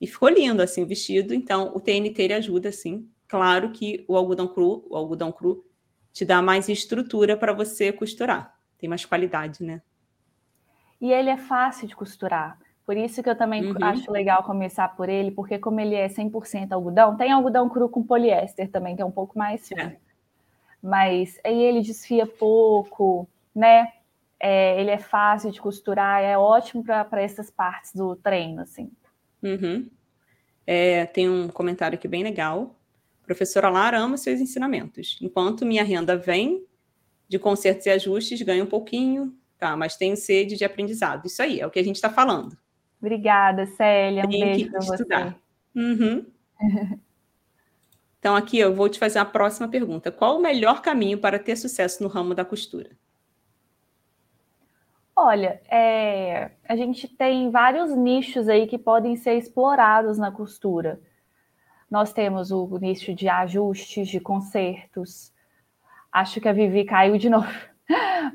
E 0.00 0.06
ficou 0.06 0.28
lindo 0.28 0.60
assim 0.60 0.82
o 0.82 0.86
vestido. 0.86 1.32
Então, 1.32 1.72
o 1.74 1.80
TNT 1.80 2.22
ele 2.22 2.34
ajuda, 2.34 2.68
assim. 2.68 3.08
Claro 3.28 3.70
que 3.70 4.04
o 4.08 4.16
algodão 4.16 4.48
cru, 4.48 4.84
o 4.90 4.96
algodão 4.96 5.30
cru 5.30 5.64
te 6.12 6.24
dá 6.24 6.42
mais 6.42 6.68
estrutura 6.68 7.36
para 7.36 7.52
você 7.52 7.92
costurar. 7.92 8.59
Tem 8.80 8.88
mais 8.88 9.04
qualidade, 9.04 9.62
né? 9.62 9.82
E 11.00 11.12
ele 11.12 11.30
é 11.30 11.36
fácil 11.36 11.86
de 11.86 11.94
costurar. 11.94 12.58
Por 12.84 12.96
isso 12.96 13.22
que 13.22 13.30
eu 13.30 13.36
também 13.36 13.64
uhum. 13.64 13.76
acho 13.82 14.10
legal 14.10 14.42
começar 14.42 14.88
por 14.96 15.08
ele, 15.08 15.30
porque 15.30 15.58
como 15.58 15.78
ele 15.78 15.94
é 15.94 16.08
100% 16.08 16.72
algodão, 16.72 17.16
tem 17.16 17.30
algodão 17.30 17.68
cru 17.68 17.88
com 17.88 18.02
poliéster 18.02 18.68
também, 18.68 18.96
que 18.96 19.02
é 19.02 19.04
um 19.04 19.12
pouco 19.12 19.38
mais 19.38 19.68
fino. 19.68 19.80
É. 19.80 19.96
Mas 20.82 21.38
aí 21.44 21.62
ele 21.62 21.82
desfia 21.82 22.26
pouco, 22.26 23.28
né? 23.54 23.92
É, 24.40 24.80
ele 24.80 24.90
é 24.90 24.98
fácil 24.98 25.50
de 25.50 25.60
costurar, 25.60 26.22
é 26.22 26.36
ótimo 26.36 26.82
para 26.82 27.22
essas 27.22 27.50
partes 27.50 27.94
do 27.94 28.16
treino, 28.16 28.62
assim. 28.62 28.90
Uhum. 29.42 29.88
É, 30.66 31.04
tem 31.06 31.28
um 31.28 31.48
comentário 31.48 31.96
aqui 31.96 32.08
bem 32.08 32.22
legal. 32.22 32.74
Professora 33.24 33.68
Lara 33.68 33.98
ama 33.98 34.16
seus 34.16 34.40
ensinamentos. 34.40 35.18
Enquanto 35.20 35.66
minha 35.66 35.84
renda 35.84 36.16
vem 36.16 36.64
de 37.30 37.38
consertos 37.38 37.86
e 37.86 37.90
ajustes, 37.90 38.42
ganho 38.42 38.64
um 38.64 38.68
pouquinho, 38.68 39.32
tá? 39.56 39.76
Mas 39.76 39.96
tenho 39.96 40.16
sede 40.16 40.56
de 40.56 40.64
aprendizado. 40.64 41.26
Isso 41.26 41.40
aí, 41.40 41.60
é 41.60 41.66
o 41.66 41.70
que 41.70 41.78
a 41.78 41.84
gente 41.84 41.94
está 41.94 42.10
falando. 42.10 42.58
Obrigada, 43.00 43.66
Célia. 43.66 44.24
Um 44.26 44.28
Tem 44.28 44.40
beijo 44.40 44.70
para 44.72 44.80
você. 44.80 45.34
Uhum. 45.72 46.26
então, 48.18 48.34
aqui 48.34 48.58
eu 48.58 48.74
vou 48.74 48.88
te 48.88 48.98
fazer 48.98 49.20
a 49.20 49.24
próxima 49.24 49.68
pergunta. 49.68 50.10
Qual 50.10 50.38
o 50.38 50.42
melhor 50.42 50.82
caminho 50.82 51.18
para 51.18 51.38
ter 51.38 51.54
sucesso 51.54 52.02
no 52.02 52.08
ramo 52.08 52.34
da 52.34 52.44
costura? 52.44 52.90
Olha, 55.14 55.62
é, 55.70 56.50
a 56.68 56.74
gente 56.74 57.06
tem 57.06 57.48
vários 57.48 57.94
nichos 57.94 58.48
aí 58.48 58.66
que 58.66 58.76
podem 58.76 59.14
ser 59.14 59.36
explorados 59.36 60.18
na 60.18 60.32
costura. 60.32 61.00
Nós 61.88 62.12
temos 62.12 62.50
o 62.50 62.66
nicho 62.78 63.14
de 63.14 63.28
ajustes, 63.28 64.08
de 64.08 64.18
consertos. 64.18 65.32
Acho 66.12 66.40
que 66.40 66.48
a 66.48 66.52
Vivi 66.52 66.84
caiu 66.84 67.18
de 67.18 67.28
novo, 67.30 67.48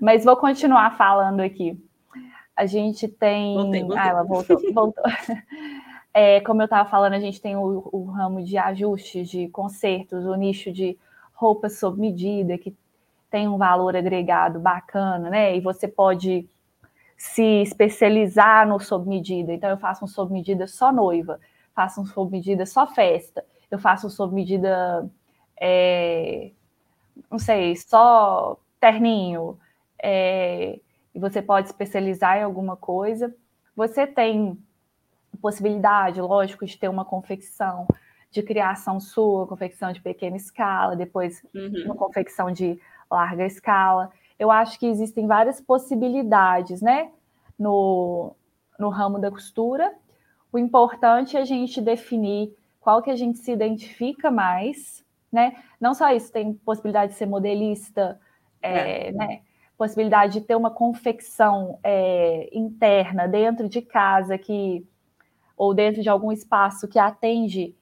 mas 0.01 0.23
vou 0.23 0.37
continuar 0.37 0.97
falando 0.97 1.41
aqui. 1.41 1.77
A 2.55 2.65
gente 2.65 3.07
tem. 3.07 3.55
Voltei, 3.55 3.81
voltei. 3.81 3.99
Ah, 3.99 4.07
ela 4.07 4.23
voltou, 4.23 4.59
voltou. 4.73 5.03
É, 6.17 6.39
como 6.39 6.61
eu 6.61 6.63
estava 6.63 6.89
falando, 6.89 7.11
a 7.11 7.19
gente 7.19 7.41
tem 7.41 7.57
o, 7.57 7.89
o 7.91 8.05
ramo 8.05 8.41
de 8.41 8.57
ajustes, 8.57 9.29
de 9.29 9.49
consertos, 9.49 10.25
o 10.25 10.33
nicho 10.35 10.71
de 10.71 10.97
roupas 11.33 11.77
sob 11.77 11.99
medida, 11.99 12.57
que 12.57 12.73
tem 13.29 13.49
um 13.49 13.57
valor 13.57 13.97
agregado 13.97 14.57
bacana, 14.57 15.29
né? 15.29 15.57
E 15.57 15.59
você 15.59 15.89
pode 15.89 16.47
se 17.17 17.43
especializar 17.61 18.65
no 18.65 18.79
sob 18.79 19.09
medida. 19.09 19.51
Então, 19.51 19.69
eu 19.69 19.77
faço 19.77 20.05
um 20.05 20.07
sob 20.07 20.31
medida 20.31 20.67
só 20.67 20.89
noiva, 20.89 21.37
faço 21.75 21.99
um 21.99 22.05
sob 22.05 22.31
medida 22.31 22.65
só 22.65 22.87
festa, 22.87 23.43
eu 23.69 23.77
faço 23.77 24.07
um 24.07 24.09
sob 24.09 24.33
medida, 24.33 25.09
é, 25.59 26.51
não 27.29 27.39
sei, 27.39 27.75
só 27.75 28.57
terninho. 28.79 29.57
É, 30.01 30.79
e 31.13 31.19
você 31.19 31.41
pode 31.41 31.67
especializar 31.67 32.37
em 32.37 32.43
alguma 32.43 32.75
coisa. 32.75 33.33
Você 33.75 34.05
tem 34.05 34.57
possibilidade, 35.41 36.21
lógico, 36.21 36.65
de 36.65 36.77
ter 36.77 36.89
uma 36.89 37.05
confecção 37.05 37.87
de 38.31 38.43
criação 38.43 38.99
sua, 38.99 39.47
confecção 39.47 39.91
de 39.93 40.01
pequena 40.01 40.35
escala, 40.35 40.95
depois 40.95 41.45
uhum. 41.53 41.83
uma 41.85 41.95
confecção 41.95 42.51
de 42.51 42.79
larga 43.09 43.45
escala 43.45 44.11
eu 44.37 44.51
acho 44.51 44.79
que 44.79 44.85
existem 44.85 45.27
várias 45.27 45.61
possibilidades, 45.61 46.81
né, 46.81 47.11
no, 47.57 48.35
no 48.77 48.89
ramo 48.89 49.19
da 49.19 49.31
costura. 49.31 49.93
O 50.51 50.59
importante 50.59 51.37
é 51.37 51.41
a 51.41 51.45
gente 51.45 51.81
definir 51.81 52.53
qual 52.79 53.01
que 53.01 53.09
a 53.09 53.15
gente 53.15 53.39
se 53.39 53.51
identifica 53.51 54.29
mais, 54.29 55.04
né? 55.35 55.53
Não 55.79 55.93
só 55.93 56.11
isso, 56.13 56.31
tem 56.31 56.53
possibilidade 56.53 57.11
de 57.11 57.17
ser 57.17 57.25
modelista, 57.25 58.17
é, 58.61 59.09
é. 59.09 59.11
né? 59.11 59.41
Possibilidade 59.77 60.39
de 60.39 60.41
ter 60.41 60.55
uma 60.55 60.71
confecção 60.71 61.77
é, 61.83 62.49
interna 62.57 63.27
dentro 63.27 63.67
de 63.67 63.81
casa 63.81 64.37
que 64.37 64.87
ou 65.57 65.73
dentro 65.73 66.01
de 66.01 66.09
algum 66.09 66.31
espaço 66.31 66.87
que 66.87 66.97
atende 66.97 67.75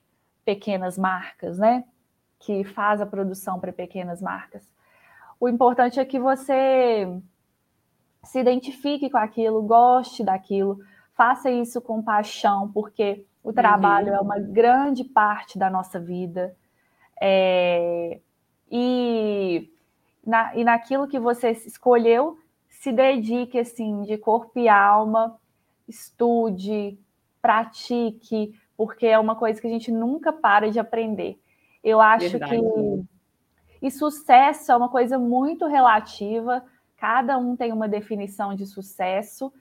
pequenas 0.43 0.97
marcas, 0.97 1.59
né? 1.59 1.83
Que 2.39 2.63
faz 2.63 2.99
a 2.99 3.05
produção 3.05 3.59
para 3.59 3.71
pequenas 3.71 4.19
marcas. 4.19 4.67
O 5.39 5.47
importante 5.47 5.99
é 5.99 6.05
que 6.05 6.19
você 6.19 7.07
se 8.23 8.39
identifique 8.39 9.09
com 9.11 9.17
aquilo, 9.17 9.61
goste 9.61 10.23
daquilo, 10.23 10.79
faça 11.13 11.51
isso 11.51 11.79
com 11.81 12.01
paixão, 12.01 12.71
porque 12.71 13.25
o 13.43 13.49
uhum. 13.49 13.53
trabalho 13.53 14.09
uhum. 14.09 14.17
é 14.17 14.21
uma 14.21 14.39
grande 14.39 15.03
parte 15.03 15.59
da 15.59 15.69
nossa 15.69 15.99
vida. 15.99 16.55
É, 17.19 18.19
e, 18.71 19.71
na, 20.25 20.55
e 20.55 20.63
naquilo 20.63 21.07
que 21.07 21.19
você 21.19 21.51
escolheu, 21.51 22.37
se 22.69 22.91
dedique 22.91 23.59
assim, 23.59 24.01
de 24.03 24.17
corpo 24.17 24.59
e 24.59 24.67
alma, 24.67 25.39
estude, 25.87 26.99
pratique, 27.41 28.53
porque 28.75 29.05
é 29.05 29.19
uma 29.19 29.35
coisa 29.35 29.59
que 29.61 29.67
a 29.67 29.69
gente 29.69 29.91
nunca 29.91 30.33
para 30.33 30.71
de 30.71 30.79
aprender. 30.79 31.39
Eu 31.83 32.01
acho 32.01 32.29
Verdade. 32.31 32.59
que 32.59 33.13
e 33.83 33.91
sucesso 33.91 34.71
é 34.71 34.77
uma 34.77 34.87
coisa 34.87 35.19
muito 35.19 35.67
relativa, 35.67 36.63
cada 36.95 37.37
um 37.37 37.53
tem 37.53 37.73
uma 37.73 37.85
definição 37.85 38.55
de 38.55 38.65
sucesso, 38.65 39.51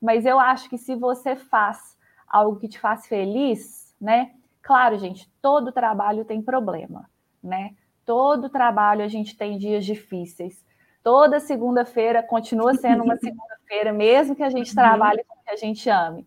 mas 0.00 0.24
eu 0.24 0.40
acho 0.40 0.70
que 0.70 0.78
se 0.78 0.94
você 0.94 1.36
faz 1.36 1.94
algo 2.26 2.58
que 2.58 2.68
te 2.68 2.80
faz 2.80 3.06
feliz, 3.06 3.94
né? 4.00 4.32
Claro, 4.66 4.98
gente, 4.98 5.30
todo 5.40 5.70
trabalho 5.70 6.24
tem 6.24 6.42
problema, 6.42 7.08
né? 7.40 7.76
Todo 8.04 8.48
trabalho 8.48 9.04
a 9.04 9.06
gente 9.06 9.36
tem 9.36 9.56
dias 9.56 9.84
difíceis. 9.84 10.66
Toda 11.04 11.38
segunda-feira 11.38 12.20
continua 12.20 12.74
sendo 12.74 13.04
uma 13.04 13.14
segunda-feira, 13.16 13.92
mesmo 13.92 14.34
que 14.34 14.42
a 14.42 14.50
gente 14.50 14.70
uhum. 14.70 14.74
trabalhe 14.74 15.22
com 15.22 15.34
o 15.34 15.44
que 15.44 15.50
a 15.50 15.56
gente 15.56 15.88
ame. 15.88 16.26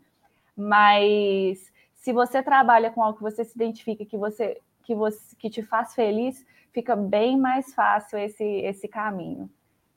Mas 0.56 1.70
se 1.96 2.14
você 2.14 2.42
trabalha 2.42 2.90
com 2.90 3.04
algo 3.04 3.18
que 3.18 3.24
você 3.24 3.44
se 3.44 3.52
identifica, 3.56 4.06
que 4.06 4.18
você 4.18 4.58
que 4.84 4.95
você 4.95 5.36
que 5.36 5.49
te 5.49 5.61
faz 5.61 5.94
feliz, 5.94 6.45
fica 6.72 6.95
bem 6.95 7.38
mais 7.38 7.74
fácil 7.74 8.18
esse, 8.18 8.45
esse 8.45 8.88
caminho. 8.88 9.49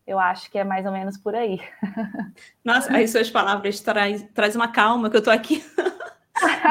Eu 0.05 0.19
acho 0.19 0.51
que 0.51 0.59
é 0.59 0.65
mais 0.65 0.85
ou 0.85 0.91
menos 0.91 1.17
por 1.17 1.37
aí. 1.37 1.61
Nossa, 2.65 2.93
aí 2.93 3.07
suas 3.07 3.31
palavras 3.31 3.81
traz, 3.81 4.23
traz 4.35 4.57
uma 4.57 4.67
calma 4.67 5.09
que 5.09 5.15
eu 5.15 5.21
estou 5.21 5.33
aqui 5.33 5.63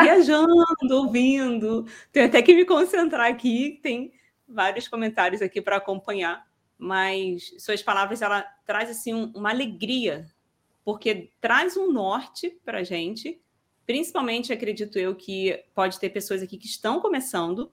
viajando, 0.01 0.95
ouvindo. 0.95 1.85
Tenho 2.11 2.27
até 2.27 2.41
que 2.41 2.53
me 2.53 2.65
concentrar 2.65 3.29
aqui, 3.29 3.79
tem 3.81 4.13
vários 4.47 4.87
comentários 4.87 5.41
aqui 5.41 5.61
para 5.61 5.77
acompanhar, 5.77 6.45
mas 6.77 7.53
suas 7.59 7.81
palavras 7.81 8.21
ela 8.21 8.41
traz 8.65 8.89
assim 8.89 9.31
uma 9.35 9.49
alegria, 9.49 10.27
porque 10.83 11.31
traz 11.39 11.77
um 11.77 11.91
norte 11.91 12.49
para 12.63 12.79
a 12.79 12.83
gente. 12.83 13.41
Principalmente 13.85 14.53
acredito 14.53 14.97
eu 14.97 15.15
que 15.15 15.63
pode 15.73 15.99
ter 15.99 16.09
pessoas 16.09 16.41
aqui 16.41 16.57
que 16.57 16.67
estão 16.67 16.99
começando 16.99 17.71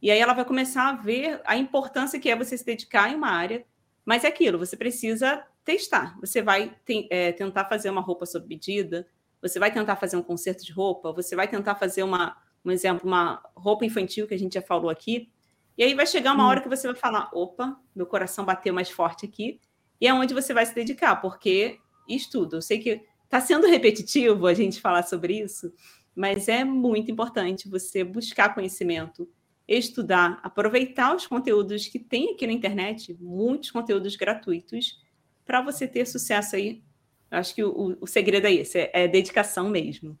e 0.00 0.10
aí 0.10 0.18
ela 0.18 0.32
vai 0.32 0.44
começar 0.44 0.88
a 0.88 0.92
ver 0.92 1.40
a 1.44 1.56
importância 1.56 2.20
que 2.20 2.30
é 2.30 2.36
você 2.36 2.56
se 2.56 2.64
dedicar 2.64 3.10
em 3.10 3.16
uma 3.16 3.30
área. 3.30 3.64
Mas 4.04 4.24
é 4.24 4.28
aquilo, 4.28 4.58
você 4.58 4.76
precisa 4.76 5.44
testar. 5.64 6.18
Você 6.20 6.40
vai 6.40 6.74
é, 7.10 7.32
tentar 7.32 7.66
fazer 7.66 7.90
uma 7.90 8.00
roupa 8.00 8.24
sob 8.24 8.46
medida, 8.46 9.06
você 9.40 9.58
vai 9.58 9.72
tentar 9.72 9.96
fazer 9.96 10.16
um 10.16 10.22
conserto 10.22 10.64
de 10.64 10.72
roupa, 10.72 11.12
você 11.12 11.36
vai 11.36 11.48
tentar 11.48 11.74
fazer 11.74 12.02
uma, 12.02 12.36
um 12.64 12.70
exemplo, 12.70 13.06
uma 13.06 13.42
roupa 13.54 13.84
infantil 13.84 14.26
que 14.26 14.34
a 14.34 14.38
gente 14.38 14.54
já 14.54 14.62
falou 14.62 14.90
aqui. 14.90 15.30
E 15.76 15.84
aí 15.84 15.94
vai 15.94 16.06
chegar 16.06 16.32
uma 16.34 16.44
hum. 16.44 16.48
hora 16.48 16.60
que 16.60 16.68
você 16.68 16.86
vai 16.86 16.96
falar: 16.96 17.30
opa, 17.32 17.78
meu 17.94 18.06
coração 18.06 18.44
bateu 18.44 18.74
mais 18.74 18.90
forte 18.90 19.26
aqui. 19.26 19.60
E 20.00 20.06
é 20.06 20.14
onde 20.14 20.34
você 20.34 20.54
vai 20.54 20.64
se 20.64 20.74
dedicar, 20.74 21.16
porque 21.16 21.78
estudo. 22.08 22.56
Eu 22.56 22.62
sei 22.62 22.78
que 22.78 23.02
está 23.24 23.40
sendo 23.40 23.66
repetitivo 23.66 24.46
a 24.46 24.54
gente 24.54 24.80
falar 24.80 25.02
sobre 25.02 25.40
isso, 25.40 25.72
mas 26.14 26.48
é 26.48 26.64
muito 26.64 27.10
importante 27.10 27.68
você 27.68 28.02
buscar 28.02 28.54
conhecimento, 28.54 29.28
estudar, 29.66 30.40
aproveitar 30.42 31.14
os 31.14 31.26
conteúdos 31.26 31.86
que 31.86 31.98
tem 31.98 32.32
aqui 32.32 32.46
na 32.46 32.52
internet, 32.52 33.16
muitos 33.20 33.70
conteúdos 33.70 34.16
gratuitos, 34.16 35.00
para 35.44 35.60
você 35.60 35.86
ter 35.86 36.06
sucesso 36.06 36.56
aí. 36.56 36.82
Acho 37.30 37.54
que 37.54 37.62
o, 37.62 37.96
o 38.00 38.06
segredo 38.06 38.46
é 38.46 38.52
esse, 38.52 38.78
é, 38.78 38.90
é 38.92 39.08
dedicação 39.08 39.68
mesmo. 39.68 40.16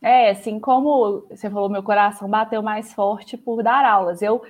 É, 0.00 0.30
assim 0.30 0.60
como 0.60 1.26
você 1.28 1.50
falou, 1.50 1.68
meu 1.68 1.82
coração 1.82 2.28
bateu 2.28 2.62
mais 2.62 2.92
forte 2.94 3.36
por 3.36 3.62
dar 3.62 3.84
aulas. 3.84 4.22
Eu 4.22 4.42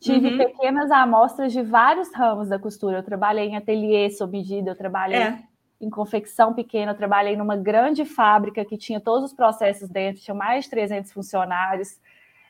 tive 0.00 0.28
uhum. 0.28 0.38
pequenas 0.38 0.90
amostras 0.90 1.52
de 1.52 1.62
vários 1.62 2.12
ramos 2.14 2.48
da 2.48 2.58
costura. 2.58 2.98
Eu 2.98 3.02
trabalhei 3.02 3.48
em 3.48 3.56
ateliê 3.56 4.10
sob 4.10 4.36
medida, 4.36 4.70
eu 4.70 4.76
trabalhei 4.76 5.20
é. 5.20 5.38
em 5.80 5.90
confecção 5.90 6.54
pequena, 6.54 6.92
eu 6.92 6.96
trabalhei 6.96 7.36
numa 7.36 7.56
grande 7.56 8.04
fábrica 8.04 8.64
que 8.64 8.78
tinha 8.78 9.00
todos 9.00 9.30
os 9.30 9.36
processos 9.36 9.88
dentro, 9.88 10.22
tinha 10.22 10.34
mais 10.34 10.64
de 10.64 10.70
300 10.70 11.12
funcionários. 11.12 11.98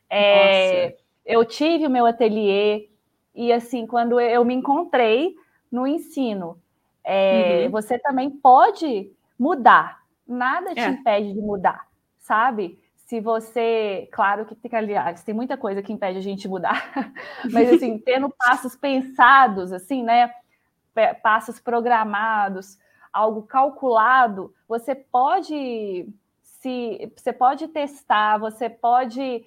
É, 0.09 0.97
eu 1.27 1.45
tive 1.45 1.87
o 1.87 1.91
meu 1.91 2.07
ateliê 2.07 2.89
e 3.35 3.53
assim 3.53 3.87
quando 3.87 4.21
eu 4.21 4.45
me 4.45 4.55
encontrei 4.55 5.35
no 5.71 5.87
ensino, 5.87 6.59
é, 7.11 7.65
uhum. 7.65 7.71
você 7.71 7.99
também 7.99 8.29
pode 8.31 9.11
mudar. 9.39 10.03
Nada 10.27 10.75
te 10.75 10.81
é. 10.81 10.89
impede 10.89 11.33
de 11.33 11.41
mudar, 11.41 11.89
sabe? 12.19 12.79
Se 13.07 13.19
você, 13.19 14.07
claro 14.13 14.45
que 14.45 14.55
tem, 14.55 14.71
aliás, 14.79 15.23
tem 15.23 15.35
muita 15.35 15.57
coisa 15.57 15.83
que 15.83 15.91
impede 15.91 16.19
a 16.19 16.23
gente 16.23 16.47
mudar, 16.47 16.93
mas 17.51 17.73
assim, 17.73 17.99
tendo 18.05 18.29
passos 18.29 18.77
pensados, 18.77 19.73
assim, 19.73 20.03
né? 20.03 20.31
Passos 21.23 21.59
programados, 21.59 22.79
algo 23.11 23.43
calculado, 23.43 24.53
você 24.69 24.95
pode 24.95 26.07
se 26.43 27.11
você 27.17 27.33
pode 27.33 27.69
testar, 27.69 28.37
você 28.37 28.69
pode, 28.69 29.47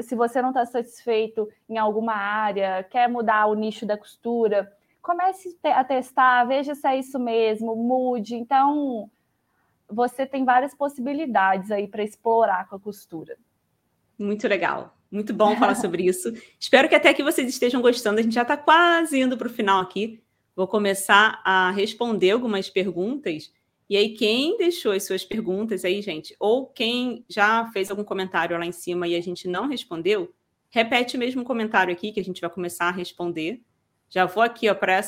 se 0.00 0.16
você 0.16 0.40
não 0.40 0.48
está 0.48 0.64
satisfeito 0.64 1.48
em 1.68 1.76
alguma 1.76 2.14
área, 2.14 2.82
quer 2.82 3.08
mudar 3.08 3.46
o 3.46 3.54
nicho 3.54 3.84
da 3.86 3.96
costura, 3.96 4.72
comece 5.06 5.56
a 5.62 5.84
testar, 5.84 6.44
veja 6.46 6.74
se 6.74 6.84
é 6.88 6.98
isso 6.98 7.16
mesmo, 7.16 7.76
mude. 7.76 8.34
Então, 8.34 9.08
você 9.88 10.26
tem 10.26 10.44
várias 10.44 10.74
possibilidades 10.74 11.70
aí 11.70 11.86
para 11.86 12.02
explorar 12.02 12.68
com 12.68 12.74
a 12.74 12.80
costura. 12.80 13.38
Muito 14.18 14.48
legal. 14.48 14.96
Muito 15.08 15.32
bom 15.32 15.54
falar 15.54 15.76
sobre 15.78 16.04
isso. 16.04 16.32
Espero 16.58 16.88
que 16.88 16.94
até 16.96 17.14
que 17.14 17.22
vocês 17.22 17.48
estejam 17.48 17.80
gostando. 17.80 18.18
A 18.18 18.22
gente 18.22 18.34
já 18.34 18.42
está 18.42 18.56
quase 18.56 19.20
indo 19.20 19.38
para 19.38 19.46
o 19.46 19.50
final 19.50 19.80
aqui. 19.80 20.20
Vou 20.56 20.66
começar 20.66 21.40
a 21.44 21.70
responder 21.70 22.32
algumas 22.32 22.68
perguntas. 22.68 23.52
E 23.88 23.96
aí, 23.96 24.08
quem 24.08 24.56
deixou 24.56 24.90
as 24.90 25.04
suas 25.04 25.24
perguntas 25.24 25.84
aí, 25.84 26.02
gente, 26.02 26.34
ou 26.40 26.66
quem 26.66 27.24
já 27.28 27.68
fez 27.68 27.92
algum 27.92 28.02
comentário 28.02 28.58
lá 28.58 28.66
em 28.66 28.72
cima 28.72 29.06
e 29.06 29.14
a 29.14 29.20
gente 29.20 29.46
não 29.46 29.68
respondeu, 29.68 30.34
repete 30.68 31.14
o 31.14 31.20
mesmo 31.20 31.44
comentário 31.44 31.92
aqui 31.92 32.10
que 32.10 32.18
a 32.18 32.24
gente 32.24 32.40
vai 32.40 32.50
começar 32.50 32.88
a 32.88 32.90
responder. 32.90 33.62
Já 34.08 34.24
vou 34.24 34.42
aqui 34.42 34.72
para 34.74 35.00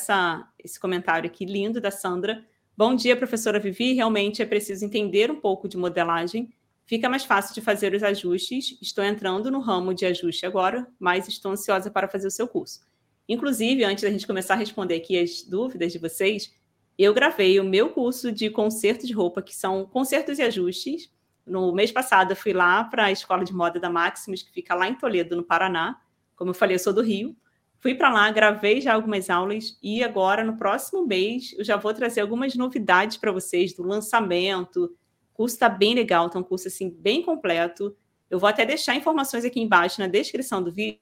esse 0.59 0.81
comentário 0.81 1.31
aqui 1.31 1.45
lindo 1.45 1.81
da 1.81 1.91
Sandra. 1.91 2.45
Bom 2.77 2.95
dia, 2.95 3.17
professora 3.17 3.61
Vivi. 3.61 3.93
Realmente 3.93 4.43
é 4.43 4.47
preciso 4.47 4.85
entender 4.85 5.31
um 5.31 5.41
pouco 5.41 5.69
de 5.69 5.77
modelagem. 5.77 6.53
Fica 6.85 7.09
mais 7.09 7.25
fácil 7.25 7.55
de 7.55 7.61
fazer 7.61 7.95
os 7.95 8.03
ajustes. 8.03 8.77
Estou 8.83 9.05
entrando 9.05 9.51
no 9.51 9.61
ramo 9.61 9.95
de 9.95 10.05
ajuste 10.05 10.45
agora, 10.45 10.87
mas 10.99 11.29
estou 11.29 11.53
ansiosa 11.53 11.91
para 11.91 12.09
fazer 12.09 12.27
o 12.27 12.31
seu 12.31 12.49
curso. 12.49 12.81
Inclusive, 13.29 13.85
antes 13.85 14.03
da 14.03 14.11
gente 14.11 14.27
começar 14.27 14.55
a 14.55 14.57
responder 14.57 14.97
aqui 14.97 15.19
as 15.19 15.43
dúvidas 15.43 15.93
de 15.93 15.99
vocês, 15.99 16.53
eu 16.99 17.15
gravei 17.15 17.61
o 17.61 17.65
meu 17.65 17.91
curso 17.91 18.33
de 18.33 18.51
conserto 18.51 19.07
de 19.07 19.13
roupa, 19.13 19.43
que 19.43 19.55
são 19.55 19.87
consertos 19.87 20.39
e 20.39 20.43
ajustes. 20.43 21.09
No 21.47 21.73
mês 21.73 21.93
passado, 21.93 22.33
eu 22.33 22.37
fui 22.37 22.53
lá 22.53 22.83
para 22.83 23.05
a 23.05 23.13
Escola 23.13 23.45
de 23.45 23.53
Moda 23.53 23.79
da 23.79 23.89
Maximus, 23.89 24.43
que 24.43 24.51
fica 24.51 24.75
lá 24.75 24.89
em 24.89 24.97
Toledo, 24.97 25.37
no 25.37 25.45
Paraná. 25.45 26.01
Como 26.35 26.51
eu 26.51 26.55
falei, 26.55 26.75
eu 26.75 26.81
sou 26.81 26.93
do 26.93 27.03
Rio. 27.03 27.37
Fui 27.81 27.95
para 27.95 28.11
lá, 28.11 28.31
gravei 28.33 28.81
já 28.81 28.93
algumas 28.95 29.31
aulas 29.31 29.79
e 29.81 30.03
agora, 30.03 30.43
no 30.43 30.57
próximo 30.57 31.07
mês, 31.07 31.55
eu 31.57 31.65
já 31.65 31.77
vou 31.77 31.95
trazer 31.95 32.21
algumas 32.21 32.57
novidades 32.57 33.17
para 33.17 33.31
vocês 33.31 33.73
do 33.73 33.85
lançamento. 33.85 34.87
O 35.33 35.35
curso 35.35 35.55
está 35.55 35.69
bem 35.69 35.95
legal, 35.95 36.27
está 36.27 36.41
um 36.41 36.43
curso 36.43 36.67
assim, 36.67 36.91
bem 36.91 37.23
completo. 37.23 37.97
Eu 38.29 38.41
vou 38.41 38.49
até 38.49 38.67
deixar 38.67 38.97
informações 38.97 39.45
aqui 39.45 39.61
embaixo 39.61 40.01
na 40.01 40.09
descrição 40.09 40.61
do 40.61 40.73
vídeo, 40.73 41.01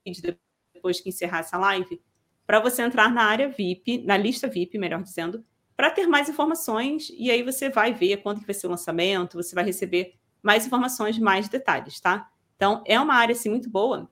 depois 0.74 1.00
que 1.00 1.08
encerrar 1.08 1.38
essa 1.38 1.56
live, 1.56 1.98
para 2.46 2.60
você 2.60 2.82
entrar 2.82 3.10
na 3.10 3.22
área 3.22 3.48
VIP, 3.48 4.04
na 4.04 4.18
lista 4.18 4.46
VIP, 4.46 4.76
melhor 4.76 5.02
dizendo, 5.02 5.42
para 5.74 5.90
ter 5.90 6.06
mais 6.06 6.28
informações. 6.28 7.10
E 7.16 7.30
aí 7.30 7.42
você 7.42 7.70
vai 7.70 7.94
ver 7.94 8.18
quando 8.18 8.40
que 8.40 8.46
vai 8.46 8.54
ser 8.54 8.66
o 8.66 8.70
lançamento, 8.70 9.42
você 9.42 9.54
vai 9.54 9.64
receber 9.64 10.12
mais 10.42 10.66
informações, 10.66 11.18
mais 11.18 11.48
detalhes, 11.48 11.98
tá? 12.00 12.28
Então, 12.54 12.82
é 12.86 13.00
uma 13.00 13.14
área 13.14 13.32
assim, 13.32 13.48
muito 13.48 13.70
boa 13.70 14.10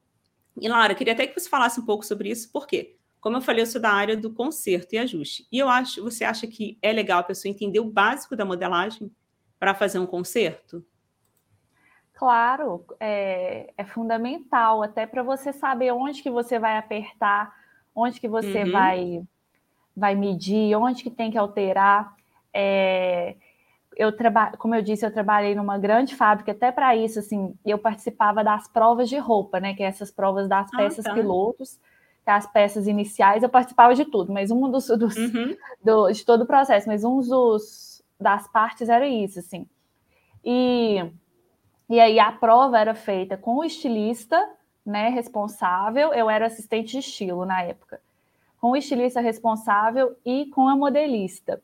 e, 0.60 0.68
Laura, 0.68 0.94
queria 0.94 1.12
até 1.12 1.26
que 1.26 1.38
você 1.38 1.48
falasse 1.48 1.80
um 1.80 1.84
pouco 1.84 2.04
sobre 2.04 2.30
isso, 2.30 2.50
porque, 2.52 2.96
como 3.20 3.36
eu 3.36 3.40
falei, 3.40 3.62
eu 3.62 3.66
sou 3.66 3.80
da 3.80 3.90
área 3.90 4.16
do 4.16 4.32
conserto 4.32 4.92
e 4.92 4.98
ajuste. 4.98 5.46
E 5.50 5.58
eu 5.58 5.68
acho, 5.68 6.02
você 6.02 6.24
acha 6.24 6.46
que 6.46 6.78
é 6.80 6.92
legal 6.92 7.20
a 7.20 7.24
pessoa 7.24 7.50
entender 7.50 7.80
o 7.80 7.90
básico 7.90 8.36
da 8.36 8.44
modelagem 8.44 9.10
para 9.58 9.74
fazer 9.74 9.98
um 9.98 10.06
conserto? 10.06 10.84
Claro, 12.12 12.84
é, 13.00 13.72
é 13.76 13.84
fundamental, 13.84 14.82
até 14.82 15.04
para 15.04 15.22
você 15.22 15.52
saber 15.52 15.92
onde 15.92 16.22
que 16.22 16.30
você 16.30 16.58
vai 16.60 16.76
apertar, 16.76 17.52
onde 17.94 18.20
que 18.20 18.28
você 18.28 18.62
uhum. 18.62 18.70
vai, 18.70 19.22
vai 19.96 20.14
medir, 20.14 20.76
onde 20.76 21.02
que 21.02 21.10
tem 21.10 21.32
que 21.32 21.38
alterar. 21.38 22.14
É, 22.52 23.34
eu 23.96 24.12
trabalho, 24.16 24.56
como 24.58 24.74
eu 24.74 24.82
disse, 24.82 25.04
eu 25.04 25.12
trabalhei 25.12 25.54
numa 25.54 25.78
grande 25.78 26.14
fábrica 26.14 26.52
até 26.52 26.72
para 26.72 26.96
isso, 26.96 27.18
assim, 27.18 27.54
eu 27.64 27.78
participava 27.78 28.42
das 28.42 28.68
provas 28.68 29.08
de 29.08 29.18
roupa, 29.18 29.60
né, 29.60 29.74
que 29.74 29.82
é 29.82 29.86
essas 29.86 30.10
provas 30.10 30.48
das 30.48 30.68
ah, 30.72 30.76
peças 30.76 31.04
tá. 31.04 31.14
pilotos, 31.14 31.78
que 32.24 32.30
é 32.30 32.32
as 32.32 32.46
peças 32.46 32.86
iniciais, 32.86 33.42
eu 33.42 33.48
participava 33.48 33.94
de 33.94 34.04
tudo, 34.04 34.32
mas 34.32 34.50
um 34.50 34.70
dos, 34.70 34.86
dos 34.98 35.16
uhum. 35.16 35.56
do, 35.82 36.10
de 36.10 36.24
todo 36.24 36.42
o 36.42 36.46
processo, 36.46 36.88
mas 36.88 37.04
um 37.04 37.20
dos 37.20 38.02
das 38.18 38.46
partes 38.48 38.88
era 38.88 39.06
isso, 39.06 39.38
assim. 39.40 39.66
E 40.44 41.10
e 41.88 42.00
aí 42.00 42.18
a 42.18 42.32
prova 42.32 42.78
era 42.78 42.94
feita 42.94 43.36
com 43.36 43.56
o 43.56 43.64
estilista, 43.64 44.42
né, 44.84 45.08
responsável, 45.08 46.12
eu 46.12 46.28
era 46.30 46.46
assistente 46.46 46.92
de 46.92 46.98
estilo 46.98 47.44
na 47.44 47.62
época. 47.62 48.00
Com 48.60 48.70
o 48.70 48.76
estilista 48.76 49.20
responsável 49.20 50.16
e 50.24 50.46
com 50.46 50.68
a 50.68 50.76
modelista 50.76 51.62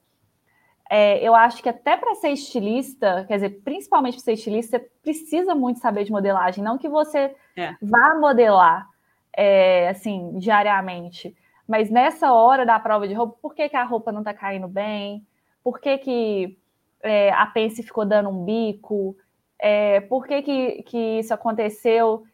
é, 0.92 1.22
eu 1.22 1.36
acho 1.36 1.62
que 1.62 1.68
até 1.68 1.96
para 1.96 2.16
ser 2.16 2.30
estilista, 2.30 3.24
quer 3.28 3.34
dizer, 3.34 3.62
principalmente 3.62 4.14
para 4.14 4.24
ser 4.24 4.32
estilista, 4.32 4.76
você 4.76 4.90
precisa 5.00 5.54
muito 5.54 5.78
saber 5.78 6.02
de 6.02 6.10
modelagem. 6.10 6.64
Não 6.64 6.76
que 6.76 6.88
você 6.88 7.32
é. 7.56 7.76
vá 7.80 8.16
modelar 8.16 8.88
é, 9.32 9.88
assim 9.88 10.36
diariamente, 10.36 11.32
mas 11.66 11.88
nessa 11.88 12.32
hora 12.32 12.66
da 12.66 12.76
prova 12.80 13.06
de 13.06 13.14
roupa, 13.14 13.38
por 13.40 13.54
que, 13.54 13.68
que 13.68 13.76
a 13.76 13.84
roupa 13.84 14.10
não 14.10 14.22
está 14.22 14.34
caindo 14.34 14.66
bem? 14.66 15.24
Por 15.62 15.78
que, 15.78 15.96
que 15.98 16.58
é, 17.04 17.30
a 17.34 17.46
pence 17.46 17.84
ficou 17.84 18.04
dando 18.04 18.28
um 18.28 18.44
bico? 18.44 19.16
É, 19.60 20.00
por 20.00 20.26
que, 20.26 20.42
que, 20.42 20.82
que 20.82 21.20
isso 21.20 21.32
aconteceu? 21.32 22.24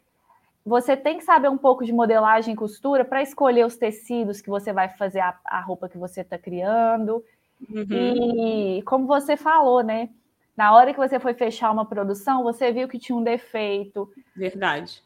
Você 0.64 0.96
tem 0.96 1.18
que 1.18 1.24
saber 1.24 1.50
um 1.50 1.58
pouco 1.58 1.84
de 1.84 1.92
modelagem 1.92 2.54
e 2.54 2.56
costura 2.56 3.04
para 3.04 3.20
escolher 3.20 3.66
os 3.66 3.76
tecidos 3.76 4.40
que 4.40 4.48
você 4.48 4.72
vai 4.72 4.88
fazer 4.88 5.20
a, 5.20 5.38
a 5.44 5.60
roupa 5.60 5.90
que 5.90 5.98
você 5.98 6.22
está 6.22 6.38
criando. 6.38 7.22
Uhum. 7.68 8.78
E 8.78 8.82
como 8.82 9.06
você 9.06 9.36
falou, 9.36 9.82
né? 9.82 10.10
Na 10.56 10.74
hora 10.74 10.92
que 10.92 10.98
você 10.98 11.20
foi 11.20 11.34
fechar 11.34 11.70
uma 11.70 11.84
produção, 11.84 12.42
você 12.42 12.72
viu 12.72 12.88
que 12.88 12.98
tinha 12.98 13.16
um 13.16 13.22
defeito. 13.22 14.10
Verdade. 14.34 15.02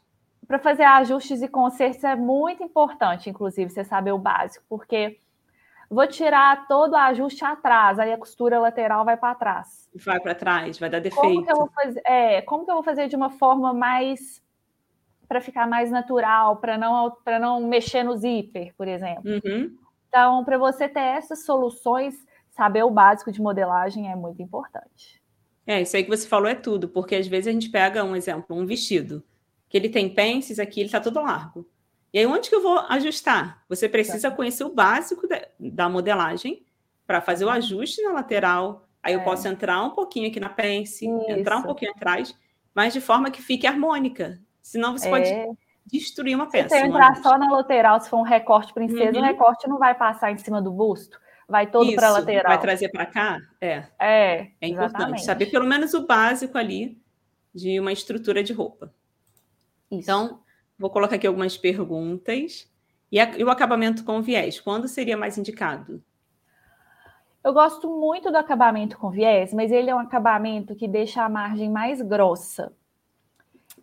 Para 0.46 0.58
fazer 0.58 0.84
ajustes 0.84 1.42
e 1.42 1.48
consertos 1.48 2.04
é 2.04 2.14
muito 2.14 2.62
importante, 2.62 3.30
inclusive, 3.30 3.70
você 3.70 3.84
saber 3.84 4.12
o 4.12 4.18
básico, 4.18 4.64
porque 4.68 5.18
vou 5.88 6.06
tirar 6.06 6.68
todo 6.68 6.92
o 6.92 6.96
ajuste 6.96 7.44
atrás, 7.44 7.98
aí 7.98 8.12
a 8.12 8.18
costura 8.18 8.60
lateral 8.60 9.04
vai 9.04 9.16
para 9.16 9.34
trás. 9.34 9.88
Vai 9.94 10.20
para 10.20 10.34
trás, 10.34 10.78
vai 10.78 10.88
dar 10.88 11.00
defeito. 11.00 11.20
Como 11.20 11.44
que 11.44 11.52
eu 11.52 11.56
vou 11.56 11.70
fazer, 11.70 12.02
é, 12.04 12.42
como 12.42 12.64
que 12.64 12.70
eu 12.70 12.74
vou 12.76 12.84
fazer 12.84 13.08
de 13.08 13.16
uma 13.16 13.30
forma 13.30 13.72
mais 13.74 14.40
para 15.28 15.40
ficar 15.40 15.68
mais 15.68 15.90
natural, 15.90 16.56
para 16.56 16.76
não 16.76 17.16
para 17.24 17.38
não 17.38 17.60
mexer 17.60 18.02
no 18.02 18.16
zíper, 18.16 18.74
por 18.76 18.88
exemplo. 18.88 19.22
Uhum. 19.24 19.76
Então, 20.08 20.44
para 20.44 20.58
você 20.58 20.88
ter 20.88 21.00
essas 21.00 21.44
soluções, 21.44 22.26
saber 22.60 22.82
o 22.82 22.90
básico 22.90 23.32
de 23.32 23.40
modelagem 23.40 24.12
é 24.12 24.14
muito 24.14 24.42
importante. 24.42 25.18
É, 25.66 25.80
isso 25.80 25.96
aí 25.96 26.04
que 26.04 26.10
você 26.10 26.28
falou 26.28 26.46
é 26.46 26.54
tudo, 26.54 26.90
porque 26.90 27.14
às 27.14 27.26
vezes 27.26 27.46
a 27.46 27.52
gente 27.52 27.70
pega 27.70 28.04
um 28.04 28.14
exemplo, 28.14 28.54
um 28.54 28.66
vestido, 28.66 29.24
que 29.66 29.78
ele 29.78 29.88
tem 29.88 30.12
pences 30.12 30.58
aqui, 30.58 30.80
ele 30.80 30.88
está 30.88 31.00
todo 31.00 31.22
largo. 31.22 31.66
E 32.12 32.18
aí, 32.18 32.26
onde 32.26 32.50
que 32.50 32.54
eu 32.54 32.60
vou 32.60 32.78
ajustar? 32.80 33.64
Você 33.66 33.88
precisa 33.88 34.30
conhecer 34.30 34.64
o 34.64 34.74
básico 34.74 35.26
da, 35.58 35.88
modelagem 35.88 36.66
para 37.06 37.22
fazer 37.22 37.46
o 37.46 37.48
uhum. 37.48 37.54
ajuste 37.54 38.02
na 38.02 38.12
lateral. 38.12 38.86
Aí 39.02 39.14
é. 39.14 39.16
eu 39.16 39.22
posso 39.22 39.48
entrar 39.48 39.82
um 39.82 39.90
pouquinho 39.90 40.28
aqui 40.28 40.38
na 40.38 40.50
pence, 40.50 41.06
Isso. 41.06 41.30
entrar 41.30 41.56
um 41.56 41.62
pouquinho 41.62 41.92
atrás, 41.92 42.36
mas 42.74 42.92
de 42.92 43.00
forma 43.00 43.30
que 43.30 43.40
fique 43.40 43.66
harmônica. 43.66 44.38
Senão 44.60 44.92
você 44.92 45.08
é. 45.08 45.10
pode 45.10 45.58
destruir 45.86 46.34
uma 46.34 46.50
peça. 46.50 46.68
Se 46.68 46.80
você 46.80 46.86
entrar 46.86 47.16
só 47.22 47.38
na 47.38 47.50
lateral, 47.50 47.98
se 48.00 48.10
for 48.10 48.18
um 48.18 48.22
recorte 48.22 48.74
princesa, 48.74 49.16
uhum. 49.16 49.24
o 49.24 49.26
recorte 49.26 49.66
não 49.66 49.78
vai 49.78 49.94
passar 49.94 50.30
em 50.30 50.36
cima 50.36 50.60
do 50.60 50.70
busto 50.70 51.18
vai 51.50 51.66
todo 51.66 51.92
para 51.94 52.08
a 52.08 52.12
lateral. 52.12 52.52
Vai 52.52 52.60
trazer 52.60 52.88
para 52.90 53.06
cá? 53.06 53.38
É. 53.60 53.84
É. 53.98 54.50
É 54.60 54.68
importante 54.68 54.94
exatamente. 54.94 55.24
saber 55.24 55.46
pelo 55.46 55.66
menos 55.66 55.92
o 55.92 56.06
básico 56.06 56.56
ali 56.56 56.96
de 57.52 57.80
uma 57.80 57.92
estrutura 57.92 58.42
de 58.42 58.52
roupa. 58.52 58.94
Isso. 59.90 60.00
Então, 60.02 60.40
vou 60.78 60.88
colocar 60.90 61.16
aqui 61.16 61.26
algumas 61.26 61.56
perguntas. 61.56 62.70
E, 63.10 63.18
a, 63.18 63.36
e 63.36 63.42
o 63.42 63.50
acabamento 63.50 64.04
com 64.04 64.22
viés, 64.22 64.60
quando 64.60 64.86
seria 64.86 65.16
mais 65.16 65.36
indicado? 65.36 66.00
Eu 67.42 67.52
gosto 67.52 67.88
muito 67.88 68.30
do 68.30 68.36
acabamento 68.36 68.96
com 68.96 69.10
viés, 69.10 69.52
mas 69.52 69.72
ele 69.72 69.90
é 69.90 69.94
um 69.94 69.98
acabamento 69.98 70.76
que 70.76 70.86
deixa 70.86 71.24
a 71.24 71.28
margem 71.28 71.68
mais 71.68 72.00
grossa. 72.00 72.72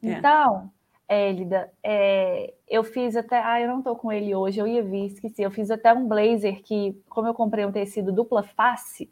É. 0.01 0.11
Então, 0.11 0.71
Élida, 1.09 1.71
é, 1.81 2.53
eu 2.67 2.83
fiz 2.83 3.15
até. 3.15 3.41
Ah, 3.41 3.61
eu 3.61 3.67
não 3.67 3.81
tô 3.81 3.95
com 3.95 4.11
ele 4.11 4.35
hoje, 4.35 4.59
eu 4.59 4.67
ia 4.67 4.83
vir, 4.83 5.05
esqueci. 5.05 5.41
Eu 5.41 5.51
fiz 5.51 5.71
até 5.71 5.93
um 5.93 6.05
blazer 6.05 6.61
que, 6.61 7.01
como 7.07 7.27
eu 7.27 7.33
comprei 7.33 7.65
um 7.65 7.71
tecido 7.71 8.11
dupla 8.11 8.43
face, 8.43 9.09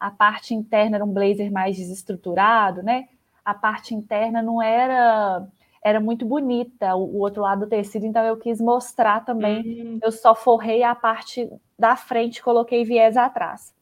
a 0.00 0.10
parte 0.10 0.54
interna 0.54 0.96
era 0.96 1.04
um 1.04 1.12
blazer 1.12 1.52
mais 1.52 1.76
desestruturado, 1.76 2.82
né? 2.82 3.08
A 3.44 3.52
parte 3.52 3.94
interna 3.94 4.42
não 4.42 4.62
era. 4.62 5.46
Era 5.82 6.00
muito 6.00 6.24
bonita, 6.24 6.96
o, 6.96 7.16
o 7.16 7.18
outro 7.18 7.42
lado 7.42 7.60
do 7.60 7.68
tecido, 7.68 8.06
então 8.06 8.24
eu 8.24 8.38
quis 8.38 8.58
mostrar 8.58 9.22
também. 9.22 9.60
Uhum. 9.60 9.98
Eu 10.02 10.10
só 10.10 10.34
forrei 10.34 10.82
a 10.82 10.94
parte 10.94 11.50
da 11.78 11.94
frente, 11.94 12.42
coloquei 12.42 12.84
viés 12.84 13.18
atrás. 13.18 13.74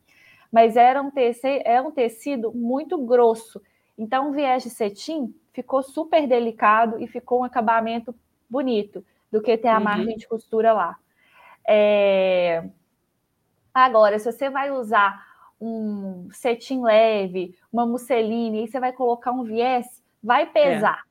Mas 0.51 0.77
era 0.77 1.01
um 1.01 1.13
tecido, 1.13 1.63
é 1.65 1.81
um 1.81 1.93
tecido 1.93 2.53
muito 2.53 2.99
grosso. 2.99 3.63
Então, 3.97 4.31
o 4.31 4.33
viés 4.33 4.65
de 4.65 4.71
cetim 4.71 5.33
ficou 5.53 5.83
super 5.83 6.27
delicado 6.27 7.01
e 7.01 7.07
ficou 7.07 7.41
um 7.41 7.45
acabamento 7.45 8.15
bonito 8.49 9.05
do 9.31 9.41
que 9.41 9.57
ter 9.57 9.69
a 9.69 9.79
uhum. 9.79 9.85
margem 9.85 10.17
de 10.17 10.27
costura 10.29 10.73
lá. 10.73 10.97
É... 11.67 12.69
Agora, 13.73 14.19
se 14.19 14.31
você 14.31 14.51
vai 14.51 14.71
usar 14.71 15.25
um 15.61 16.29
cetim 16.33 16.83
leve, 16.83 17.57
uma 17.73 17.87
musseline, 17.87 18.61
aí 18.61 18.69
você 18.69 18.81
vai 18.81 18.93
colocar 18.93 19.33
um 19.33 19.45
viés, 19.45 20.03
vai 20.23 20.47
pesar. 20.47 21.05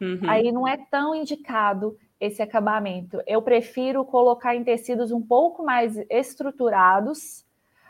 É. 0.00 0.04
Uhum. 0.04 0.20
Aí 0.28 0.52
não 0.52 0.68
é 0.68 0.76
tão 0.90 1.14
indicado 1.14 1.98
esse 2.20 2.42
acabamento. 2.42 3.20
Eu 3.26 3.40
prefiro 3.42 4.04
colocar 4.04 4.54
em 4.54 4.62
tecidos 4.62 5.10
um 5.10 5.22
pouco 5.22 5.64
mais 5.64 5.96
estruturados, 6.10 7.44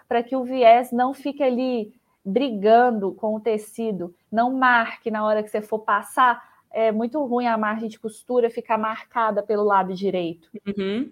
para 0.09 0.23
que 0.23 0.37
o 0.37 0.45
viés 0.45 0.91
não 0.91 1.13
fique 1.13 1.43
ali 1.43 1.93
brigando 2.29 3.13
com 3.13 3.35
o 3.35 3.41
tecido, 3.41 4.15
não 4.31 4.53
marque 4.53 5.11
na 5.11 5.25
hora 5.25 5.43
que 5.43 5.49
você 5.49 5.63
for 5.63 5.79
passar. 5.79 6.47
É 6.71 6.93
muito 6.93 7.25
ruim 7.25 7.47
a 7.47 7.57
margem 7.57 7.89
de 7.89 7.99
costura 7.99 8.51
ficar 8.51 8.77
marcada 8.77 9.43
pelo 9.43 9.65
lado 9.65 9.95
direito. 9.95 10.51
Uhum. 10.67 11.11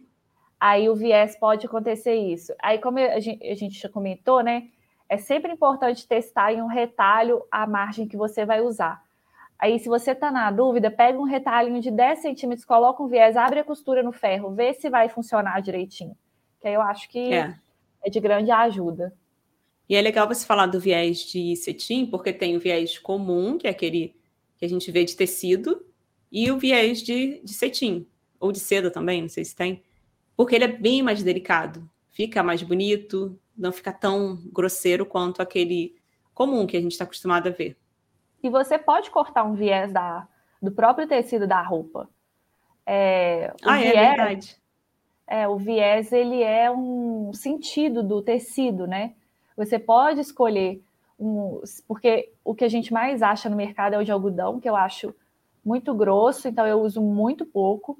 Aí 0.60 0.88
o 0.88 0.94
viés 0.94 1.34
pode 1.36 1.66
acontecer 1.66 2.14
isso. 2.14 2.52
Aí, 2.62 2.78
como 2.78 2.98
a 2.98 3.18
gente, 3.18 3.46
a 3.46 3.54
gente 3.54 3.80
já 3.80 3.88
comentou, 3.88 4.42
né? 4.42 4.68
É 5.08 5.16
sempre 5.16 5.52
importante 5.52 6.06
testar 6.06 6.52
em 6.52 6.60
um 6.60 6.66
retalho 6.66 7.42
a 7.50 7.66
margem 7.66 8.06
que 8.06 8.16
você 8.16 8.44
vai 8.44 8.60
usar. 8.60 9.02
Aí, 9.58 9.78
se 9.78 9.88
você 9.88 10.10
está 10.10 10.30
na 10.30 10.50
dúvida, 10.50 10.90
pega 10.90 11.18
um 11.18 11.24
retalhinho 11.24 11.80
de 11.80 11.90
10 11.90 12.18
centímetros, 12.18 12.66
coloca 12.66 13.02
um 13.02 13.06
viés, 13.06 13.36
abre 13.36 13.60
a 13.60 13.64
costura 13.64 14.02
no 14.02 14.12
ferro, 14.12 14.50
vê 14.50 14.74
se 14.74 14.90
vai 14.90 15.08
funcionar 15.08 15.62
direitinho. 15.62 16.14
Que 16.60 16.68
aí 16.68 16.74
eu 16.74 16.82
acho 16.82 17.08
que 17.08 17.32
é, 17.32 17.54
é 18.04 18.10
de 18.10 18.20
grande 18.20 18.50
ajuda. 18.50 19.14
E 19.88 19.94
é 19.94 20.00
legal 20.00 20.26
você 20.26 20.44
falar 20.44 20.66
do 20.66 20.80
viés 20.80 21.18
de 21.18 21.54
cetim, 21.56 22.06
porque 22.06 22.32
tem 22.32 22.56
o 22.56 22.60
viés 22.60 22.98
comum, 22.98 23.56
que 23.56 23.66
é 23.66 23.70
aquele 23.70 24.16
que 24.56 24.64
a 24.64 24.68
gente 24.68 24.90
vê 24.90 25.04
de 25.04 25.14
tecido, 25.14 25.84
e 26.30 26.50
o 26.50 26.58
viés 26.58 27.02
de, 27.02 27.40
de 27.42 27.52
cetim, 27.52 28.06
ou 28.40 28.50
de 28.50 28.58
seda 28.58 28.90
também, 28.90 29.22
não 29.22 29.28
sei 29.28 29.44
se 29.44 29.54
tem, 29.54 29.82
porque 30.36 30.54
ele 30.54 30.64
é 30.64 30.68
bem 30.68 31.02
mais 31.02 31.22
delicado, 31.22 31.88
fica 32.10 32.42
mais 32.42 32.62
bonito, 32.62 33.38
não 33.56 33.72
fica 33.72 33.92
tão 33.92 34.36
grosseiro 34.52 35.06
quanto 35.06 35.40
aquele 35.40 35.96
comum 36.34 36.66
que 36.66 36.76
a 36.76 36.80
gente 36.80 36.92
está 36.92 37.04
acostumado 37.04 37.48
a 37.48 37.52
ver. 37.52 37.76
E 38.42 38.50
você 38.50 38.78
pode 38.78 39.10
cortar 39.10 39.44
um 39.44 39.54
viés 39.54 39.92
da, 39.92 40.28
do 40.60 40.70
próprio 40.70 41.06
tecido 41.06 41.46
da 41.46 41.62
roupa. 41.62 42.08
É, 42.84 43.52
ah, 43.64 43.80
é 43.80 43.90
viés, 43.90 43.96
é 43.96 44.08
verdade. 44.08 44.56
É, 45.26 45.48
o 45.48 45.56
viés 45.56 46.12
ele 46.12 46.42
é 46.42 46.70
um 46.70 47.32
sentido 47.32 48.02
do 48.02 48.22
tecido, 48.22 48.86
né? 48.86 49.14
Você 49.56 49.78
pode 49.78 50.20
escolher 50.20 50.82
um, 51.18 51.62
porque 51.88 52.32
o 52.44 52.54
que 52.54 52.64
a 52.64 52.68
gente 52.68 52.92
mais 52.92 53.22
acha 53.22 53.48
no 53.48 53.56
mercado 53.56 53.94
é 53.94 53.98
o 53.98 54.04
de 54.04 54.12
algodão, 54.12 54.60
que 54.60 54.68
eu 54.68 54.76
acho 54.76 55.14
muito 55.64 55.94
grosso, 55.94 56.46
então 56.46 56.66
eu 56.66 56.80
uso 56.80 57.00
muito 57.00 57.44
pouco, 57.44 57.98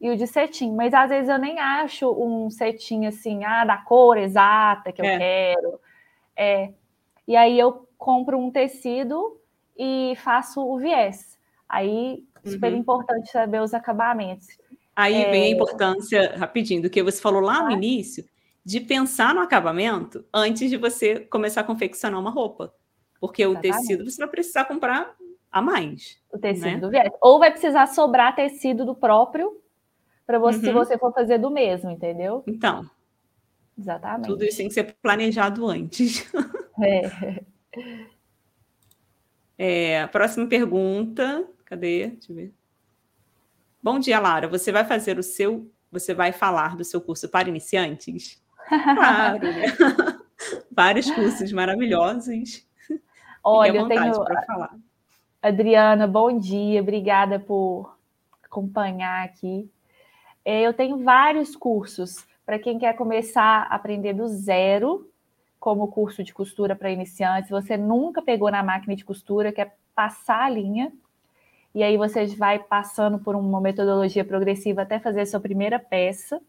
e 0.00 0.10
o 0.10 0.16
de 0.16 0.26
cetim. 0.26 0.74
Mas 0.74 0.92
às 0.92 1.08
vezes 1.08 1.28
eu 1.28 1.38
nem 1.38 1.58
acho 1.58 2.10
um 2.12 2.50
cetim 2.50 3.06
assim, 3.06 3.44
ah, 3.44 3.64
da 3.64 3.78
cor 3.78 4.18
exata 4.18 4.92
que 4.92 5.00
eu 5.00 5.06
é. 5.06 5.18
quero. 5.18 5.80
É, 6.36 6.72
e 7.26 7.36
aí 7.36 7.58
eu 7.58 7.88
compro 7.96 8.38
um 8.38 8.50
tecido 8.50 9.40
e 9.76 10.14
faço 10.16 10.60
o 10.60 10.78
viés. 10.78 11.38
Aí, 11.68 12.24
super 12.44 12.72
uhum. 12.72 12.78
importante 12.78 13.30
saber 13.30 13.60
os 13.60 13.74
acabamentos. 13.74 14.46
Aí 14.94 15.22
é... 15.22 15.30
vem 15.30 15.44
a 15.44 15.50
importância, 15.50 16.36
rapidinho, 16.36 16.82
do 16.82 16.90
que 16.90 17.02
você 17.02 17.20
falou 17.20 17.40
lá 17.40 17.62
no 17.62 17.70
início, 17.70 18.24
de 18.66 18.80
pensar 18.80 19.32
no 19.32 19.40
acabamento 19.40 20.24
antes 20.34 20.68
de 20.68 20.76
você 20.76 21.20
começar 21.20 21.60
a 21.60 21.64
confeccionar 21.64 22.18
uma 22.18 22.32
roupa. 22.32 22.74
Porque 23.20 23.44
Exatamente. 23.44 23.68
o 23.68 23.72
tecido 23.78 24.10
você 24.10 24.18
vai 24.18 24.28
precisar 24.28 24.64
comprar 24.64 25.14
a 25.52 25.62
mais. 25.62 26.20
O 26.32 26.36
tecido 26.36 26.66
né? 26.66 26.76
do 26.76 26.90
viés. 26.90 27.12
Ou 27.22 27.38
vai 27.38 27.52
precisar 27.52 27.86
sobrar 27.86 28.34
tecido 28.34 28.84
do 28.84 28.92
próprio 28.92 29.62
para 30.26 30.40
você, 30.40 30.58
uhum. 30.58 30.64
se 30.64 30.72
você 30.72 30.98
for 30.98 31.12
fazer 31.12 31.38
do 31.38 31.48
mesmo, 31.48 31.92
entendeu? 31.92 32.42
Então. 32.44 32.90
Exatamente. 33.78 34.26
Tudo 34.26 34.42
isso 34.42 34.56
tem 34.56 34.66
que 34.66 34.74
ser 34.74 34.96
planejado 35.00 35.64
antes. 35.68 36.28
É. 36.78 37.42
é 39.56 40.06
próxima 40.08 40.46
pergunta. 40.46 41.48
Cadê? 41.64 42.08
Deixa 42.08 42.32
eu 42.32 42.36
ver. 42.36 42.54
Bom 43.82 43.98
dia, 43.98 44.20
Lara. 44.20 44.46
Você 44.46 44.70
vai 44.70 44.84
fazer 44.84 45.18
o 45.18 45.22
seu. 45.22 45.70
Você 45.90 46.12
vai 46.12 46.32
falar 46.32 46.76
do 46.76 46.84
seu 46.84 47.00
curso 47.00 47.30
para 47.30 47.48
iniciantes? 47.48 48.44
Claro, 48.68 49.42
né? 49.42 49.66
Vários 50.70 51.10
cursos 51.10 51.50
maravilhosos. 51.52 52.66
Olha, 53.42 53.78
eu 53.78 53.88
tenho. 53.88 54.14
Falar. 54.14 54.76
Adriana, 55.40 56.06
bom 56.06 56.38
dia, 56.38 56.80
obrigada 56.80 57.38
por 57.38 57.96
acompanhar 58.42 59.24
aqui. 59.24 59.70
É, 60.44 60.62
eu 60.62 60.72
tenho 60.72 61.02
vários 61.02 61.56
cursos 61.56 62.26
para 62.44 62.58
quem 62.58 62.78
quer 62.78 62.94
começar 62.94 63.66
a 63.70 63.74
aprender 63.74 64.12
do 64.12 64.28
zero, 64.28 65.10
como 65.58 65.88
curso 65.88 66.22
de 66.22 66.32
costura 66.34 66.76
para 66.76 66.90
iniciantes. 66.90 67.50
Você 67.50 67.76
nunca 67.76 68.22
pegou 68.22 68.50
na 68.50 68.62
máquina 68.62 68.94
de 68.94 69.04
costura, 69.04 69.52
quer 69.52 69.76
passar 69.94 70.44
a 70.44 70.50
linha, 70.50 70.92
e 71.74 71.82
aí 71.82 71.96
você 71.96 72.26
vai 72.26 72.58
passando 72.58 73.18
por 73.18 73.34
uma 73.34 73.60
metodologia 73.60 74.24
progressiva 74.24 74.82
até 74.82 74.98
fazer 74.98 75.22
a 75.22 75.26
sua 75.26 75.40
primeira 75.40 75.78
peça 75.78 76.40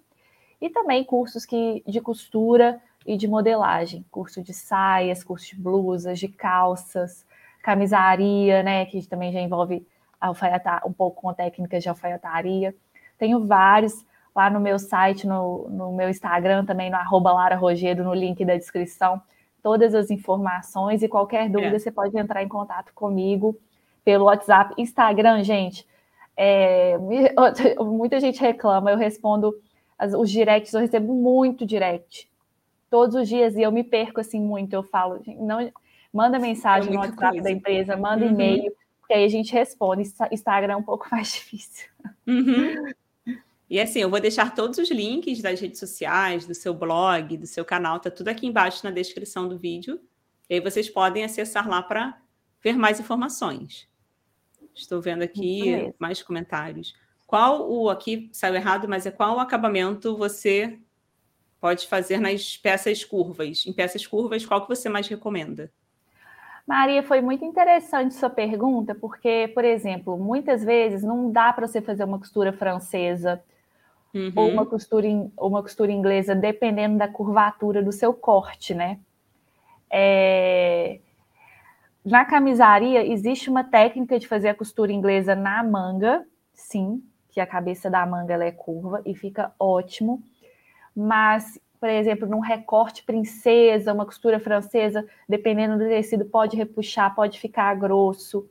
e 0.61 0.69
também 0.69 1.03
cursos 1.03 1.45
que, 1.45 1.84
de 1.88 2.01
costura 2.01 2.81
e 3.05 3.15
de 3.15 3.27
modelagem, 3.27 4.05
curso 4.11 4.41
de 4.41 4.53
saias, 4.53 5.23
curso 5.23 5.47
de 5.47 5.61
blusas, 5.61 6.19
de 6.19 6.27
calças, 6.27 7.25
camisaria, 7.61 8.63
né, 8.63 8.85
que 8.85 9.05
também 9.07 9.31
já 9.31 9.39
envolve 9.39 9.85
alfaiatar, 10.19 10.88
um 10.88 10.91
pouco 10.91 11.21
com 11.21 11.34
técnicas 11.34 11.84
de 11.84 11.89
alfaiataria. 11.89 12.75
Tenho 13.17 13.45
vários 13.45 14.05
lá 14.35 14.49
no 14.49 14.59
meu 14.59 14.77
site, 14.77 15.25
no, 15.25 15.67
no 15.69 15.91
meu 15.93 16.09
Instagram 16.09 16.65
também, 16.65 16.89
no 16.89 16.97
arroba 16.97 17.34
Lara 17.34 17.55
Rogedo, 17.55 18.03
no 18.03 18.13
link 18.13 18.43
da 18.45 18.55
descrição, 18.55 19.21
todas 19.63 19.95
as 19.95 20.11
informações 20.11 21.01
e 21.01 21.07
qualquer 21.07 21.49
dúvida 21.49 21.75
é. 21.75 21.79
você 21.79 21.91
pode 21.91 22.17
entrar 22.17 22.43
em 22.43 22.47
contato 22.47 22.93
comigo 22.93 23.57
pelo 24.05 24.25
WhatsApp. 24.25 24.73
Instagram, 24.77 25.43
gente, 25.43 25.88
é, 26.35 26.97
muita 27.79 28.19
gente 28.19 28.39
reclama, 28.39 28.91
eu 28.91 28.97
respondo 28.97 29.53
as, 29.98 30.14
os 30.14 30.30
directs, 30.30 30.74
eu 30.74 30.80
recebo 30.80 31.14
muito 31.14 31.65
direct. 31.65 32.30
Todos 32.90 33.15
os 33.15 33.28
dias, 33.28 33.56
e 33.56 33.61
eu 33.61 33.72
me 33.72 33.84
perco 33.84 34.22
assim 34.22 34.40
muito. 34.40 34.74
Eu 34.74 34.84
falo, 34.84 35.22
não, 35.40 35.72
manda 36.14 36.40
mensagem 36.40 36.91
é 36.91 36.94
no 36.94 36.99
WhatsApp 36.99 37.32
coisa. 37.32 37.44
da 37.44 37.52
empresa, 37.52 37.98
manda 37.98 38.26
uhum. 38.26 38.32
e-mail, 38.32 38.72
que 39.07 39.14
aí 39.14 39.24
a 39.24 39.28
gente 39.28 39.52
responde. 39.52 40.10
Instagram 40.32 40.74
é 40.74 40.78
um 40.78 40.84
pouco 40.84 41.07
mais 41.11 41.34
difícil. 41.34 41.90
Uhum. 42.26 42.94
E 43.69 43.80
assim, 43.80 43.99
eu 43.99 44.10
vou 44.10 44.22
deixar 44.22 44.56
todos 44.56 44.78
os 44.78 44.90
links 44.90 45.41
das 45.41 45.60
redes 45.60 45.80
sociais, 45.80 46.45
do 46.45 46.56
seu 46.56 46.74
blog, 46.74 47.36
do 47.36 47.45
seu 47.45 47.65
canal, 47.65 47.99
tá 47.99 48.10
tudo 48.10 48.30
aqui 48.30 48.48
embaixo 48.48 48.86
na 48.86 48.91
descrição 48.91 49.48
do 49.49 49.57
vídeo. 49.57 49.99
E 50.49 50.56
aí 50.56 50.61
vocês 50.61 50.90
podem 50.90 51.26
acessar 51.26 51.68
lá 51.68 51.82
para 51.82 52.18
ver 52.64 52.78
mais 52.78 52.99
informações. 52.99 53.90
Estou 54.74 55.02
vendo 55.02 55.24
aqui 55.24 55.94
mais 55.99 56.22
comentários. 56.22 56.94
Qual 57.27 57.69
o 57.69 57.89
aqui 57.89 58.29
saiu 58.31 58.55
errado, 58.55 58.87
mas 58.87 59.05
é 59.05 59.11
qual 59.11 59.35
o 59.35 59.39
acabamento 59.39 60.15
você 60.15 60.79
pode 61.59 61.85
fazer 61.85 62.19
nas 62.19 62.55
peças 62.55 63.03
curvas? 63.03 63.65
Em 63.67 63.73
peças 63.73 64.07
curvas, 64.07 64.45
qual 64.45 64.61
que 64.61 64.69
você 64.69 64.87
mais 64.87 65.09
recomenda? 65.09 65.69
Maria, 66.65 67.03
foi 67.03 67.21
muito 67.21 67.43
interessante 67.43 68.13
sua 68.13 68.29
pergunta, 68.29 68.95
porque, 68.95 69.51
por 69.53 69.65
exemplo, 69.65 70.17
muitas 70.17 70.63
vezes 70.63 71.03
não 71.03 71.29
dá 71.29 71.51
para 71.51 71.67
você 71.67 71.81
fazer 71.81 72.05
uma 72.05 72.17
costura 72.17 72.53
francesa 72.53 73.43
uhum. 74.13 74.31
ou 74.33 74.49
uma 74.49 74.65
costura, 74.65 75.07
uma 75.37 75.61
costura 75.61 75.91
inglesa, 75.91 76.33
dependendo 76.33 76.97
da 76.97 77.07
curvatura 77.07 77.83
do 77.83 77.91
seu 77.91 78.13
corte, 78.13 78.73
né? 78.73 78.99
É... 79.89 80.99
Na 82.05 82.23
camisaria, 82.23 83.05
existe 83.05 83.49
uma 83.49 83.65
técnica 83.65 84.17
de 84.17 84.27
fazer 84.27 84.47
a 84.47 84.55
costura 84.55 84.93
inglesa 84.93 85.35
na 85.35 85.61
manga, 85.61 86.25
sim, 86.53 87.03
que 87.38 87.41
a 87.41 87.45
cabeça 87.45 87.88
da 87.88 88.03
manga 88.03 88.34
é 88.43 88.51
curva 88.51 88.99
e 89.05 89.14
fica 89.14 89.53
ótimo. 89.59 90.23
Mas, 90.95 91.59
por 91.80 91.88
exemplo, 91.88 92.27
num 92.27 92.39
recorte 92.39 93.03
princesa, 93.03 93.93
uma 93.93 94.07
costura 94.07 94.39
francesa, 94.39 95.07
dependendo 95.30 95.77
do 95.77 95.88
tecido, 95.88 96.26
pode 96.26 96.57
repuxar, 96.57 97.14
pode 97.14 97.39
ficar 97.39 97.76
grosso. 97.76 98.49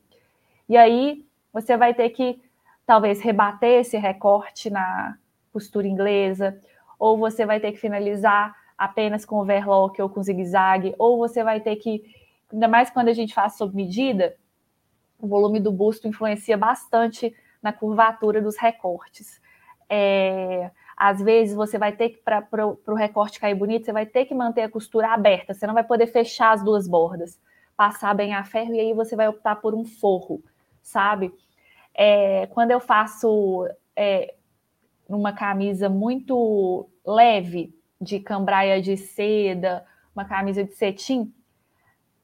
E 0.68 0.76
aí 0.76 1.26
você 1.52 1.76
vai 1.76 1.94
ter 1.94 2.10
que 2.10 2.40
talvez 2.86 3.20
rebater 3.20 3.80
esse 3.80 3.96
recorte 3.96 4.70
na 4.70 5.18
costura 5.52 5.88
inglesa, 5.88 6.56
ou 6.96 7.18
você 7.18 7.44
vai 7.44 7.58
ter 7.58 7.72
que 7.72 7.78
finalizar 7.78 8.54
apenas 8.78 9.24
com 9.24 9.40
overlock 9.40 10.00
ou 10.00 10.08
com 10.08 10.22
zigue-zague, 10.22 10.94
ou 10.96 11.18
você 11.18 11.42
vai 11.42 11.58
ter 11.58 11.74
que, 11.74 12.04
ainda 12.52 12.68
mais 12.68 12.88
quando 12.88 13.08
a 13.08 13.12
gente 13.12 13.34
faz 13.34 13.56
sob 13.56 13.74
medida, 13.74 14.36
o 15.18 15.26
volume 15.26 15.58
do 15.58 15.72
busto 15.72 16.06
influencia 16.06 16.56
bastante 16.56 17.34
na 17.66 17.72
curvatura 17.72 18.40
dos 18.40 18.56
recortes. 18.56 19.40
É, 19.90 20.70
às 20.96 21.20
vezes 21.20 21.56
você 21.56 21.76
vai 21.76 21.90
ter 21.90 22.10
que, 22.10 22.18
para 22.18 22.46
o 22.64 22.94
recorte 22.94 23.40
cair 23.40 23.56
bonito, 23.56 23.84
você 23.84 23.92
vai 23.92 24.06
ter 24.06 24.24
que 24.24 24.34
manter 24.34 24.62
a 24.62 24.68
costura 24.68 25.08
aberta, 25.12 25.52
você 25.52 25.66
não 25.66 25.74
vai 25.74 25.82
poder 25.82 26.06
fechar 26.06 26.52
as 26.52 26.62
duas 26.62 26.86
bordas, 26.86 27.40
passar 27.76 28.14
bem 28.14 28.34
a 28.34 28.44
ferro 28.44 28.72
e 28.72 28.80
aí 28.80 28.94
você 28.94 29.16
vai 29.16 29.26
optar 29.26 29.56
por 29.56 29.74
um 29.74 29.84
forro, 29.84 30.40
sabe? 30.80 31.34
É, 31.92 32.46
quando 32.46 32.70
eu 32.70 32.78
faço 32.78 33.68
é, 33.96 34.34
uma 35.08 35.32
camisa 35.32 35.88
muito 35.88 36.88
leve, 37.04 37.74
de 38.00 38.20
cambraia 38.20 38.80
de 38.80 38.96
seda 38.96 39.84
uma 40.14 40.24
camisa 40.24 40.64
de 40.64 40.74
cetim, 40.74 41.30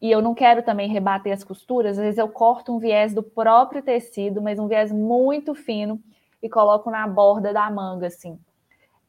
e 0.02 0.10
eu 0.10 0.20
não 0.20 0.34
quero 0.34 0.64
também 0.64 0.88
rebater 0.88 1.32
as 1.32 1.44
costuras, 1.44 1.96
às 1.96 2.04
vezes 2.04 2.18
eu 2.18 2.28
corto 2.28 2.74
um 2.74 2.78
viés 2.80 3.14
do 3.14 3.22
próprio 3.22 3.80
tecido, 3.80 4.42
mas 4.42 4.58
um 4.58 4.66
viés 4.66 4.90
muito 4.90 5.54
fino, 5.54 6.02
e 6.42 6.48
coloco 6.48 6.90
na 6.90 7.06
borda 7.06 7.52
da 7.52 7.70
manga, 7.70 8.08
assim. 8.08 8.36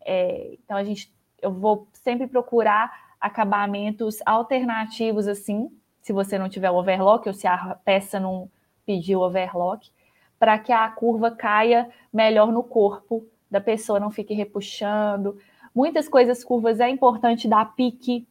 É, 0.06 0.54
então 0.54 0.78
a 0.78 0.84
gente, 0.84 1.12
eu 1.42 1.52
vou 1.52 1.88
sempre 1.94 2.28
procurar 2.28 2.94
acabamentos 3.20 4.20
alternativos, 4.24 5.28
assim, 5.28 5.72
se 6.00 6.14
você 6.14 6.38
não 6.38 6.48
tiver 6.48 6.70
overlock 6.70 7.28
ou 7.28 7.34
se 7.34 7.48
a 7.48 7.76
peça 7.84 8.20
não 8.20 8.48
pediu 8.86 9.22
overlock, 9.22 9.90
para 10.38 10.60
que 10.60 10.72
a 10.72 10.88
curva 10.90 11.32
caia 11.32 11.90
melhor 12.12 12.52
no 12.52 12.62
corpo 12.62 13.26
da 13.50 13.60
pessoa, 13.60 14.00
não 14.00 14.12
fique 14.12 14.34
repuxando. 14.34 15.40
Muitas 15.74 16.08
coisas 16.08 16.44
curvas 16.44 16.80
é 16.80 16.90
importante 16.90 17.48
dar 17.48 17.74
pique 17.76 18.28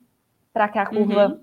para 0.52 0.68
que 0.68 0.78
a 0.78 0.86
curva 0.86 1.28
uhum. 1.28 1.40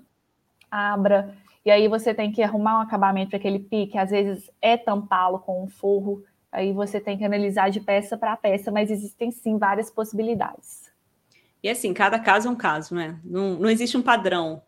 Abra. 0.70 1.34
E 1.64 1.70
aí 1.70 1.88
você 1.88 2.14
tem 2.14 2.32
que 2.32 2.42
arrumar 2.42 2.78
um 2.78 2.82
acabamento 2.82 3.30
para 3.30 3.38
aquele 3.38 3.58
pique. 3.58 3.98
Às 3.98 4.10
vezes 4.10 4.50
é 4.60 4.76
tampá-lo 4.76 5.40
com 5.40 5.62
um 5.62 5.68
forro. 5.68 6.22
Aí 6.50 6.72
você 6.72 7.00
tem 7.00 7.16
que 7.18 7.24
analisar 7.24 7.70
de 7.70 7.80
peça 7.80 8.16
para 8.16 8.36
peça, 8.36 8.70
mas 8.70 8.90
existem 8.90 9.30
sim 9.30 9.58
várias 9.58 9.90
possibilidades. 9.90 10.90
E 11.62 11.68
assim, 11.68 11.92
cada 11.92 12.18
caso 12.18 12.48
é 12.48 12.50
um 12.50 12.56
caso, 12.56 12.94
né? 12.94 13.18
Não, 13.24 13.58
não 13.58 13.68
existe 13.68 13.96
um 13.96 14.02
padrão. 14.02 14.62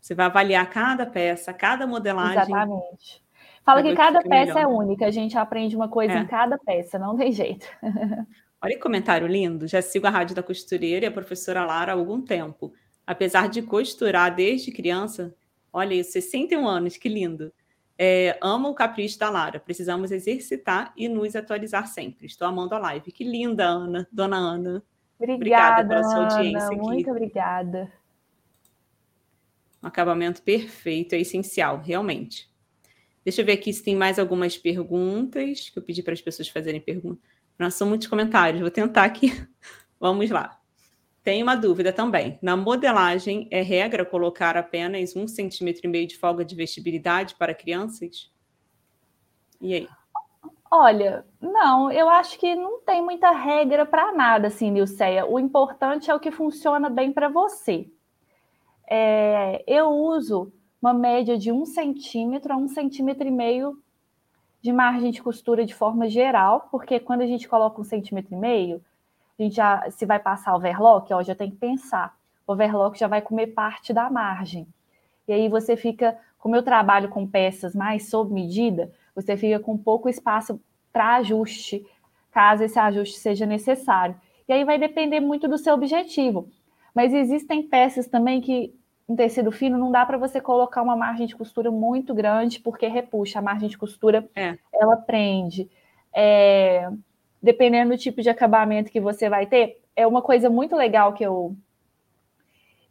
Você 0.00 0.14
vai 0.14 0.26
avaliar 0.26 0.68
cada 0.68 1.06
peça, 1.06 1.52
cada 1.52 1.86
modelagem. 1.86 2.42
Exatamente. 2.42 3.22
Fala 3.64 3.82
que 3.82 3.94
cada 3.94 4.20
que 4.20 4.28
peça 4.28 4.54
melhor. 4.54 4.62
é 4.62 4.66
única, 4.66 5.06
a 5.06 5.10
gente 5.10 5.38
aprende 5.38 5.76
uma 5.76 5.88
coisa 5.88 6.14
é. 6.14 6.18
em 6.18 6.26
cada 6.26 6.58
peça, 6.58 6.98
não 6.98 7.16
tem 7.16 7.30
jeito. 7.32 7.66
Olha 8.60 8.74
que 8.74 8.80
comentário 8.80 9.26
lindo. 9.26 9.66
Já 9.66 9.80
sigo 9.80 10.06
a 10.06 10.10
Rádio 10.10 10.36
da 10.36 10.42
Costureira 10.42 11.06
e 11.06 11.08
a 11.08 11.12
professora 11.12 11.64
Lara 11.64 11.92
há 11.92 11.94
algum 11.94 12.20
tempo. 12.20 12.72
Apesar 13.06 13.48
de 13.48 13.62
costurar 13.62 14.34
desde 14.34 14.70
criança, 14.70 15.34
olha 15.72 15.94
isso, 15.94 16.12
61 16.12 16.66
anos, 16.66 16.96
que 16.96 17.08
lindo. 17.08 17.52
É, 17.98 18.38
amo 18.40 18.70
o 18.70 18.74
capricho 18.74 19.18
da 19.18 19.30
Lara. 19.30 19.60
Precisamos 19.60 20.10
exercitar 20.10 20.92
e 20.96 21.08
nos 21.08 21.36
atualizar 21.36 21.86
sempre. 21.86 22.26
Estou 22.26 22.46
amando 22.48 22.74
a 22.74 22.78
live. 22.78 23.12
Que 23.12 23.24
linda, 23.24 23.64
Ana, 23.64 24.08
dona 24.10 24.36
Ana. 24.36 24.82
Obrigada, 25.18 25.82
obrigada 25.82 25.88
pela 25.88 26.04
sua 26.04 26.24
audiência 26.24 26.66
Ana, 26.66 26.74
aqui. 26.74 26.80
Muito 26.80 27.10
obrigada. 27.10 27.92
Um 29.82 29.86
acabamento 29.86 30.42
perfeito, 30.42 31.14
é 31.14 31.20
essencial, 31.20 31.80
realmente. 31.80 32.50
Deixa 33.24 33.40
eu 33.40 33.44
ver 33.44 33.52
aqui 33.52 33.72
se 33.72 33.82
tem 33.82 33.94
mais 33.94 34.18
algumas 34.18 34.56
perguntas 34.56 35.70
que 35.70 35.78
eu 35.78 35.82
pedi 35.82 36.02
para 36.02 36.12
as 36.12 36.20
pessoas 36.20 36.48
fazerem 36.48 36.80
perguntas. 36.80 37.22
Não 37.58 37.70
são 37.70 37.88
muitos 37.88 38.08
comentários, 38.08 38.60
vou 38.60 38.70
tentar 38.70 39.04
aqui. 39.04 39.30
Vamos 40.00 40.30
lá. 40.30 40.60
Tem 41.22 41.42
uma 41.42 41.54
dúvida 41.54 41.92
também. 41.92 42.38
Na 42.42 42.56
modelagem, 42.56 43.46
é 43.50 43.62
regra 43.62 44.04
colocar 44.04 44.56
apenas 44.56 45.14
um 45.14 45.28
centímetro 45.28 45.86
e 45.86 45.88
meio 45.88 46.06
de 46.06 46.18
folga 46.18 46.44
de 46.44 46.56
vestibilidade 46.56 47.36
para 47.36 47.54
crianças? 47.54 48.32
E 49.60 49.74
aí? 49.74 49.88
Olha, 50.68 51.24
não, 51.40 51.92
eu 51.92 52.08
acho 52.08 52.38
que 52.38 52.54
não 52.56 52.80
tem 52.80 53.02
muita 53.02 53.30
regra 53.30 53.86
para 53.86 54.12
nada, 54.12 54.48
assim, 54.48 54.70
Nilceia. 54.70 55.24
O 55.26 55.38
importante 55.38 56.10
é 56.10 56.14
o 56.14 56.18
que 56.18 56.30
funciona 56.30 56.90
bem 56.90 57.12
para 57.12 57.28
você. 57.28 57.86
É, 58.90 59.62
eu 59.66 59.90
uso 59.90 60.52
uma 60.80 60.92
média 60.92 61.38
de 61.38 61.52
um 61.52 61.64
centímetro 61.64 62.52
a 62.52 62.56
um 62.56 62.66
centímetro 62.66 63.28
e 63.28 63.30
meio 63.30 63.78
de 64.60 64.72
margem 64.72 65.10
de 65.10 65.22
costura 65.22 65.64
de 65.64 65.74
forma 65.74 66.08
geral, 66.08 66.68
porque 66.70 66.98
quando 66.98 67.20
a 67.20 67.26
gente 67.26 67.48
coloca 67.48 67.80
um 67.80 67.84
centímetro 67.84 68.34
e 68.34 68.38
meio, 68.38 68.82
a 69.38 69.42
gente 69.42 69.56
já 69.56 69.90
se 69.90 70.06
vai 70.06 70.18
passar 70.18 70.54
overlock, 70.54 71.12
ó, 71.12 71.22
já 71.22 71.34
tem 71.34 71.50
que 71.50 71.56
pensar. 71.56 72.16
O 72.46 72.52
overlock 72.52 72.98
já 72.98 73.08
vai 73.08 73.22
comer 73.22 73.48
parte 73.48 73.92
da 73.92 74.10
margem. 74.10 74.66
E 75.26 75.32
aí 75.32 75.48
você 75.48 75.76
fica, 75.76 76.18
como 76.38 76.56
eu 76.56 76.62
trabalho 76.62 77.08
com 77.08 77.26
peças 77.26 77.74
mais 77.74 78.10
sob 78.10 78.32
medida, 78.32 78.92
você 79.14 79.36
fica 79.36 79.58
com 79.60 79.76
pouco 79.76 80.08
espaço 80.08 80.60
para 80.92 81.16
ajuste, 81.16 81.86
caso 82.30 82.64
esse 82.64 82.78
ajuste 82.78 83.18
seja 83.18 83.46
necessário. 83.46 84.14
E 84.48 84.52
aí 84.52 84.64
vai 84.64 84.78
depender 84.78 85.20
muito 85.20 85.48
do 85.48 85.56
seu 85.56 85.74
objetivo. 85.74 86.48
Mas 86.94 87.14
existem 87.14 87.62
peças 87.62 88.06
também 88.06 88.40
que 88.40 88.74
em 89.08 89.16
tecido 89.16 89.50
fino 89.50 89.78
não 89.78 89.90
dá 89.90 90.04
para 90.04 90.18
você 90.18 90.40
colocar 90.40 90.82
uma 90.82 90.96
margem 90.96 91.26
de 91.26 91.36
costura 91.36 91.70
muito 91.70 92.14
grande 92.14 92.60
porque 92.60 92.86
repuxa. 92.86 93.38
A 93.38 93.42
margem 93.42 93.68
de 93.68 93.78
costura 93.78 94.28
é. 94.34 94.58
ela 94.72 94.96
prende. 94.96 95.70
É, 96.14 96.90
dependendo 97.42 97.90
do 97.90 97.98
tipo 97.98 98.22
de 98.22 98.30
acabamento 98.30 98.90
que 98.90 99.00
você 99.00 99.28
vai 99.28 99.46
ter, 99.46 99.82
é 99.96 100.06
uma 100.06 100.22
coisa 100.22 100.48
muito 100.48 100.76
legal 100.76 101.12
que 101.12 101.24
eu 101.24 101.56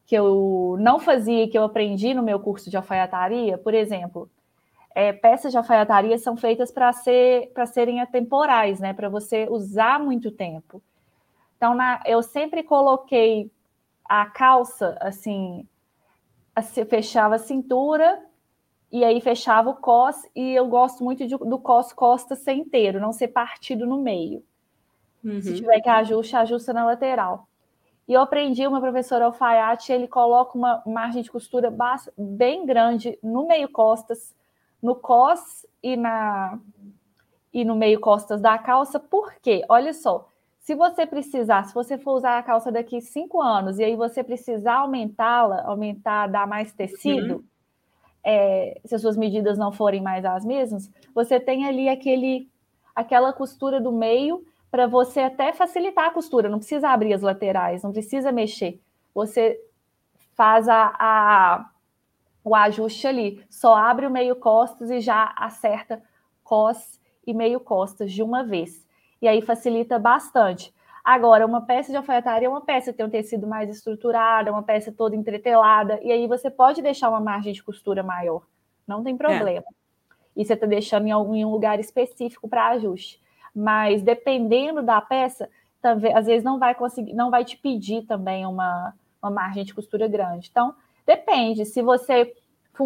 que 0.05 0.15
eu 0.15 0.75
não 0.79 0.99
fazia 0.99 1.47
que 1.47 1.57
eu 1.57 1.63
aprendi 1.63 2.13
no 2.13 2.21
meu 2.21 2.37
curso 2.39 2.69
de 2.69 2.75
alfaiataria, 2.75 3.57
por 3.57 3.73
exemplo, 3.73 4.29
é, 4.93 5.13
peças 5.13 5.51
de 5.51 5.57
alfaiataria 5.57 6.17
são 6.17 6.35
feitas 6.35 6.69
para 6.69 6.91
ser, 6.91 7.51
serem 7.67 8.01
atemporais, 8.01 8.79
né? 8.79 8.93
Para 8.93 9.07
você 9.07 9.47
usar 9.49 9.99
muito 9.99 10.29
tempo. 10.29 10.81
Então, 11.55 11.73
na, 11.73 12.01
eu 12.05 12.21
sempre 12.21 12.61
coloquei 12.63 13.49
a 14.03 14.25
calça 14.25 14.97
assim, 14.99 15.65
assim, 16.53 16.83
fechava 16.83 17.35
a 17.35 17.39
cintura 17.39 18.21
e 18.91 19.05
aí 19.05 19.21
fechava 19.21 19.69
o 19.69 19.75
cos, 19.75 20.27
e 20.35 20.53
eu 20.53 20.67
gosto 20.67 21.03
muito 21.03 21.25
de, 21.25 21.37
do 21.37 21.57
cos 21.57 21.93
costa 21.93 22.35
ser 22.35 22.53
inteiro, 22.53 22.99
não 22.99 23.13
ser 23.13 23.29
partido 23.29 23.85
no 23.85 24.01
meio. 24.01 24.43
Uhum. 25.23 25.41
Se 25.41 25.55
tiver 25.55 25.79
que 25.81 25.89
ajuste, 25.89 26.35
ajusta 26.35 26.73
na 26.73 26.85
lateral. 26.85 27.47
E 28.07 28.13
eu 28.13 28.21
aprendi, 28.21 28.65
uma 28.67 28.81
professora 28.81 29.25
alfaiate, 29.25 29.93
ele 29.93 30.07
coloca 30.07 30.57
uma 30.57 30.81
margem 30.85 31.21
de 31.21 31.31
costura 31.31 31.73
bem 32.17 32.65
grande 32.65 33.17
no 33.23 33.47
meio 33.47 33.69
costas, 33.69 34.35
no 34.81 34.95
cos 34.95 35.65
e 35.81 35.95
na 35.95 36.59
e 37.53 37.65
no 37.65 37.75
meio 37.75 37.99
costas 37.99 38.39
da 38.39 38.57
calça, 38.57 38.97
por 38.97 39.33
quê? 39.41 39.63
Olha 39.67 39.93
só, 39.93 40.29
se 40.59 40.73
você 40.73 41.05
precisar, 41.05 41.65
se 41.65 41.73
você 41.73 41.97
for 41.97 42.13
usar 42.13 42.37
a 42.37 42.43
calça 42.43 42.71
daqui 42.71 43.01
cinco 43.01 43.41
anos 43.41 43.77
e 43.77 43.83
aí 43.83 43.95
você 43.95 44.23
precisar 44.23 44.75
aumentá-la, 44.75 45.63
aumentar, 45.63 46.27
dar 46.27 46.47
mais 46.47 46.71
tecido, 46.71 47.35
uhum. 47.35 47.43
É, 48.23 48.79
se 48.85 48.95
as 48.95 49.01
suas 49.01 49.17
medidas 49.17 49.57
não 49.57 49.71
forem 49.71 50.01
mais 50.01 50.23
as 50.25 50.45
mesmas, 50.45 50.91
você 51.13 51.39
tem 51.39 51.65
ali 51.65 51.89
aquele, 51.89 52.49
aquela 52.95 53.33
costura 53.33 53.79
do 53.79 53.91
meio 53.91 54.45
para 54.69 54.87
você 54.87 55.21
até 55.21 55.51
facilitar 55.51 56.05
a 56.05 56.11
costura, 56.11 56.47
não 56.47 56.59
precisa 56.59 56.89
abrir 56.89 57.13
as 57.13 57.21
laterais, 57.21 57.83
não 57.83 57.91
precisa 57.91 58.31
mexer. 58.31 58.79
Você 59.13 59.59
faz 60.33 60.69
a, 60.69 60.95
a 60.97 61.71
o 62.43 62.55
ajuste 62.55 63.07
ali. 63.07 63.43
Só 63.49 63.75
abre 63.75 64.05
o 64.05 64.11
meio 64.11 64.35
costas 64.35 64.89
e 64.89 64.99
já 64.99 65.33
acerta 65.37 66.01
cos 66.43 66.99
e 67.25 67.33
meio 67.33 67.59
costas 67.59 68.11
de 68.11 68.23
uma 68.23 68.43
vez. 68.43 68.85
E 69.21 69.27
aí 69.27 69.41
facilita 69.41 69.99
bastante. 69.99 70.73
Agora, 71.03 71.45
uma 71.45 71.61
peça 71.61 71.91
de 71.91 71.97
alfaiataria 71.97 72.47
é 72.47 72.49
uma 72.49 72.61
peça 72.61 72.91
que 72.91 72.97
tem 72.97 73.05
um 73.05 73.09
tecido 73.09 73.47
mais 73.47 73.69
estruturado, 73.69 74.49
é 74.49 74.51
uma 74.51 74.63
peça 74.63 74.91
toda 74.91 75.15
entretelada, 75.15 75.99
e 76.03 76.11
aí 76.11 76.27
você 76.27 76.49
pode 76.49 76.81
deixar 76.81 77.09
uma 77.09 77.19
margem 77.19 77.53
de 77.53 77.63
costura 77.63 78.03
maior, 78.03 78.43
não 78.87 79.03
tem 79.03 79.17
problema. 79.17 79.65
É. 79.67 80.21
E 80.35 80.45
você 80.45 80.53
está 80.53 80.65
deixando 80.65 81.07
em, 81.07 81.11
algum, 81.11 81.35
em 81.35 81.43
um 81.43 81.49
lugar 81.49 81.79
específico 81.79 82.47
para 82.47 82.69
ajuste. 82.69 83.21
Mas 83.53 84.01
dependendo 84.01 84.81
da 84.81 85.01
peça, 85.01 85.49
também, 85.81 86.15
às 86.15 86.25
vezes 86.25 86.43
não 86.43 86.57
vai 86.57 86.73
conseguir, 86.73 87.13
não 87.13 87.29
vai 87.29 87.43
te 87.43 87.57
pedir 87.57 88.03
também 88.03 88.45
uma, 88.45 88.93
uma 89.21 89.29
margem 89.29 89.65
de 89.65 89.73
costura 89.73 90.07
grande. 90.07 90.47
Então, 90.49 90.73
Depende. 91.05 91.65
Se 91.65 91.81
você 91.81 92.33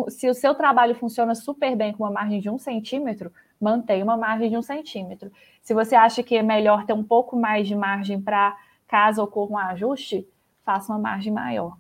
se 0.10 0.28
o 0.28 0.34
seu 0.34 0.56
trabalho 0.56 0.96
funciona 0.96 1.36
super 1.36 1.76
bem 1.76 1.94
com 1.94 2.04
uma 2.04 2.12
margem 2.12 2.42
de 2.42 2.50
um 2.50 2.58
centímetro, 2.58 3.32
mantenha 3.66 4.04
uma 4.04 4.16
margem 4.16 4.50
de 4.50 4.56
um 4.56 4.62
centímetro. 4.62 5.32
Se 5.62 5.74
você 5.74 5.96
acha 5.96 6.22
que 6.22 6.36
é 6.36 6.44
melhor 6.44 6.86
ter 6.86 6.94
um 6.94 7.04
pouco 7.04 7.36
mais 7.36 7.68
de 7.68 7.76
margem 7.76 8.22
para 8.22 8.56
caso 8.88 9.24
ocorra 9.24 9.52
um 9.52 9.58
ajuste, 9.58 10.28
faça 10.64 10.94
uma 10.94 11.00
margem 11.00 11.34
maior. 11.34 11.76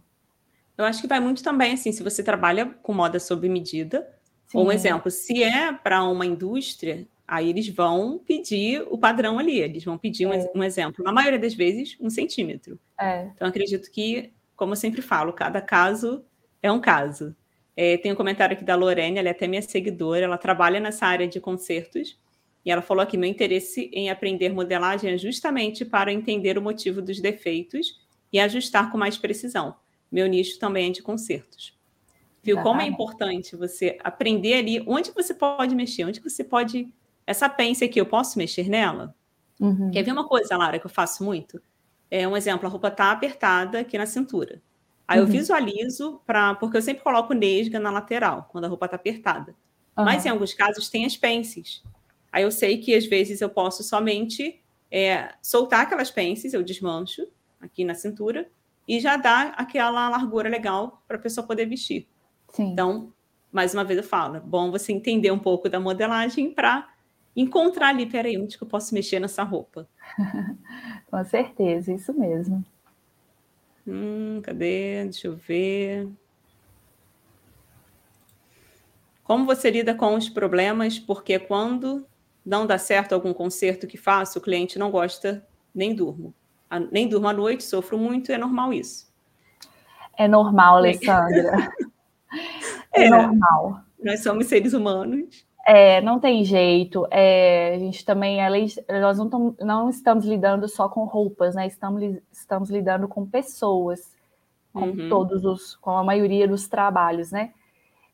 Eu 0.75 0.83
acho 0.83 1.01
que 1.01 1.07
vai 1.07 1.19
muito 1.19 1.43
também 1.43 1.73
assim, 1.73 1.91
se 1.91 2.03
você 2.03 2.23
trabalha 2.23 2.65
com 2.81 2.93
moda 2.93 3.19
sob 3.19 3.47
medida, 3.47 4.09
Sim. 4.47 4.57
um 4.57 4.71
exemplo, 4.71 5.11
se 5.11 5.43
é 5.43 5.71
para 5.71 6.03
uma 6.03 6.25
indústria, 6.25 7.07
aí 7.27 7.49
eles 7.49 7.69
vão 7.69 8.17
pedir 8.17 8.85
o 8.89 8.97
padrão 8.97 9.37
ali, 9.37 9.59
eles 9.59 9.83
vão 9.83 9.97
pedir 9.97 10.25
é. 10.25 10.27
um, 10.27 10.59
um, 10.59 10.63
exemplo, 10.63 11.03
na 11.03 11.11
maioria 11.11 11.39
das 11.39 11.53
vezes, 11.53 11.95
um 12.01 12.09
centímetro. 12.09 12.79
É. 12.99 13.29
Então, 13.33 13.47
acredito 13.47 13.89
que 13.91 14.33
como 14.55 14.71
eu 14.71 14.77
sempre 14.77 15.01
falo, 15.01 15.33
cada 15.33 15.61
caso 15.61 16.23
é 16.61 16.71
um 16.71 16.79
caso. 16.79 17.35
É, 17.75 17.97
tem 17.97 18.11
um 18.11 18.15
comentário 18.15 18.55
aqui 18.55 18.63
da 18.63 18.75
Lorene, 18.75 19.19
ela 19.19 19.27
é 19.27 19.31
até 19.31 19.47
minha 19.47 19.61
seguidora, 19.61 20.25
ela 20.25 20.37
trabalha 20.37 20.79
nessa 20.79 21.05
área 21.05 21.27
de 21.27 21.39
concertos, 21.39 22.17
e 22.65 22.71
ela 22.71 22.81
falou 22.81 23.05
que 23.05 23.17
meu 23.17 23.29
interesse 23.29 23.91
em 23.93 24.09
aprender 24.09 24.49
modelagem 24.49 25.11
é 25.11 25.17
justamente 25.17 25.85
para 25.85 26.11
entender 26.11 26.57
o 26.57 26.61
motivo 26.61 27.01
dos 27.01 27.19
defeitos 27.19 27.99
e 28.33 28.39
ajustar 28.39 28.91
com 28.91 28.97
mais 28.97 29.17
precisão. 29.17 29.75
Meu 30.11 30.27
nicho 30.27 30.57
também 30.57 30.89
é 30.89 30.91
de 30.91 31.03
concertos. 31.03 31.75
Viu 32.41 32.61
como 32.61 32.79
é 32.79 32.85
importante 32.85 33.55
você 33.55 33.97
aprender 34.03 34.53
ali 34.53 34.83
onde 34.85 35.11
você 35.11 35.33
pode 35.33 35.73
mexer, 35.73 36.05
onde 36.05 36.19
você 36.19 36.43
pode. 36.43 36.87
Essa 37.25 37.49
pence 37.49 37.83
aqui, 37.83 37.99
eu 37.99 38.05
posso 38.05 38.37
mexer 38.37 38.69
nela? 38.69 39.15
Uhum. 39.59 39.89
Quer 39.89 40.03
ver 40.03 40.11
uma 40.11 40.27
coisa, 40.27 40.55
Lara, 40.55 40.77
que 40.77 40.85
eu 40.85 40.89
faço 40.89 41.23
muito? 41.23 41.59
É 42.09 42.27
um 42.27 42.37
exemplo, 42.37 42.67
a 42.67 42.69
roupa 42.69 42.89
está 42.89 43.11
apertada 43.11 43.79
aqui 43.79 43.97
na 43.97 44.05
cintura. 44.05 44.61
Aí 45.07 45.19
uhum. 45.19 45.25
eu 45.25 45.31
visualizo, 45.31 46.21
pra, 46.25 46.55
porque 46.55 46.77
eu 46.77 46.81
sempre 46.81 47.03
coloco 47.03 47.33
nesga 47.33 47.79
na 47.79 47.91
lateral, 47.91 48.49
quando 48.51 48.65
a 48.65 48.67
roupa 48.67 48.85
está 48.85 48.95
apertada. 48.95 49.55
Uhum. 49.97 50.05
Mas 50.05 50.25
em 50.25 50.29
alguns 50.29 50.53
casos 50.53 50.89
tem 50.89 51.05
as 51.05 51.15
pences. 51.15 51.83
Aí 52.31 52.43
eu 52.43 52.51
sei 52.51 52.79
que 52.79 52.93
às 52.95 53.05
vezes 53.05 53.39
eu 53.39 53.49
posso 53.49 53.83
somente 53.83 54.61
é, 54.91 55.33
soltar 55.41 55.81
aquelas 55.81 56.11
pences, 56.11 56.53
eu 56.53 56.63
desmancho 56.63 57.27
aqui 57.61 57.85
na 57.85 57.93
cintura, 57.93 58.49
e 58.87 58.99
já 58.99 59.17
dá 59.17 59.53
aquela 59.57 60.09
largura 60.09 60.49
legal 60.49 61.03
para 61.07 61.17
a 61.17 61.19
pessoa 61.19 61.45
poder 61.45 61.65
vestir. 61.65 62.07
Sim. 62.49 62.71
Então, 62.71 63.13
mais 63.51 63.73
uma 63.73 63.83
vez 63.83 63.97
eu 63.97 64.03
falo, 64.03 64.39
bom 64.41 64.69
você 64.71 64.91
entender 64.91 65.31
um 65.31 65.39
pouco 65.39 65.69
da 65.69 65.79
modelagem 65.79 66.51
para 66.51 66.89
encontrar 67.35 67.89
ali, 67.89 68.05
peraí, 68.05 68.37
onde 68.37 68.57
que 68.57 68.63
eu 68.63 68.67
posso 68.67 68.93
mexer 68.93 69.19
nessa 69.19 69.43
roupa? 69.43 69.87
Com 71.09 71.23
certeza, 71.25 71.93
isso 71.93 72.13
mesmo. 72.13 72.63
Hum, 73.87 74.41
cadê? 74.43 75.03
Deixa 75.03 75.27
eu 75.27 75.35
ver. 75.35 76.09
Como 79.23 79.45
você 79.45 79.69
lida 79.71 79.93
com 79.93 80.15
os 80.15 80.29
problemas? 80.29 80.99
Porque 80.99 81.39
quando 81.39 82.05
não 82.45 82.65
dá 82.65 82.77
certo 82.77 83.13
algum 83.13 83.33
conserto 83.33 83.87
que 83.87 83.97
faço, 83.97 84.39
o 84.39 84.41
cliente 84.41 84.77
não 84.77 84.91
gosta, 84.91 85.45
nem 85.73 85.95
durmo. 85.95 86.33
Nem 86.91 87.07
durmo 87.07 87.27
à 87.27 87.33
noite, 87.33 87.63
sofro 87.63 87.97
muito, 87.97 88.31
é 88.31 88.37
normal 88.37 88.73
isso. 88.73 89.11
É 90.17 90.27
normal, 90.27 90.77
Alessandra. 90.77 91.69
é, 92.93 93.03
é 93.03 93.09
normal. 93.09 93.81
Nós 94.03 94.21
somos 94.21 94.47
seres 94.47 94.73
humanos. 94.73 95.45
É, 95.65 95.99
não 96.01 96.19
tem 96.19 96.43
jeito. 96.43 97.07
É, 97.09 97.73
a 97.73 97.79
gente 97.79 98.05
também, 98.05 98.39
além 98.39 98.67
nós 99.01 99.17
não, 99.17 99.27
tam, 99.27 99.55
não 99.59 99.89
estamos 99.89 100.23
lidando 100.23 100.67
só 100.69 100.87
com 100.87 101.05
roupas, 101.05 101.55
né? 101.55 101.65
Estamos, 101.65 102.03
estamos 102.31 102.69
lidando 102.69 103.07
com 103.07 103.25
pessoas, 103.25 104.15
com 104.71 104.81
uhum. 104.81 105.09
todos 105.09 105.43
os, 105.43 105.75
com 105.77 105.89
a 105.97 106.03
maioria 106.03 106.47
dos 106.47 106.67
trabalhos, 106.67 107.31
né? 107.31 107.51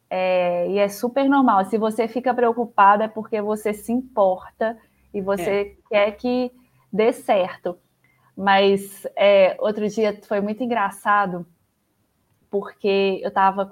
É, 0.09 0.69
e 0.69 0.77
é 0.77 0.87
super 0.87 1.27
normal. 1.27 1.65
Se 1.65 1.77
você 1.77 2.07
fica 2.07 2.33
preocupada 2.33 3.03
é 3.03 3.07
porque 3.09 3.41
você 3.41 3.73
se 3.73 3.91
importa 3.91 4.77
e 5.13 5.19
você 5.19 5.51
é. 5.51 5.75
quer 5.89 6.11
que 6.13 6.51
dê 6.91 7.11
certo. 7.11 7.77
Mas 8.35 9.05
é, 9.13 9.57
outro 9.59 9.89
dia 9.89 10.17
foi 10.25 10.39
muito 10.39 10.63
engraçado 10.63 11.45
porque 12.49 13.19
eu 13.21 13.27
estava 13.27 13.69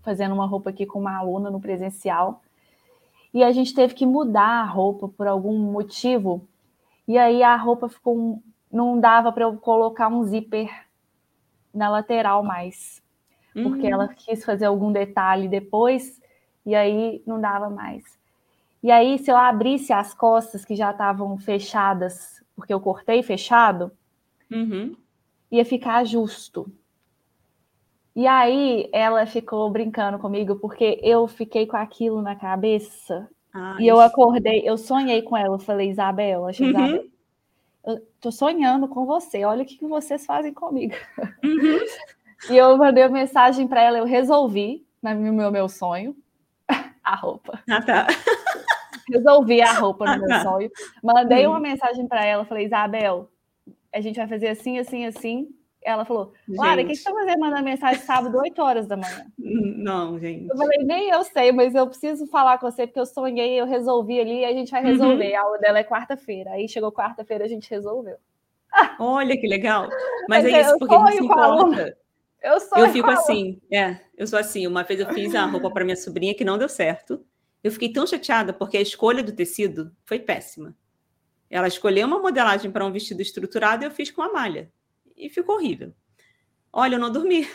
fazendo 0.00 0.32
uma 0.32 0.46
roupa 0.46 0.70
aqui 0.70 0.86
com 0.86 1.00
uma 1.00 1.18
aluna 1.18 1.50
no 1.50 1.60
presencial 1.60 2.40
e 3.34 3.42
a 3.42 3.50
gente 3.50 3.74
teve 3.74 3.94
que 3.94 4.06
mudar 4.06 4.62
a 4.62 4.64
roupa 4.64 5.08
por 5.08 5.26
algum 5.26 5.58
motivo. 5.58 6.46
E 7.06 7.18
aí 7.18 7.42
a 7.42 7.56
roupa 7.56 7.88
ficou. 7.88 8.40
Não 8.70 8.98
dava 8.98 9.32
para 9.32 9.44
eu 9.44 9.56
colocar 9.56 10.08
um 10.08 10.24
zíper 10.24 10.70
na 11.72 11.88
lateral 11.88 12.44
mais. 12.44 13.02
Porque 13.52 13.86
ela 13.86 14.08
quis 14.08 14.44
fazer 14.44 14.64
algum 14.64 14.90
detalhe 14.90 15.46
depois, 15.46 16.20
e 16.66 16.74
aí 16.74 17.22
não 17.24 17.40
dava 17.40 17.70
mais. 17.70 18.02
E 18.82 18.90
aí, 18.90 19.16
se 19.18 19.30
eu 19.30 19.36
abrisse 19.36 19.92
as 19.92 20.12
costas 20.12 20.64
que 20.64 20.74
já 20.74 20.90
estavam 20.90 21.38
fechadas, 21.38 22.44
porque 22.54 22.74
eu 22.74 22.80
cortei 22.80 23.22
fechado, 23.22 23.92
uhum. 24.50 24.94
ia 25.50 25.64
ficar 25.64 26.04
justo. 26.04 26.70
E 28.14 28.28
aí 28.28 28.88
ela 28.92 29.26
ficou 29.26 29.68
brincando 29.70 30.18
comigo 30.18 30.56
porque 30.56 31.00
eu 31.02 31.26
fiquei 31.26 31.66
com 31.66 31.76
aquilo 31.76 32.22
na 32.22 32.36
cabeça. 32.36 33.28
Ai. 33.52 33.82
E 33.82 33.88
eu 33.88 34.00
acordei, 34.00 34.62
eu 34.64 34.78
sonhei 34.78 35.22
com 35.22 35.36
ela. 35.36 35.56
Eu 35.56 35.58
falei, 35.58 35.90
Isabel, 35.90 36.40
eu 36.42 36.46
achei, 36.46 36.66
uhum. 36.66 36.70
Isabel, 36.70 37.04
eu 37.86 38.06
tô 38.20 38.30
sonhando 38.30 38.86
com 38.86 39.04
você. 39.04 39.44
Olha 39.44 39.62
o 39.62 39.66
que, 39.66 39.76
que 39.76 39.86
vocês 39.86 40.24
fazem 40.24 40.54
comigo. 40.54 40.94
Uhum. 41.42 41.78
e 42.50 42.56
eu 42.56 42.76
mandei 42.76 43.02
uma 43.02 43.10
mensagem 43.10 43.66
para 43.66 43.82
ela, 43.82 43.98
eu 43.98 44.04
resolvi 44.04 44.86
no 45.02 45.32
meu, 45.32 45.50
meu 45.50 45.68
sonho 45.68 46.16
a 47.02 47.16
roupa. 47.16 47.60
Ah, 47.68 47.82
tá. 47.82 48.06
Resolvi 49.10 49.60
a 49.60 49.72
roupa 49.72 50.06
no 50.06 50.12
ah, 50.12 50.16
meu 50.16 50.28
tá. 50.28 50.42
sonho. 50.42 50.70
Mandei 51.02 51.46
uma 51.46 51.60
mensagem 51.60 52.06
para 52.06 52.24
ela, 52.24 52.44
falei, 52.44 52.64
Isabel, 52.64 53.28
a 53.92 54.00
gente 54.00 54.16
vai 54.16 54.26
fazer 54.26 54.48
assim, 54.48 54.78
assim, 54.78 55.04
assim 55.04 55.48
ela 55.84 56.06
falou, 56.06 56.32
Lara, 56.48 56.80
o 56.80 56.86
que, 56.86 56.92
que 56.92 56.96
você 56.96 57.12
vai 57.12 57.26
fazer 57.26 57.38
mandar 57.38 57.62
mensagem 57.62 58.00
sábado, 58.00 58.38
8 58.38 58.62
horas 58.62 58.86
da 58.86 58.96
manhã? 58.96 59.26
Não, 59.38 60.18
gente. 60.18 60.48
Eu 60.48 60.56
falei, 60.56 60.78
nem 60.78 61.10
eu 61.10 61.22
sei, 61.24 61.52
mas 61.52 61.74
eu 61.74 61.86
preciso 61.86 62.26
falar 62.26 62.56
com 62.56 62.70
você, 62.70 62.86
porque 62.86 62.98
eu 62.98 63.04
sonhei, 63.04 63.60
eu 63.60 63.66
resolvi 63.66 64.18
ali, 64.18 64.40
e 64.40 64.44
a 64.46 64.52
gente 64.52 64.70
vai 64.70 64.82
uhum. 64.82 64.88
resolver. 64.88 65.30
Uhum. 65.32 65.36
A 65.36 65.42
aula 65.42 65.58
dela 65.58 65.78
é 65.78 65.84
quarta-feira. 65.84 66.52
Aí 66.52 66.66
chegou 66.66 66.90
quarta-feira, 66.90 67.44
a 67.44 67.48
gente 67.48 67.68
resolveu. 67.70 68.16
Olha 68.98 69.38
que 69.38 69.46
legal. 69.46 69.88
Mas, 70.26 70.42
mas 70.42 70.46
é 70.46 70.60
isso, 70.62 70.78
porque 70.78 70.94
a 70.94 71.06
gente 71.06 71.18
se 71.18 71.24
importa. 71.24 71.98
Eu, 72.42 72.60
sou 72.60 72.78
eu 72.78 72.88
fico 72.90 73.10
assim, 73.10 73.60
é, 73.70 74.00
eu 74.16 74.26
sou 74.26 74.38
assim. 74.38 74.66
Uma 74.66 74.82
vez 74.82 75.00
eu 75.00 75.06
fiz 75.12 75.34
a 75.34 75.46
roupa 75.46 75.70
para 75.70 75.84
minha 75.84 75.96
sobrinha 75.96 76.34
que 76.34 76.44
não 76.44 76.58
deu 76.58 76.68
certo. 76.68 77.24
Eu 77.62 77.70
fiquei 77.70 77.90
tão 77.92 78.06
chateada 78.06 78.52
porque 78.52 78.76
a 78.76 78.82
escolha 78.82 79.22
do 79.22 79.32
tecido 79.32 79.92
foi 80.04 80.18
péssima. 80.18 80.74
Ela 81.50 81.68
escolheu 81.68 82.06
uma 82.06 82.18
modelagem 82.18 82.70
para 82.70 82.84
um 82.84 82.92
vestido 82.92 83.22
estruturado 83.22 83.84
e 83.84 83.86
eu 83.86 83.90
fiz 83.90 84.10
com 84.10 84.20
a 84.20 84.32
malha 84.32 84.70
e 85.16 85.28
ficou 85.28 85.56
horrível. 85.56 85.94
Olha, 86.72 86.96
eu 86.96 87.00
não 87.00 87.10
dormi. 87.10 87.48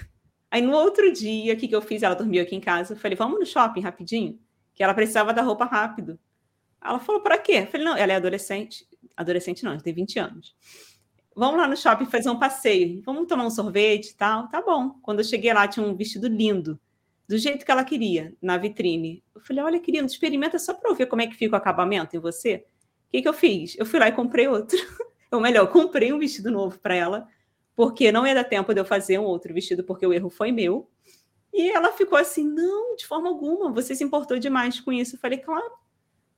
Aí 0.51 0.61
no 0.61 0.73
outro 0.73 1.11
dia, 1.11 1.53
o 1.53 1.57
que, 1.57 1.67
que 1.67 1.75
eu 1.75 1.81
fiz? 1.81 2.01
Ela 2.01 2.15
dormiu 2.15 2.41
aqui 2.41 2.55
em 2.55 2.61
casa. 2.61 2.93
Eu 2.93 2.97
falei, 2.97 3.15
vamos 3.15 3.39
no 3.39 3.45
shopping 3.45 3.81
rapidinho? 3.81 4.39
Que 4.73 4.83
ela 4.83 4.93
precisava 4.93 5.33
da 5.33 5.41
roupa 5.41 5.65
rápido. 5.65 6.19
Ela 6.83 6.99
falou, 6.99 7.21
para 7.21 7.37
quê? 7.37 7.63
Eu 7.63 7.67
falei, 7.67 7.85
não, 7.85 7.95
ela 7.95 8.13
é 8.13 8.15
adolescente. 8.15 8.87
Adolescente 9.15 9.63
não, 9.63 9.73
ela 9.73 9.81
tem 9.81 9.93
20 9.93 10.19
anos. 10.19 10.55
Vamos 11.35 11.57
lá 11.57 11.67
no 11.67 11.77
shopping 11.77 12.05
fazer 12.05 12.29
um 12.29 12.39
passeio. 12.39 13.01
Vamos 13.05 13.27
tomar 13.27 13.45
um 13.45 13.51
sorvete 13.51 14.09
e 14.09 14.15
tal. 14.15 14.47
Tá 14.47 14.61
bom. 14.61 14.95
Quando 15.01 15.19
eu 15.19 15.25
cheguei 15.25 15.53
lá, 15.53 15.67
tinha 15.67 15.85
um 15.85 15.95
vestido 15.95 16.27
lindo, 16.27 16.79
do 17.27 17.37
jeito 17.37 17.63
que 17.63 17.71
ela 17.71 17.83
queria, 17.83 18.33
na 18.41 18.57
vitrine. 18.57 19.23
Eu 19.35 19.41
falei, 19.41 19.63
olha, 19.63 19.79
querida, 19.79 20.05
experimenta 20.05 20.57
só 20.57 20.73
para 20.73 20.89
eu 20.89 20.95
ver 20.95 21.05
como 21.05 21.21
é 21.21 21.27
que 21.27 21.35
fica 21.35 21.55
o 21.55 21.57
acabamento 21.57 22.15
em 22.15 22.19
você. 22.19 22.65
O 23.07 23.11
que, 23.11 23.21
que 23.21 23.27
eu 23.27 23.33
fiz? 23.33 23.77
Eu 23.77 23.85
fui 23.85 23.99
lá 23.99 24.07
e 24.07 24.11
comprei 24.11 24.47
outro. 24.47 24.77
Ou 25.31 25.39
melhor, 25.39 25.67
comprei 25.67 26.11
um 26.11 26.17
vestido 26.17 26.49
novo 26.49 26.79
para 26.79 26.95
ela 26.95 27.27
porque 27.79 28.11
não 28.11 28.27
ia 28.27 28.35
dar 28.35 28.43
tempo 28.43 28.73
de 28.73 28.81
eu 28.81 28.83
fazer 28.83 29.19
um 29.19 29.23
outro 29.23 29.53
vestido, 29.53 29.85
porque 29.85 30.05
o 30.05 30.11
erro 30.11 30.29
foi 30.29 30.51
meu. 30.51 30.91
E 31.53 31.71
ela 31.71 31.93
ficou 31.93 32.17
assim: 32.17 32.43
não, 32.43 32.93
de 32.97 33.07
forma 33.07 33.29
alguma, 33.29 33.71
você 33.71 33.95
se 33.95 34.03
importou 34.03 34.37
demais 34.37 34.81
com 34.81 34.91
isso. 34.91 35.15
Eu 35.15 35.19
falei, 35.21 35.37
claro, 35.37 35.71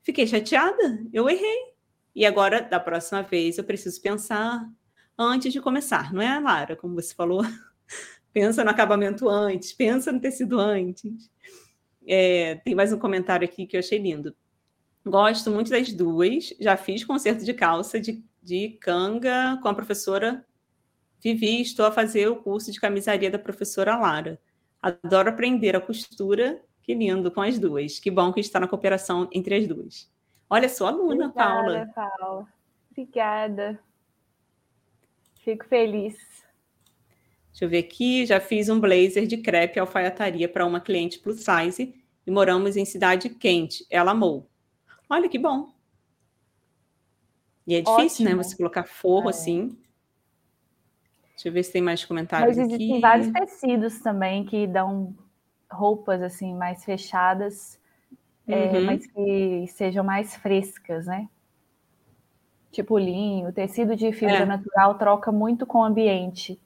fiquei 0.03 0.27
chateada, 0.27 1.03
eu 1.11 1.27
errei. 1.27 1.73
E 2.13 2.27
agora, 2.27 2.61
da 2.61 2.79
próxima 2.79 3.23
vez, 3.23 3.57
eu 3.57 3.63
preciso 3.63 3.99
pensar 4.03 4.69
antes 5.17 5.51
de 5.51 5.59
começar, 5.59 6.13
não 6.13 6.21
é, 6.21 6.39
Lara? 6.39 6.75
Como 6.75 6.93
você 6.93 7.15
falou, 7.15 7.41
pensa 8.31 8.63
no 8.63 8.69
acabamento 8.69 9.27
antes, 9.27 9.73
pensa 9.73 10.11
no 10.11 10.21
tecido 10.21 10.59
antes. 10.59 11.27
É, 12.05 12.61
tem 12.63 12.75
mais 12.75 12.93
um 12.93 12.99
comentário 12.99 13.47
aqui 13.47 13.65
que 13.65 13.75
eu 13.75 13.79
achei 13.79 13.97
lindo. 13.97 14.35
Gosto 15.03 15.49
muito 15.49 15.71
das 15.71 15.91
duas, 15.91 16.53
já 16.59 16.77
fiz 16.77 17.03
concerto 17.03 17.43
de 17.43 17.53
calça 17.55 17.99
de, 17.99 18.23
de 18.43 18.77
canga 18.79 19.57
com 19.59 19.69
a 19.69 19.73
professora 19.73 20.45
Vivi 21.21 21.61
estou 21.61 21.85
a 21.85 21.91
fazer 21.91 22.27
o 22.27 22.35
curso 22.35 22.71
de 22.71 22.79
camisaria 22.79 23.29
da 23.29 23.37
professora 23.37 23.95
Lara. 23.97 24.39
Adoro 24.81 25.29
aprender 25.29 25.75
a 25.75 25.81
costura. 25.81 26.61
Que 26.81 26.95
lindo 26.95 27.29
com 27.29 27.41
as 27.41 27.59
duas. 27.59 27.99
Que 27.99 28.09
bom 28.09 28.33
que 28.33 28.39
está 28.39 28.59
na 28.59 28.67
cooperação 28.67 29.29
entre 29.31 29.55
as 29.55 29.67
duas. 29.67 30.11
Olha, 30.49 30.67
sua 30.67 30.89
aluna, 30.89 31.27
Obrigada, 31.27 31.33
Paula. 31.33 31.89
Paula. 31.93 32.47
Obrigada. 32.89 33.79
Fico 35.41 35.65
feliz. 35.65 36.15
Deixa 37.51 37.65
eu 37.65 37.69
ver 37.69 37.77
aqui. 37.77 38.25
Já 38.25 38.39
fiz 38.39 38.67
um 38.67 38.79
blazer 38.79 39.27
de 39.27 39.37
crepe 39.37 39.79
alfaiataria 39.79 40.49
para 40.49 40.65
uma 40.65 40.81
cliente 40.81 41.19
plus 41.19 41.41
size 41.43 41.93
e 42.25 42.31
moramos 42.31 42.75
em 42.75 42.85
cidade 42.85 43.29
quente. 43.29 43.85
Ela 43.89 44.11
amou. 44.11 44.49
Olha 45.07 45.29
que 45.29 45.37
bom. 45.37 45.71
E 47.67 47.75
é 47.75 47.81
difícil, 47.81 48.25
né, 48.25 48.31
Ótimo. 48.31 48.37
né? 48.37 48.43
Você 48.43 48.57
colocar 48.57 48.83
forro 48.83 49.27
é. 49.27 49.29
assim. 49.29 49.77
Deixa 51.41 51.49
eu 51.49 51.53
ver 51.53 51.63
se 51.63 51.73
tem 51.73 51.81
mais 51.81 52.05
comentários 52.05 52.55
Mas 52.55 52.67
existem 52.67 52.91
aqui. 52.91 53.01
vários 53.01 53.31
tecidos 53.31 53.99
também 53.99 54.45
que 54.45 54.67
dão 54.67 55.15
roupas 55.71 56.21
assim 56.21 56.53
mais 56.53 56.85
fechadas, 56.85 57.79
é, 58.47 58.55
uhum. 58.55 58.75
é, 58.75 58.79
mas 58.81 59.07
que 59.07 59.65
sejam 59.69 60.03
mais 60.03 60.35
frescas, 60.35 61.07
né? 61.07 61.27
Tipo 62.71 62.95
linho, 62.99 63.51
tecido 63.51 63.95
de 63.95 64.11
fibra 64.11 64.35
é. 64.35 64.45
natural 64.45 64.93
troca 64.99 65.31
muito 65.31 65.65
com 65.65 65.79
o 65.79 65.83
ambiente, 65.83 66.61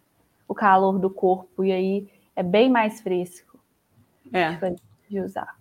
o 0.46 0.54
calor 0.54 1.00
do 1.00 1.10
corpo, 1.10 1.64
e 1.64 1.72
aí 1.72 2.10
é 2.36 2.44
bem 2.44 2.70
mais 2.70 3.00
fresco 3.00 3.58
é. 4.34 4.76
de 5.10 5.22
usar. 5.22 5.56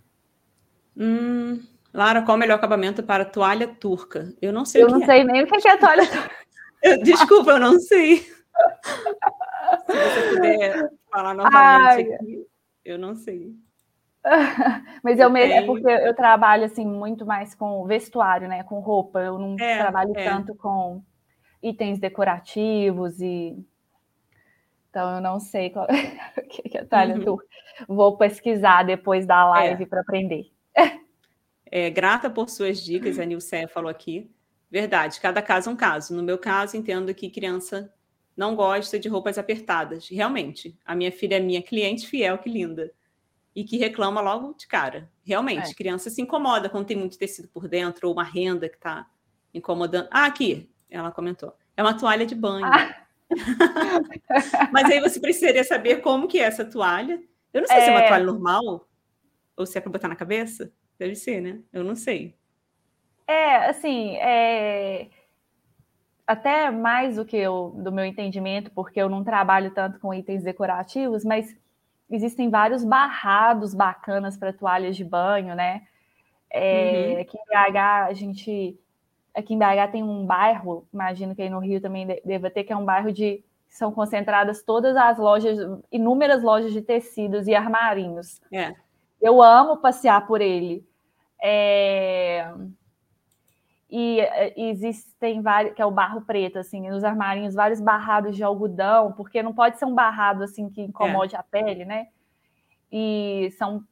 Hum, 0.96 1.62
Lara, 1.92 2.22
qual 2.22 2.36
o 2.36 2.40
melhor 2.40 2.56
acabamento 2.56 3.00
para 3.00 3.24
toalha 3.24 3.68
turca? 3.68 4.34
Eu 4.42 4.52
não 4.52 4.64
sei 4.64 4.82
Eu 4.82 4.88
não 4.88 5.04
é. 5.04 5.06
sei 5.06 5.22
nem 5.22 5.44
o 5.44 5.46
que 5.46 5.68
é 5.68 5.76
toalha 5.76 6.02
turca. 6.10 6.30
Desculpa, 7.04 7.52
eu 7.52 7.60
não 7.60 7.78
sei. 7.78 8.33
Se 9.86 9.92
você 9.92 10.34
puder 10.34 10.90
falar 11.10 11.34
novamente 11.34 11.56
Ai. 11.56 12.12
aqui, 12.14 12.46
eu 12.84 12.98
não 12.98 13.14
sei. 13.14 13.54
Mas 15.02 15.18
eu, 15.18 15.34
é 15.36 15.62
porque 15.62 15.86
eu 15.86 16.14
trabalho 16.14 16.64
assim 16.64 16.86
muito 16.86 17.26
mais 17.26 17.54
com 17.54 17.84
vestuário, 17.84 18.48
né? 18.48 18.62
Com 18.64 18.80
roupa. 18.80 19.20
Eu 19.20 19.38
não 19.38 19.56
é, 19.58 19.78
trabalho 19.78 20.12
é. 20.16 20.24
tanto 20.24 20.54
com 20.54 21.02
itens 21.62 21.98
decorativos 21.98 23.20
e 23.20 23.56
Então 24.90 25.16
eu 25.16 25.20
não 25.20 25.40
sei 25.40 25.70
qual 25.70 25.86
que 26.48 26.76
é 26.76 26.80
a 26.80 26.86
toalha 26.86 27.16
uhum. 27.16 27.38
Vou 27.88 28.16
pesquisar 28.16 28.82
depois 28.84 29.26
da 29.26 29.48
live 29.50 29.82
é. 29.82 29.86
para 29.86 30.00
aprender. 30.00 30.50
É, 31.70 31.90
grata 31.90 32.30
por 32.30 32.48
suas 32.48 32.80
dicas, 32.80 33.18
a 33.18 33.24
Nilce 33.24 33.66
falou 33.68 33.90
aqui. 33.90 34.30
Verdade, 34.70 35.20
cada 35.20 35.42
caso 35.42 35.70
é 35.70 35.72
um 35.72 35.76
caso. 35.76 36.14
No 36.14 36.22
meu 36.22 36.38
caso, 36.38 36.76
entendo 36.76 37.12
que 37.14 37.30
criança 37.30 37.92
não 38.36 38.56
gosta 38.56 38.98
de 38.98 39.08
roupas 39.08 39.38
apertadas. 39.38 40.08
Realmente, 40.08 40.76
a 40.84 40.94
minha 40.94 41.12
filha 41.12 41.36
é 41.36 41.40
minha 41.40 41.62
cliente 41.62 42.06
fiel, 42.06 42.38
que 42.38 42.50
linda. 42.50 42.92
E 43.54 43.62
que 43.62 43.76
reclama 43.76 44.20
logo 44.20 44.54
de 44.54 44.66
cara. 44.66 45.08
Realmente, 45.24 45.70
é. 45.70 45.74
criança 45.74 46.10
se 46.10 46.20
incomoda 46.20 46.68
quando 46.68 46.86
tem 46.86 46.96
muito 46.96 47.16
tecido 47.16 47.48
por 47.48 47.68
dentro 47.68 48.08
ou 48.08 48.14
uma 48.14 48.24
renda 48.24 48.68
que 48.68 48.76
está 48.76 49.08
incomodando. 49.52 50.08
Ah, 50.10 50.26
aqui, 50.26 50.68
ela 50.90 51.12
comentou. 51.12 51.54
É 51.76 51.82
uma 51.82 51.96
toalha 51.96 52.26
de 52.26 52.34
banho. 52.34 52.66
Ah. 52.66 53.04
Mas 54.72 54.90
aí 54.90 55.00
você 55.00 55.20
precisaria 55.20 55.62
saber 55.64 56.00
como 56.00 56.26
que 56.26 56.38
é 56.40 56.42
essa 56.42 56.64
toalha. 56.64 57.22
Eu 57.52 57.60
não 57.60 57.68
sei 57.68 57.76
é... 57.78 57.80
se 57.82 57.88
é 57.88 57.90
uma 57.92 58.02
é. 58.02 58.08
toalha 58.08 58.24
normal 58.24 58.88
ou 59.56 59.64
se 59.64 59.78
é 59.78 59.80
para 59.80 59.92
botar 59.92 60.08
na 60.08 60.16
cabeça. 60.16 60.72
Deve 60.98 61.14
ser, 61.14 61.40
né? 61.40 61.60
Eu 61.72 61.84
não 61.84 61.94
sei. 61.94 62.36
É, 63.26 63.66
assim, 63.66 64.16
é... 64.16 65.08
até 66.26 66.70
mais 66.70 67.16
do 67.16 67.24
que 67.24 67.36
eu, 67.36 67.74
do 67.76 67.92
meu 67.92 68.04
entendimento, 68.04 68.70
porque 68.70 69.00
eu 69.00 69.08
não 69.08 69.22
trabalho 69.22 69.70
tanto 69.72 69.98
com 69.98 70.14
itens 70.14 70.42
decorativos, 70.42 71.24
mas 71.24 71.54
existem 72.10 72.50
vários 72.50 72.84
barrados 72.84 73.74
bacanas 73.74 74.36
para 74.36 74.52
toalhas 74.52 74.96
de 74.96 75.04
banho, 75.04 75.54
né? 75.54 75.82
É, 76.50 77.14
uhum. 77.14 77.20
Aqui 77.20 77.36
em 77.36 77.72
BH, 77.72 77.78
a 77.78 78.12
gente. 78.12 78.80
Aqui 79.34 79.54
em 79.54 79.58
BH 79.58 79.90
tem 79.90 80.02
um 80.04 80.24
bairro, 80.24 80.86
imagino 80.92 81.34
que 81.34 81.42
aí 81.42 81.50
no 81.50 81.58
Rio 81.58 81.80
também 81.80 82.06
deva 82.24 82.48
ter, 82.48 82.62
que 82.62 82.72
é 82.72 82.76
um 82.76 82.84
bairro 82.84 83.12
de. 83.12 83.44
São 83.68 83.90
concentradas 83.90 84.62
todas 84.62 84.96
as 84.96 85.18
lojas, 85.18 85.58
inúmeras 85.90 86.44
lojas 86.44 86.72
de 86.72 86.80
tecidos 86.80 87.48
e 87.48 87.54
armarinhos. 87.56 88.40
É. 88.52 88.72
Eu 89.20 89.42
amo 89.42 89.78
passear 89.78 90.24
por 90.28 90.40
ele. 90.40 90.86
É... 91.42 92.48
E, 93.90 94.18
e 94.56 94.70
existem 94.70 95.40
vários, 95.40 95.74
que 95.74 95.82
é 95.82 95.86
o 95.86 95.90
barro 95.90 96.22
preto, 96.22 96.58
assim, 96.58 96.88
nos 96.88 97.04
armarinhos, 97.04 97.54
vários 97.54 97.80
barrados 97.80 98.34
de 98.34 98.42
algodão, 98.42 99.12
porque 99.12 99.42
não 99.42 99.52
pode 99.52 99.78
ser 99.78 99.84
um 99.84 99.94
barrado 99.94 100.42
assim 100.42 100.68
que 100.68 100.82
incomode 100.82 101.36
é. 101.36 101.38
a 101.38 101.42
pele, 101.42 101.84
né? 101.84 102.08
E 102.90 103.50
são 103.58 103.84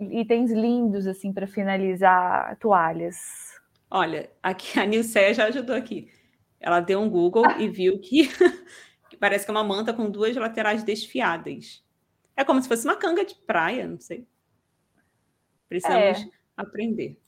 itens 0.00 0.50
lindos, 0.50 1.06
assim, 1.06 1.32
para 1.32 1.46
finalizar 1.46 2.56
toalhas. 2.58 3.16
Olha, 3.90 4.30
aqui 4.42 4.78
a 4.78 4.84
Nilce 4.84 5.34
já 5.34 5.46
ajudou 5.46 5.76
aqui. 5.76 6.10
Ela 6.60 6.80
deu 6.80 7.00
um 7.00 7.08
Google 7.08 7.44
e 7.58 7.68
viu 7.68 7.98
que, 8.00 8.28
que 9.08 9.16
parece 9.16 9.44
que 9.44 9.50
é 9.50 9.54
uma 9.54 9.64
manta 9.64 9.92
com 9.92 10.10
duas 10.10 10.34
laterais 10.36 10.82
desfiadas. 10.82 11.84
É 12.36 12.44
como 12.44 12.60
se 12.60 12.68
fosse 12.68 12.86
uma 12.86 12.96
canga 12.96 13.24
de 13.24 13.34
praia, 13.34 13.86
não 13.86 14.00
sei. 14.00 14.26
Precisamos 15.68 16.22
é. 16.22 16.30
aprender. 16.56 17.18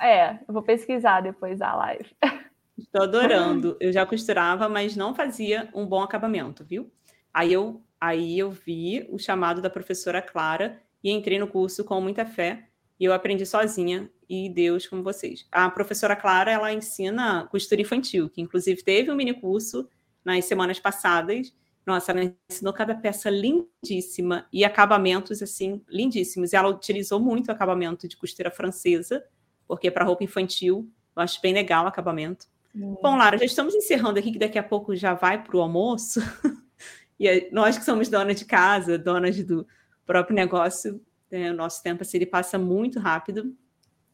É, 0.00 0.38
eu 0.46 0.54
vou 0.54 0.62
pesquisar 0.62 1.20
depois 1.20 1.58
da 1.58 1.74
live. 1.74 2.06
Estou 2.78 3.02
adorando. 3.02 3.76
Eu 3.80 3.92
já 3.92 4.06
costurava, 4.06 4.68
mas 4.68 4.94
não 4.94 5.14
fazia 5.14 5.68
um 5.74 5.84
bom 5.84 6.00
acabamento, 6.00 6.64
viu? 6.64 6.90
Aí 7.34 7.52
eu, 7.52 7.82
aí 8.00 8.38
eu 8.38 8.50
vi 8.50 9.06
o 9.10 9.18
chamado 9.18 9.60
da 9.60 9.68
professora 9.68 10.22
Clara 10.22 10.80
e 11.02 11.10
entrei 11.10 11.38
no 11.38 11.48
curso 11.48 11.84
com 11.84 12.00
muita 12.00 12.24
fé 12.24 12.68
e 12.98 13.04
eu 13.04 13.12
aprendi 13.12 13.44
sozinha 13.44 14.10
e 14.28 14.48
Deus 14.48 14.86
com 14.86 15.02
vocês. 15.02 15.46
A 15.50 15.68
professora 15.70 16.14
Clara, 16.14 16.50
ela 16.50 16.72
ensina 16.72 17.46
costura 17.50 17.80
infantil, 17.80 18.28
que 18.28 18.40
inclusive 18.40 18.82
teve 18.82 19.10
um 19.10 19.16
mini 19.16 19.34
curso 19.34 19.88
nas 20.24 20.44
semanas 20.44 20.78
passadas 20.78 21.52
nossa, 21.88 22.12
ela 22.12 22.36
ensinou 22.50 22.70
cada 22.74 22.94
peça 22.94 23.30
lindíssima 23.30 24.46
e 24.52 24.62
acabamentos 24.62 25.40
assim 25.40 25.82
lindíssimos. 25.88 26.52
Ela 26.52 26.68
utilizou 26.68 27.18
muito 27.18 27.48
o 27.48 27.50
acabamento 27.50 28.06
de 28.06 28.14
costura 28.14 28.50
francesa, 28.50 29.24
porque 29.68 29.90
para 29.90 30.04
roupa 30.04 30.24
infantil 30.24 30.90
eu 31.14 31.22
acho 31.22 31.40
bem 31.40 31.54
legal 31.54 31.84
o 31.84 31.88
acabamento. 31.88 32.46
Hum. 32.74 32.96
Bom, 33.02 33.16
Lara, 33.16 33.38
já 33.38 33.44
estamos 33.44 33.74
encerrando 33.74 34.18
aqui, 34.18 34.32
que 34.32 34.38
daqui 34.38 34.58
a 34.58 34.62
pouco 34.62 34.96
já 34.96 35.14
vai 35.14 35.40
para 35.40 35.56
o 35.56 35.60
almoço. 35.60 36.20
e 37.20 37.48
nós 37.52 37.78
que 37.78 37.84
somos 37.84 38.08
donas 38.08 38.38
de 38.38 38.44
casa, 38.44 38.98
donas 38.98 39.40
do 39.44 39.66
próprio 40.06 40.34
negócio, 40.34 41.00
né, 41.30 41.50
o 41.52 41.54
nosso 41.54 41.82
tempo 41.82 42.02
assim, 42.02 42.16
ele 42.16 42.26
passa 42.26 42.58
muito 42.58 42.98
rápido. 42.98 43.54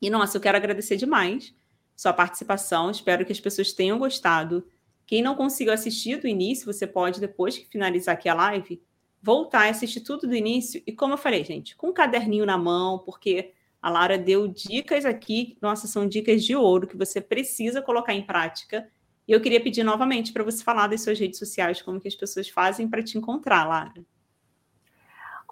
E, 0.03 0.11
nossa, 0.11 0.37
eu 0.37 0.41
quero 0.41 0.57
agradecer 0.57 0.97
demais 0.97 1.55
sua 1.97 2.13
participação. 2.13 2.91
Espero 2.91 3.25
que 3.25 3.33
as 3.33 3.41
pessoas 3.41 3.73
tenham 3.73 3.99
gostado 3.99 4.67
quem 5.07 5.23
não 5.23 5.35
conseguiu 5.35 5.73
assistir 5.73 6.17
do 6.21 6.27
início, 6.27 6.71
você 6.71 6.87
pode, 6.87 7.21
depois 7.21 7.59
que 7.59 7.69
finalizar 7.69 8.15
aqui 8.15 8.29
a 8.29 8.35
live, 8.35 8.83
voltar 9.23 9.67
e 9.67 9.71
assistir 9.71 10.01
tudo 10.01 10.27
do 10.27 10.35
início. 10.35 10.83
E 10.87 10.93
como 10.93 11.15
eu 11.15 11.19
falei, 11.19 11.45
gente, 11.45 11.77
com 11.77 11.89
um 11.89 11.93
caderninho 11.93 12.47
na 12.47 12.57
mão, 12.57 12.99
porque 12.99 13.53
a 13.85 13.91
Lara 13.91 14.17
deu 14.17 14.49
dicas 14.49 15.05
aqui, 15.05 15.59
nossa, 15.61 15.87
são 15.87 16.09
dicas 16.09 16.43
de 16.43 16.57
ouro 16.57 16.87
que 16.87 16.97
você 16.97 17.21
precisa 17.21 17.83
colocar 17.83 18.15
em 18.15 18.23
prática. 18.23 18.89
E 19.29 19.33
eu 19.33 19.43
queria 19.43 19.63
pedir 19.63 19.85
novamente 19.85 20.33
para 20.33 20.43
você 20.43 20.65
falar 20.65 20.87
das 20.87 21.03
suas 21.03 21.21
redes 21.21 21.39
sociais, 21.39 21.83
como 21.83 22.01
que 22.01 22.09
as 22.09 22.15
pessoas 22.15 22.49
fazem 22.49 22.89
para 22.89 23.03
te 23.03 23.19
encontrar, 23.19 23.69
Lara. 23.69 23.93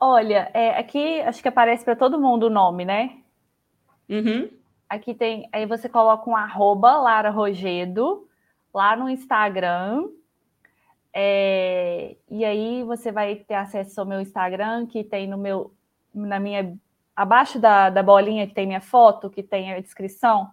Olha, 0.00 0.50
é, 0.54 0.70
aqui 0.78 1.20
acho 1.20 1.42
que 1.42 1.48
aparece 1.48 1.84
para 1.84 1.94
todo 1.94 2.18
mundo 2.18 2.44
o 2.44 2.50
nome, 2.50 2.86
né? 2.86 3.18
Uhum. 4.08 4.48
Aqui 4.88 5.12
tem, 5.12 5.46
aí 5.52 5.66
você 5.66 5.86
coloca 5.86 6.30
um 6.30 6.34
arroba 6.34 6.96
Lara 6.96 7.28
Rogedo, 7.28 8.26
lá 8.72 8.96
no 8.96 9.10
Instagram. 9.10 10.08
É, 11.12 12.16
e 12.30 12.46
aí 12.46 12.82
você 12.82 13.12
vai 13.12 13.36
ter 13.36 13.56
acesso 13.56 14.00
ao 14.00 14.06
meu 14.06 14.22
Instagram, 14.22 14.86
que 14.86 15.04
tem 15.04 15.28
no 15.28 15.36
meu, 15.36 15.74
na 16.14 16.40
minha, 16.40 16.74
abaixo 17.14 17.58
da, 17.58 17.90
da 17.90 18.02
bolinha 18.02 18.46
que 18.46 18.54
tem 18.54 18.66
minha 18.66 18.80
foto, 18.80 19.30
que 19.30 19.42
tem 19.42 19.72
a 19.72 19.80
descrição, 19.80 20.50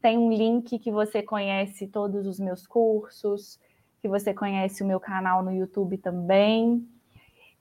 tem 0.00 0.16
um 0.16 0.32
link 0.32 0.78
que 0.78 0.90
você 0.90 1.22
conhece 1.22 1.86
todos 1.86 2.26
os 2.26 2.38
meus 2.38 2.66
cursos, 2.66 3.58
que 4.00 4.08
você 4.08 4.32
conhece 4.32 4.82
o 4.82 4.86
meu 4.86 5.00
canal 5.00 5.42
no 5.42 5.52
YouTube 5.52 5.98
também. 5.98 6.86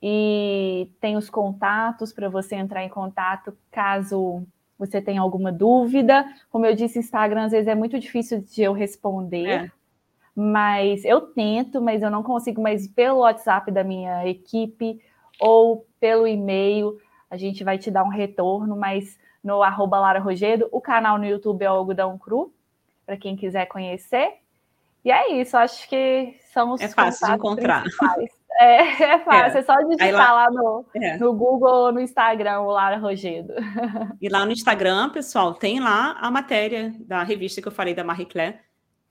E 0.01 0.91
tem 1.01 1.17
os 1.17 1.29
contatos 1.29 2.13
para 2.13 2.29
você 2.29 2.55
entrar 2.55 2.84
em 2.84 2.89
contato 2.89 3.57
caso 3.71 4.45
você 4.77 5.01
tem 5.01 5.17
alguma 5.17 5.51
dúvida. 5.51 6.25
Como 6.51 6.65
eu 6.65 6.75
disse, 6.75 6.99
Instagram 6.99 7.45
às 7.45 7.51
vezes 7.51 7.67
é 7.67 7.73
muito 7.73 7.99
difícil 7.99 8.41
de 8.41 8.61
eu 8.61 8.73
responder. 8.73 9.47
É. 9.47 9.71
Mas 10.35 11.03
eu 11.03 11.21
tento, 11.21 11.81
mas 11.81 12.03
eu 12.03 12.11
não 12.11 12.21
consigo 12.21 12.61
mais 12.61 12.88
pelo 12.88 13.19
WhatsApp 13.19 13.71
da 13.71 13.84
minha 13.84 14.27
equipe 14.27 15.01
ou 15.39 15.88
pelo 15.99 16.27
e-mail. 16.27 16.99
A 17.29 17.37
gente 17.37 17.63
vai 17.63 17.77
te 17.77 17.91
dar 17.91 18.03
um 18.03 18.09
retorno, 18.09 18.75
mas 18.75 19.17
no 19.43 19.61
arroba 19.61 19.99
Lara 19.99 20.19
Rogedo, 20.19 20.67
o 20.71 20.81
canal 20.81 21.17
no 21.17 21.25
YouTube 21.25 21.63
é 21.63 21.71
o 21.71 21.75
Algodão 21.75 22.17
Cru, 22.17 22.53
para 23.05 23.17
quem 23.17 23.35
quiser 23.35 23.65
conhecer. 23.67 24.33
E 25.03 25.11
é 25.11 25.33
isso, 25.39 25.55
acho 25.55 25.87
que 25.87 26.35
são 26.51 26.73
os 26.73 26.81
É 26.81 26.87
fácil 26.89 27.27
de 27.27 27.33
encontrar. 27.33 27.81
Principais. 27.81 28.37
É, 28.59 29.03
é 29.03 29.19
fácil, 29.19 29.57
é, 29.57 29.59
é 29.59 29.63
só 29.63 29.75
digitar 29.83 30.11
lá, 30.11 30.33
lá, 30.33 30.49
no, 30.49 30.83
é. 30.95 31.15
no 31.17 31.31
Google 31.31 31.69
ou 31.69 31.91
no 31.91 31.99
Instagram, 31.99 32.61
o 32.61 32.71
Lara 32.71 32.97
Rogedo. 32.97 33.53
E 34.19 34.27
lá 34.29 34.47
no 34.47 34.51
Instagram, 34.51 35.11
pessoal, 35.11 35.53
tem 35.53 35.79
lá 35.79 36.17
a 36.19 36.31
matéria 36.31 36.91
da 37.01 37.21
revista 37.21 37.61
que 37.61 37.67
eu 37.67 37.71
falei 37.71 37.93
da 37.93 38.03
Marie 38.03 38.25
Claire. 38.25 38.57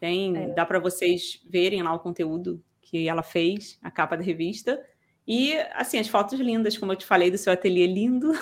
Tem, 0.01 0.37
é. 0.37 0.49
dá 0.49 0.67
para 0.67 0.81
vocês 0.81 1.41
verem 1.49 1.81
lá 1.81 1.95
o 1.95 2.01
conteúdo 2.01 2.61
que 2.83 3.09
ela 3.09 3.23
fez, 3.23 3.79
a 3.85 3.89
capa 3.89 4.17
da 4.17 4.25
revista. 4.25 4.85
E, 5.27 5.57
assim, 5.75 5.99
as 5.99 6.09
fotos 6.09 6.39
lindas, 6.39 6.79
como 6.79 6.93
eu 6.93 6.97
te 6.97 7.05
falei, 7.05 7.31
do 7.31 7.39
seu 7.39 7.53
ateliê 7.53 7.87
lindo. 7.87 8.33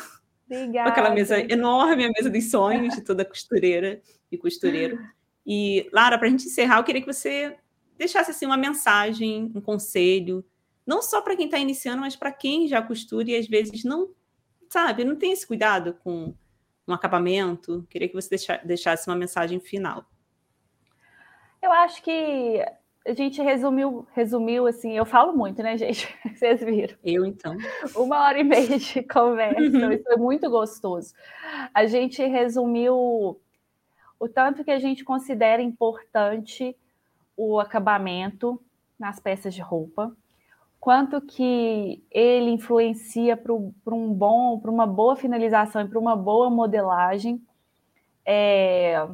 Obrigada. 0.47 0.91
Aquela 0.91 1.11
mesa 1.11 1.41
enorme, 1.41 2.05
a 2.05 2.11
mesa 2.11 2.29
dos 2.29 2.51
sonhos 2.51 2.95
de 2.95 3.01
toda 3.01 3.25
costureira 3.25 4.03
e 4.31 4.37
costureiro. 4.37 4.99
E, 5.47 5.89
Lara, 5.93 6.19
para 6.19 6.29
a 6.29 6.31
gente 6.31 6.47
encerrar, 6.47 6.79
eu 6.79 6.85
queria 6.85 7.01
que 7.01 7.13
você 7.13 7.57
deixasse 7.97 8.31
assim 8.31 8.45
uma 8.45 8.57
mensagem, 8.57 9.51
um 9.55 9.61
conselho, 9.61 10.45
não 10.87 11.01
só 11.01 11.23
para 11.23 11.37
quem 11.37 11.47
está 11.47 11.59
iniciando, 11.59 12.01
mas 12.01 12.17
para 12.17 12.33
quem 12.33 12.69
já 12.69 12.83
costura 12.83 13.31
e 13.31 13.37
às 13.37 13.47
vezes 13.47 13.85
não, 13.85 14.11
sabe, 14.69 15.05
não 15.05 15.17
tem 15.17 15.33
esse 15.33 15.47
cuidado 15.47 15.95
com 16.03 16.35
um 16.87 16.93
acabamento. 16.93 17.87
Queria 17.89 18.09
que 18.09 18.15
você 18.15 18.37
deixasse 18.65 19.09
uma 19.09 19.17
mensagem 19.17 19.59
final. 19.61 20.05
Eu 21.63 21.73
acho 21.73 22.03
que 22.03 22.63
a 23.07 23.13
gente 23.13 23.43
resumiu, 23.43 24.07
resumiu 24.15 24.67
assim, 24.67 24.97
eu 24.97 25.05
falo 25.05 25.37
muito, 25.37 25.63
né, 25.63 25.77
gente? 25.77 26.09
Vocês 26.35 26.61
viram. 26.61 26.97
Eu, 27.05 27.27
então. 27.27 27.57
Uma 27.95 28.25
hora 28.25 28.39
e 28.39 28.45
meia 28.45 28.79
de 28.79 29.03
conversa, 29.05 29.61
uhum. 29.61 29.93
isso 29.93 30.05
foi 30.05 30.17
muito 30.17 30.51
gostoso. 30.51 31.13
A 31.75 31.87
gente 31.87 32.25
resumiu 32.25 33.39
o 34.19 34.29
tanto 34.29 34.65
que 34.65 34.71
a 34.71 34.79
gente 34.79 35.05
considera 35.05 35.61
importante 35.61 36.75
o 37.37 37.61
acabamento 37.61 38.61
nas 38.99 39.21
peças 39.21 39.53
de 39.53 39.61
roupa, 39.61 40.17
quanto 40.81 41.21
que 41.21 42.03
ele 42.11 42.51
influencia 42.51 43.37
para 43.37 43.53
um 43.53 44.13
bom, 44.13 44.59
para 44.59 44.71
uma 44.71 44.87
boa 44.87 45.17
finalização 45.17 45.83
e 45.83 45.89
para 45.89 45.99
uma 45.99 46.17
boa 46.17 46.49
modelagem. 46.49 47.43
É, 48.25 49.07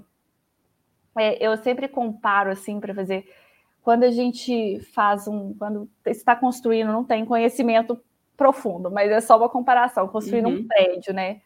é, 1.18 1.44
eu 1.44 1.56
sempre 1.56 1.88
comparo 1.88 2.50
assim 2.50 2.78
para 2.78 2.94
fazer 2.94 3.26
quando 3.82 4.04
a 4.04 4.10
gente 4.10 4.80
faz 4.92 5.26
um, 5.26 5.54
quando 5.54 5.88
está 6.06 6.36
construindo, 6.36 6.92
não 6.92 7.04
tem 7.04 7.24
conhecimento 7.24 8.00
profundo, 8.36 8.90
mas 8.90 9.10
é 9.10 9.20
só 9.20 9.36
uma 9.36 9.48
comparação, 9.48 10.08
construindo 10.08 10.48
uhum. 10.48 10.56
um 10.60 10.66
prédio, 10.66 11.12
né? 11.12 11.40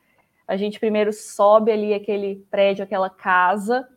A 0.47 0.57
gente 0.57 0.79
primeiro 0.79 1.13
sobe 1.13 1.73
ali 1.73 1.95
aquele 1.95 2.45
prédio, 2.51 2.85
aquela 2.85 3.09
casa, 3.09 3.89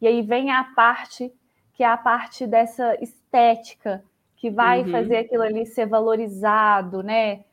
e 0.00 0.06
aí 0.06 0.22
vem 0.22 0.50
a 0.50 0.64
parte 0.64 1.32
que 1.72 1.82
é 1.82 1.86
a 1.86 1.96
parte 1.96 2.46
dessa 2.46 2.96
estética 3.02 4.04
que 4.36 4.50
vai 4.50 4.82
uhum. 4.82 4.90
fazer 4.90 5.16
aquilo 5.18 5.42
ali 5.42 5.64
ser 5.64 5.86
valorizado, 5.86 7.02
né? 7.02 7.44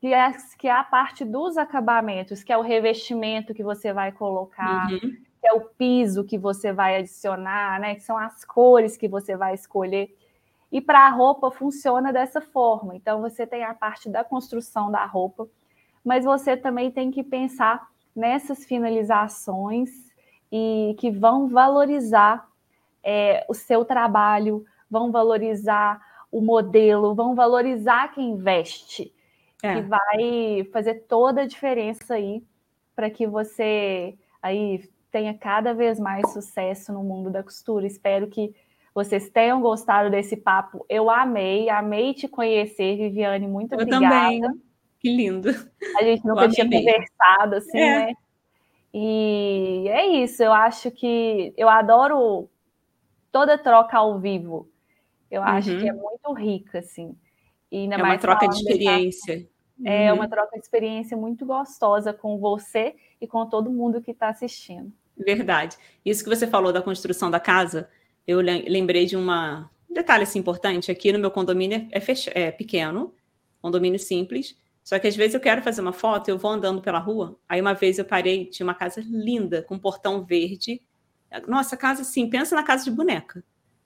Que 0.00 0.12
é, 0.12 0.32
que 0.58 0.66
é 0.66 0.72
a 0.72 0.82
parte 0.82 1.24
dos 1.24 1.56
acabamentos, 1.56 2.42
que 2.42 2.52
é 2.52 2.56
o 2.56 2.62
revestimento 2.62 3.54
que 3.54 3.62
você 3.62 3.92
vai 3.92 4.10
colocar, 4.10 4.90
uhum. 4.90 5.16
Que 5.42 5.48
é 5.48 5.52
o 5.52 5.60
piso 5.60 6.22
que 6.22 6.38
você 6.38 6.72
vai 6.72 6.98
adicionar, 6.98 7.80
né? 7.80 7.96
Que 7.96 8.02
são 8.04 8.16
as 8.16 8.44
cores 8.44 8.96
que 8.96 9.08
você 9.08 9.36
vai 9.36 9.54
escolher. 9.54 10.16
E 10.70 10.80
para 10.80 11.00
a 11.00 11.10
roupa 11.10 11.50
funciona 11.50 12.12
dessa 12.12 12.40
forma. 12.40 12.94
Então 12.94 13.20
você 13.20 13.44
tem 13.44 13.64
a 13.64 13.74
parte 13.74 14.08
da 14.08 14.22
construção 14.22 14.88
da 14.88 15.04
roupa, 15.04 15.48
mas 16.04 16.24
você 16.24 16.56
também 16.56 16.92
tem 16.92 17.10
que 17.10 17.24
pensar 17.24 17.88
nessas 18.14 18.64
finalizações 18.64 19.90
e 20.50 20.94
que 21.00 21.10
vão 21.10 21.48
valorizar 21.48 22.48
é, 23.02 23.44
o 23.48 23.54
seu 23.54 23.84
trabalho, 23.84 24.64
vão 24.88 25.10
valorizar 25.10 26.00
o 26.30 26.40
modelo, 26.40 27.16
vão 27.16 27.34
valorizar 27.34 28.12
quem 28.14 28.30
investe, 28.30 29.12
é. 29.60 29.74
que 29.74 29.82
vai 29.82 30.64
fazer 30.72 31.06
toda 31.08 31.40
a 31.40 31.46
diferença 31.46 32.14
aí 32.14 32.44
para 32.94 33.10
que 33.10 33.26
você 33.26 34.16
aí 34.40 34.88
tenha 35.12 35.34
cada 35.34 35.74
vez 35.74 36.00
mais 36.00 36.32
sucesso 36.32 36.92
no 36.92 37.04
mundo 37.04 37.30
da 37.30 37.42
costura. 37.42 37.86
Espero 37.86 38.26
que 38.26 38.52
vocês 38.94 39.28
tenham 39.28 39.60
gostado 39.60 40.10
desse 40.10 40.36
papo. 40.36 40.84
Eu 40.88 41.10
amei, 41.10 41.68
amei 41.68 42.14
te 42.14 42.26
conhecer, 42.26 42.96
Viviane. 42.96 43.46
Muito 43.46 43.74
Eu 43.74 43.80
obrigada. 43.80 44.08
Também. 44.08 44.40
Que 44.98 45.14
lindo. 45.14 45.50
A 45.98 46.02
gente 46.02 46.24
nunca 46.26 46.48
tinha 46.48 46.64
conversado 46.64 47.56
assim, 47.56 47.78
é. 47.78 48.06
né? 48.06 48.12
E 48.94 49.86
é 49.88 50.06
isso. 50.06 50.42
Eu 50.42 50.52
acho 50.52 50.90
que 50.90 51.52
eu 51.56 51.68
adoro 51.68 52.48
toda 53.30 53.58
troca 53.58 53.98
ao 53.98 54.18
vivo. 54.18 54.68
Eu 55.30 55.42
acho 55.42 55.70
uhum. 55.70 55.78
que 55.78 55.88
é 55.88 55.92
muito 55.92 56.32
rica, 56.32 56.78
assim. 56.78 57.16
E 57.70 57.86
é 57.90 57.96
uma 57.96 58.18
troca 58.18 58.48
de 58.48 58.56
experiência. 58.56 59.48
É 59.84 60.10
uhum. 60.10 60.18
uma 60.18 60.28
troca 60.28 60.56
de 60.56 60.62
experiência 60.62 61.16
muito 61.16 61.44
gostosa 61.44 62.12
com 62.12 62.38
você 62.38 62.94
e 63.20 63.26
com 63.26 63.44
todo 63.46 63.70
mundo 63.70 64.00
que 64.00 64.10
está 64.10 64.28
assistindo. 64.28 64.92
Verdade. 65.16 65.76
Isso 66.04 66.24
que 66.24 66.30
você 66.30 66.46
falou 66.46 66.72
da 66.72 66.82
construção 66.82 67.30
da 67.30 67.38
casa, 67.38 67.88
eu 68.26 68.40
lembrei 68.40 69.06
de 69.06 69.16
uma 69.16 69.70
um 69.92 69.94
detalhe 69.94 70.22
assim, 70.22 70.38
importante. 70.38 70.90
Aqui 70.90 71.12
no 71.12 71.18
meu 71.18 71.30
condomínio 71.30 71.86
é, 71.90 72.00
fech... 72.00 72.30
é 72.34 72.50
pequeno, 72.50 73.14
condomínio 73.60 73.98
simples. 73.98 74.56
Só 74.82 74.98
que 74.98 75.06
às 75.06 75.14
vezes 75.14 75.34
eu 75.34 75.40
quero 75.40 75.62
fazer 75.62 75.80
uma 75.82 75.92
foto, 75.92 76.28
eu 76.28 76.38
vou 76.38 76.50
andando 76.50 76.80
pela 76.80 76.98
rua. 76.98 77.38
Aí 77.48 77.60
uma 77.60 77.74
vez 77.74 77.98
eu 77.98 78.04
parei, 78.04 78.46
tinha 78.46 78.66
uma 78.66 78.74
casa 78.74 79.02
linda, 79.04 79.62
com 79.62 79.74
um 79.74 79.78
portão 79.78 80.24
verde. 80.24 80.82
Nossa, 81.46 81.76
casa 81.76 82.02
assim, 82.02 82.28
pensa 82.28 82.56
na 82.56 82.62
casa 82.62 82.84
de 82.84 82.90
boneca. 82.90 83.44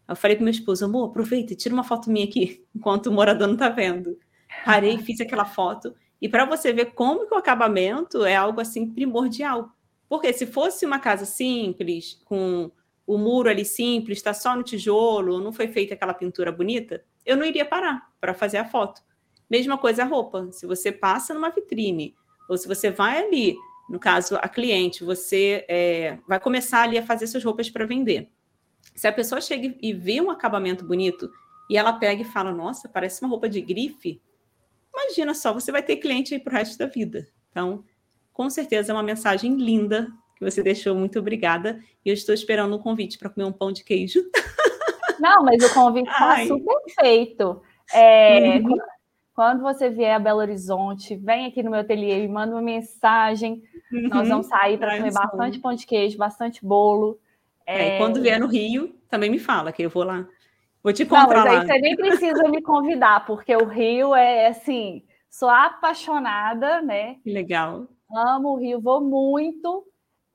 Eu 0.08 0.14
falei 0.16 0.36
para 0.36 0.44
meu 0.44 0.52
esposo, 0.52 0.84
amor, 0.84 1.10
aproveita 1.10 1.52
e 1.52 1.56
tira 1.56 1.74
uma 1.74 1.82
foto 1.82 2.10
minha 2.10 2.24
aqui, 2.24 2.64
enquanto 2.74 3.08
o 3.08 3.12
morador 3.12 3.48
não 3.48 3.54
está 3.54 3.68
vendo. 3.68 4.16
Parei, 4.64 4.96
fiz 4.98 5.20
aquela 5.20 5.44
foto. 5.44 5.94
E 6.22 6.28
para 6.28 6.44
você 6.44 6.72
ver 6.72 6.94
como 6.94 7.26
que 7.26 7.34
o 7.34 7.38
acabamento 7.38 8.24
é 8.24 8.34
algo 8.34 8.60
assim 8.60 8.88
primordial. 8.88 9.75
Porque 10.08 10.32
se 10.32 10.46
fosse 10.46 10.86
uma 10.86 10.98
casa 10.98 11.24
simples, 11.24 12.20
com 12.24 12.70
o 13.06 13.18
muro 13.18 13.48
ali 13.48 13.64
simples, 13.64 14.18
está 14.18 14.34
só 14.34 14.56
no 14.56 14.62
tijolo, 14.62 15.40
não 15.40 15.52
foi 15.52 15.68
feita 15.68 15.94
aquela 15.94 16.14
pintura 16.14 16.50
bonita, 16.50 17.04
eu 17.24 17.36
não 17.36 17.44
iria 17.44 17.64
parar 17.64 18.10
para 18.20 18.34
fazer 18.34 18.58
a 18.58 18.64
foto. 18.64 19.02
Mesma 19.48 19.78
coisa 19.78 20.02
a 20.02 20.06
roupa. 20.06 20.50
Se 20.52 20.66
você 20.66 20.90
passa 20.90 21.32
numa 21.32 21.50
vitrine, 21.50 22.14
ou 22.48 22.56
se 22.56 22.66
você 22.66 22.90
vai 22.90 23.18
ali, 23.18 23.56
no 23.88 23.98
caso 23.98 24.36
a 24.36 24.48
cliente, 24.48 25.04
você 25.04 25.64
é, 25.68 26.18
vai 26.26 26.40
começar 26.40 26.82
ali 26.82 26.98
a 26.98 27.06
fazer 27.06 27.26
suas 27.26 27.44
roupas 27.44 27.70
para 27.70 27.86
vender. 27.86 28.30
Se 28.94 29.06
a 29.06 29.12
pessoa 29.12 29.40
chega 29.40 29.74
e 29.80 29.92
vê 29.92 30.20
um 30.20 30.30
acabamento 30.30 30.84
bonito 30.84 31.30
e 31.70 31.76
ela 31.76 31.92
pega 31.92 32.22
e 32.22 32.24
fala, 32.24 32.52
nossa, 32.52 32.88
parece 32.88 33.22
uma 33.22 33.28
roupa 33.28 33.48
de 33.48 33.60
grife, 33.60 34.20
imagina 34.92 35.34
só, 35.34 35.52
você 35.52 35.70
vai 35.70 35.82
ter 35.82 35.96
cliente 35.96 36.34
aí 36.34 36.40
para 36.40 36.52
o 36.52 36.56
resto 36.56 36.78
da 36.78 36.86
vida. 36.86 37.28
Então, 37.50 37.84
com 38.36 38.50
certeza 38.50 38.92
é 38.92 38.94
uma 38.94 39.02
mensagem 39.02 39.56
linda 39.56 40.08
que 40.36 40.44
você 40.44 40.62
deixou. 40.62 40.94
Muito 40.94 41.18
obrigada. 41.18 41.80
E 42.04 42.10
eu 42.10 42.12
estou 42.12 42.34
esperando 42.34 42.76
um 42.76 42.78
convite 42.78 43.18
para 43.18 43.30
comer 43.30 43.46
um 43.46 43.52
pão 43.52 43.72
de 43.72 43.82
queijo. 43.82 44.20
Não, 45.18 45.42
mas 45.42 45.64
o 45.64 45.72
convite 45.72 46.10
está 46.10 46.44
super 46.44 46.76
feito. 47.00 47.62
É, 47.94 48.58
uhum. 48.58 48.76
Quando 49.34 49.62
você 49.62 49.88
vier 49.88 50.14
a 50.14 50.18
Belo 50.18 50.40
Horizonte, 50.40 51.16
vem 51.16 51.46
aqui 51.46 51.62
no 51.62 51.70
meu 51.70 51.80
ateliê 51.80 52.24
e 52.24 52.28
manda 52.28 52.52
uma 52.52 52.60
mensagem. 52.60 53.62
Uhum. 53.90 54.08
Nós 54.10 54.28
vamos 54.28 54.48
sair 54.48 54.76
para 54.76 54.98
comer 54.98 55.14
bastante 55.14 55.58
pão 55.58 55.74
de 55.74 55.86
queijo, 55.86 56.18
bastante 56.18 56.62
bolo. 56.62 57.18
É, 57.66 57.96
é... 57.96 57.98
quando 57.98 58.20
vier 58.20 58.38
no 58.38 58.48
Rio, 58.48 58.94
também 59.08 59.30
me 59.30 59.38
fala, 59.38 59.72
que 59.72 59.82
eu 59.82 59.88
vou 59.88 60.04
lá. 60.04 60.28
Vou 60.82 60.92
te 60.92 61.04
encontrar 61.04 61.42
Não, 61.46 61.54
lá. 61.54 61.64
Você 61.64 61.78
nem 61.78 61.96
precisa 61.96 62.46
me 62.48 62.60
convidar, 62.60 63.24
porque 63.24 63.56
o 63.56 63.64
Rio 63.64 64.14
é 64.14 64.48
assim, 64.48 65.02
sou 65.30 65.48
apaixonada, 65.48 66.82
né? 66.82 67.14
Que 67.24 67.32
legal. 67.32 67.88
Amo 68.10 68.50
o 68.50 68.56
Rio, 68.56 68.80
vou 68.80 69.00
muito. 69.00 69.84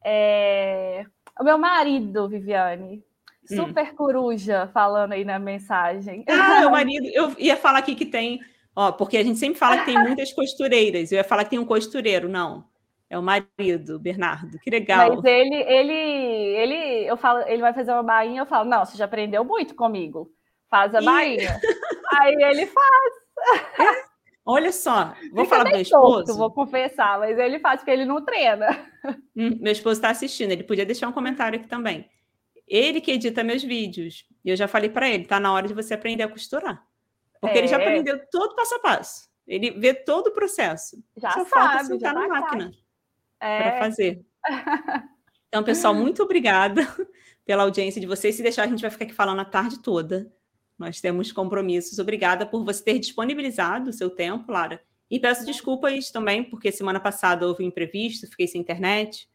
É... 0.04 1.06
O 1.40 1.44
meu 1.44 1.58
marido, 1.58 2.28
Viviane, 2.28 3.04
hum. 3.50 3.56
super 3.56 3.92
hum. 3.92 3.96
coruja, 3.96 4.70
falando 4.74 5.14
aí 5.14 5.24
na 5.24 5.40
mensagem. 5.40 6.26
Ah, 6.28 6.62
meu 6.62 6.70
marido, 6.72 7.08
eu 7.08 7.34
ia 7.38 7.56
falar 7.56 7.80
aqui 7.80 7.96
que 7.96 8.06
tem, 8.06 8.40
ó, 8.76 8.92
porque 8.92 9.18
a 9.18 9.24
gente 9.24 9.40
sempre 9.40 9.60
fala 9.60 9.80
que 9.80 9.86
tem 9.86 9.98
muitas 10.04 10.34
costureiras. 10.34 11.12
Eu 11.12 11.18
ia 11.18 11.24
falar 11.24 11.44
que 11.44 11.52
tem 11.52 11.60
um 11.60 11.66
costureiro, 11.66 12.28
não. 12.28 12.70
É 13.10 13.18
o 13.18 13.22
marido, 13.22 14.00
Bernardo. 14.00 14.58
Que 14.60 14.70
legal. 14.70 15.16
Mas 15.16 15.26
ele, 15.26 15.56
ele, 15.56 15.94
ele, 15.94 17.10
eu 17.10 17.18
falo, 17.18 17.42
ele 17.46 17.62
vai 17.62 17.74
fazer 17.74 17.92
uma 17.92 18.04
bainha, 18.04 18.42
eu 18.42 18.46
falo, 18.46 18.70
não, 18.70 18.86
você 18.86 18.98
já 18.98 19.04
aprendeu 19.04 19.44
muito 19.44 19.76
comigo. 19.76 20.32
Faz 20.70 20.96
a 20.96 21.02
e... 21.02 21.06
bainha. 21.06 21.60
Aí 22.22 22.34
ele 22.42 22.66
faz. 22.68 24.11
Olha 24.46 24.72
só, 24.72 25.14
vou 25.32 25.46
Fica 25.46 25.46
falar 25.46 25.64
pro 25.64 25.74
meu 25.74 25.82
esposo. 25.82 26.26
Torto, 26.26 26.38
vou 26.38 26.52
confessar, 26.52 27.20
mas 27.20 27.38
ele 27.38 27.60
faz 27.60 27.82
porque 27.82 27.92
ele 27.92 28.06
não 28.06 28.24
treina. 28.24 28.68
Hum, 29.36 29.58
meu 29.60 29.72
esposo 29.72 30.00
está 30.00 30.10
assistindo, 30.10 30.52
ele 30.52 30.64
podia 30.64 30.86
deixar 30.86 31.08
um 31.08 31.12
comentário 31.12 31.60
aqui 31.60 31.68
também. 31.68 32.10
Ele 32.68 33.02
que 33.02 33.12
edita 33.12 33.44
meus 33.44 33.64
vídeos. 33.64 34.26
E 34.44 34.50
eu 34.50 34.56
já 34.56 34.68
falei 34.68 34.90
para 34.90 35.10
ele, 35.10 35.26
tá 35.26 35.40
na 35.40 35.54
hora 35.54 35.68
de 35.68 35.74
você 35.74 35.94
aprender 35.94 36.24
a 36.24 36.28
costurar. 36.28 36.86
Porque 37.40 37.58
é. 37.58 37.60
ele 37.60 37.68
já 37.68 37.78
é. 37.78 37.82
aprendeu 37.82 38.20
todo 38.32 38.56
passo 38.56 38.76
a 38.76 38.80
passo. 38.80 39.30
Ele 39.48 39.72
vê 39.72 39.94
todo 39.94 40.28
o 40.28 40.34
processo. 40.34 41.04
Já 41.18 41.32
Só 41.32 41.46
sabe, 41.46 41.50
falta 41.50 41.84
sentar 41.86 42.14
na 42.14 42.28
máquina 42.28 42.72
é. 43.40 43.62
para 43.62 43.80
fazer. 43.80 44.22
Então, 45.54 45.66
pessoal, 45.66 45.94
muito 45.94 46.24
obrigada 46.24 46.82
pela 47.46 47.64
audiência 47.64 48.00
de 48.00 48.08
vocês. 48.08 48.36
Se 48.36 48.42
deixar, 48.42 48.64
a 48.64 48.68
gente 48.68 48.82
vai 48.82 48.90
ficar 48.90 49.04
aqui 49.04 49.14
falando 49.14 49.42
a 49.42 49.44
tarde 49.44 49.82
toda. 49.82 50.32
Nós 50.82 51.00
temos 51.00 51.32
compromissos. 51.32 52.00
Obrigada 52.00 52.46
por 52.46 52.66
você 52.66 52.84
ter 52.84 53.00
disponibilizado 53.00 53.92
o 53.92 53.94
seu 53.94 54.10
tempo, 54.10 54.52
Lara. 54.52 54.82
E 55.10 55.20
peço 55.20 55.46
desculpas 55.46 56.10
também, 56.10 56.44
porque 56.44 56.72
semana 56.72 57.00
passada 57.00 57.48
houve 57.48 57.64
um 57.64 57.68
imprevisto, 57.68 58.28
fiquei 58.28 58.48
sem 58.48 58.60
internet. 58.60 59.30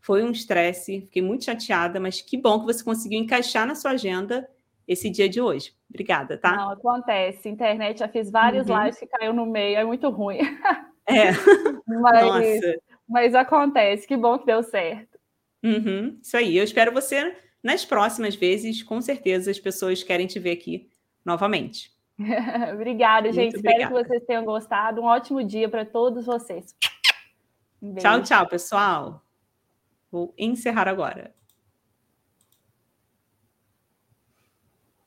Foi 0.00 0.22
um 0.22 0.30
estresse, 0.30 1.02
fiquei 1.02 1.22
muito 1.22 1.44
chateada, 1.44 1.98
mas 1.98 2.20
que 2.20 2.36
bom 2.36 2.60
que 2.60 2.66
você 2.66 2.84
conseguiu 2.84 3.18
encaixar 3.18 3.66
na 3.66 3.74
sua 3.74 3.92
agenda 3.92 4.48
esse 4.86 5.08
dia 5.08 5.28
de 5.28 5.40
hoje. 5.40 5.72
Obrigada, 5.88 6.36
tá? 6.36 6.56
Não, 6.56 6.70
acontece. 6.72 7.48
Internet, 7.48 8.00
já 8.00 8.08
fiz 8.08 8.30
vários 8.30 8.68
uhum. 8.68 8.78
lives 8.78 8.98
que 8.98 9.06
caiu 9.06 9.32
no 9.32 9.46
meio, 9.46 9.78
é 9.78 9.84
muito 9.84 10.10
ruim. 10.10 10.40
É. 11.06 11.30
mas, 11.86 12.24
Nossa. 12.24 12.80
Mas 13.08 13.34
acontece, 13.34 14.06
que 14.06 14.16
bom 14.16 14.38
que 14.38 14.46
deu 14.46 14.62
certo. 14.62 15.18
Uhum, 15.62 16.18
isso 16.20 16.36
aí. 16.36 16.56
Eu 16.56 16.64
espero 16.64 16.92
você 16.92 17.36
nas 17.62 17.84
próximas 17.84 18.34
vezes. 18.34 18.82
Com 18.82 19.00
certeza 19.00 19.50
as 19.50 19.58
pessoas 19.58 20.02
querem 20.02 20.26
te 20.26 20.38
ver 20.38 20.52
aqui 20.52 20.90
novamente. 21.24 21.92
obrigada, 22.72 23.28
Muito 23.28 23.34
gente. 23.34 23.56
Obrigada. 23.56 23.82
Espero 23.82 23.94
que 23.94 24.08
vocês 24.08 24.24
tenham 24.24 24.44
gostado. 24.44 25.00
Um 25.00 25.04
ótimo 25.04 25.42
dia 25.42 25.68
para 25.68 25.84
todos 25.84 26.26
vocês. 26.26 26.74
Um 27.80 27.94
tchau, 27.94 28.22
tchau, 28.22 28.46
pessoal. 28.46 29.22
Vou 30.10 30.34
encerrar 30.38 30.88
agora. 30.88 31.34